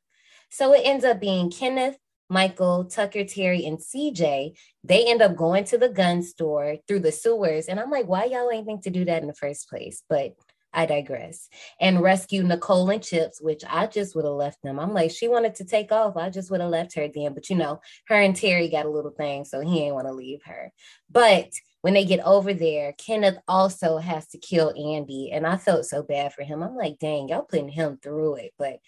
So 0.51 0.73
it 0.73 0.81
ends 0.85 1.03
up 1.03 1.19
being 1.19 1.49
Kenneth, 1.49 1.97
Michael, 2.29 2.85
Tucker, 2.85 3.25
Terry, 3.25 3.65
and 3.65 3.79
CJ. 3.79 4.55
They 4.83 5.05
end 5.05 5.21
up 5.21 5.35
going 5.35 5.63
to 5.65 5.77
the 5.77 5.89
gun 5.89 6.23
store 6.23 6.77
through 6.87 6.99
the 6.99 7.11
sewers. 7.11 7.65
And 7.67 7.79
I'm 7.79 7.89
like, 7.89 8.07
why 8.07 8.25
y'all 8.25 8.51
ain't 8.51 8.65
think 8.65 8.83
to 8.83 8.89
do 8.89 9.05
that 9.05 9.21
in 9.21 9.27
the 9.27 9.33
first 9.33 9.69
place? 9.69 10.03
But 10.07 10.35
I 10.71 10.85
digress. 10.85 11.49
And 11.81 12.01
rescue 12.01 12.43
Nicole 12.43 12.89
and 12.91 13.03
Chips, 13.03 13.41
which 13.41 13.63
I 13.67 13.87
just 13.87 14.15
would 14.15 14.25
have 14.25 14.35
left 14.35 14.61
them. 14.61 14.79
I'm 14.79 14.93
like, 14.93 15.11
she 15.11 15.27
wanted 15.27 15.55
to 15.55 15.65
take 15.65 15.91
off. 15.91 16.15
I 16.15 16.29
just 16.29 16.51
would 16.51 16.61
have 16.61 16.69
left 16.69 16.93
her 16.95 17.07
then. 17.13 17.33
But 17.33 17.49
you 17.49 17.55
know, 17.55 17.81
her 18.07 18.15
and 18.15 18.35
Terry 18.35 18.69
got 18.69 18.85
a 18.85 18.91
little 18.91 19.11
thing, 19.11 19.45
so 19.45 19.61
he 19.61 19.81
ain't 19.81 19.95
want 19.95 20.07
to 20.07 20.13
leave 20.13 20.41
her. 20.45 20.71
But 21.09 21.51
when 21.81 21.93
they 21.93 22.05
get 22.05 22.19
over 22.25 22.53
there, 22.53 22.93
Kenneth 22.93 23.37
also 23.47 23.97
has 23.97 24.27
to 24.27 24.37
kill 24.37 24.73
Andy. 24.77 25.31
And 25.31 25.47
I 25.47 25.57
felt 25.57 25.85
so 25.85 26.03
bad 26.03 26.33
for 26.33 26.43
him. 26.43 26.61
I'm 26.61 26.75
like, 26.75 26.99
dang, 26.99 27.29
y'all 27.29 27.41
putting 27.41 27.69
him 27.69 27.97
through 28.03 28.35
it. 28.35 28.53
But 28.59 28.79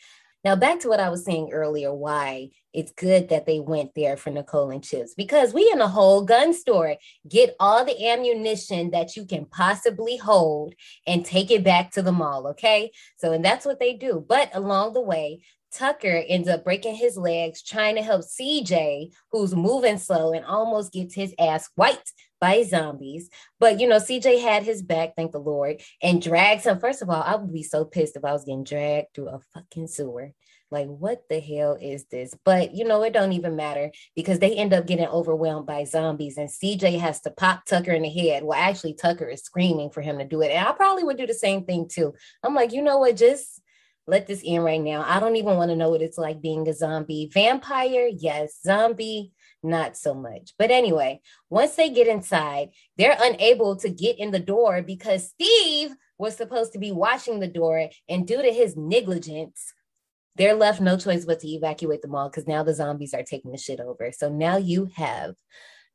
now, 0.44 0.56
back 0.56 0.80
to 0.80 0.90
what 0.90 1.00
I 1.00 1.10
was 1.10 1.24
saying 1.24 1.52
earlier, 1.52 1.94
why 1.94 2.50
it's 2.74 2.92
good 2.94 3.30
that 3.30 3.46
they 3.46 3.60
went 3.60 3.94
there 3.96 4.18
for 4.18 4.32
Nicole 4.32 4.72
and 4.72 4.84
Chips 4.84 5.14
because 5.14 5.54
we 5.54 5.70
in 5.72 5.82
a 5.82 5.88
whole 5.88 6.24
gun 6.24 6.54
store 6.54 6.96
get 7.30 7.56
all 7.60 7.86
the 7.86 8.08
ammunition 8.08 8.92
that 8.92 9.16
you 9.16 9.26
can 9.26 9.46
possibly 9.46 10.18
hold 10.18 10.74
and 11.06 11.24
take 11.24 11.52
it 11.52 11.64
back 11.64 11.92
to 11.92 12.02
the 12.02 12.12
mall. 12.12 12.48
Okay. 12.48 12.92
So, 13.18 13.34
and 13.34 13.46
that's 13.46 13.66
what 13.66 13.80
they 13.80 13.94
do. 13.94 14.26
But 14.28 14.50
along 14.54 14.94
the 14.94 15.02
way, 15.02 15.42
Tucker 15.74 16.24
ends 16.28 16.50
up 16.50 16.64
breaking 16.64 16.96
his 16.96 17.18
legs 17.18 17.62
trying 17.62 17.96
to 17.96 18.02
help 18.02 18.24
CJ, 18.24 19.14
who's 19.32 19.56
moving 19.56 19.98
slow 19.98 20.34
and 20.34 20.44
almost 20.44 20.92
gets 20.92 21.14
his 21.14 21.36
ass 21.40 21.70
wiped 21.78 22.14
by 22.42 22.64
zombies. 22.64 23.30
But 23.60 23.80
you 23.80 23.88
know, 23.88 23.98
CJ 23.98 24.42
had 24.42 24.64
his 24.64 24.82
back, 24.82 25.16
thank 25.16 25.32
the 25.32 25.40
Lord, 25.40 25.82
and 26.02 26.22
drags 26.22 26.66
him. 26.66 26.80
First 26.80 27.02
of 27.02 27.10
all, 27.10 27.22
I 27.22 27.36
would 27.36 27.54
be 27.54 27.64
so 27.64 27.86
pissed 27.86 28.18
if 28.18 28.26
I 28.26 28.34
was 28.34 28.44
getting 28.44 28.66
dragged 28.66 29.14
through 29.14 29.30
a 29.30 29.40
fucking 29.54 29.88
sewer. 29.88 30.34
Like, 30.72 30.88
what 30.88 31.28
the 31.30 31.40
hell 31.40 31.78
is 31.80 32.06
this? 32.06 32.34
But 32.46 32.74
you 32.74 32.86
know, 32.86 33.04
it 33.04 33.14
don't 33.14 33.34
even 33.34 33.56
matter 33.56 33.92
because 34.16 34.40
they 34.40 34.56
end 34.56 34.74
up 34.74 34.88
getting 34.88 35.08
overwhelmed 35.08 35.68
by 35.68 35.84
zombies, 35.84 36.38
and 36.38 36.50
CJ 36.50 37.00
has 37.00 37.22
to 37.22 37.32
pop 37.32 37.66
Tucker 37.66 37.92
in 37.92 38.02
the 38.02 38.10
head. 38.10 38.44
Well, 38.44 38.60
actually, 38.60 38.96
Tucker 38.96 39.28
is 39.28 39.42
screaming 39.42 39.92
for 39.92 40.02
him 40.02 40.18
to 40.18 40.26
do 40.26 40.42
it. 40.42 40.52
And 40.52 40.68
I 40.68 40.72
probably 40.72 41.04
would 41.04 41.18
do 41.18 41.28
the 41.28 41.34
same 41.34 41.66
thing 41.66 41.88
too. 41.90 42.14
I'm 42.44 42.56
like, 42.56 42.74
you 42.74 42.82
know 42.82 42.98
what, 42.98 43.18
just 43.18 43.62
let 44.08 44.28
this 44.28 44.44
end 44.46 44.64
right 44.64 44.82
now. 44.82 45.06
I 45.08 45.20
don't 45.20 45.36
even 45.36 45.58
want 45.58 45.70
to 45.70 45.76
know 45.76 45.90
what 45.90 46.02
it's 46.02 46.18
like 46.18 46.42
being 46.42 46.68
a 46.68 46.74
zombie. 46.74 47.30
Vampire, 47.34 48.10
yes. 48.12 48.60
Zombie, 48.64 49.32
not 49.64 49.98
so 49.98 50.14
much. 50.14 50.54
But 50.58 50.72
anyway, 50.72 51.22
once 51.50 51.76
they 51.76 51.90
get 51.90 52.08
inside, 52.08 52.70
they're 52.98 53.18
unable 53.20 53.76
to 53.78 53.90
get 53.90 54.20
in 54.20 54.32
the 54.32 54.40
door 54.40 54.82
because 54.82 55.30
Steve 55.30 55.92
was 56.18 56.36
supposed 56.36 56.74
to 56.74 56.80
be 56.80 56.92
watching 56.92 57.40
the 57.40 57.48
door. 57.48 57.90
And 58.08 58.28
due 58.28 58.42
to 58.42 58.52
his 58.52 58.76
negligence, 58.76 59.74
they're 60.36 60.56
left 60.56 60.82
no 60.82 60.98
choice 60.98 61.26
but 61.26 61.40
to 61.42 61.48
evacuate 61.48 62.02
the 62.02 62.08
mall 62.08 62.30
because 62.30 62.48
now 62.48 62.64
the 62.64 62.74
zombies 62.74 63.14
are 63.14 63.24
taking 63.24 63.52
the 63.52 63.58
shit 63.58 63.80
over. 63.80 64.12
So 64.12 64.30
now 64.30 64.58
you 64.58 64.90
have 64.96 65.36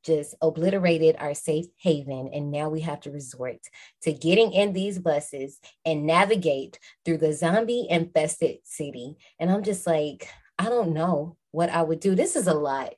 just 0.04 0.36
obliterated 0.40 1.16
our 1.18 1.34
safe 1.34 1.66
haven. 1.78 2.30
And 2.32 2.50
now 2.50 2.68
we 2.68 2.80
have 2.82 3.00
to 3.00 3.10
resort 3.10 3.58
to 4.02 4.12
getting 4.12 4.52
in 4.52 4.72
these 4.72 4.98
buses 4.98 5.58
and 5.84 6.06
navigate 6.06 6.78
through 7.04 7.18
the 7.18 7.32
zombie 7.32 7.86
infested 7.90 8.58
city. 8.64 9.16
And 9.40 9.50
I'm 9.50 9.64
just 9.64 9.86
like, 9.86 10.28
I 10.58 10.66
don't 10.66 10.94
know 10.94 11.36
what 11.50 11.70
I 11.70 11.82
would 11.82 12.00
do. 12.00 12.14
This 12.14 12.36
is 12.36 12.46
a 12.46 12.54
lot. 12.54 12.94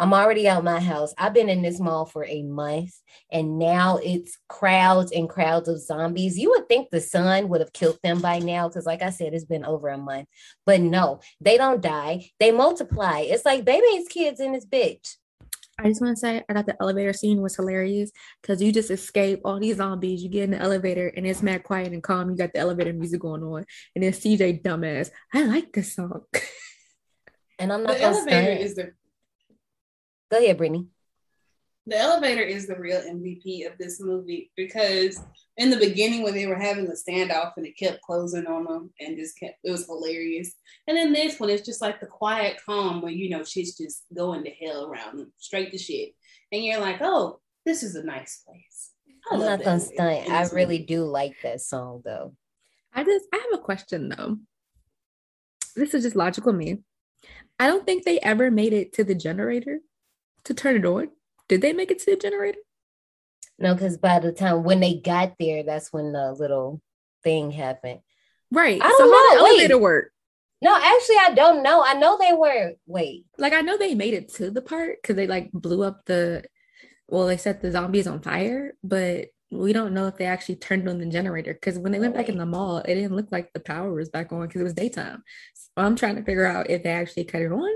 I'm 0.00 0.14
already 0.14 0.48
out 0.48 0.64
my 0.64 0.80
house. 0.80 1.12
I've 1.18 1.34
been 1.34 1.50
in 1.50 1.60
this 1.60 1.78
mall 1.78 2.06
for 2.06 2.24
a 2.24 2.42
month 2.42 2.94
and 3.30 3.58
now 3.58 3.98
it's 4.02 4.38
crowds 4.48 5.12
and 5.12 5.28
crowds 5.28 5.68
of 5.68 5.78
zombies. 5.78 6.38
You 6.38 6.50
would 6.50 6.68
think 6.68 6.88
the 6.88 7.02
sun 7.02 7.50
would 7.50 7.60
have 7.60 7.74
killed 7.74 7.98
them 8.02 8.22
by 8.22 8.38
now 8.38 8.66
because, 8.66 8.86
like 8.86 9.02
I 9.02 9.10
said, 9.10 9.34
it's 9.34 9.44
been 9.44 9.64
over 9.64 9.88
a 9.88 9.98
month. 9.98 10.26
But 10.64 10.80
no, 10.80 11.20
they 11.38 11.58
don't 11.58 11.82
die. 11.82 12.30
They 12.40 12.50
multiply. 12.50 13.20
It's 13.20 13.44
like 13.44 13.66
baby's 13.66 14.08
kids 14.08 14.40
in 14.40 14.52
this 14.52 14.64
bitch. 14.64 15.16
I 15.78 15.88
just 15.88 16.00
want 16.00 16.16
to 16.16 16.20
say 16.20 16.42
I 16.48 16.54
thought 16.54 16.66
the 16.66 16.76
elevator 16.80 17.12
scene 17.12 17.42
was 17.42 17.56
hilarious 17.56 18.10
because 18.40 18.62
you 18.62 18.72
just 18.72 18.90
escape 18.90 19.42
all 19.44 19.60
these 19.60 19.76
zombies. 19.76 20.22
You 20.22 20.30
get 20.30 20.44
in 20.44 20.52
the 20.52 20.60
elevator 20.60 21.08
and 21.08 21.26
it's 21.26 21.42
mad 21.42 21.62
quiet 21.62 21.92
and 21.92 22.02
calm. 22.02 22.30
You 22.30 22.36
got 22.36 22.54
the 22.54 22.60
elevator 22.60 22.94
music 22.94 23.20
going 23.20 23.42
on, 23.42 23.66
and 23.94 24.02
then 24.02 24.12
CJ 24.12 24.62
dumbass. 24.62 25.10
I 25.34 25.44
like 25.44 25.72
this 25.72 25.94
song. 25.94 26.22
and 27.58 27.70
I'm 27.70 27.82
not 27.82 27.98
the 27.98 28.02
elevator 28.02 28.52
is 28.52 28.74
the. 28.76 28.92
Go 30.30 30.38
ahead, 30.38 30.58
Brittney 30.58 30.86
the 31.90 31.98
elevator 31.98 32.42
is 32.42 32.66
the 32.66 32.76
real 32.76 33.00
MVP 33.00 33.66
of 33.66 33.76
this 33.78 34.00
movie 34.00 34.52
because 34.56 35.20
in 35.56 35.70
the 35.70 35.76
beginning 35.76 36.22
when 36.22 36.34
they 36.34 36.46
were 36.46 36.58
having 36.58 36.84
the 36.84 36.94
standoff 36.94 37.52
and 37.56 37.66
it 37.66 37.76
kept 37.76 38.02
closing 38.02 38.46
on 38.46 38.64
them 38.64 38.90
and 39.00 39.18
just 39.18 39.38
kept 39.38 39.58
it 39.64 39.70
was 39.70 39.86
hilarious. 39.86 40.52
And 40.86 40.96
then 40.96 41.12
this 41.12 41.40
one 41.40 41.50
it's 41.50 41.66
just 41.66 41.80
like 41.80 42.00
the 42.00 42.06
quiet 42.06 42.60
calm 42.64 43.00
where 43.00 43.10
you 43.10 43.30
know 43.30 43.44
shit's 43.44 43.76
just 43.76 44.04
going 44.14 44.44
to 44.44 44.50
hell 44.50 44.86
around 44.86 45.18
them, 45.18 45.32
straight 45.38 45.72
to 45.72 45.78
shit. 45.78 46.10
And 46.52 46.64
you're 46.64 46.80
like, 46.80 46.98
oh, 47.00 47.40
this 47.64 47.82
is 47.82 47.96
a 47.96 48.04
nice 48.04 48.42
place. 48.46 48.90
I 49.30 49.34
am 49.34 49.40
not 49.40 49.64
gonna 49.64 49.80
stunt. 49.80 50.30
I 50.30 50.48
really 50.52 50.78
do 50.78 51.04
like 51.04 51.36
that 51.42 51.60
song 51.60 52.02
though. 52.04 52.34
I 52.94 53.04
just 53.04 53.24
I 53.32 53.38
have 53.38 53.58
a 53.58 53.62
question 53.62 54.10
though. 54.10 54.36
This 55.74 55.94
is 55.94 56.04
just 56.04 56.16
logical 56.16 56.52
me. 56.52 56.78
I 57.58 57.66
don't 57.66 57.84
think 57.84 58.04
they 58.04 58.20
ever 58.20 58.50
made 58.50 58.72
it 58.72 58.92
to 58.94 59.04
the 59.04 59.14
generator 59.14 59.80
to 60.44 60.54
turn 60.54 60.76
it 60.76 60.84
on. 60.84 61.08
Did 61.48 61.62
they 61.62 61.72
make 61.72 61.90
it 61.90 61.98
to 62.00 62.10
the 62.10 62.16
generator? 62.16 62.58
No, 63.58 63.74
because 63.74 63.98
by 63.98 64.18
the 64.20 64.32
time 64.32 64.64
when 64.64 64.80
they 64.80 64.94
got 64.94 65.34
there, 65.38 65.62
that's 65.62 65.92
when 65.92 66.12
the 66.12 66.32
little 66.32 66.80
thing 67.22 67.50
happened. 67.50 68.00
Right. 68.50 68.80
I 68.80 68.88
don't 68.88 68.98
so 68.98 69.04
know. 69.04 69.12
How 69.12 69.34
the 69.34 69.40
elevator 69.40 69.76
Wait. 69.76 69.82
work? 69.82 70.12
No, 70.62 70.74
actually, 70.74 71.16
I 71.16 71.32
don't 71.34 71.62
know. 71.62 71.82
I 71.84 71.94
know 71.94 72.18
they 72.18 72.32
were. 72.32 72.72
Wait. 72.86 73.26
Like 73.38 73.52
I 73.52 73.60
know 73.60 73.76
they 73.76 73.94
made 73.94 74.14
it 74.14 74.32
to 74.34 74.50
the 74.50 74.62
part 74.62 74.98
because 75.00 75.16
they 75.16 75.26
like 75.26 75.50
blew 75.52 75.82
up 75.82 76.04
the. 76.06 76.44
Well, 77.08 77.26
they 77.26 77.36
set 77.36 77.60
the 77.60 77.72
zombies 77.72 78.06
on 78.06 78.22
fire, 78.22 78.74
but 78.84 79.28
we 79.50 79.72
don't 79.72 79.94
know 79.94 80.06
if 80.06 80.16
they 80.16 80.26
actually 80.26 80.56
turned 80.56 80.88
on 80.88 80.98
the 80.98 81.06
generator 81.06 81.52
because 81.52 81.76
when 81.76 81.90
they 81.90 81.98
went 81.98 82.14
back 82.14 82.28
in 82.28 82.38
the 82.38 82.46
mall, 82.46 82.78
it 82.78 82.94
didn't 82.94 83.16
look 83.16 83.32
like 83.32 83.52
the 83.52 83.60
power 83.60 83.92
was 83.92 84.08
back 84.08 84.32
on 84.32 84.46
because 84.46 84.60
it 84.60 84.64
was 84.64 84.74
daytime. 84.74 85.22
So 85.54 85.70
I'm 85.78 85.96
trying 85.96 86.16
to 86.16 86.22
figure 86.22 86.46
out 86.46 86.70
if 86.70 86.84
they 86.84 86.90
actually 86.90 87.24
cut 87.24 87.42
it 87.42 87.50
on 87.50 87.68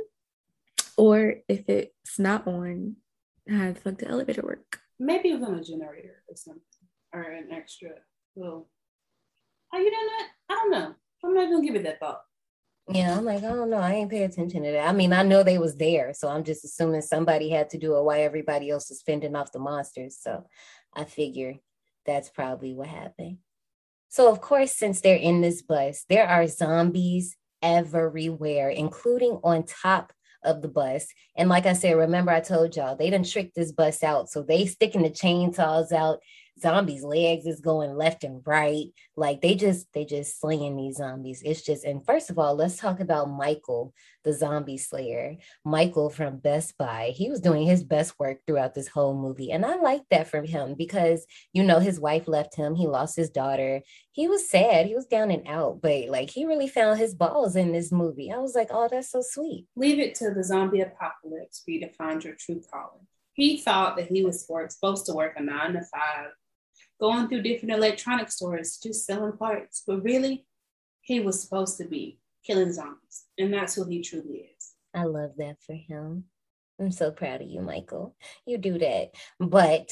or 0.96 1.36
if 1.48 1.68
it's 1.68 2.18
not 2.18 2.46
on 2.46 2.96
how 3.48 3.72
the 3.72 3.80
fuck 3.80 3.98
the 3.98 4.08
elevator 4.08 4.42
work? 4.42 4.80
Maybe 4.98 5.30
it 5.30 5.40
was 5.40 5.48
on 5.48 5.58
a 5.58 5.64
generator 5.64 6.22
or 6.28 6.36
something, 6.36 6.62
or 7.12 7.22
an 7.22 7.48
extra 7.52 7.90
little. 8.36 8.68
How 9.72 9.78
you 9.78 9.90
done 9.90 10.06
that? 10.06 10.28
I 10.50 10.54
don't 10.54 10.70
know. 10.70 10.94
I'm 11.24 11.34
not 11.34 11.50
gonna 11.50 11.64
give 11.64 11.74
it 11.74 11.84
that 11.84 12.00
thought. 12.00 12.20
Yeah, 12.88 13.16
I'm 13.16 13.24
like, 13.24 13.38
I 13.38 13.48
don't 13.48 13.70
know. 13.70 13.78
I 13.78 13.94
ain't 13.94 14.10
pay 14.10 14.24
attention 14.24 14.62
to 14.62 14.72
that. 14.72 14.88
I 14.88 14.92
mean, 14.92 15.14
I 15.14 15.22
know 15.22 15.42
they 15.42 15.56
was 15.56 15.76
there, 15.76 16.12
so 16.12 16.28
I'm 16.28 16.44
just 16.44 16.64
assuming 16.64 17.00
somebody 17.00 17.48
had 17.48 17.70
to 17.70 17.78
do 17.78 17.96
it 17.96 18.02
while 18.02 18.20
everybody 18.20 18.68
else 18.68 18.90
is 18.90 19.02
fending 19.02 19.34
off 19.34 19.52
the 19.52 19.58
monsters. 19.58 20.18
So 20.20 20.44
I 20.94 21.04
figure 21.04 21.54
that's 22.04 22.28
probably 22.28 22.74
what 22.74 22.88
happened. 22.88 23.38
So, 24.10 24.30
of 24.30 24.40
course, 24.42 24.72
since 24.72 25.00
they're 25.00 25.16
in 25.16 25.40
this 25.40 25.62
bus, 25.62 26.04
there 26.08 26.28
are 26.28 26.46
zombies 26.46 27.36
everywhere, 27.62 28.68
including 28.68 29.40
on 29.42 29.64
top 29.64 30.12
of 30.44 30.62
the 30.62 30.68
bus. 30.68 31.06
And 31.36 31.48
like 31.48 31.66
I 31.66 31.72
said, 31.72 31.96
remember 31.96 32.30
I 32.30 32.40
told 32.40 32.76
y'all 32.76 32.96
they 32.96 33.10
didn't 33.10 33.30
trick 33.30 33.52
this 33.54 33.72
bus 33.72 34.02
out. 34.02 34.30
So 34.30 34.42
they 34.42 34.66
sticking 34.66 35.02
the 35.02 35.10
chainsaws 35.10 35.92
out 35.92 36.20
zombies 36.60 37.02
legs 37.02 37.46
is 37.46 37.60
going 37.60 37.96
left 37.96 38.24
and 38.24 38.42
right. 38.46 38.86
Like 39.16 39.40
they 39.40 39.54
just 39.54 39.92
they 39.92 40.04
just 40.04 40.40
slaying 40.40 40.76
these 40.76 40.96
zombies. 40.96 41.42
It's 41.44 41.62
just 41.62 41.84
and 41.84 42.04
first 42.04 42.30
of 42.30 42.38
all 42.38 42.54
let's 42.54 42.76
talk 42.76 43.00
about 43.00 43.30
michael 43.30 43.92
the 44.22 44.32
zombie 44.32 44.78
slayer. 44.78 45.36
Michael 45.64 46.10
from 46.10 46.38
best 46.38 46.78
buy 46.78 47.12
he 47.14 47.28
was 47.28 47.40
doing 47.40 47.66
his 47.66 47.82
best 47.82 48.18
work 48.18 48.38
throughout 48.46 48.74
this 48.74 48.88
whole 48.88 49.14
movie 49.14 49.50
and 49.50 49.66
i 49.66 49.76
like 49.76 50.02
that 50.10 50.28
from 50.28 50.44
him 50.44 50.74
because 50.74 51.26
you 51.52 51.62
know 51.62 51.78
his 51.78 52.00
wife 52.00 52.28
left 52.28 52.54
him 52.56 52.74
he 52.74 52.86
lost 52.86 53.16
his 53.16 53.30
daughter. 53.30 53.82
He 54.12 54.28
was 54.28 54.48
sad 54.48 54.86
he 54.86 54.94
was 54.94 55.06
down 55.06 55.30
and 55.30 55.46
out 55.48 55.80
but 55.82 56.08
like 56.08 56.30
he 56.30 56.46
really 56.46 56.68
found 56.68 56.98
his 56.98 57.14
balls 57.14 57.56
in 57.56 57.72
this 57.72 57.90
movie. 57.90 58.30
I 58.32 58.38
was 58.38 58.54
like 58.54 58.68
oh 58.70 58.88
that's 58.90 59.10
so 59.10 59.22
sweet. 59.22 59.66
Leave 59.76 59.98
it 59.98 60.14
to 60.16 60.30
the 60.30 60.44
zombie 60.44 60.80
apocalypse 60.80 61.62
for 61.64 61.72
you 61.72 61.80
to 61.80 61.92
find 61.92 62.22
your 62.22 62.34
true 62.34 62.62
calling. 62.70 63.06
He 63.34 63.58
thought 63.58 63.96
that 63.96 64.06
he 64.06 64.24
was 64.24 64.46
supposed 64.46 65.06
to 65.06 65.12
work 65.12 65.34
a 65.36 65.42
nine 65.42 65.72
to 65.72 65.80
five 65.80 66.30
going 67.04 67.28
through 67.28 67.42
different 67.42 67.74
electronic 67.74 68.30
stores, 68.30 68.78
just 68.82 69.04
selling 69.04 69.36
parts. 69.36 69.82
But 69.86 70.02
really, 70.02 70.46
he 71.02 71.20
was 71.20 71.42
supposed 71.42 71.76
to 71.76 71.84
be 71.84 72.18
killing 72.46 72.72
zombies. 72.72 73.26
And 73.36 73.52
that's 73.52 73.74
who 73.74 73.84
he 73.84 74.00
truly 74.00 74.52
is. 74.56 74.72
I 74.94 75.04
love 75.04 75.32
that 75.36 75.56
for 75.60 75.74
him. 75.74 76.24
I'm 76.80 76.90
so 76.90 77.10
proud 77.10 77.42
of 77.42 77.48
you, 77.48 77.60
Michael. 77.60 78.16
You 78.46 78.56
do 78.56 78.78
that. 78.78 79.10
But 79.38 79.90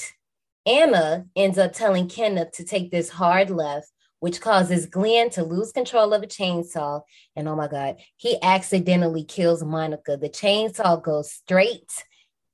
Ana 0.65 1.27
ends 1.37 1.59
up 1.59 1.75
telling 1.75 2.09
Kenneth 2.09 2.53
to 2.53 2.65
take 2.65 2.91
this 2.91 3.11
hard 3.11 3.51
left, 3.51 3.91
which 4.21 4.41
causes 4.41 4.87
Glenn 4.87 5.29
to 5.31 5.45
lose 5.45 5.71
control 5.71 6.15
of 6.15 6.23
a 6.23 6.27
chainsaw. 6.27 7.03
And 7.37 7.47
oh 7.47 7.57
my 7.57 7.69
God, 7.69 7.97
he 8.17 8.39
accidentally 8.43 9.25
kills 9.25 9.63
Monica. 9.63 10.17
The 10.17 10.31
chainsaw 10.31 11.03
goes 11.03 11.31
straight 11.31 11.93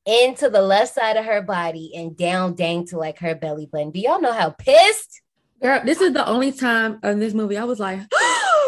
into 0.09 0.49
the 0.49 0.63
left 0.63 0.95
side 0.95 1.19
of 1.19 1.27
her 1.27 1.43
body 1.43 1.93
and 1.95 2.17
down 2.17 2.55
dang 2.55 2.87
to 2.87 2.97
like 2.97 3.19
her 3.19 3.35
belly 3.35 3.67
button. 3.67 3.91
Do 3.91 4.01
y'all 4.01 4.23
know 4.23 4.33
how 4.33 4.51
pissed? 4.51 5.21
Girl, 5.63 5.83
this 5.85 6.01
is 6.01 6.15
the 6.15 6.27
only 6.27 6.51
time 6.51 6.99
in 7.03 7.19
this 7.19 7.35
movie 7.35 7.59
I 7.59 7.65
was 7.65 7.79
like, 7.79 8.01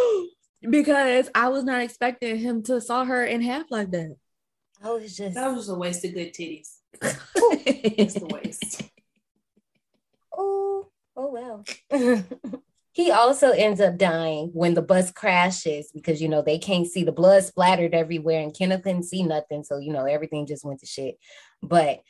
because 0.71 1.31
I 1.35 1.49
was 1.49 1.65
not 1.65 1.81
expecting 1.81 2.37
him 2.37 2.63
to 2.65 2.79
saw 2.81 3.05
her 3.05 3.25
in 3.25 3.41
half 3.41 3.71
like 3.71 3.91
that. 3.93 4.17
I 4.83 4.91
was 4.91 5.17
just 5.17 5.35
that 5.35 5.55
was 5.55 5.71
a 5.71 5.75
waste 5.75 6.05
of 6.05 6.13
good 6.13 6.35
titties. 6.35 6.69
it's 7.03 8.15
the 8.15 8.27
waste. 8.27 8.83
Oh, 10.33 10.87
oh 11.17 11.33
well. 11.33 11.65
He 13.01 13.11
also 13.11 13.53
ends 13.53 13.81
up 13.81 13.97
dying 13.97 14.51
when 14.53 14.75
the 14.75 14.83
bus 14.83 15.11
crashes 15.11 15.91
because 15.91 16.21
you 16.21 16.29
know 16.29 16.43
they 16.43 16.59
can't 16.59 16.87
see 16.87 17.03
the 17.03 17.13
blood 17.13 17.43
splattered 17.43 17.95
everywhere 17.95 18.43
and 18.43 18.55
Kenneth 18.55 18.83
couldn't 18.83 19.05
see 19.05 19.23
nothing. 19.23 19.65
So 19.65 19.79
you 19.79 19.91
know 19.91 20.05
everything 20.05 20.47
just 20.47 20.67
went 20.67 20.81
to 20.81 20.87
shit. 20.87 21.19
But 21.63 22.03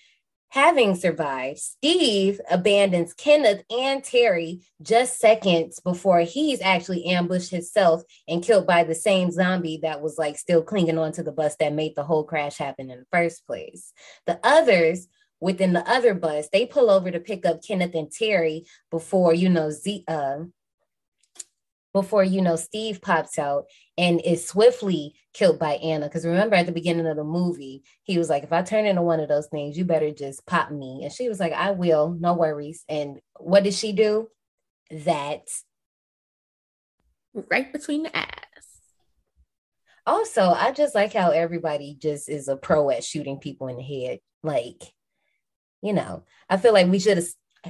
having 0.48 0.96
survived, 0.96 1.60
Steve 1.60 2.40
abandons 2.50 3.14
Kenneth 3.14 3.62
and 3.70 4.02
Terry 4.02 4.62
just 4.82 5.20
seconds 5.20 5.78
before 5.78 6.22
he's 6.22 6.60
actually 6.60 7.04
ambushed 7.04 7.52
himself 7.52 8.02
and 8.26 8.42
killed 8.42 8.66
by 8.66 8.82
the 8.82 8.96
same 8.96 9.30
zombie 9.30 9.78
that 9.84 10.02
was 10.02 10.18
like 10.18 10.38
still 10.38 10.60
clinging 10.60 10.98
onto 10.98 11.22
the 11.22 11.30
bus 11.30 11.54
that 11.60 11.72
made 11.72 11.94
the 11.94 12.02
whole 12.02 12.24
crash 12.24 12.58
happen 12.58 12.90
in 12.90 12.98
the 12.98 13.06
first 13.12 13.46
place. 13.46 13.92
The 14.26 14.40
others 14.42 15.06
within 15.38 15.72
the 15.72 15.88
other 15.88 16.14
bus, 16.14 16.48
they 16.52 16.66
pull 16.66 16.90
over 16.90 17.12
to 17.12 17.20
pick 17.20 17.46
up 17.46 17.62
Kenneth 17.62 17.94
and 17.94 18.10
Terry 18.10 18.64
before, 18.90 19.32
you 19.32 19.48
know, 19.48 19.70
Z, 19.70 20.02
uh, 20.08 20.40
before 21.92 22.22
you 22.22 22.40
know 22.40 22.56
Steve 22.56 23.00
pops 23.02 23.38
out 23.38 23.64
and 23.98 24.20
is 24.24 24.46
swiftly 24.46 25.14
killed 25.34 25.58
by 25.58 25.72
Ana. 25.74 26.06
Because 26.06 26.24
remember 26.24 26.56
at 26.56 26.66
the 26.66 26.72
beginning 26.72 27.06
of 27.06 27.16
the 27.16 27.24
movie, 27.24 27.82
he 28.02 28.18
was 28.18 28.30
like, 28.30 28.44
if 28.44 28.52
I 28.52 28.62
turn 28.62 28.86
into 28.86 29.02
one 29.02 29.20
of 29.20 29.28
those 29.28 29.48
things, 29.48 29.76
you 29.76 29.84
better 29.84 30.10
just 30.10 30.46
pop 30.46 30.70
me. 30.70 31.00
And 31.02 31.12
she 31.12 31.28
was 31.28 31.40
like, 31.40 31.52
I 31.52 31.72
will, 31.72 32.16
no 32.18 32.34
worries. 32.34 32.84
And 32.88 33.20
what 33.38 33.64
did 33.64 33.74
she 33.74 33.92
do? 33.92 34.28
That 34.90 35.48
right 37.34 37.72
between 37.72 38.04
the 38.04 38.16
ass. 38.16 38.26
Also, 40.06 40.42
I 40.42 40.72
just 40.72 40.94
like 40.94 41.12
how 41.12 41.30
everybody 41.30 41.96
just 42.00 42.28
is 42.28 42.48
a 42.48 42.56
pro 42.56 42.90
at 42.90 43.04
shooting 43.04 43.38
people 43.38 43.68
in 43.68 43.76
the 43.76 43.82
head. 43.82 44.20
Like, 44.42 44.82
you 45.82 45.92
know, 45.92 46.24
I 46.48 46.56
feel 46.56 46.72
like 46.72 46.88
we 46.88 46.98
should 46.98 47.16
have 47.16 47.26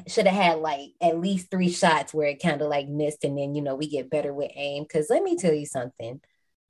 should 0.07 0.27
have 0.27 0.43
had 0.43 0.59
like 0.59 0.91
at 1.01 1.19
least 1.19 1.51
three 1.51 1.71
shots 1.71 2.15
where 2.15 2.29
it 2.29 2.43
kind 2.43 2.63
of 2.63 2.69
like 2.69 2.89
missed 2.89 3.25
and 3.25 3.37
then 3.37 3.55
you 3.55 3.63
know 3.63 3.75
we 3.75 3.89
get 3.89 4.11
better 4.11 4.33
with 4.33 4.53
aim 4.55 4.85
because 4.85 5.11
let 5.11 5.23
me 5.23 5.37
tell 5.37 5.55
you 5.55 5.67
something. 5.67 6.21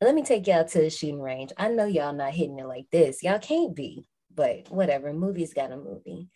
Let 0.00 0.14
me 0.14 0.22
take 0.22 0.46
y'all 0.46 0.64
to 0.64 0.78
the 0.78 0.88
shooting 0.88 1.20
range. 1.20 1.52
I 1.58 1.68
know 1.68 1.84
y'all 1.84 2.14
not 2.14 2.32
hitting 2.32 2.58
it 2.58 2.66
like 2.66 2.86
this. 2.90 3.22
Y'all 3.22 3.38
can't 3.38 3.76
be 3.76 4.06
but 4.34 4.70
whatever 4.70 5.12
movies 5.12 5.52
got 5.52 5.72
a 5.72 5.76
movie. 5.76 6.28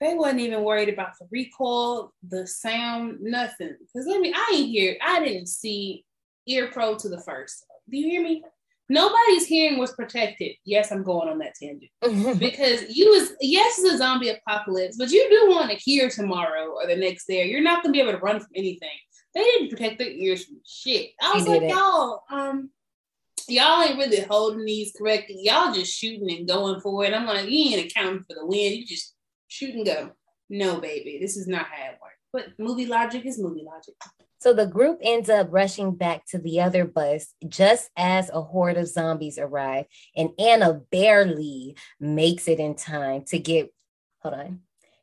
They 0.00 0.14
wasn't 0.14 0.40
even 0.40 0.62
worried 0.62 0.88
about 0.88 1.18
the 1.18 1.26
recoil 1.30 2.12
the 2.22 2.46
sound 2.46 3.20
nothing. 3.20 3.76
Because 3.80 4.06
let 4.06 4.20
me 4.20 4.32
i 4.34 4.52
ain't 4.54 4.68
hear 4.68 4.96
i 5.04 5.24
didn't 5.24 5.48
see 5.48 6.04
ear 6.46 6.70
pro 6.70 6.96
to 6.96 7.08
the 7.08 7.20
first. 7.20 7.64
Do 7.88 7.96
you 7.96 8.08
hear 8.08 8.22
me 8.22 8.42
nobody's 8.88 9.46
hearing 9.46 9.78
was 9.78 9.92
protected. 9.92 10.52
Yes, 10.64 10.92
I'm 10.92 11.02
going 11.02 11.28
on 11.28 11.38
that 11.38 11.54
tangent 11.60 11.90
because 12.38 12.94
you 12.94 13.10
was 13.10 13.32
yes, 13.40 13.78
it's 13.78 13.94
a 13.94 13.98
zombie 13.98 14.30
apocalypse, 14.30 14.96
but 14.96 15.10
you 15.10 15.28
do 15.28 15.54
want 15.54 15.70
to 15.70 15.76
hear 15.76 16.08
tomorrow 16.08 16.70
or 16.70 16.86
the 16.86 16.96
next 16.96 17.26
day. 17.26 17.48
You're 17.48 17.62
not 17.62 17.82
gonna 17.82 17.92
be 17.92 18.00
able 18.00 18.12
to 18.12 18.18
run 18.18 18.40
from 18.40 18.50
anything. 18.54 18.88
They 19.34 19.42
didn't 19.42 19.70
protect 19.70 19.98
their 19.98 20.10
ears 20.10 20.44
from 20.44 20.60
shit. 20.64 21.10
I 21.20 21.34
was 21.34 21.48
like, 21.48 21.62
y'all, 21.62 22.22
um, 22.30 22.70
y'all 23.48 23.82
ain't 23.82 23.98
really 23.98 24.20
holding 24.20 24.64
these 24.64 24.92
correctly. 24.96 25.38
Y'all 25.40 25.72
just 25.72 25.92
shooting 25.92 26.30
and 26.30 26.46
going 26.46 26.80
for 26.80 27.04
it. 27.04 27.12
I'm 27.12 27.26
like, 27.26 27.48
you 27.48 27.74
ain't 27.74 27.90
accounting 27.90 28.22
for 28.22 28.34
the 28.34 28.46
wind. 28.46 28.76
You 28.76 28.86
just 28.86 29.14
shoot 29.48 29.74
and 29.74 29.84
go. 29.84 30.12
No, 30.48 30.78
baby, 30.78 31.18
this 31.20 31.36
is 31.36 31.48
not 31.48 31.66
how 31.66 31.90
it 31.90 31.98
works. 32.00 32.14
But 32.32 32.64
movie 32.64 32.86
logic 32.86 33.26
is 33.26 33.40
movie 33.40 33.64
logic. 33.64 33.94
So 34.38 34.52
the 34.52 34.66
group 34.66 34.98
ends 35.02 35.30
up 35.30 35.48
rushing 35.50 35.94
back 35.94 36.26
to 36.26 36.38
the 36.38 36.60
other 36.60 36.84
bus 36.84 37.34
just 37.48 37.90
as 37.96 38.30
a 38.30 38.42
horde 38.42 38.76
of 38.76 38.88
zombies 38.88 39.38
arrive, 39.38 39.86
and 40.16 40.30
Ana 40.38 40.80
barely 40.90 41.76
makes 41.98 42.48
it 42.48 42.58
in 42.58 42.74
time 42.74 43.24
to 43.28 43.38
get. 43.38 43.72
Hold 44.22 44.34
on. 44.34 44.60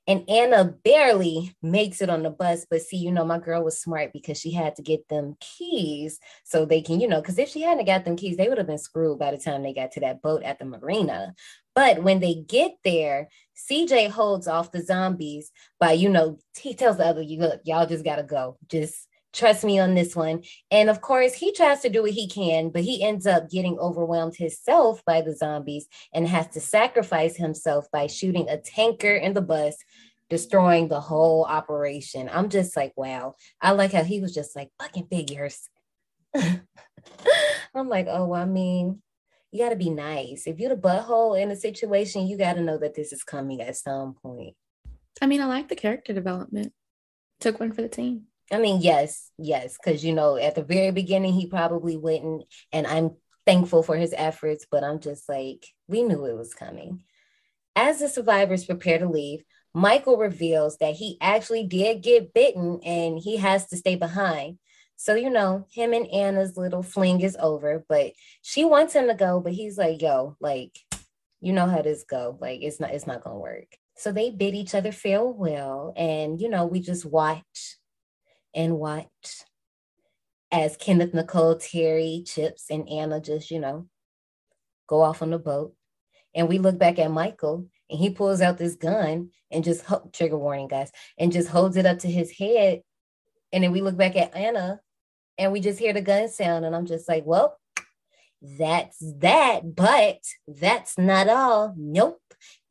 And 0.07 0.27
Ana 0.29 0.65
barely 0.65 1.55
makes 1.61 2.01
it 2.01 2.09
on 2.09 2.23
the 2.23 2.31
bus, 2.31 2.65
but 2.69 2.81
see, 2.81 2.97
you 2.97 3.11
know, 3.11 3.23
my 3.23 3.37
girl 3.37 3.63
was 3.63 3.79
smart 3.79 4.11
because 4.11 4.39
she 4.39 4.51
had 4.51 4.75
to 4.75 4.81
get 4.81 5.07
them 5.07 5.37
keys 5.39 6.19
so 6.43 6.65
they 6.65 6.81
can, 6.81 6.99
you 6.99 7.07
know, 7.07 7.21
because 7.21 7.37
if 7.37 7.49
she 7.49 7.61
hadn't 7.61 7.85
got 7.85 8.03
them 8.03 8.15
keys, 8.15 8.35
they 8.35 8.49
would 8.49 8.57
have 8.57 8.67
been 8.67 8.79
screwed 8.79 9.19
by 9.19 9.31
the 9.31 9.37
time 9.37 9.61
they 9.61 9.73
got 9.73 9.91
to 9.91 9.99
that 9.99 10.21
boat 10.21 10.41
at 10.41 10.57
the 10.57 10.65
marina. 10.65 11.35
But 11.75 12.03
when 12.03 12.19
they 12.19 12.33
get 12.33 12.73
there, 12.83 13.29
CJ 13.69 14.09
holds 14.09 14.47
off 14.47 14.71
the 14.71 14.83
zombies 14.83 15.51
by, 15.79 15.93
you 15.93 16.09
know, 16.09 16.39
he 16.59 16.73
tells 16.73 16.97
the 16.97 17.05
other, 17.05 17.21
you 17.21 17.39
look, 17.39 17.61
y'all 17.63 17.85
just 17.85 18.03
gotta 18.03 18.23
go. 18.23 18.57
Just 18.67 19.07
trust 19.33 19.63
me 19.63 19.79
on 19.79 19.95
this 19.95 20.15
one. 20.15 20.43
And 20.69 20.89
of 20.89 21.01
course, 21.01 21.33
he 21.33 21.53
tries 21.53 21.81
to 21.81 21.89
do 21.89 22.01
what 22.01 22.11
he 22.11 22.27
can, 22.27 22.69
but 22.69 22.83
he 22.83 23.03
ends 23.03 23.25
up 23.25 23.49
getting 23.49 23.77
overwhelmed 23.79 24.35
himself 24.35 25.03
by 25.05 25.21
the 25.21 25.35
zombies 25.35 25.87
and 26.13 26.27
has 26.27 26.47
to 26.49 26.59
sacrifice 26.59 27.35
himself 27.37 27.85
by 27.91 28.07
shooting 28.07 28.49
a 28.49 28.57
tanker 28.57 29.15
in 29.15 29.33
the 29.33 29.41
bus, 29.41 29.75
destroying 30.29 30.87
the 30.87 30.99
whole 30.99 31.45
operation. 31.45 32.29
I'm 32.31 32.49
just 32.49 32.75
like, 32.75 32.93
wow. 32.95 33.35
I 33.61 33.71
like 33.71 33.93
how 33.93 34.03
he 34.03 34.19
was 34.19 34.33
just 34.33 34.55
like, 34.55 34.69
fucking 34.79 35.07
figures. 35.07 35.69
I'm 36.35 37.89
like, 37.89 38.07
oh, 38.09 38.33
I 38.33 38.45
mean, 38.45 39.01
you 39.51 39.59
got 39.63 39.69
to 39.69 39.75
be 39.75 39.89
nice. 39.89 40.47
If 40.47 40.59
you're 40.59 40.75
the 40.75 40.81
butthole 40.81 41.39
in 41.41 41.51
a 41.51 41.55
situation, 41.55 42.27
you 42.27 42.37
got 42.37 42.53
to 42.53 42.61
know 42.61 42.77
that 42.77 42.95
this 42.95 43.11
is 43.11 43.23
coming 43.23 43.61
at 43.61 43.75
some 43.75 44.13
point. 44.13 44.55
I 45.21 45.27
mean, 45.27 45.41
I 45.41 45.45
like 45.45 45.67
the 45.67 45.75
character 45.75 46.13
development. 46.13 46.73
Took 47.41 47.59
one 47.59 47.71
for 47.71 47.81
the 47.81 47.89
team. 47.89 48.27
I 48.51 48.57
mean, 48.59 48.81
yes, 48.81 49.31
yes, 49.37 49.77
because 49.77 50.03
you 50.03 50.13
know, 50.13 50.35
at 50.35 50.55
the 50.55 50.63
very 50.63 50.91
beginning, 50.91 51.33
he 51.33 51.47
probably 51.47 51.95
wouldn't, 51.95 52.43
and 52.73 52.85
I'm 52.85 53.11
thankful 53.45 53.81
for 53.83 53.95
his 53.95 54.13
efforts, 54.15 54.65
but 54.69 54.83
I'm 54.83 54.99
just 54.99 55.27
like, 55.29 55.65
we 55.87 56.03
knew 56.03 56.25
it 56.25 56.37
was 56.37 56.53
coming. 56.53 57.03
As 57.75 57.99
the 57.99 58.09
survivors 58.09 58.65
prepare 58.65 58.99
to 58.99 59.07
leave, 59.07 59.43
Michael 59.73 60.17
reveals 60.17 60.77
that 60.77 60.95
he 60.95 61.17
actually 61.21 61.65
did 61.65 62.03
get 62.03 62.33
bitten 62.33 62.81
and 62.83 63.17
he 63.17 63.37
has 63.37 63.67
to 63.67 63.77
stay 63.77 63.95
behind. 63.95 64.57
So, 64.97 65.15
you 65.15 65.29
know, 65.29 65.65
him 65.71 65.93
and 65.93 66.05
Ana's 66.07 66.57
little 66.57 66.83
fling 66.83 67.21
is 67.21 67.37
over, 67.39 67.83
but 67.87 68.11
she 68.41 68.65
wants 68.65 68.93
him 68.93 69.07
to 69.07 69.15
go, 69.15 69.39
but 69.39 69.53
he's 69.53 69.77
like, 69.77 70.01
yo, 70.01 70.35
like, 70.39 70.77
you 71.39 71.53
know 71.53 71.67
how 71.67 71.81
this 71.81 72.03
go. 72.03 72.37
Like, 72.39 72.61
it's 72.61 72.79
not, 72.79 72.91
it's 72.91 73.07
not 73.07 73.23
gonna 73.23 73.39
work. 73.39 73.77
So 73.95 74.11
they 74.11 74.29
bid 74.29 74.53
each 74.53 74.75
other 74.75 74.91
farewell, 74.91 75.93
and 75.95 76.39
you 76.39 76.49
know, 76.49 76.65
we 76.65 76.81
just 76.81 77.05
watch 77.05 77.77
and 78.53 78.77
watch 78.77 79.43
as 80.51 80.75
Kenneth, 80.77 81.13
Nicole, 81.13 81.55
Terry, 81.55 82.23
Chips, 82.25 82.69
and 82.69 82.87
Ana 82.89 83.21
just, 83.21 83.51
you 83.51 83.59
know, 83.59 83.87
go 84.87 85.01
off 85.01 85.21
on 85.21 85.31
the 85.31 85.39
boat. 85.39 85.73
And 86.35 86.47
we 86.47 86.59
look 86.59 86.77
back 86.77 86.99
at 86.99 87.11
Michael 87.11 87.67
and 87.89 87.99
he 87.99 88.09
pulls 88.09 88.41
out 88.41 88.57
this 88.57 88.75
gun 88.75 89.29
and 89.49 89.63
just 89.63 89.85
trigger 90.13 90.37
warning, 90.37 90.67
guys, 90.67 90.91
and 91.17 91.31
just 91.31 91.49
holds 91.49 91.77
it 91.77 91.85
up 91.85 91.99
to 91.99 92.07
his 92.09 92.31
head 92.31 92.81
And 93.51 93.63
then 93.63 93.71
we 93.71 93.81
look 93.81 93.97
back 93.97 94.15
at 94.15 94.35
Ana 94.35 94.79
and 95.37 95.51
we 95.51 95.59
just 95.59 95.79
hear 95.79 95.93
the 95.93 96.01
gun 96.01 96.29
sound. 96.29 96.65
And 96.65 96.75
I'm 96.75 96.85
just 96.85 97.09
like, 97.09 97.23
well, 97.25 97.57
that's 98.41 98.97
that. 99.19 99.75
But 99.75 100.19
that's 100.47 100.97
not 100.97 101.27
all. 101.27 101.73
Nope. 101.77 102.21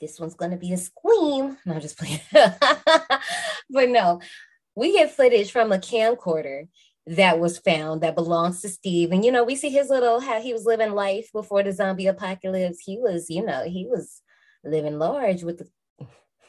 This 0.01 0.19
one's 0.19 0.35
going 0.35 0.51
to 0.51 0.57
be 0.57 0.73
a 0.73 0.79
scream. 0.79 1.59
No, 1.67 1.75
I'm 1.75 1.81
just 1.81 1.99
playing. 1.99 2.21
but 2.33 3.89
no, 3.89 4.21
we 4.81 4.93
get 4.95 5.15
footage 5.15 5.53
from 5.53 5.73
a 5.73 5.79
camcorder 5.79 6.67
that 7.07 7.39
was 7.39 7.59
found 7.59 8.01
that 8.01 8.15
belongs 8.15 8.63
to 8.63 8.69
Steve. 8.71 9.13
And 9.13 9.23
you 9.23 9.31
know, 9.31 9.45
we 9.45 9.55
see 9.55 9.69
his 9.69 9.91
little 9.91 10.21
how 10.21 10.41
he 10.41 10.55
was 10.55 10.65
living 10.65 10.93
life 10.93 11.31
before 11.35 11.63
the 11.63 11.73
zombie 11.73 12.07
apocalypse. 12.07 12.79
He 12.81 12.99
was, 12.99 13.29
you 13.29 13.45
know, 13.45 13.65
he 13.65 13.87
was 13.87 14.23
living 14.65 14.99
large 14.99 15.43
with 15.43 15.59
the 15.59 15.69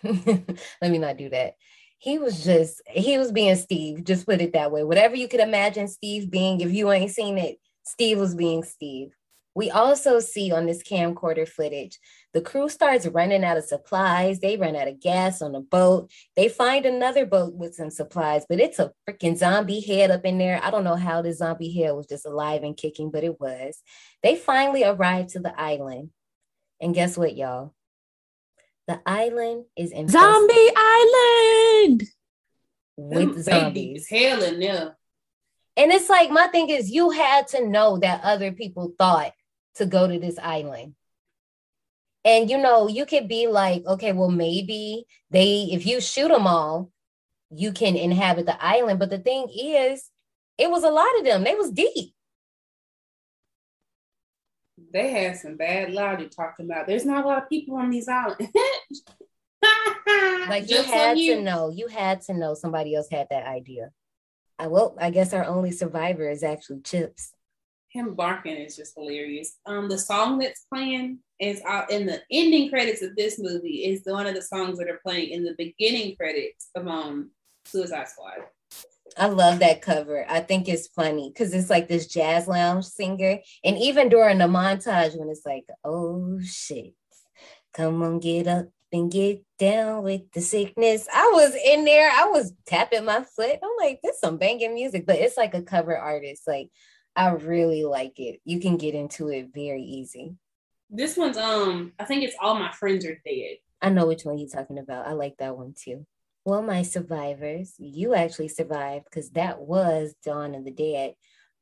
let 0.81 0.91
me 0.91 0.97
not 0.97 1.17
do 1.17 1.29
that. 1.29 1.55
He 1.97 2.19
was 2.19 2.43
just 2.43 2.81
he 2.87 3.17
was 3.17 3.33
being 3.33 3.55
Steve, 3.57 4.05
just 4.05 4.25
put 4.25 4.39
it 4.39 4.53
that 4.53 4.71
way. 4.71 4.85
Whatever 4.85 5.15
you 5.15 5.27
could 5.27 5.41
imagine 5.41 5.89
Steve 5.89 6.31
being, 6.31 6.61
if 6.61 6.71
you 6.71 6.89
ain't 6.89 7.11
seen 7.11 7.37
it, 7.37 7.57
Steve 7.83 8.17
was 8.17 8.33
being 8.33 8.63
Steve. 8.63 9.13
We 9.53 9.69
also 9.69 10.19
see 10.19 10.52
on 10.52 10.65
this 10.65 10.82
camcorder 10.82 11.48
footage, 11.48 11.99
the 12.34 12.41
crew 12.41 12.69
starts 12.69 13.06
running 13.07 13.44
out 13.44 13.57
of 13.57 13.65
supplies. 13.65 14.40
They 14.40 14.56
run 14.56 14.78
out 14.78 14.88
of 14.88 15.02
gas 15.02 15.41
on 15.41 15.52
the 15.52 15.60
boat. 15.60 16.10
They 16.38 16.48
find 16.48 16.86
another 16.86 17.26
boat 17.26 17.53
with 17.53 17.76
some 17.76 17.90
supplies, 17.90 18.45
but 18.48 18.61
it's 18.61 18.80
a 18.80 18.94
freaking 19.07 19.38
zombie 19.38 19.82
head 19.82 20.10
up 20.10 20.23
in 20.23 20.38
there. 20.38 20.61
I 20.64 20.72
don't 20.72 20.86
know 20.86 20.95
how 20.95 21.22
the 21.22 21.34
zombie 21.34 21.73
head 21.73 21.91
was 21.91 22.07
just 22.07 22.26
alive 22.26 22.64
and 22.64 22.78
kicking, 22.78 23.11
but 23.11 23.26
it 23.26 23.41
was. 23.41 23.82
They 24.23 24.38
finally 24.38 24.86
arrive 24.86 25.28
to 25.28 25.40
the 25.40 25.60
island. 25.60 26.11
And 26.80 26.95
guess 26.95 27.18
what, 27.18 27.36
y'all? 27.36 27.73
The 28.88 29.02
island 29.06 29.65
is 29.78 29.91
in 29.91 30.07
Zombie 30.07 30.72
Island 30.76 32.03
with 32.98 33.44
zombies. 33.44 34.07
Hell 34.10 34.44
in 34.44 34.60
there. 34.60 34.98
And 35.78 35.91
it's 35.91 36.10
like 36.10 36.30
my 36.30 36.48
thing 36.48 36.69
is 36.69 36.91
you 36.91 37.11
had 37.11 37.48
to 37.49 37.68
know 37.68 37.98
that 37.99 38.22
other 38.23 38.52
people 38.52 38.94
thought 38.98 39.32
to 39.76 39.85
go 39.85 40.07
to 40.07 40.19
this 40.19 40.38
island. 40.39 40.95
And 42.23 42.49
you 42.49 42.57
know, 42.57 42.88
you 42.88 43.06
could 43.06 43.27
be 43.27 43.48
like, 43.48 43.85
okay, 43.85 44.11
well, 44.14 44.30
maybe 44.30 45.06
they, 45.31 45.69
if 45.72 45.85
you 45.85 45.99
shoot 45.99 46.27
them 46.27 46.45
all, 46.45 46.91
you 47.49 47.72
can 47.72 47.95
inhabit 47.95 48.45
the 48.45 48.64
island. 48.64 48.99
But 48.99 49.10
the 49.10 49.18
thing 49.18 49.48
is, 49.49 50.10
it 50.57 50.69
was 50.69 50.84
a 50.84 50.91
lot 50.91 51.18
of 51.18 51.26
them. 51.26 51.43
They 51.43 51.56
was 51.56 51.72
deep. 51.72 52.14
They 54.93 55.10
had 55.10 55.38
some 55.38 55.57
bad 55.57 55.91
logic 55.91 56.31
talking 56.31 56.65
about 56.65 56.85
there's 56.85 57.06
not 57.06 57.23
a 57.23 57.27
lot 57.27 57.43
of 57.43 57.49
people 57.49 57.77
on 57.77 57.89
these 57.89 58.07
islands. 58.07 58.52
like 60.48 60.69
you 60.69 60.84
had 60.84 61.18
you. 61.18 61.35
to 61.35 61.41
know, 61.41 61.69
you 61.69 61.88
had 61.88 62.22
to 62.23 62.34
know 62.34 62.53
somebody 62.53 62.95
else 62.95 63.07
had 63.10 63.27
that 63.31 63.48
idea. 63.48 63.91
I 64.60 64.68
well, 64.68 64.95
I 64.99 65.10
guess 65.10 65.34
our 65.34 65.45
only 65.45 65.72
survivor 65.72 66.30
is 66.30 66.43
actually 66.43 66.81
Chips 66.81 67.34
him 67.91 68.15
barking 68.15 68.55
is 68.55 68.76
just 68.76 68.95
hilarious. 68.95 69.57
Um, 69.65 69.89
the 69.89 69.97
song 69.97 70.39
that's 70.39 70.65
playing 70.73 71.19
is 71.39 71.61
out 71.65 71.91
in 71.91 72.05
the 72.05 72.22
ending 72.31 72.69
credits 72.69 73.01
of 73.01 73.15
this 73.15 73.38
movie 73.38 73.85
is 73.85 74.03
one 74.05 74.27
of 74.27 74.35
the 74.35 74.41
songs 74.41 74.77
that 74.77 74.89
are 74.89 75.01
playing 75.05 75.31
in 75.31 75.43
the 75.43 75.55
beginning 75.57 76.15
credits 76.15 76.69
of 76.76 76.88
um 76.88 77.31
Suicide 77.65 78.07
Squad. 78.07 78.45
I 79.18 79.27
love 79.27 79.59
that 79.59 79.81
cover. 79.81 80.26
I 80.30 80.39
think 80.39 80.69
it's 80.69 80.88
funny 80.88 81.30
because 81.30 81.53
it's 81.53 81.69
like 81.69 81.89
this 81.89 82.07
jazz 82.07 82.47
lounge 82.47 82.85
singer, 82.85 83.39
and 83.63 83.77
even 83.77 84.07
during 84.07 84.38
the 84.38 84.45
montage 84.45 85.18
when 85.18 85.30
it's 85.30 85.45
like, 85.45 85.65
"Oh 85.84 86.39
shit, 86.41 86.93
come 87.73 88.01
on, 88.03 88.19
get 88.19 88.47
up 88.47 88.68
and 88.93 89.11
get 89.11 89.43
down 89.59 90.03
with 90.03 90.31
the 90.31 90.39
sickness." 90.39 91.09
I 91.13 91.30
was 91.34 91.53
in 91.55 91.84
there. 91.84 92.09
I 92.09 92.27
was 92.27 92.53
tapping 92.65 93.03
my 93.03 93.23
foot. 93.23 93.59
I'm 93.61 93.69
like, 93.77 93.99
"This 94.01 94.19
some 94.22 94.38
banging 94.38 94.73
music," 94.76 95.05
but 95.05 95.18
it's 95.18 95.38
like 95.38 95.53
a 95.53 95.61
cover 95.61 95.97
artist. 95.97 96.43
Like 96.47 96.69
I 97.15 97.29
really 97.31 97.83
like 97.83 98.19
it. 98.19 98.39
You 98.45 98.59
can 98.59 98.77
get 98.77 98.95
into 98.95 99.29
it 99.29 99.53
very 99.53 99.83
easy. 99.83 100.35
This 100.89 101.17
one's 101.17 101.38
um, 101.38 101.93
I 101.99 102.05
think 102.05 102.23
it's 102.23 102.35
all 102.39 102.55
my 102.55 102.71
friends 102.71 103.05
are 103.05 103.19
dead. 103.25 103.57
I 103.81 103.89
know 103.89 104.05
which 104.05 104.23
one 104.23 104.38
you're 104.38 104.49
talking 104.49 104.77
about. 104.77 105.07
I 105.07 105.13
like 105.13 105.38
that 105.38 105.57
one 105.57 105.73
too. 105.77 106.05
Well, 106.43 106.61
my 106.61 106.81
survivors, 106.81 107.75
you 107.77 108.15
actually 108.15 108.47
survived 108.47 109.05
because 109.05 109.29
that 109.31 109.59
was 109.59 110.15
Dawn 110.23 110.55
of 110.55 110.65
the 110.65 110.71
Dead. 110.71 111.13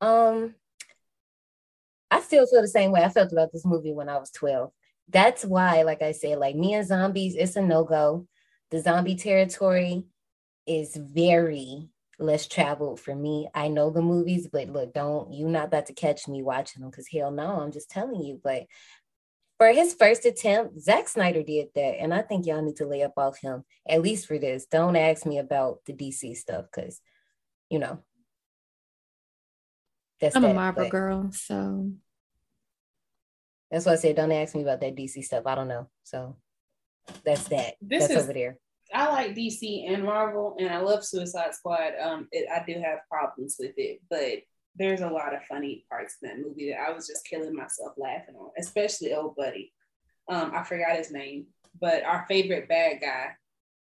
Um, 0.01 0.55
I 2.09 2.21
still 2.21 2.47
feel 2.47 2.61
the 2.61 2.67
same 2.67 2.91
way 2.91 3.03
I 3.03 3.09
felt 3.09 3.31
about 3.31 3.51
this 3.51 3.65
movie 3.65 3.93
when 3.93 4.09
I 4.09 4.17
was 4.17 4.31
12. 4.31 4.71
That's 5.09 5.43
why, 5.43 5.83
like 5.83 6.01
I 6.01 6.11
said, 6.11 6.37
like 6.37 6.55
me 6.55 6.73
and 6.73 6.87
zombies, 6.87 7.35
it's 7.35 7.55
a 7.55 7.61
no-go. 7.61 8.27
The 8.71 8.81
zombie 8.81 9.15
territory 9.15 10.05
is 10.65 10.95
very 10.95 11.89
less 12.19 12.47
traveled 12.47 12.99
for 12.99 13.15
me. 13.15 13.47
I 13.53 13.67
know 13.69 13.89
the 13.89 14.01
movies, 14.01 14.47
but 14.51 14.69
look, 14.69 14.93
don't 14.93 15.33
you 15.33 15.47
not 15.47 15.65
about 15.65 15.87
to 15.87 15.93
catch 15.93 16.27
me 16.27 16.43
watching 16.43 16.81
them 16.81 16.91
because 16.91 17.07
hell 17.07 17.31
no, 17.31 17.59
I'm 17.61 17.71
just 17.71 17.89
telling 17.89 18.21
you. 18.21 18.39
But 18.43 18.65
for 19.57 19.67
his 19.67 19.93
first 19.93 20.25
attempt, 20.25 20.79
Zack 20.79 21.07
Snyder 21.07 21.43
did 21.43 21.67
that, 21.75 21.99
and 21.99 22.13
I 22.13 22.21
think 22.21 22.45
y'all 22.45 22.61
need 22.61 22.77
to 22.77 22.85
lay 22.85 23.03
up 23.03 23.13
off 23.17 23.39
him 23.39 23.63
at 23.87 24.01
least 24.01 24.27
for 24.27 24.37
this. 24.37 24.65
Don't 24.65 24.95
ask 24.95 25.25
me 25.25 25.37
about 25.37 25.79
the 25.85 25.93
DC 25.93 26.35
stuff 26.37 26.65
because, 26.73 27.01
you 27.69 27.79
know, 27.79 27.99
that's 30.21 30.35
I'm 30.35 30.41
that, 30.43 30.51
a 30.51 30.53
Marvel 30.53 30.89
girl, 30.89 31.31
so 31.31 31.91
that's 33.71 33.85
why 33.85 33.93
I 33.93 33.95
said 33.95 34.15
don't 34.15 34.31
ask 34.31 34.55
me 34.55 34.61
about 34.61 34.81
that 34.81 34.95
DC 34.95 35.23
stuff. 35.23 35.45
I 35.45 35.55
don't 35.55 35.67
know, 35.67 35.89
so 36.03 36.37
that's 37.25 37.47
that. 37.49 37.75
This 37.81 38.07
that's 38.07 38.13
is, 38.13 38.23
over 38.23 38.33
there. 38.33 38.57
I 38.93 39.09
like 39.09 39.35
DC 39.35 39.91
and 39.91 40.03
Marvel, 40.03 40.55
and 40.59 40.69
I 40.69 40.79
love 40.79 41.05
Suicide 41.05 41.53
Squad. 41.53 41.93
Um, 42.01 42.27
it, 42.31 42.47
I 42.49 42.63
do 42.65 42.79
have 42.79 42.99
problems 43.09 43.57
with 43.59 43.73
it, 43.77 44.01
but 44.09 44.43
there's 44.75 45.01
a 45.01 45.09
lot 45.09 45.33
of 45.33 45.43
funny 45.43 45.85
parts 45.89 46.17
in 46.21 46.29
that 46.29 46.39
movie 46.39 46.71
that 46.71 46.79
I 46.79 46.91
was 46.91 47.07
just 47.07 47.25
killing 47.25 47.55
myself 47.55 47.93
laughing 47.97 48.35
on, 48.35 48.49
especially 48.57 49.13
old 49.13 49.35
buddy. 49.35 49.73
Um, 50.27 50.51
I 50.55 50.63
forgot 50.63 50.97
his 50.97 51.11
name, 51.11 51.47
but 51.79 52.03
our 52.03 52.25
favorite 52.27 52.69
bad 52.69 53.01
guy, 53.01 53.31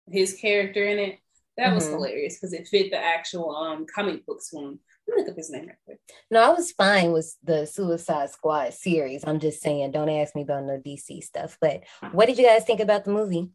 his 0.10 0.34
character 0.34 0.86
in 0.86 1.00
it, 1.00 1.20
that 1.58 1.68
mm-hmm. 1.68 1.76
was 1.76 1.88
hilarious 1.88 2.36
because 2.36 2.54
it 2.54 2.68
fit 2.68 2.92
the 2.92 2.98
actual 2.98 3.56
um 3.56 3.86
comic 3.94 4.26
books 4.26 4.50
one. 4.52 4.80
Look 5.08 5.30
up 5.30 5.36
his 5.36 5.52
name 5.52 5.68
right 5.68 5.78
quick. 5.86 6.00
No, 6.32 6.42
I 6.42 6.50
was 6.50 6.72
fine 6.72 7.12
with 7.12 7.36
the 7.44 7.68
Suicide 7.68 8.32
Squad 8.32 8.74
series. 8.74 9.24
I'm 9.26 9.40
just 9.40 9.62
saying, 9.62 9.92
don't 9.92 10.10
ask 10.10 10.36
me 10.36 10.42
about 10.42 10.64
no 10.64 10.82
DC 10.84 11.24
stuff. 11.24 11.58
But 11.62 11.84
what 12.12 12.26
did 12.26 12.40
you 12.40 12.46
guys 12.46 12.66
think 12.66 12.80
about 12.80 13.06
the 13.06 13.12
movie? 13.12 13.52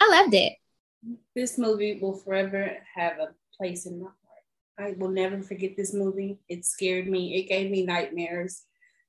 I 0.00 0.08
loved 0.08 0.34
it. 0.34 0.54
This 1.34 1.58
movie 1.58 1.98
will 2.00 2.14
forever 2.16 2.76
have 2.94 3.18
a 3.18 3.28
place 3.56 3.86
in 3.86 4.00
my 4.00 4.06
heart. 4.06 4.14
I 4.78 4.94
will 4.98 5.10
never 5.10 5.42
forget 5.42 5.76
this 5.76 5.94
movie. 5.94 6.38
It 6.48 6.64
scared 6.64 7.08
me. 7.08 7.36
It 7.36 7.48
gave 7.48 7.70
me 7.70 7.84
nightmares. 7.84 8.62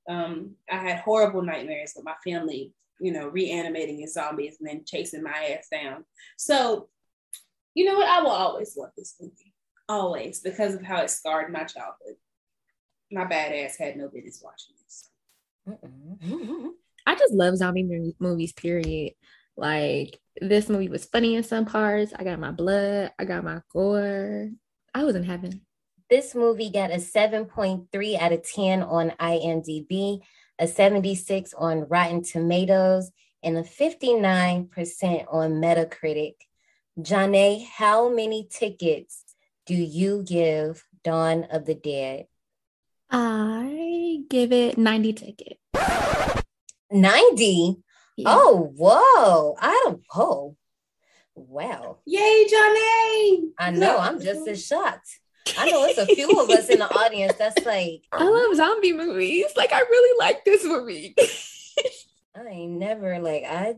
Um, 0.08 0.56
I 0.70 0.76
had 0.76 1.00
horrible 1.00 1.42
nightmares 1.42 1.92
with 1.94 2.04
my 2.04 2.14
family, 2.24 2.74
you 3.00 3.12
know, 3.12 3.28
reanimating 3.28 4.02
as 4.02 4.14
zombies 4.14 4.56
and 4.58 4.68
then 4.68 4.84
chasing 4.84 5.22
my 5.22 5.56
ass 5.58 5.68
down. 5.70 6.04
So, 6.36 6.88
you 7.74 7.84
know 7.84 7.94
what? 7.94 8.08
I 8.08 8.22
will 8.22 8.30
always 8.30 8.76
love 8.76 8.90
this 8.96 9.16
movie. 9.20 9.54
Always, 9.88 10.40
because 10.40 10.74
of 10.74 10.82
how 10.82 11.02
it 11.02 11.10
scarred 11.10 11.52
my 11.52 11.64
childhood. 11.64 12.16
My 13.12 13.24
badass 13.24 13.76
had 13.76 13.96
no 13.96 14.08
business 14.08 14.42
watching 14.42 14.74
this. 14.82 15.08
I 17.06 17.14
just 17.14 17.32
love 17.32 17.56
zombie 17.56 18.14
movies, 18.18 18.52
period. 18.52 19.14
Like 19.60 20.18
this 20.40 20.70
movie 20.70 20.88
was 20.88 21.04
funny 21.04 21.34
in 21.34 21.42
some 21.42 21.66
parts. 21.66 22.14
I 22.16 22.24
got 22.24 22.40
my 22.40 22.50
blood, 22.50 23.12
I 23.18 23.26
got 23.26 23.44
my 23.44 23.60
gore. 23.70 24.48
I 24.94 25.04
was 25.04 25.14
in 25.14 25.22
heaven. 25.22 25.60
This 26.08 26.34
movie 26.34 26.70
got 26.70 26.90
a 26.90 26.94
7.3 26.94 28.18
out 28.18 28.32
of 28.32 28.42
10 28.42 28.82
on 28.82 29.10
IMDb, 29.20 30.20
a 30.58 30.66
76 30.66 31.52
on 31.52 31.86
Rotten 31.88 32.22
Tomatoes, 32.22 33.12
and 33.42 33.58
a 33.58 33.62
59% 33.62 35.26
on 35.30 35.50
Metacritic. 35.52 36.36
Janae, 36.98 37.66
how 37.66 38.08
many 38.08 38.48
tickets 38.50 39.24
do 39.66 39.74
you 39.74 40.24
give 40.26 40.84
Dawn 41.04 41.44
of 41.44 41.66
the 41.66 41.74
Dead? 41.74 42.26
I 43.10 44.20
give 44.30 44.52
it 44.52 44.78
90 44.78 45.12
tickets. 45.12 45.60
90? 46.90 47.82
Yeah. 48.16 48.28
Oh, 48.28 48.72
whoa. 48.76 49.56
I 49.60 49.80
don't, 49.84 50.02
oh, 50.14 50.56
wow. 51.34 51.98
Yay, 52.06 52.46
Johnny. 52.50 53.52
I 53.58 53.70
know. 53.70 53.98
I'm 53.98 54.20
just 54.20 54.46
as 54.48 54.64
shocked. 54.64 55.20
I 55.58 55.70
know 55.70 55.84
it's 55.86 55.98
a 55.98 56.06
few 56.06 56.30
of 56.40 56.50
us 56.50 56.68
in 56.68 56.78
the 56.78 56.94
audience 56.98 57.34
that's 57.38 57.64
like, 57.64 58.02
I 58.12 58.24
love 58.24 58.54
zombie 58.56 58.92
movies. 58.92 59.46
Like, 59.56 59.72
I 59.72 59.80
really 59.80 60.18
like 60.18 60.44
this 60.44 60.64
movie. 60.64 61.14
I 62.36 62.66
never, 62.66 63.18
like, 63.18 63.44
I 63.44 63.74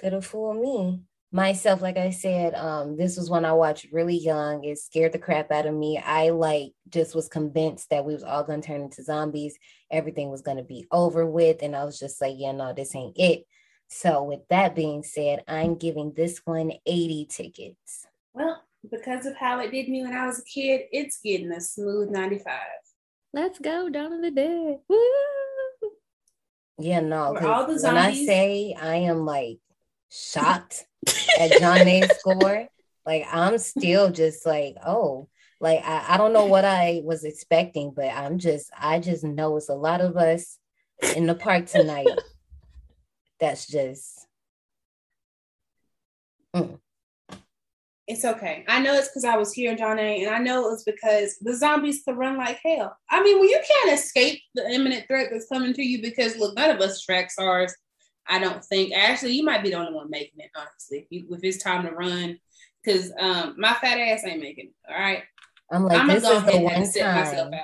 could 0.00 0.12
have 0.12 0.26
fooled 0.26 0.60
me 0.60 1.02
myself 1.34 1.82
like 1.82 1.96
i 1.96 2.10
said 2.10 2.54
um 2.54 2.96
this 2.96 3.16
was 3.16 3.28
one 3.28 3.44
i 3.44 3.52
watched 3.52 3.88
really 3.90 4.16
young 4.16 4.62
it 4.62 4.78
scared 4.78 5.12
the 5.12 5.18
crap 5.18 5.50
out 5.50 5.66
of 5.66 5.74
me 5.74 5.98
i 5.98 6.30
like 6.30 6.72
just 6.88 7.14
was 7.14 7.28
convinced 7.28 7.90
that 7.90 8.04
we 8.04 8.14
was 8.14 8.22
all 8.22 8.44
gonna 8.44 8.62
turn 8.62 8.82
into 8.82 9.02
zombies 9.02 9.58
everything 9.90 10.30
was 10.30 10.42
gonna 10.42 10.62
be 10.62 10.86
over 10.92 11.26
with 11.26 11.60
and 11.62 11.74
i 11.74 11.84
was 11.84 11.98
just 11.98 12.20
like 12.20 12.34
yeah 12.36 12.52
no 12.52 12.72
this 12.72 12.94
ain't 12.94 13.18
it 13.18 13.44
so 13.88 14.22
with 14.22 14.46
that 14.48 14.76
being 14.76 15.02
said 15.02 15.42
i'm 15.48 15.74
giving 15.74 16.12
this 16.14 16.40
one 16.44 16.70
80 16.86 17.26
tickets 17.28 18.06
well 18.32 18.62
because 18.90 19.26
of 19.26 19.36
how 19.36 19.60
it 19.60 19.70
did 19.70 19.88
me 19.88 20.02
when 20.02 20.12
I 20.12 20.26
was 20.26 20.40
a 20.40 20.44
kid, 20.44 20.82
it's 20.92 21.18
getting 21.20 21.52
a 21.52 21.60
smooth 21.60 22.10
95. 22.10 22.52
Let's 23.32 23.58
go 23.58 23.88
Dawn 23.88 24.12
of 24.12 24.22
the 24.22 24.30
Dead. 24.30 24.78
Woo! 24.88 24.98
Yeah, 26.78 27.00
no. 27.00 27.36
All 27.36 27.66
the 27.66 27.80
When 27.82 27.96
I 27.96 28.12
say 28.12 28.74
I 28.80 28.96
am 28.96 29.24
like 29.24 29.58
shocked 30.10 30.86
at 31.38 31.52
Janae's 31.52 32.18
score, 32.18 32.68
like 33.06 33.26
I'm 33.30 33.58
still 33.58 34.10
just 34.10 34.46
like, 34.46 34.76
oh, 34.84 35.28
like 35.60 35.80
I, 35.84 36.04
I 36.10 36.16
don't 36.16 36.32
know 36.32 36.46
what 36.46 36.64
I 36.64 37.02
was 37.04 37.24
expecting, 37.24 37.92
but 37.94 38.08
I'm 38.12 38.38
just 38.38 38.70
I 38.78 38.98
just 38.98 39.24
know 39.24 39.56
it's 39.56 39.68
a 39.68 39.74
lot 39.74 40.00
of 40.00 40.16
us 40.16 40.58
in 41.16 41.26
the 41.26 41.34
park 41.34 41.66
tonight. 41.66 42.08
That's 43.40 43.66
just 43.66 44.26
mm. 46.54 46.78
It's 48.06 48.24
okay. 48.24 48.64
I 48.68 48.80
know 48.80 48.94
it's 48.94 49.08
because 49.08 49.24
I 49.24 49.38
was 49.38 49.54
here, 49.54 49.74
Johnny, 49.74 50.24
and 50.24 50.34
I 50.34 50.38
know 50.38 50.66
it 50.66 50.72
was 50.72 50.84
because 50.84 51.38
the 51.40 51.56
zombies 51.56 52.02
could 52.04 52.18
run 52.18 52.36
like 52.36 52.60
hell. 52.62 52.94
I 53.10 53.22
mean, 53.22 53.40
when 53.40 53.48
you 53.48 53.60
can't 53.66 53.98
escape 53.98 54.42
the 54.54 54.68
imminent 54.70 55.06
threat 55.06 55.28
that's 55.32 55.48
coming 55.48 55.72
to 55.72 55.82
you, 55.82 56.02
because 56.02 56.36
look, 56.36 56.54
none 56.54 56.68
of 56.68 56.80
us 56.80 57.00
track 57.00 57.30
stars. 57.30 57.74
I 58.26 58.38
don't 58.38 58.64
think. 58.64 58.92
Actually, 58.94 59.32
you 59.32 59.44
might 59.44 59.62
be 59.62 59.70
the 59.70 59.76
only 59.76 59.92
one 59.92 60.10
making 60.10 60.40
it, 60.40 60.50
honestly, 60.56 60.98
if, 60.98 61.06
you, 61.10 61.26
if 61.34 61.40
it's 61.42 61.62
time 61.62 61.84
to 61.86 61.92
run. 61.92 62.38
Because 62.82 63.12
um, 63.18 63.54
my 63.58 63.72
fat 63.74 63.98
ass 63.98 64.24
ain't 64.26 64.40
making 64.40 64.66
it. 64.66 64.92
All 64.92 64.98
right. 64.98 65.22
I'm 65.70 65.84
like, 65.84 65.98
I'ma 65.98 66.14
this 66.14 66.24
is 66.24 66.44
the 66.44 66.58
one 66.60 66.92
time. 66.92 67.54
out. 67.54 67.60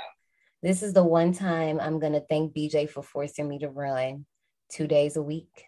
This 0.62 0.82
is 0.82 0.93
the 0.93 1.05
one 1.05 1.32
time 1.32 1.81
I'm 1.81 1.99
gonna 2.01 2.20
thank 2.20 2.55
BJ 2.55 2.89
for 2.89 3.03
forcing 3.03 3.49
me 3.49 3.59
to 3.61 3.69
run 3.69 4.27
two 4.70 4.87
days 4.87 5.16
a 5.16 5.23
week. 5.23 5.65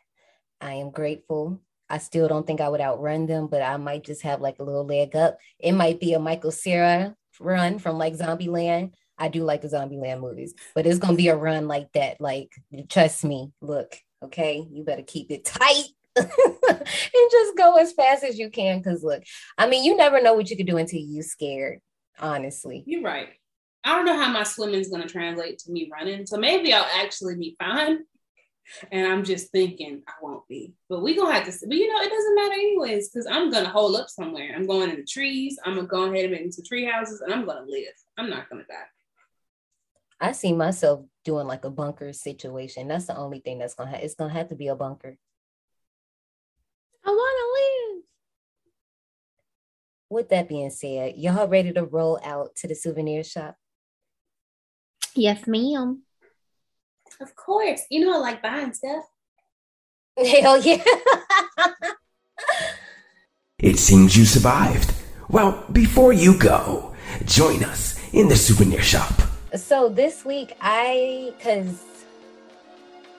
I 0.61 0.75
am 0.75 0.91
grateful. 0.91 1.61
I 1.89 1.99
still 1.99 2.29
don't 2.29 2.47
think 2.47 2.61
I 2.61 2.69
would 2.69 2.81
outrun 2.81 3.27
them, 3.27 3.49
but 3.49 3.63
I 3.63 3.77
might 3.77 4.05
just 4.05 4.23
have 4.23 4.41
like 4.41 4.59
a 4.59 4.65
little 4.65 4.87
leg 4.87 5.15
up. 5.15 5.39
It 5.59 5.73
might 5.73 6.01
be 6.01 6.15
a 6.15 6.19
Michael 6.19 6.51
Cera 6.51 7.15
run 7.41 7.79
from 7.79 7.99
like 7.99 8.15
Zombieland. 8.15 8.93
I 9.19 9.29
do 9.29 9.45
like 9.45 9.61
the 9.61 9.69
Zombieland 9.69 10.21
movies, 10.21 10.55
but 10.75 10.87
it's 10.87 10.99
gonna 10.99 11.17
be 11.17 11.29
a 11.29 11.37
run 11.37 11.69
like 11.69 11.93
that. 11.93 12.21
Like, 12.21 12.51
trust 12.89 13.25
me. 13.25 13.53
Look, 13.61 13.99
okay, 14.25 14.67
you 14.71 14.85
better 14.85 15.03
keep 15.03 15.31
it 15.31 15.45
tight. 15.45 15.85
and 16.17 16.29
just 17.31 17.57
go 17.57 17.77
as 17.77 17.93
fast 17.95 18.23
as 18.23 18.39
you 18.39 18.51
can. 18.51 18.83
Cause 18.83 19.03
look, 19.03 19.23
I 19.57 19.67
mean, 19.67 19.83
you 19.83 19.97
never 19.97 20.21
know 20.21 20.35
what 20.35 20.51
you 20.51 20.57
could 20.57 20.67
do 20.67 20.77
until 20.77 21.01
you're 21.01 21.23
scared, 21.23 21.81
honestly. 22.19 22.85
You're 22.87 23.03
right. 23.03 23.29
I 23.85 23.97
don't 23.97 24.05
know 24.05 24.17
how 24.17 24.31
my 24.31 24.45
swimming's 24.45 24.91
going 24.91 25.03
to 25.03 25.09
translate 25.09 25.59
to 25.61 25.73
me 25.73 25.91
running. 25.93 26.27
So 26.27 26.37
maybe 26.37 26.73
I'll 26.73 26.87
actually 27.03 27.37
be 27.37 27.57
fine. 27.59 28.01
And 28.93 29.07
I'm 29.07 29.25
just 29.25 29.51
thinking 29.51 30.03
I 30.07 30.13
won't 30.23 30.47
be. 30.49 30.75
But 30.89 31.03
we're 31.03 31.17
going 31.17 31.29
to 31.29 31.35
have 31.35 31.45
to, 31.45 31.67
but 31.67 31.77
you 31.77 31.93
know, 31.93 32.01
it 32.01 32.11
doesn't 32.11 32.35
matter 32.37 32.55
anyways, 32.55 33.09
because 33.09 33.27
I'm 33.27 33.51
going 33.51 33.65
to 33.65 33.71
hole 33.71 33.97
up 33.97 34.09
somewhere. 34.09 34.53
I'm 34.55 34.67
going 34.67 34.91
in 34.91 34.97
the 34.97 35.05
trees. 35.05 35.59
I'm 35.65 35.75
going 35.75 35.87
to 35.87 35.91
go 35.91 36.05
ahead 36.05 36.25
and 36.25 36.33
make 36.33 36.43
into 36.43 36.63
tree 36.63 36.85
houses 36.85 37.21
and 37.23 37.33
I'm 37.33 37.45
going 37.45 37.65
to 37.65 37.71
live. 37.71 37.93
I'm 38.19 38.31
not 38.31 38.49
going 38.49 38.63
to 38.63 38.69
die. 38.69 38.85
I 40.23 40.31
see 40.31 40.53
myself 40.53 41.05
doing 41.25 41.49
like 41.49 41.65
a 41.65 41.71
bunker 41.71 42.13
situation. 42.13 42.87
That's 42.87 43.07
the 43.07 43.17
only 43.17 43.41
thing 43.41 43.59
that's 43.59 43.75
gonna 43.75 43.91
ha- 43.91 44.01
it's 44.01 44.15
gonna 44.15 44.33
have 44.33 44.51
to 44.51 44.55
be 44.55 44.69
a 44.69 44.77
bunker. 44.77 45.19
I 47.05 47.11
want 47.11 47.37
to 47.41 47.97
live. 47.97 48.05
With 50.09 50.29
that 50.29 50.49
being 50.49 50.71
said, 50.71 51.17
y'all 51.17 51.49
ready 51.49 51.73
to 51.73 51.85
roll 51.85 52.21
out 52.23 52.55
to 52.57 52.69
the 52.69 52.77
souvenir 52.77 53.25
shop? 53.25 53.57
Yes, 55.17 55.49
ma'am. 55.49 56.03
Of 57.21 57.35
course. 57.35 57.83
You 57.91 58.07
know, 58.07 58.15
I 58.15 58.19
like 58.19 58.43
buying 58.43 58.73
stuff. 58.75 59.05
Hell 60.17 60.59
yeah. 60.59 60.85
It 63.59 63.79
seems 63.79 64.17
you 64.17 64.25
survived. 64.25 64.95
Well, 65.29 65.65
before 65.73 66.13
you 66.13 66.39
go, 66.39 66.95
join 67.25 67.65
us 67.65 67.99
in 68.13 68.29
the 68.29 68.37
souvenir 68.37 68.83
shop. 68.83 69.32
So 69.57 69.89
this 69.89 70.25
week 70.25 70.57
I 70.61 71.33
cause 71.43 71.83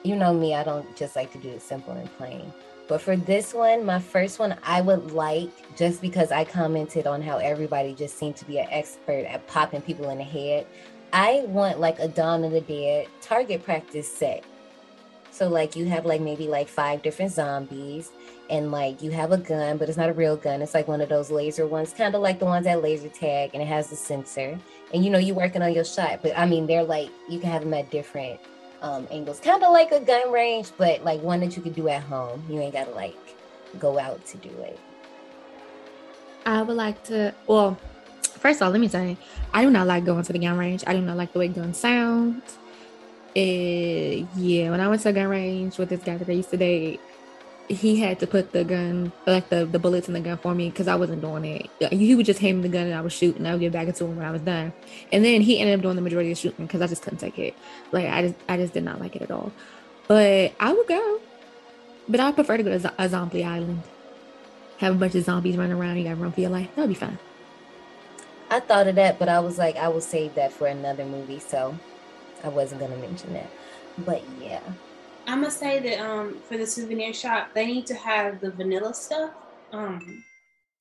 you 0.02 0.16
know 0.16 0.34
me, 0.34 0.54
I 0.54 0.62
don't 0.62 0.94
just 0.96 1.16
like 1.16 1.32
to 1.32 1.38
do 1.38 1.48
it 1.48 1.62
simple 1.62 1.94
and 1.94 2.12
plain. 2.16 2.52
But 2.86 3.00
for 3.00 3.16
this 3.16 3.54
one, 3.54 3.86
my 3.86 3.98
first 3.98 4.38
one, 4.38 4.56
I 4.62 4.82
would 4.82 5.12
like 5.12 5.50
just 5.76 6.02
because 6.02 6.30
I 6.30 6.44
commented 6.44 7.06
on 7.06 7.22
how 7.22 7.38
everybody 7.38 7.94
just 7.94 8.18
seemed 8.18 8.36
to 8.36 8.44
be 8.44 8.58
an 8.58 8.68
expert 8.70 9.24
at 9.24 9.46
popping 9.46 9.80
people 9.80 10.10
in 10.10 10.18
the 10.18 10.24
head. 10.24 10.66
I 11.12 11.44
want 11.46 11.80
like 11.80 11.98
a 11.98 12.08
Dawn 12.08 12.44
of 12.44 12.52
the 12.52 12.60
Dead 12.60 13.06
target 13.22 13.64
practice 13.64 14.12
set. 14.12 14.44
So 15.30 15.48
like 15.48 15.74
you 15.74 15.86
have 15.86 16.04
like 16.04 16.20
maybe 16.20 16.46
like 16.46 16.68
five 16.68 17.02
different 17.02 17.32
zombies 17.32 18.10
and 18.50 18.70
like 18.70 19.02
you 19.02 19.10
have 19.12 19.32
a 19.32 19.38
gun, 19.38 19.78
but 19.78 19.88
it's 19.88 19.96
not 19.96 20.10
a 20.10 20.12
real 20.12 20.36
gun. 20.36 20.60
It's 20.60 20.74
like 20.74 20.86
one 20.86 21.00
of 21.00 21.08
those 21.08 21.30
laser 21.30 21.66
ones, 21.66 21.94
kind 21.94 22.14
of 22.14 22.20
like 22.20 22.38
the 22.38 22.44
ones 22.44 22.66
that 22.66 22.82
laser 22.82 23.08
tag 23.08 23.50
and 23.54 23.62
it 23.62 23.66
has 23.66 23.88
the 23.88 23.96
sensor. 23.96 24.58
And 24.94 25.04
you 25.04 25.10
know, 25.10 25.18
you're 25.18 25.34
working 25.34 25.60
on 25.60 25.74
your 25.74 25.84
shot, 25.84 26.20
but 26.22 26.38
I 26.38 26.46
mean, 26.46 26.66
they're 26.66 26.84
like 26.84 27.10
you 27.28 27.40
can 27.40 27.50
have 27.50 27.62
them 27.62 27.74
at 27.74 27.90
different 27.90 28.40
um, 28.80 29.08
angles, 29.10 29.40
kind 29.40 29.62
of 29.62 29.72
like 29.72 29.90
a 29.90 29.98
gun 29.98 30.30
range, 30.30 30.70
but 30.78 31.02
like 31.04 31.20
one 31.20 31.40
that 31.40 31.56
you 31.56 31.62
could 31.62 31.74
do 31.74 31.88
at 31.88 32.02
home. 32.02 32.44
You 32.48 32.60
ain't 32.60 32.74
gotta 32.74 32.92
like 32.92 33.16
go 33.80 33.98
out 33.98 34.24
to 34.26 34.36
do 34.38 34.50
it. 34.60 34.78
I 36.46 36.62
would 36.62 36.76
like 36.76 37.02
to. 37.04 37.34
Well, 37.48 37.76
first 38.22 38.60
of 38.60 38.66
all, 38.66 38.70
let 38.70 38.80
me 38.80 38.86
say, 38.86 39.16
I 39.52 39.64
do 39.64 39.70
not 39.70 39.88
like 39.88 40.04
going 40.04 40.22
to 40.22 40.32
the 40.32 40.38
gun 40.38 40.56
range. 40.56 40.84
I 40.86 40.92
do 40.92 41.00
not 41.00 41.16
like 41.16 41.32
the 41.32 41.40
way 41.40 41.48
guns 41.48 41.78
sound. 41.78 42.42
Eh, 43.34 44.24
yeah, 44.36 44.70
when 44.70 44.80
I 44.80 44.86
went 44.86 45.02
to 45.02 45.08
the 45.08 45.12
gun 45.12 45.26
range 45.26 45.76
with 45.76 45.88
this 45.88 46.04
guy 46.04 46.18
that 46.18 46.28
I 46.28 46.32
used 46.32 46.50
to 46.50 46.56
date, 46.56 47.00
he 47.68 47.96
had 47.96 48.20
to 48.20 48.26
put 48.26 48.52
the 48.52 48.64
gun, 48.64 49.12
like 49.26 49.48
the, 49.48 49.64
the 49.64 49.78
bullets 49.78 50.08
in 50.08 50.14
the 50.14 50.20
gun 50.20 50.36
for 50.36 50.54
me 50.54 50.68
because 50.68 50.88
I 50.88 50.96
wasn't 50.96 51.22
doing 51.22 51.44
it. 51.44 51.92
He 51.92 52.14
would 52.14 52.26
just 52.26 52.40
hand 52.40 52.58
me 52.58 52.64
the 52.64 52.68
gun 52.68 52.86
and 52.86 52.94
I 52.94 53.00
would 53.00 53.12
shoot 53.12 53.36
and 53.36 53.48
I 53.48 53.52
would 53.52 53.60
get 53.60 53.72
back 53.72 53.88
into 53.88 54.04
him 54.04 54.16
when 54.16 54.26
I 54.26 54.30
was 54.30 54.42
done. 54.42 54.72
And 55.12 55.24
then 55.24 55.40
he 55.40 55.58
ended 55.58 55.78
up 55.78 55.82
doing 55.82 55.96
the 55.96 56.02
majority 56.02 56.30
of 56.30 56.38
shooting 56.38 56.66
because 56.66 56.82
I 56.82 56.86
just 56.86 57.02
couldn't 57.02 57.18
take 57.18 57.38
it. 57.38 57.54
Like 57.92 58.06
I 58.06 58.22
just 58.22 58.34
I 58.48 58.56
just 58.56 58.74
did 58.74 58.84
not 58.84 59.00
like 59.00 59.16
it 59.16 59.22
at 59.22 59.30
all. 59.30 59.52
But 60.08 60.52
I 60.60 60.72
would 60.72 60.86
go. 60.86 61.20
But 62.08 62.20
I 62.20 62.32
prefer 62.32 62.58
to 62.58 62.62
go 62.62 62.78
to 62.78 62.94
a 62.98 63.08
zombie 63.08 63.44
island. 63.44 63.82
Have 64.78 64.96
a 64.96 64.98
bunch 64.98 65.14
of 65.14 65.24
zombies 65.24 65.56
running 65.56 65.76
around. 65.76 65.96
You 65.96 66.04
got 66.04 66.10
to 66.10 66.16
run 66.16 66.32
for 66.32 66.40
your 66.40 66.50
life. 66.50 66.68
That'll 66.74 66.88
be 66.88 66.94
fun. 66.94 67.18
I 68.50 68.60
thought 68.60 68.86
of 68.86 68.96
that, 68.96 69.18
but 69.18 69.28
I 69.28 69.40
was 69.40 69.56
like, 69.56 69.76
I 69.76 69.88
will 69.88 70.02
save 70.02 70.34
that 70.34 70.52
for 70.52 70.66
another 70.66 71.04
movie, 71.04 71.38
so 71.38 71.76
I 72.44 72.48
wasn't 72.48 72.82
gonna 72.82 72.96
mention 72.98 73.32
that. 73.32 73.50
But 73.98 74.22
yeah. 74.40 74.60
I'm 75.26 75.40
gonna 75.40 75.50
say 75.50 75.80
that 75.80 76.00
um 76.00 76.40
for 76.48 76.56
the 76.56 76.66
souvenir 76.66 77.12
shop, 77.12 77.54
they 77.54 77.66
need 77.66 77.86
to 77.86 77.94
have 77.94 78.40
the 78.40 78.50
vanilla 78.50 78.94
stuff. 78.94 79.30
Um, 79.72 80.24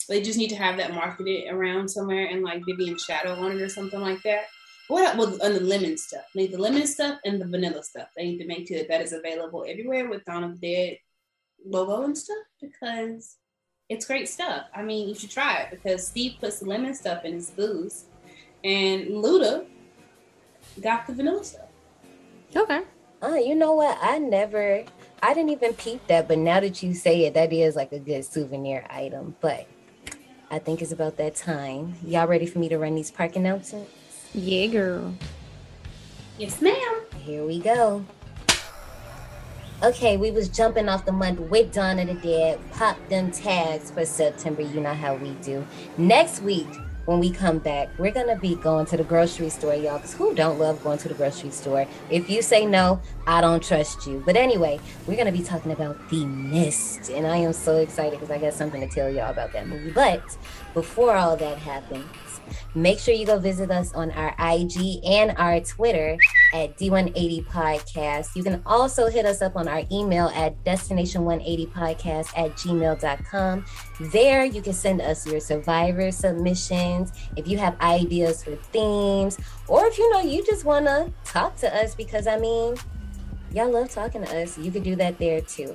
they 0.10 0.22
just 0.22 0.38
need 0.38 0.50
to 0.50 0.56
have 0.56 0.78
that 0.78 0.94
marketed 0.94 1.50
around 1.50 1.90
somewhere 1.90 2.26
and 2.26 2.44
like 2.44 2.62
Vivian 2.66 2.98
Shadow 2.98 3.36
on 3.36 3.52
it 3.54 3.62
or 3.62 3.70
something 3.70 4.02
like 4.02 4.22
that. 4.24 4.46
What 4.90 5.18
well, 5.18 5.42
on 5.44 5.54
the 5.54 5.62
lemon 5.62 5.98
stuff? 5.98 6.26
They 6.36 6.44
need 6.44 6.52
the 6.52 6.58
lemon 6.58 6.86
stuff 6.88 7.20
and 7.24 7.40
the 7.40 7.48
vanilla 7.48 7.84
stuff. 7.84 8.10
They 8.16 8.26
need 8.26 8.40
to 8.40 8.48
make 8.48 8.68
sure 8.68 8.80
that 8.80 8.90
that 8.90 9.02
is 9.02 9.14
available 9.14 9.66
everywhere 9.68 10.10
with 10.10 10.26
Dawn 10.26 10.44
of 10.44 10.60
the 10.60 10.68
Dead 10.68 10.98
logo 11.66 12.04
and 12.04 12.18
stuff 12.18 12.46
because 12.62 13.38
it's 13.90 14.06
great 14.06 14.28
stuff. 14.28 14.66
I 14.76 14.82
mean, 14.82 15.08
you 15.08 15.16
should 15.16 15.32
try 15.32 15.62
it 15.62 15.72
because 15.72 16.06
Steve 16.06 16.34
puts 16.40 16.60
the 16.60 16.66
lemon 16.66 16.94
stuff 16.94 17.24
in 17.24 17.34
his 17.34 17.52
booze, 17.52 18.06
and 18.64 19.08
Luda 19.08 19.66
got 20.82 21.08
the 21.08 21.14
vanilla 21.14 21.44
stuff. 21.44 21.70
Okay. 22.56 22.82
Oh, 23.26 23.36
you 23.36 23.56
know 23.56 23.72
what? 23.72 23.98
I 24.02 24.18
never, 24.18 24.84
I 25.22 25.34
didn't 25.34 25.52
even 25.52 25.74
peep 25.76 26.06
that, 26.08 26.28
but 26.28 26.38
now 26.38 26.60
that 26.60 26.84
you 26.84 26.94
say 26.94 27.24
it, 27.24 27.34
that 27.36 27.54
is 27.54 27.74
like 27.74 27.94
a 27.94 28.00
good 28.00 28.26
souvenir 28.26 28.86
item. 28.90 29.34
But 29.40 29.66
I 30.52 30.60
think 30.60 30.82
it's 30.82 30.92
about 30.92 31.16
that 31.18 31.34
time. 31.34 31.96
Y'all 32.06 32.28
ready 32.28 32.46
for 32.46 32.60
me 32.60 32.68
to 32.68 32.78
run 32.78 32.96
these 32.96 33.12
park 33.12 33.38
announcements? 33.38 33.90
Yeah, 34.34 34.68
girl. 34.68 35.14
Yes, 36.38 36.62
ma'am. 36.62 37.02
Here 37.24 37.46
we 37.46 37.60
go. 37.60 38.04
Okay, 39.82 40.18
we 40.18 40.32
was 40.32 40.50
jumping 40.50 40.90
off 40.90 41.06
the 41.06 41.14
month 41.14 41.40
with 41.40 41.72
Dawn 41.72 42.00
of 42.00 42.08
the 42.08 42.16
Dead. 42.16 42.60
Pop 42.74 42.98
them 43.08 43.32
tags 43.32 43.90
for 43.90 44.06
September. 44.06 44.64
You 44.64 44.82
know 44.82 44.94
how 44.94 45.16
we 45.16 45.32
do. 45.36 45.66
Next 45.98 46.42
week, 46.42 46.68
when 47.06 47.20
we 47.20 47.32
come 47.32 47.60
back, 47.60 47.90
we're 47.98 48.12
gonna 48.12 48.38
be 48.38 48.56
going 48.56 48.86
to 48.88 48.98
the 48.98 49.04
grocery 49.04 49.50
store, 49.50 49.76
y'all. 49.76 50.00
Cause 50.00 50.14
who 50.14 50.34
don't 50.34 50.60
love 50.60 50.84
going 50.84 50.98
to 51.00 51.08
the 51.08 51.14
grocery 51.14 51.52
store? 51.52 51.86
If 52.10 52.30
you 52.30 52.42
say 52.42 52.66
no, 52.66 53.02
I 53.28 53.42
don't 53.42 53.62
trust 53.62 54.08
you. 54.08 54.24
But 54.26 54.38
anyway, 54.38 54.80
we're 55.06 55.18
gonna 55.18 55.32
be 55.32 55.44
talking 55.44 55.72
about 55.72 56.10
The 56.10 56.26
Mist, 56.26 57.10
and 57.10 57.28
I 57.28 57.38
am 57.38 57.54
so 57.54 57.78
excited 57.78 58.20
because 58.20 58.32
I 58.32 58.38
got 58.38 58.54
something 58.54 58.82
to 58.82 58.88
tell 58.88 59.10
y'all 59.10 59.32
about 59.32 59.54
that 59.54 59.68
movie. 59.68 59.92
But 59.92 60.38
before 60.74 61.16
all 61.16 61.36
that 61.38 61.58
happens, 61.58 62.06
make 62.76 63.00
sure 63.00 63.14
you 63.14 63.26
go 63.26 63.38
visit 63.40 63.70
us 63.72 63.94
on 63.94 64.12
our 64.12 64.36
IG 64.40 65.04
and 65.06 65.36
our 65.38 65.60
Twitter 65.60 66.18
at 66.54 66.78
D180 66.78 67.46
Podcast. 67.48 68.36
You 68.36 68.44
can 68.44 68.62
also 68.66 69.08
hit 69.10 69.26
us 69.26 69.42
up 69.42 69.56
on 69.56 69.68
our 69.68 69.84
email 69.92 70.28
at 70.36 70.64
destination180podcast 70.64 72.28
at 72.38 72.52
gmail.com. 72.56 73.66
There, 74.00 74.46
you 74.46 74.62
can 74.62 74.74
send 74.74 75.02
us 75.02 75.28
your 75.28 75.40
survivor 75.40 76.12
submissions. 76.12 77.12
If 77.36 77.48
you 77.48 77.58
have 77.58 77.80
ideas 77.82 78.44
for 78.44 78.56
themes, 78.56 79.38
or 79.68 79.86
if 79.88 79.98
you 79.98 80.10
know 80.12 80.22
you 80.22 80.46
just 80.46 80.64
want 80.64 80.86
to 80.86 81.12
talk 81.26 81.58
to 81.58 81.76
us, 81.76 81.96
because 81.96 82.28
I 82.28 82.38
mean, 82.38 82.76
y'all 83.52 83.72
love 83.72 83.90
talking 83.90 84.24
to 84.24 84.42
us, 84.42 84.58
you 84.58 84.72
could 84.72 84.84
do 84.84 84.96
that 84.98 85.18
there 85.20 85.42
too. 85.42 85.74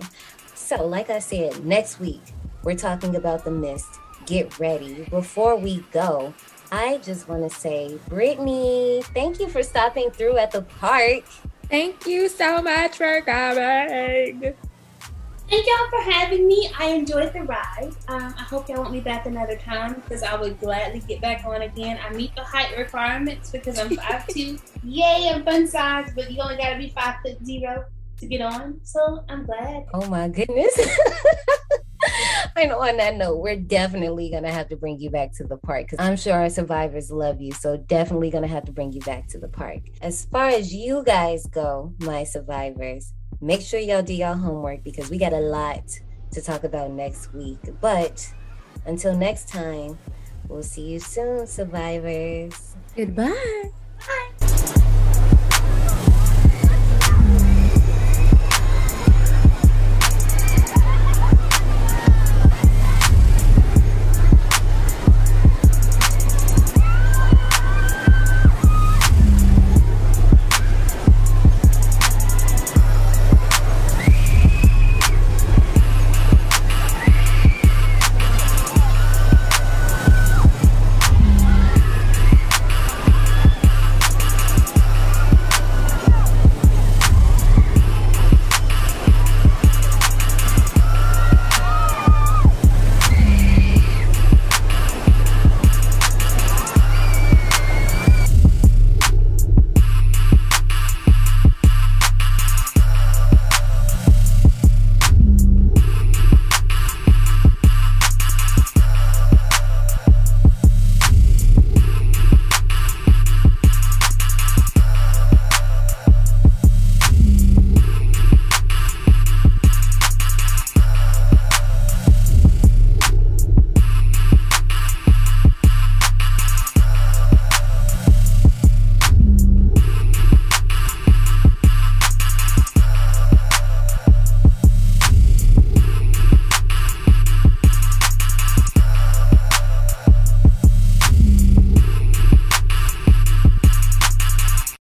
So, 0.54 0.86
like 0.86 1.10
I 1.10 1.18
said, 1.18 1.64
next 1.64 1.98
week, 2.00 2.22
we're 2.62 2.76
talking 2.76 3.16
about 3.16 3.44
The 3.44 3.50
Mist. 3.50 3.86
get 4.26 4.58
ready, 4.58 5.04
before 5.04 5.56
we 5.56 5.82
go, 5.90 6.34
I 6.70 6.98
just 6.98 7.28
want 7.28 7.50
to 7.50 7.56
say, 7.56 7.98
Brittney, 8.10 9.02
thank 9.04 9.40
you 9.40 9.48
for 9.48 9.62
stopping 9.62 10.10
through 10.10 10.36
at 10.36 10.50
the 10.50 10.62
park. 10.62 11.24
Thank 11.68 12.06
you 12.06 12.28
so 12.28 12.60
much 12.60 12.96
for 12.96 13.20
coming. 13.22 14.54
Thank 15.50 15.66
y'all 15.66 15.88
for 15.88 16.10
having 16.10 16.46
me. 16.46 16.70
I 16.78 16.90
enjoyed 16.90 17.32
the 17.32 17.42
ride. 17.42 17.92
Um, 18.08 18.34
I 18.36 18.42
hope 18.42 18.68
y'all 18.68 18.82
want 18.82 18.92
me 18.92 19.00
back 19.00 19.24
another 19.24 19.56
time 19.56 19.94
because 19.94 20.22
I 20.22 20.38
would 20.38 20.60
gladly 20.60 21.00
get 21.00 21.22
back 21.22 21.42
on 21.46 21.62
again. 21.62 21.98
I 22.06 22.12
meet 22.12 22.34
the 22.34 22.44
height 22.44 22.76
requirements 22.76 23.50
because 23.50 23.78
I'm 23.78 23.88
5'2". 23.88 24.60
Yay, 24.84 25.30
I'm 25.32 25.44
fun 25.44 25.66
size, 25.66 26.10
but 26.14 26.30
you 26.30 26.42
only 26.42 26.56
got 26.56 26.74
to 26.74 26.78
be 26.78 26.90
5 26.90 27.14
foot 27.22 27.46
zero 27.46 27.86
to 28.18 28.26
get 28.26 28.42
on. 28.42 28.78
So 28.82 29.24
I'm 29.30 29.46
glad. 29.46 29.86
Oh 29.94 30.06
my 30.08 30.28
goodness. 30.28 30.78
I 32.56 32.66
know 32.66 32.80
on 32.80 32.96
that 32.96 33.16
note, 33.16 33.38
we're 33.38 33.56
definitely 33.56 34.30
gonna 34.30 34.50
have 34.50 34.68
to 34.68 34.76
bring 34.76 34.98
you 34.98 35.10
back 35.10 35.32
to 35.34 35.44
the 35.44 35.56
park 35.56 35.86
because 35.86 36.04
I'm 36.04 36.16
sure 36.16 36.34
our 36.34 36.50
survivors 36.50 37.10
love 37.10 37.40
you. 37.40 37.52
So 37.52 37.76
definitely 37.76 38.30
gonna 38.30 38.48
have 38.48 38.64
to 38.66 38.72
bring 38.72 38.92
you 38.92 39.00
back 39.00 39.28
to 39.28 39.38
the 39.38 39.48
park. 39.48 39.80
As 40.02 40.24
far 40.26 40.48
as 40.48 40.74
you 40.74 41.02
guys 41.04 41.46
go, 41.46 41.94
my 42.00 42.24
survivors, 42.24 43.12
make 43.40 43.60
sure 43.60 43.80
y'all 43.80 44.02
do 44.02 44.14
y'all 44.14 44.34
homework 44.36 44.84
because 44.84 45.10
we 45.10 45.18
got 45.18 45.32
a 45.32 45.40
lot 45.40 45.84
to 46.32 46.42
talk 46.42 46.64
about 46.64 46.90
next 46.90 47.32
week. 47.32 47.58
But 47.80 48.32
until 48.86 49.16
next 49.16 49.48
time, 49.48 49.98
we'll 50.48 50.62
see 50.62 50.82
you 50.82 51.00
soon, 51.00 51.46
survivors. 51.46 52.76
Goodbye. 52.96 53.70